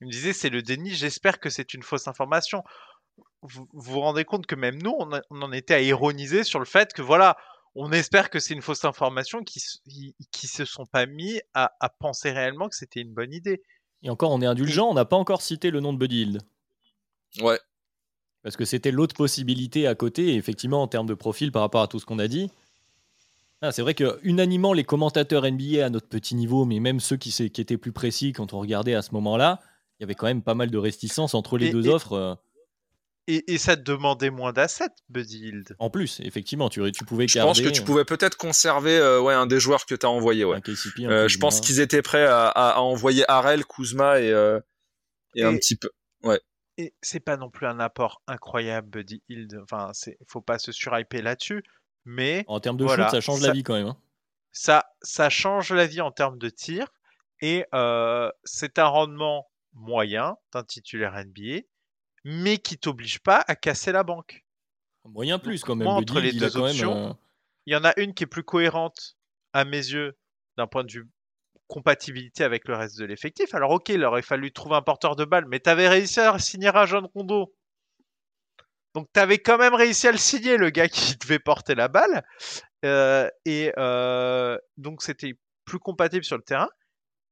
Il 0.00 0.06
me 0.06 0.12
disait 0.12 0.32
c'est 0.32 0.50
le 0.50 0.62
déni, 0.62 0.94
j'espère 0.94 1.40
que 1.40 1.50
c'est 1.50 1.74
une 1.74 1.82
fausse 1.82 2.08
information. 2.08 2.62
Vous 3.42 3.66
vous 3.72 4.00
rendez 4.00 4.24
compte 4.24 4.46
que 4.46 4.54
même 4.54 4.80
nous 4.82 4.94
on, 4.98 5.10
on 5.30 5.42
en 5.42 5.52
était 5.52 5.74
à 5.74 5.80
ironiser 5.80 6.44
sur 6.44 6.58
le 6.58 6.66
fait 6.66 6.92
que 6.92 7.02
voilà 7.02 7.36
on 7.74 7.92
espère 7.92 8.30
que 8.30 8.40
c'est 8.40 8.54
une 8.54 8.62
fausse 8.62 8.84
information 8.84 9.44
qui, 9.44 9.60
qui, 10.32 10.46
se 10.46 10.64
sont 10.64 10.86
pas 10.86 11.06
mis 11.06 11.40
à, 11.54 11.70
penser 11.98 12.30
réellement 12.30 12.68
que 12.68 12.76
c'était 12.76 13.00
une 13.00 13.12
bonne 13.12 13.32
idée. 13.32 13.62
Et 14.02 14.10
encore, 14.10 14.32
on 14.32 14.40
est 14.42 14.46
indulgent, 14.46 14.88
on 14.88 14.94
n'a 14.94 15.04
pas 15.04 15.16
encore 15.16 15.42
cité 15.42 15.70
le 15.70 15.80
nom 15.80 15.92
de 15.92 15.98
Buddy 15.98 16.22
Hield. 16.22 16.42
Ouais. 17.40 17.60
Parce 18.42 18.56
que 18.56 18.64
c'était 18.64 18.90
l'autre 18.90 19.14
possibilité 19.14 19.86
à 19.86 19.94
côté, 19.94 20.28
et 20.30 20.36
effectivement, 20.36 20.82
en 20.82 20.88
termes 20.88 21.06
de 21.06 21.14
profil 21.14 21.52
par 21.52 21.62
rapport 21.62 21.82
à 21.82 21.88
tout 21.88 21.98
ce 21.98 22.06
qu'on 22.06 22.18
a 22.18 22.28
dit. 22.28 22.50
Ah, 23.62 23.72
c'est 23.72 23.82
vrai 23.82 23.92
que 23.92 24.18
unanimement, 24.22 24.72
les 24.72 24.84
commentateurs 24.84 25.44
NBA 25.44 25.84
à 25.84 25.90
notre 25.90 26.08
petit 26.08 26.34
niveau, 26.34 26.64
mais 26.64 26.80
même 26.80 26.98
ceux 26.98 27.18
qui, 27.18 27.30
qui 27.30 27.60
étaient 27.60 27.76
plus 27.76 27.92
précis 27.92 28.32
quand 28.32 28.54
on 28.54 28.58
regardait 28.58 28.94
à 28.94 29.02
ce 29.02 29.12
moment-là, 29.12 29.60
il 29.98 30.02
y 30.02 30.04
avait 30.04 30.14
quand 30.14 30.26
même 30.26 30.42
pas 30.42 30.54
mal 30.54 30.70
de 30.70 30.78
réticences 30.78 31.34
entre 31.34 31.58
les 31.58 31.70
deux 31.70 31.88
offres. 31.88 32.38
Et, 33.26 33.58
ça 33.58 33.76
te 33.76 33.82
demandait 33.82 34.30
moins 34.30 34.52
d'assets, 34.52 34.88
Buddy 35.08 35.38
Hield. 35.38 35.76
En 35.78 35.88
plus, 35.88 36.20
effectivement, 36.20 36.68
tu, 36.68 36.90
tu 36.90 37.04
pouvais 37.04 37.28
Je 37.28 37.38
pense 37.38 37.60
que 37.60 37.68
tu 37.68 37.82
pouvais 37.82 38.04
peut-être 38.04 38.36
conserver 38.36 38.98
euh, 38.98 39.20
ouais, 39.20 39.34
un 39.34 39.46
des 39.46 39.60
joueurs 39.60 39.86
que 39.86 39.94
tu 39.94 40.04
as 40.04 40.10
envoyé. 40.10 40.44
Ouais. 40.44 40.60
Euh, 41.00 41.28
je 41.28 41.38
pense 41.38 41.60
qu'ils 41.60 41.78
étaient 41.78 42.02
prêts 42.02 42.26
à, 42.26 42.48
à, 42.48 42.80
envoyer 42.80 43.24
Harel, 43.28 43.64
Kuzma 43.64 44.20
et, 44.20 44.32
euh, 44.32 44.58
et, 45.36 45.44
un 45.44 45.54
petit 45.56 45.76
peu. 45.76 45.90
Ouais. 46.24 46.40
Et 46.76 46.92
c'est 47.02 47.20
pas 47.20 47.36
non 47.36 47.50
plus 47.50 47.66
un 47.66 47.78
apport 47.78 48.22
incroyable, 48.26 48.88
Buddy 48.88 49.22
Hield. 49.28 49.60
Enfin, 49.62 49.92
faut 50.26 50.40
pas 50.40 50.58
se 50.58 50.72
surhyper 50.72 51.22
là-dessus. 51.22 51.62
Mais. 52.04 52.44
En 52.48 52.58
termes 52.58 52.78
de 52.78 52.86
shoot, 52.88 53.10
ça 53.10 53.20
change 53.20 53.42
la 53.42 53.52
vie 53.52 53.62
quand 53.62 53.74
même. 53.74 53.88
Hein. 53.88 53.98
Ça, 54.50 54.86
ça 55.02 55.30
change 55.30 55.72
la 55.72 55.86
vie 55.86 56.00
en 56.00 56.10
termes 56.10 56.38
de 56.38 56.48
tir. 56.48 56.88
Et 57.42 57.64
c'est 58.44 58.78
un 58.80 58.86
rendement 58.86 59.46
moyen 59.72 60.36
d'un 60.52 60.64
titulaire 60.64 61.12
NBA, 61.14 61.60
mais 62.24 62.58
qui 62.58 62.78
t'oblige 62.78 63.20
pas 63.20 63.44
à 63.46 63.56
casser 63.56 63.92
la 63.92 64.02
banque. 64.02 64.44
Moyen 65.04 65.38
plus 65.38 65.62
quand 65.62 65.76
même. 65.76 65.88
entre 65.88 66.20
les 66.20 66.32
deux 66.32 66.56
options, 66.56 67.16
il 67.66 67.72
y 67.72 67.76
en 67.76 67.84
a 67.84 67.92
une 67.98 68.14
qui 68.14 68.24
est 68.24 68.26
plus 68.26 68.44
cohérente 68.44 69.16
à 69.52 69.64
mes 69.64 69.78
yeux 69.78 70.16
d'un 70.56 70.66
point 70.66 70.84
de 70.84 70.92
vue 70.92 71.08
compatibilité 71.68 72.44
avec 72.44 72.68
le 72.68 72.74
reste 72.74 72.98
de 72.98 73.04
l'effectif. 73.04 73.54
Alors 73.54 73.70
ok, 73.70 73.88
il 73.90 74.04
aurait 74.04 74.22
fallu 74.22 74.52
trouver 74.52 74.76
un 74.76 74.82
porteur 74.82 75.16
de 75.16 75.24
balle, 75.24 75.46
mais 75.46 75.60
tu 75.60 75.70
avais 75.70 75.88
réussi 75.88 76.20
à 76.20 76.38
signer 76.38 76.68
à 76.68 76.84
John 76.84 77.06
Rondo. 77.14 77.54
Donc 78.94 79.08
tu 79.14 79.20
avais 79.20 79.38
quand 79.38 79.56
même 79.56 79.74
réussi 79.74 80.08
à 80.08 80.12
le 80.12 80.18
signer, 80.18 80.56
le 80.56 80.70
gars 80.70 80.88
qui 80.88 81.16
devait 81.20 81.38
porter 81.38 81.74
la 81.74 81.88
balle. 81.88 82.24
Euh, 82.84 83.30
et 83.44 83.72
euh, 83.78 84.58
donc 84.76 85.02
c'était 85.02 85.38
plus 85.64 85.78
compatible 85.78 86.24
sur 86.24 86.36
le 86.36 86.42
terrain. 86.42 86.68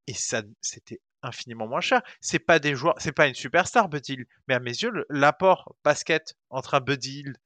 Et 0.07 0.15
ça, 0.15 0.43
c'était 0.63 1.01
infiniment 1.23 1.67
moins 1.67 1.81
cher. 1.81 2.03
C'est 2.21 2.39
pas 2.39 2.59
des 2.59 2.75
joueurs, 2.75 2.95
c'est 2.99 3.13
pas 3.13 3.27
une 3.27 3.35
superstar 3.35 3.89
Buddy 3.89 4.15
Hill, 4.15 4.27
mais 4.47 4.55
à 4.55 4.61
mes 4.61 4.71
yeux, 4.71 4.91
l'apport 5.09 5.75
basket 5.85 6.37
entre 6.51 6.75
un 6.75 6.81
Buddy 6.81 7.21
Hill 7.21 7.37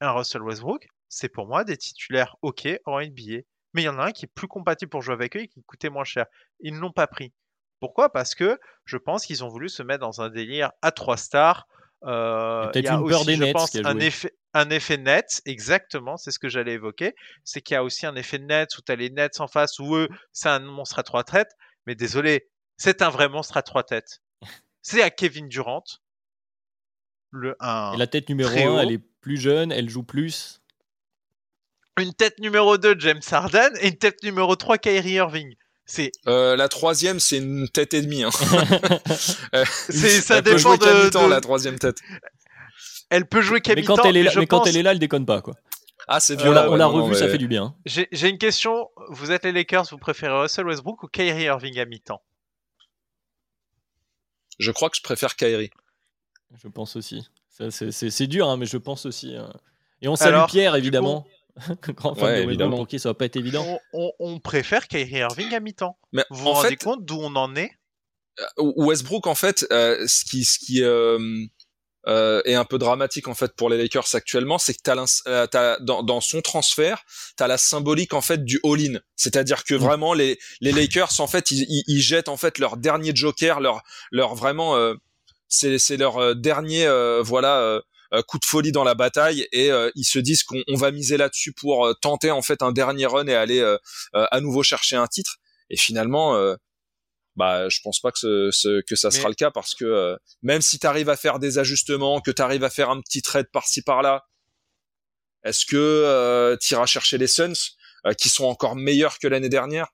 et 0.00 0.04
un 0.04 0.12
Russell 0.12 0.42
Westbrook, 0.42 0.88
c'est 1.08 1.28
pour 1.28 1.46
moi 1.46 1.64
des 1.64 1.76
titulaires 1.76 2.36
OK 2.42 2.68
en 2.84 3.00
NBA. 3.00 3.42
Mais 3.72 3.82
il 3.82 3.84
y 3.84 3.88
en 3.88 3.98
a 3.98 4.06
un 4.06 4.12
qui 4.12 4.26
est 4.26 4.32
plus 4.32 4.48
compatible 4.48 4.90
pour 4.90 5.02
jouer 5.02 5.14
avec 5.14 5.36
eux 5.36 5.40
et 5.40 5.48
qui 5.48 5.62
coûtait 5.64 5.90
moins 5.90 6.04
cher. 6.04 6.26
Ils 6.60 6.74
ne 6.74 6.78
l'ont 6.78 6.92
pas 6.92 7.06
pris. 7.06 7.32
Pourquoi? 7.80 8.10
Parce 8.10 8.34
que 8.34 8.58
je 8.84 8.96
pense 8.96 9.26
qu'ils 9.26 9.44
ont 9.44 9.48
voulu 9.48 9.68
se 9.68 9.82
mettre 9.82 10.00
dans 10.00 10.20
un 10.22 10.30
délire 10.30 10.70
à 10.80 10.92
trois 10.92 11.16
stars. 11.16 11.66
Euh, 12.04 12.70
il 12.74 12.84
y 12.84 12.88
a 12.88 12.94
une 12.94 13.00
aussi, 13.00 13.26
des 13.26 13.46
je 13.46 13.52
pense, 13.52 13.74
un 13.76 13.98
effet, 13.98 14.32
un 14.52 14.70
effet 14.70 14.98
net, 14.98 15.42
exactement, 15.46 16.16
c'est 16.16 16.30
ce 16.30 16.38
que 16.38 16.48
j'allais 16.48 16.74
évoquer. 16.74 17.14
C'est 17.42 17.60
qu'il 17.60 17.74
y 17.74 17.76
a 17.76 17.82
aussi 17.82 18.06
un 18.06 18.14
effet 18.14 18.38
net 18.38 18.76
où 18.78 18.82
tu 18.82 18.92
as 18.92 18.96
les 18.96 19.10
Nets 19.10 19.40
en 19.40 19.48
face, 19.48 19.78
où 19.78 19.96
eux, 19.96 20.08
c'est 20.32 20.48
un 20.48 20.60
monstre 20.60 20.98
à 20.98 21.02
trois 21.02 21.24
têtes. 21.24 21.52
Mais 21.86 21.94
désolé, 21.94 22.48
c'est 22.76 23.02
un 23.02 23.10
vrai 23.10 23.28
monstre 23.28 23.56
à 23.56 23.62
trois 23.62 23.82
têtes. 23.82 24.20
C'est 24.82 25.02
à 25.02 25.10
Kevin 25.10 25.48
Durant. 25.48 25.84
Le, 27.30 27.56
un 27.58 27.92
et 27.94 27.96
la 27.96 28.06
tête 28.06 28.28
numéro 28.28 28.50
1, 28.50 28.80
elle 28.80 28.92
est 28.92 29.02
plus 29.20 29.38
jeune, 29.38 29.72
elle 29.72 29.88
joue 29.88 30.04
plus 30.04 30.60
une 32.00 32.14
tête 32.14 32.38
numéro 32.38 32.76
2 32.76 32.96
James 32.98 33.20
Harden 33.30 33.70
et 33.80 33.88
une 33.88 33.96
tête 33.96 34.22
numéro 34.22 34.56
3 34.56 34.78
Kyrie 34.78 35.12
Irving. 35.12 35.54
C'est 35.86 36.12
euh, 36.26 36.56
la 36.56 36.68
troisième, 36.68 37.20
c'est 37.20 37.36
une 37.38 37.68
tête 37.68 37.92
et 37.94 38.00
demie. 38.00 38.22
Hein. 38.22 38.30
c'est 39.88 40.20
ça 40.20 40.40
dépend 40.40 40.76
de, 40.76 41.10
de... 41.10 41.30
la 41.30 41.40
troisième 41.40 41.78
tête. 41.78 41.98
Elle 43.10 43.26
peut 43.26 43.42
jouer 43.42 43.60
qu'à 43.60 43.74
mais 43.74 43.82
quand 43.82 44.04
elle 44.04 44.16
est 44.16 44.22
là, 44.22 44.32
mais 44.36 44.46
quand 44.46 44.66
elle 44.66 44.76
est 44.76 44.82
là, 44.82 44.92
elle 44.92 44.98
déconne 44.98 45.26
pas 45.26 45.42
quoi. 45.42 45.54
Ah, 46.08 46.20
c'est 46.20 46.42
On 46.46 46.76
l'a 46.76 46.86
revu, 46.86 47.14
ça 47.14 47.28
fait 47.28 47.38
du 47.38 47.48
bien. 47.48 47.74
J'ai 47.86 48.28
une 48.28 48.38
question. 48.38 48.88
Vous 49.10 49.30
êtes 49.30 49.44
les 49.44 49.52
Lakers, 49.52 49.86
vous 49.90 49.98
préférez 49.98 50.42
Russell 50.42 50.66
Westbrook 50.66 51.02
ou 51.02 51.08
Kyrie 51.08 51.44
Irving 51.44 51.78
à 51.78 51.84
mi-temps? 51.84 52.22
Je 54.58 54.70
crois 54.70 54.90
que 54.90 54.96
je 54.96 55.02
préfère 55.02 55.36
Kyrie. 55.36 55.70
Je 56.62 56.68
pense 56.68 56.96
aussi. 56.96 57.28
C'est 57.48 58.26
dur, 58.26 58.48
hein, 58.48 58.56
mais 58.56 58.66
je 58.66 58.76
pense 58.76 59.06
aussi. 59.06 59.36
Hein. 59.36 59.52
Et 60.02 60.08
on 60.08 60.16
salue 60.16 60.44
Pierre, 60.48 60.74
évidemment. 60.76 61.26
Grand 61.82 62.16
fan 62.16 62.46
de 62.46 62.66
pour 62.66 62.88
qui 62.88 62.98
ça 62.98 63.10
va 63.10 63.14
pas 63.14 63.26
être 63.26 63.36
évident. 63.36 63.78
On, 63.92 64.40
préfère 64.40 64.88
Kyrie 64.88 65.18
Irving 65.18 65.54
à 65.54 65.60
mi-temps. 65.60 65.96
Mais 66.12 66.24
vous 66.30 66.42
vous 66.42 66.50
rendez 66.50 66.76
compte 66.76 67.04
d'où 67.04 67.18
on 67.20 67.36
en 67.36 67.54
est? 67.54 67.70
euh, 68.58 68.72
Westbrook, 68.76 69.26
en 69.26 69.34
fait, 69.34 69.66
euh, 69.70 70.04
ce 70.06 70.24
qui, 70.24 70.44
ce 70.44 70.58
qui 70.58 70.82
euh, 70.82 71.18
est 72.06 72.54
un 72.54 72.64
peu 72.64 72.78
dramatique 72.78 73.28
en 73.28 73.34
fait 73.34 73.54
pour 73.56 73.70
les 73.70 73.78
Lakers 73.78 74.14
actuellement, 74.14 74.58
c'est 74.58 74.74
que 74.74 74.80
t'as, 74.82 75.48
as, 75.54 75.78
dans, 75.80 76.02
dans 76.02 76.20
son 76.20 76.42
transfert, 76.42 77.02
tu 77.36 77.42
as 77.42 77.48
la 77.48 77.58
symbolique 77.58 78.12
en 78.14 78.20
fait 78.20 78.44
du 78.44 78.60
all-in, 78.64 78.98
c'est-à-dire 79.16 79.64
que 79.64 79.74
mm. 79.74 79.78
vraiment 79.78 80.12
les, 80.12 80.38
les 80.60 80.72
Lakers 80.72 81.20
en 81.20 81.26
fait 81.26 81.50
ils, 81.50 81.66
ils, 81.86 82.00
jettent 82.00 82.28
en 82.28 82.36
fait 82.36 82.58
leur 82.58 82.76
dernier 82.76 83.12
joker, 83.14 83.60
leur 83.60 83.82
leur 84.10 84.34
vraiment 84.34 84.76
c'est, 85.48 85.78
c'est 85.78 85.96
leur 85.96 86.36
dernier 86.36 86.86
voilà 87.22 87.80
euh, 88.14 88.22
coup 88.22 88.38
de 88.38 88.44
folie 88.44 88.70
dans 88.70 88.84
la 88.84 88.94
bataille 88.94 89.48
et 89.50 89.72
euh, 89.72 89.90
ils 89.94 90.04
se 90.04 90.18
disent 90.18 90.44
qu'on 90.44 90.62
va 90.74 90.90
miser 90.92 91.16
là-dessus 91.16 91.52
pour 91.52 91.86
euh, 91.86 91.94
tenter 91.94 92.30
en 92.30 92.42
fait 92.42 92.62
un 92.62 92.70
dernier 92.70 93.06
run 93.06 93.26
et 93.26 93.34
aller 93.34 93.62
à 94.12 94.40
nouveau 94.40 94.62
chercher 94.62 94.96
un 94.96 95.06
titre. 95.06 95.36
Et 95.70 95.76
finalement, 95.76 96.36
bah 97.36 97.68
je 97.68 97.80
pense 97.82 98.00
pas 98.00 98.10
que 98.12 98.50
ce, 98.52 98.80
que 98.82 98.96
ça 98.96 99.10
sera 99.10 99.28
le 99.28 99.34
cas 99.34 99.50
parce 99.50 99.74
que 99.74 100.16
même 100.42 100.62
si 100.62 100.78
tu 100.78 100.86
arrives 100.86 101.08
à 101.08 101.16
faire 101.16 101.38
des 101.38 101.58
ajustements, 101.58 102.20
que 102.20 102.30
tu 102.30 102.42
arrives 102.42 102.64
à 102.64 102.70
faire 102.70 102.90
un 102.90 103.00
petit 103.00 103.22
trade 103.22 103.46
par-ci 103.52 103.82
par-là, 103.82 104.24
est-ce 105.44 105.66
que 105.66 106.56
tu 106.60 106.74
iras 106.74 106.86
chercher 106.86 107.18
les 107.18 107.26
Suns 107.26 107.52
euh, 108.06 108.12
qui 108.12 108.28
sont 108.28 108.44
encore 108.44 108.76
meilleurs 108.76 109.18
que 109.18 109.26
l'année 109.26 109.48
dernière? 109.48 109.88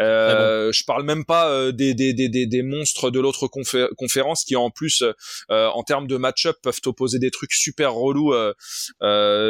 Euh, 0.00 0.72
Je 0.72 0.82
parle 0.84 1.04
même 1.04 1.26
pas 1.26 1.50
euh, 1.50 1.72
des, 1.72 1.92
des, 1.92 2.14
des, 2.14 2.28
des, 2.28 2.62
monstres 2.62 3.10
de 3.10 3.20
l'autre 3.20 3.48
conférence 3.48 4.44
qui 4.44 4.56
en 4.56 4.70
plus 4.70 5.02
euh, 5.50 5.66
en 5.68 5.82
termes 5.82 6.06
de 6.06 6.16
match-up 6.16 6.56
peuvent 6.62 6.80
opposer 6.86 7.18
des 7.18 7.30
trucs 7.30 7.52
super 7.52 7.92
relous, 7.92 8.32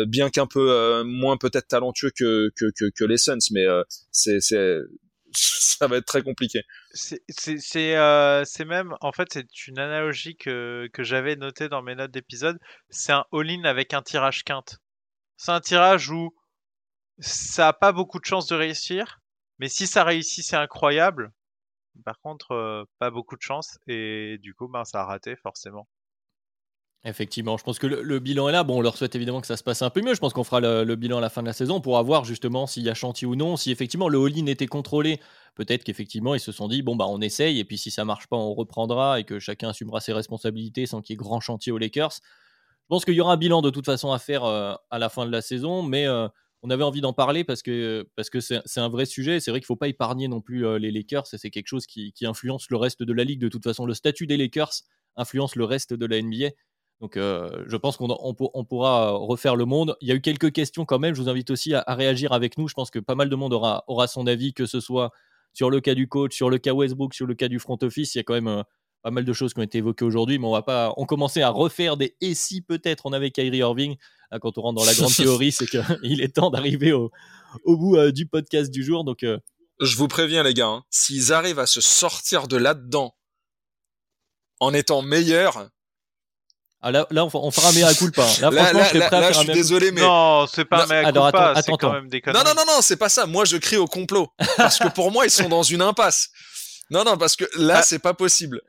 bien 0.08 0.30
qu'un 0.30 0.46
peu 0.46 1.02
moins 1.04 1.36
peut-être 1.36 1.68
talentueux 1.68 2.10
que, 2.10 2.50
que, 2.56 2.66
que, 2.76 2.90
que, 2.96 3.04
les 3.04 3.18
Suns, 3.18 3.38
mais 3.52 3.64
c'est 4.10 4.40
ça 5.80 5.86
va 5.86 5.96
être 5.96 6.06
très 6.06 6.22
compliqué. 6.22 6.62
C'est 6.92 7.96
euh, 7.96 8.44
même, 8.66 8.96
en 9.00 9.12
fait, 9.12 9.28
c'est 9.32 9.66
une 9.66 9.78
analogie 9.78 10.36
que, 10.36 10.88
j'avais 10.98 11.36
notée 11.36 11.68
dans 11.68 11.82
mes 11.82 11.94
notes 11.94 12.10
d'épisode. 12.10 12.58
C'est 12.90 13.12
un 13.12 13.24
all-in 13.32 13.64
avec 13.64 13.94
un 13.94 14.02
tirage 14.02 14.44
quinte. 14.44 14.78
C'est 15.36 15.52
un 15.52 15.60
tirage 15.60 16.10
où 16.10 16.34
ça 17.18 17.68
a 17.68 17.72
pas 17.72 17.92
beaucoup 17.92 18.18
de 18.18 18.24
chances 18.24 18.46
de 18.48 18.56
réussir, 18.56 19.20
mais 19.58 19.68
si 19.68 19.86
ça 19.86 20.04
réussit, 20.04 20.44
c'est 20.44 20.56
incroyable. 20.56 21.32
Par 22.04 22.20
contre, 22.20 22.52
euh, 22.52 22.84
pas 22.98 23.10
beaucoup 23.10 23.36
de 23.36 23.42
chance 23.42 23.78
et 23.86 24.38
du 24.38 24.54
coup, 24.54 24.68
ben, 24.68 24.84
ça 24.84 25.02
a 25.02 25.04
raté 25.04 25.36
forcément. 25.36 25.86
Effectivement, 27.02 27.56
je 27.56 27.64
pense 27.64 27.78
que 27.78 27.86
le, 27.86 28.18
bilan 28.18 28.50
est 28.50 28.52
là. 28.52 28.62
Bon, 28.62 28.76
on 28.76 28.80
leur 28.82 28.96
souhaite 28.98 29.14
évidemment 29.14 29.40
que 29.40 29.46
ça 29.46 29.56
se 29.56 29.62
passe 29.62 29.80
un 29.80 29.88
peu 29.88 30.02
mieux. 30.02 30.14
Je 30.14 30.20
pense 30.20 30.34
qu'on 30.34 30.44
fera 30.44 30.60
le, 30.60 30.96
bilan 30.96 31.16
à 31.16 31.20
la 31.22 31.30
fin 31.30 31.40
de 31.40 31.46
la 31.46 31.54
saison 31.54 31.80
pour 31.80 32.02
voir 32.04 32.24
justement 32.24 32.66
s'il 32.66 32.82
y 32.82 32.90
a 32.90 32.94
chantier 32.94 33.26
ou 33.26 33.36
non. 33.36 33.56
Si 33.56 33.70
effectivement 33.70 34.08
le 34.10 34.18
all-in 34.18 34.44
était 34.46 34.66
contrôlé, 34.66 35.18
peut-être 35.54 35.82
qu'effectivement 35.82 36.34
ils 36.34 36.40
se 36.40 36.52
sont 36.52 36.68
dit 36.68 36.82
bon 36.82 36.96
bah 36.96 37.06
on 37.08 37.22
essaye 37.22 37.58
et 37.58 37.64
puis 37.64 37.78
si 37.78 37.90
ça 37.90 38.04
marche 38.04 38.26
pas, 38.26 38.36
on 38.36 38.52
reprendra 38.52 39.18
et 39.18 39.24
que 39.24 39.38
chacun 39.38 39.70
assumera 39.70 40.00
ses 40.00 40.12
responsabilités 40.12 40.84
sans 40.84 41.00
qu'il 41.00 41.14
y 41.14 41.14
ait 41.14 41.16
grand 41.16 41.40
chantier 41.40 41.72
aux 41.72 41.78
Lakers. 41.78 42.12
Je 42.90 42.96
pense 42.96 43.06
qu'il 43.06 43.14
y 43.14 43.20
aura 43.22 43.32
un 43.32 43.36
bilan 43.38 43.62
de 43.62 43.70
toute 43.70 43.86
façon 43.86 44.12
à 44.12 44.18
faire 44.18 44.44
euh, 44.44 44.74
à 44.90 44.98
la 44.98 45.08
fin 45.08 45.24
de 45.24 45.32
la 45.32 45.40
saison, 45.40 45.82
mais 45.82 46.06
euh, 46.06 46.28
on 46.62 46.68
avait 46.68 46.84
envie 46.84 47.00
d'en 47.00 47.12
parler 47.14 47.44
parce 47.44 47.62
que 47.62 48.06
parce 48.16 48.28
que 48.28 48.40
c'est 48.40 48.60
un 48.76 48.88
vrai 48.88 49.06
sujet. 49.06 49.40
C'est 49.40 49.50
vrai 49.50 49.60
qu'il 49.60 49.64
ne 49.64 49.68
faut 49.68 49.76
pas 49.76 49.88
épargner 49.88 50.28
non 50.28 50.40
plus 50.40 50.66
euh, 50.66 50.78
les 50.78 50.90
Lakers. 50.90 51.26
C'est 51.26 51.50
quelque 51.50 51.68
chose 51.68 51.86
qui, 51.86 52.12
influence 52.22 52.68
le 52.68 52.76
reste 52.76 53.02
de 53.02 53.12
la 53.12 53.24
ligue. 53.24 53.40
De 53.40 53.48
toute 53.48 53.64
façon, 53.64 53.86
le 53.86 53.94
statut 53.94 54.26
des 54.26 54.36
Lakers 54.36 54.82
influence 55.16 55.56
le 55.56 55.64
reste 55.64 55.94
de 55.94 56.06
la 56.06 56.20
NBA. 56.20 56.50
Donc, 57.00 57.16
euh, 57.16 57.64
je 57.66 57.76
pense 57.76 57.96
qu'on 57.96 58.08
on, 58.10 58.64
pourra 58.64 59.12
refaire 59.12 59.56
le 59.56 59.64
monde. 59.64 59.96
Il 60.02 60.08
y 60.08 60.12
a 60.12 60.14
eu 60.14 60.20
quelques 60.20 60.52
questions 60.52 60.84
quand 60.84 60.98
même. 60.98 61.14
Je 61.14 61.22
vous 61.22 61.30
invite 61.30 61.50
aussi 61.50 61.72
à, 61.72 61.82
réagir 61.88 62.32
avec 62.32 62.58
nous. 62.58 62.68
Je 62.68 62.74
pense 62.74 62.90
que 62.90 62.98
pas 62.98 63.14
mal 63.14 63.30
de 63.30 63.36
monde 63.36 63.54
aura, 63.54 63.84
aura 63.86 64.06
son 64.06 64.26
avis, 64.26 64.52
que 64.52 64.66
ce 64.66 64.80
soit 64.80 65.10
sur 65.54 65.70
le 65.70 65.80
cas 65.80 65.94
du 65.94 66.08
coach, 66.08 66.34
sur 66.34 66.50
le 66.50 66.58
cas 66.58 66.72
Westbrook, 66.72 67.14
sur 67.14 67.26
le 67.26 67.34
cas 67.34 67.48
du 67.48 67.58
front 67.58 67.78
office. 67.82 68.14
Il 68.14 68.18
y 68.18 68.20
a 68.20 68.24
quand 68.24 68.34
même 68.34 68.48
euh, 68.48 68.62
pas 69.02 69.10
mal 69.10 69.24
de 69.24 69.32
choses 69.32 69.54
qui 69.54 69.60
ont 69.60 69.62
été 69.64 69.78
évoquées 69.78 70.04
aujourd'hui, 70.04 70.38
mais 70.38 70.46
on 70.46 70.52
va 70.52 70.62
pas. 70.62 70.92
On 70.98 71.06
commençait 71.06 71.42
à 71.42 71.48
refaire 71.48 71.96
des 71.96 72.16
et 72.20 72.34
si 72.34 72.60
peut-être 72.60 73.06
on 73.06 73.12
avait 73.12 73.30
Kyrie 73.30 73.58
Irving. 73.58 73.96
Hein, 74.30 74.38
quand 74.38 74.58
on 74.58 74.62
rentre 74.62 74.80
dans 74.80 74.86
la 74.86 74.94
grande 74.94 75.14
théorie, 75.16 75.52
c'est 75.52 75.66
qu'il 75.66 75.80
est 76.20 76.36
temps 76.36 76.50
d'arriver 76.50 76.92
au, 76.92 77.10
bout 77.64 77.96
euh, 77.96 78.12
du 78.12 78.26
podcast 78.26 78.70
du 78.70 78.84
jour. 78.84 79.04
Donc, 79.04 79.22
euh, 79.22 79.38
je 79.80 79.96
vous 79.96 80.08
préviens 80.08 80.42
les 80.42 80.54
gars, 80.54 80.66
hein, 80.66 80.84
s'ils 80.90 81.32
arrivent 81.32 81.58
à 81.58 81.66
se 81.66 81.80
sortir 81.80 82.46
de 82.46 82.56
là-dedans 82.56 83.14
en 84.60 84.74
étant 84.74 85.00
meilleurs. 85.00 85.70
Ah 86.82 86.90
là, 86.90 87.06
là, 87.10 87.26
on 87.26 87.50
fera 87.50 87.68
un 87.68 87.72
mea 87.72 87.92
culpa. 87.94 88.26
Là, 88.40 88.50
franchement, 88.52 88.82
je 88.84 88.88
serais 88.88 89.06
prêt 89.06 89.16
à 89.16 89.20
faire 89.20 89.32
je 89.34 89.38
suis 89.40 89.52
désolé, 89.52 89.92
mais 89.92 90.00
non, 90.00 90.46
c'est 90.46 90.64
pas 90.64 90.84
un 90.84 90.86
mea 90.86 91.04
culpa. 91.04 91.26
attends, 91.26 91.44
attends, 91.54 91.76
quand 91.76 91.92
même 91.92 92.08
des 92.08 92.22
non, 92.26 92.42
non, 92.44 92.54
non, 92.56 92.64
non, 92.66 92.80
c'est 92.80 92.96
pas 92.96 93.10
ça. 93.10 93.26
Moi, 93.26 93.44
je 93.44 93.58
crie 93.58 93.76
au 93.76 93.86
complot 93.86 94.28
parce 94.56 94.78
que 94.78 94.88
pour 94.88 95.10
moi, 95.10 95.26
ils 95.26 95.30
sont 95.30 95.48
dans 95.48 95.62
une 95.62 95.82
impasse. 95.82 96.30
Non, 96.90 97.04
non, 97.04 97.18
parce 97.18 97.36
que 97.36 97.44
là, 97.56 97.78
ah. 97.78 97.82
c'est 97.82 97.98
pas 97.98 98.14
possible 98.14 98.60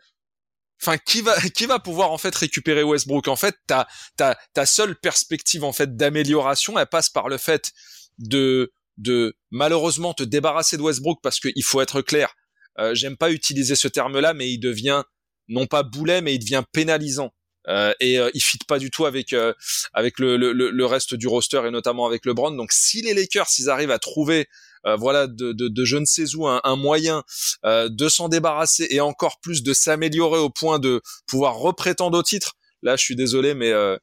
enfin 0.82 0.98
qui 0.98 1.22
va 1.22 1.40
qui 1.40 1.66
va 1.66 1.80
pouvoir 1.80 2.12
en 2.12 2.18
fait 2.18 2.36
récupérer 2.36 2.84
Westbrook? 2.84 3.28
En 3.28 3.36
fait 3.36 3.56
ta 3.68 3.88
ta 4.18 4.38
ta 4.54 4.66
seule 4.66 4.96
perspective 5.00 5.64
en 5.64 5.74
fait 5.74 5.96
d'amélioration 5.96 6.78
elle 6.80 6.88
passe 6.88 7.10
par 7.10 7.30
le 7.30 7.38
fait 7.38 7.72
de 8.18 8.74
de 8.98 9.36
malheureusement 9.52 10.14
te 10.14 10.24
débarrasser 10.24 10.78
de 10.78 10.82
Westbrook 10.82 11.20
parce 11.22 11.40
qu'il 11.40 11.64
faut 11.64 11.82
être 11.82 12.02
clair 12.02 12.34
euh, 12.80 12.96
j'aime 12.96 13.18
pas 13.18 13.32
utiliser 13.32 13.76
ce 13.76 13.88
terme 13.88 14.20
là 14.20 14.34
mais 14.34 14.52
il 14.52 14.60
devient 14.60 15.04
non 15.48 15.68
pas 15.68 15.84
boulet 15.84 16.22
mais 16.22 16.34
il 16.34 16.40
devient 16.40 16.64
pénalisant 16.72 17.32
euh, 17.68 17.94
et 18.00 18.20
euh, 18.20 18.30
il 18.34 18.42
fit 18.42 18.58
pas 18.68 18.80
du 18.80 18.90
tout 18.90 19.06
avec 19.06 19.34
euh, 19.34 19.54
avec 19.94 20.20
le, 20.20 20.38
le, 20.38 20.52
le, 20.52 20.86
reste 20.86 21.14
du 21.14 21.28
roster 21.28 21.62
et 21.68 21.72
notamment 21.72 22.08
avec 22.08 22.26
LeBron 22.26 22.52
donc 22.52 22.72
si 22.72 23.04
les 23.04 23.14
Lakers 23.14 23.48
s'ils 23.48 23.70
arrivent 23.70 23.92
à 23.92 24.00
trouver 24.00 24.48
euh, 24.88 24.96
voilà, 24.96 25.28
de, 25.28 25.52
de, 25.52 25.68
de, 25.68 25.86
je 25.86 25.98
ne 25.98 26.06
sais 26.06 26.36
où, 26.36 26.48
un, 26.48 26.76
moyen 26.76 27.24
euh, 27.66 27.88
de 27.90 28.10
s'en 28.10 28.30
débarrasser 28.30 28.88
et 28.90 29.00
encore 29.00 29.40
plus 29.40 29.62
de 29.62 29.74
s'améliorer 29.74 30.40
au 30.40 30.50
point 30.50 30.80
de 30.80 31.02
pouvoir 31.28 31.56
reprétendre 31.56 32.18
au 32.18 32.24
titre. 32.24 32.54
Là, 32.82 32.96
je 32.96 33.04
suis 33.04 33.16
désolé, 33.16 33.54
mais 33.54 33.72
euh, 33.72 33.96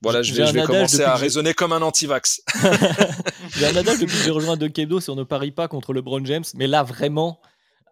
voilà, 0.00 0.22
je 0.22 0.32
vais, 0.32 0.46
je 0.46 0.52
vais 0.52 0.62
commencer 0.62 1.02
à 1.02 1.16
raisonner 1.16 1.54
comme 1.54 1.72
un 1.72 1.82
anti-vax. 1.82 2.42
J'ai 3.56 3.66
un 3.66 3.76
adage 3.76 3.98
depuis 3.98 4.16
que 4.16 4.22
j'ai 4.22 4.30
rejoint 4.30 4.56
De 4.56 4.66
Kebdo 4.68 5.00
sur 5.00 5.16
ne 5.16 5.22
parie 5.22 5.52
pas 5.52 5.68
contre 5.68 5.92
LeBron 5.92 6.24
James, 6.24 6.44
mais 6.54 6.66
là 6.66 6.82
vraiment, 6.82 7.40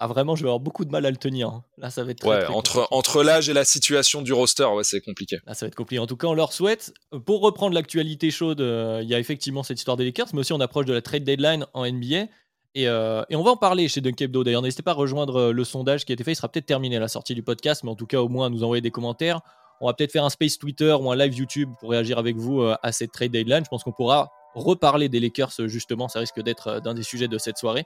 ah, 0.04 0.08
vraiment, 0.08 0.34
je 0.34 0.42
vais 0.42 0.48
avoir 0.48 0.58
beaucoup 0.58 0.84
de 0.84 0.90
mal 0.90 1.06
à 1.06 1.12
le 1.12 1.16
tenir. 1.16 1.48
Hein. 1.48 1.64
Là, 1.78 1.88
ça 1.88 2.02
va 2.02 2.10
être 2.10 2.18
très, 2.18 2.28
ouais, 2.28 2.46
entre, 2.46 2.88
entre 2.90 3.22
l'âge 3.22 3.48
et 3.48 3.52
la 3.52 3.64
situation 3.64 4.20
du 4.20 4.32
roster, 4.32 4.64
ouais, 4.64 4.82
c'est 4.82 5.00
compliqué. 5.00 5.38
Là, 5.46 5.54
ça 5.54 5.64
va 5.64 5.68
être 5.68 5.76
compliqué. 5.76 6.00
En 6.00 6.08
tout 6.08 6.16
cas, 6.16 6.26
on 6.26 6.34
leur 6.34 6.52
souhaite. 6.52 6.92
Pour 7.24 7.40
reprendre 7.40 7.72
l'actualité 7.72 8.32
chaude, 8.32 8.60
euh, 8.60 8.98
il 9.00 9.08
y 9.08 9.14
a 9.14 9.20
effectivement 9.20 9.62
cette 9.62 9.78
histoire 9.78 9.96
des 9.96 10.04
Lakers, 10.04 10.26
mais 10.32 10.40
aussi 10.40 10.52
on 10.52 10.58
approche 10.58 10.86
de 10.86 10.92
la 10.92 11.02
trade 11.02 11.22
deadline 11.22 11.66
en 11.72 11.86
NBA. 11.86 12.26
Et, 12.74 12.88
euh, 12.88 13.22
et 13.30 13.36
on 13.36 13.44
va 13.44 13.52
en 13.52 13.56
parler 13.56 13.86
chez 13.86 14.00
Dunkebdo. 14.00 14.42
D'ailleurs, 14.42 14.62
n'hésitez 14.62 14.82
pas 14.82 14.90
à 14.90 14.94
rejoindre 14.94 15.36
euh, 15.36 15.52
le 15.52 15.62
sondage 15.62 16.04
qui 16.04 16.10
a 16.10 16.14
été 16.14 16.24
fait. 16.24 16.32
Il 16.32 16.36
sera 16.36 16.48
peut-être 16.48 16.66
terminé 16.66 16.96
à 16.96 17.00
la 17.00 17.06
sortie 17.06 17.36
du 17.36 17.44
podcast, 17.44 17.84
mais 17.84 17.90
en 17.90 17.96
tout 17.96 18.06
cas, 18.06 18.20
au 18.20 18.28
moins, 18.28 18.50
nous 18.50 18.64
envoyer 18.64 18.80
des 18.80 18.90
commentaires. 18.90 19.40
On 19.80 19.86
va 19.86 19.94
peut-être 19.94 20.10
faire 20.10 20.24
un 20.24 20.30
space 20.30 20.58
Twitter 20.58 20.92
ou 21.00 21.12
un 21.12 21.16
live 21.16 21.32
YouTube 21.32 21.70
pour 21.78 21.90
réagir 21.90 22.18
avec 22.18 22.36
vous 22.36 22.60
à 22.60 22.92
cette 22.92 23.12
trade 23.12 23.30
deadline. 23.30 23.64
Je 23.64 23.68
pense 23.68 23.84
qu'on 23.84 23.92
pourra 23.92 24.32
reparler 24.54 25.08
des 25.08 25.20
Lakers, 25.20 25.52
justement. 25.66 26.08
Ça 26.08 26.18
risque 26.18 26.40
d'être 26.40 26.80
d'un 26.80 26.94
des 26.94 27.02
sujets 27.02 27.26
de 27.26 27.36
cette 27.38 27.58
soirée. 27.58 27.84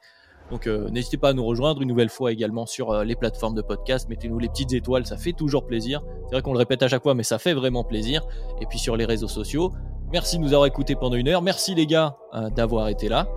Donc 0.50 0.66
euh, 0.66 0.88
n'hésitez 0.90 1.16
pas 1.16 1.30
à 1.30 1.32
nous 1.32 1.44
rejoindre 1.44 1.82
une 1.82 1.88
nouvelle 1.88 2.08
fois 2.08 2.32
également 2.32 2.66
sur 2.66 2.90
euh, 2.90 3.04
les 3.04 3.16
plateformes 3.16 3.54
de 3.54 3.62
podcast. 3.62 4.08
Mettez-nous 4.08 4.38
les 4.38 4.48
petites 4.48 4.72
étoiles, 4.72 5.06
ça 5.06 5.16
fait 5.16 5.32
toujours 5.32 5.66
plaisir. 5.66 6.02
C'est 6.26 6.36
vrai 6.36 6.42
qu'on 6.42 6.52
le 6.52 6.58
répète 6.58 6.82
à 6.82 6.88
chaque 6.88 7.02
fois, 7.02 7.14
mais 7.14 7.22
ça 7.22 7.38
fait 7.38 7.54
vraiment 7.54 7.84
plaisir. 7.84 8.22
Et 8.60 8.66
puis 8.66 8.78
sur 8.78 8.96
les 8.96 9.04
réseaux 9.04 9.28
sociaux. 9.28 9.72
Merci 10.12 10.38
de 10.38 10.42
nous 10.42 10.52
avoir 10.52 10.66
écoutés 10.66 10.94
pendant 10.94 11.16
une 11.16 11.26
heure. 11.28 11.42
Merci 11.42 11.74
les 11.74 11.86
gars 11.86 12.16
euh, 12.34 12.48
d'avoir 12.50 12.88
été 12.88 13.08
là. 13.08 13.28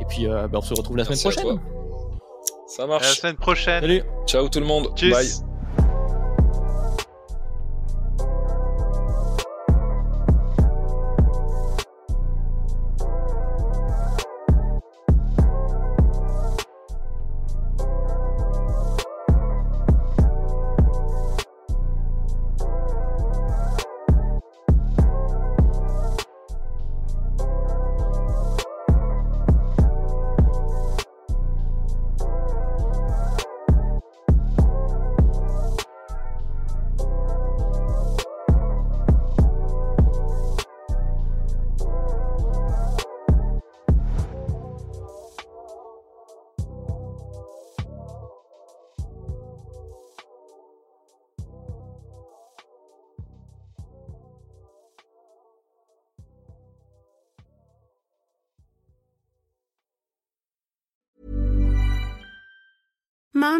Et 0.00 0.04
puis 0.04 0.26
bah, 0.26 0.48
on 0.52 0.60
se 0.60 0.74
retrouve 0.74 0.96
la 0.96 1.04
semaine 1.04 1.18
prochaine. 1.18 1.60
Ça 2.66 2.86
marche. 2.86 3.02
la 3.02 3.08
semaine 3.08 3.36
prochaine. 3.36 3.80
Salut. 3.80 4.02
Ciao 4.26 4.48
tout 4.48 4.60
le 4.60 4.66
monde. 4.66 4.88
Bye. 5.00 5.53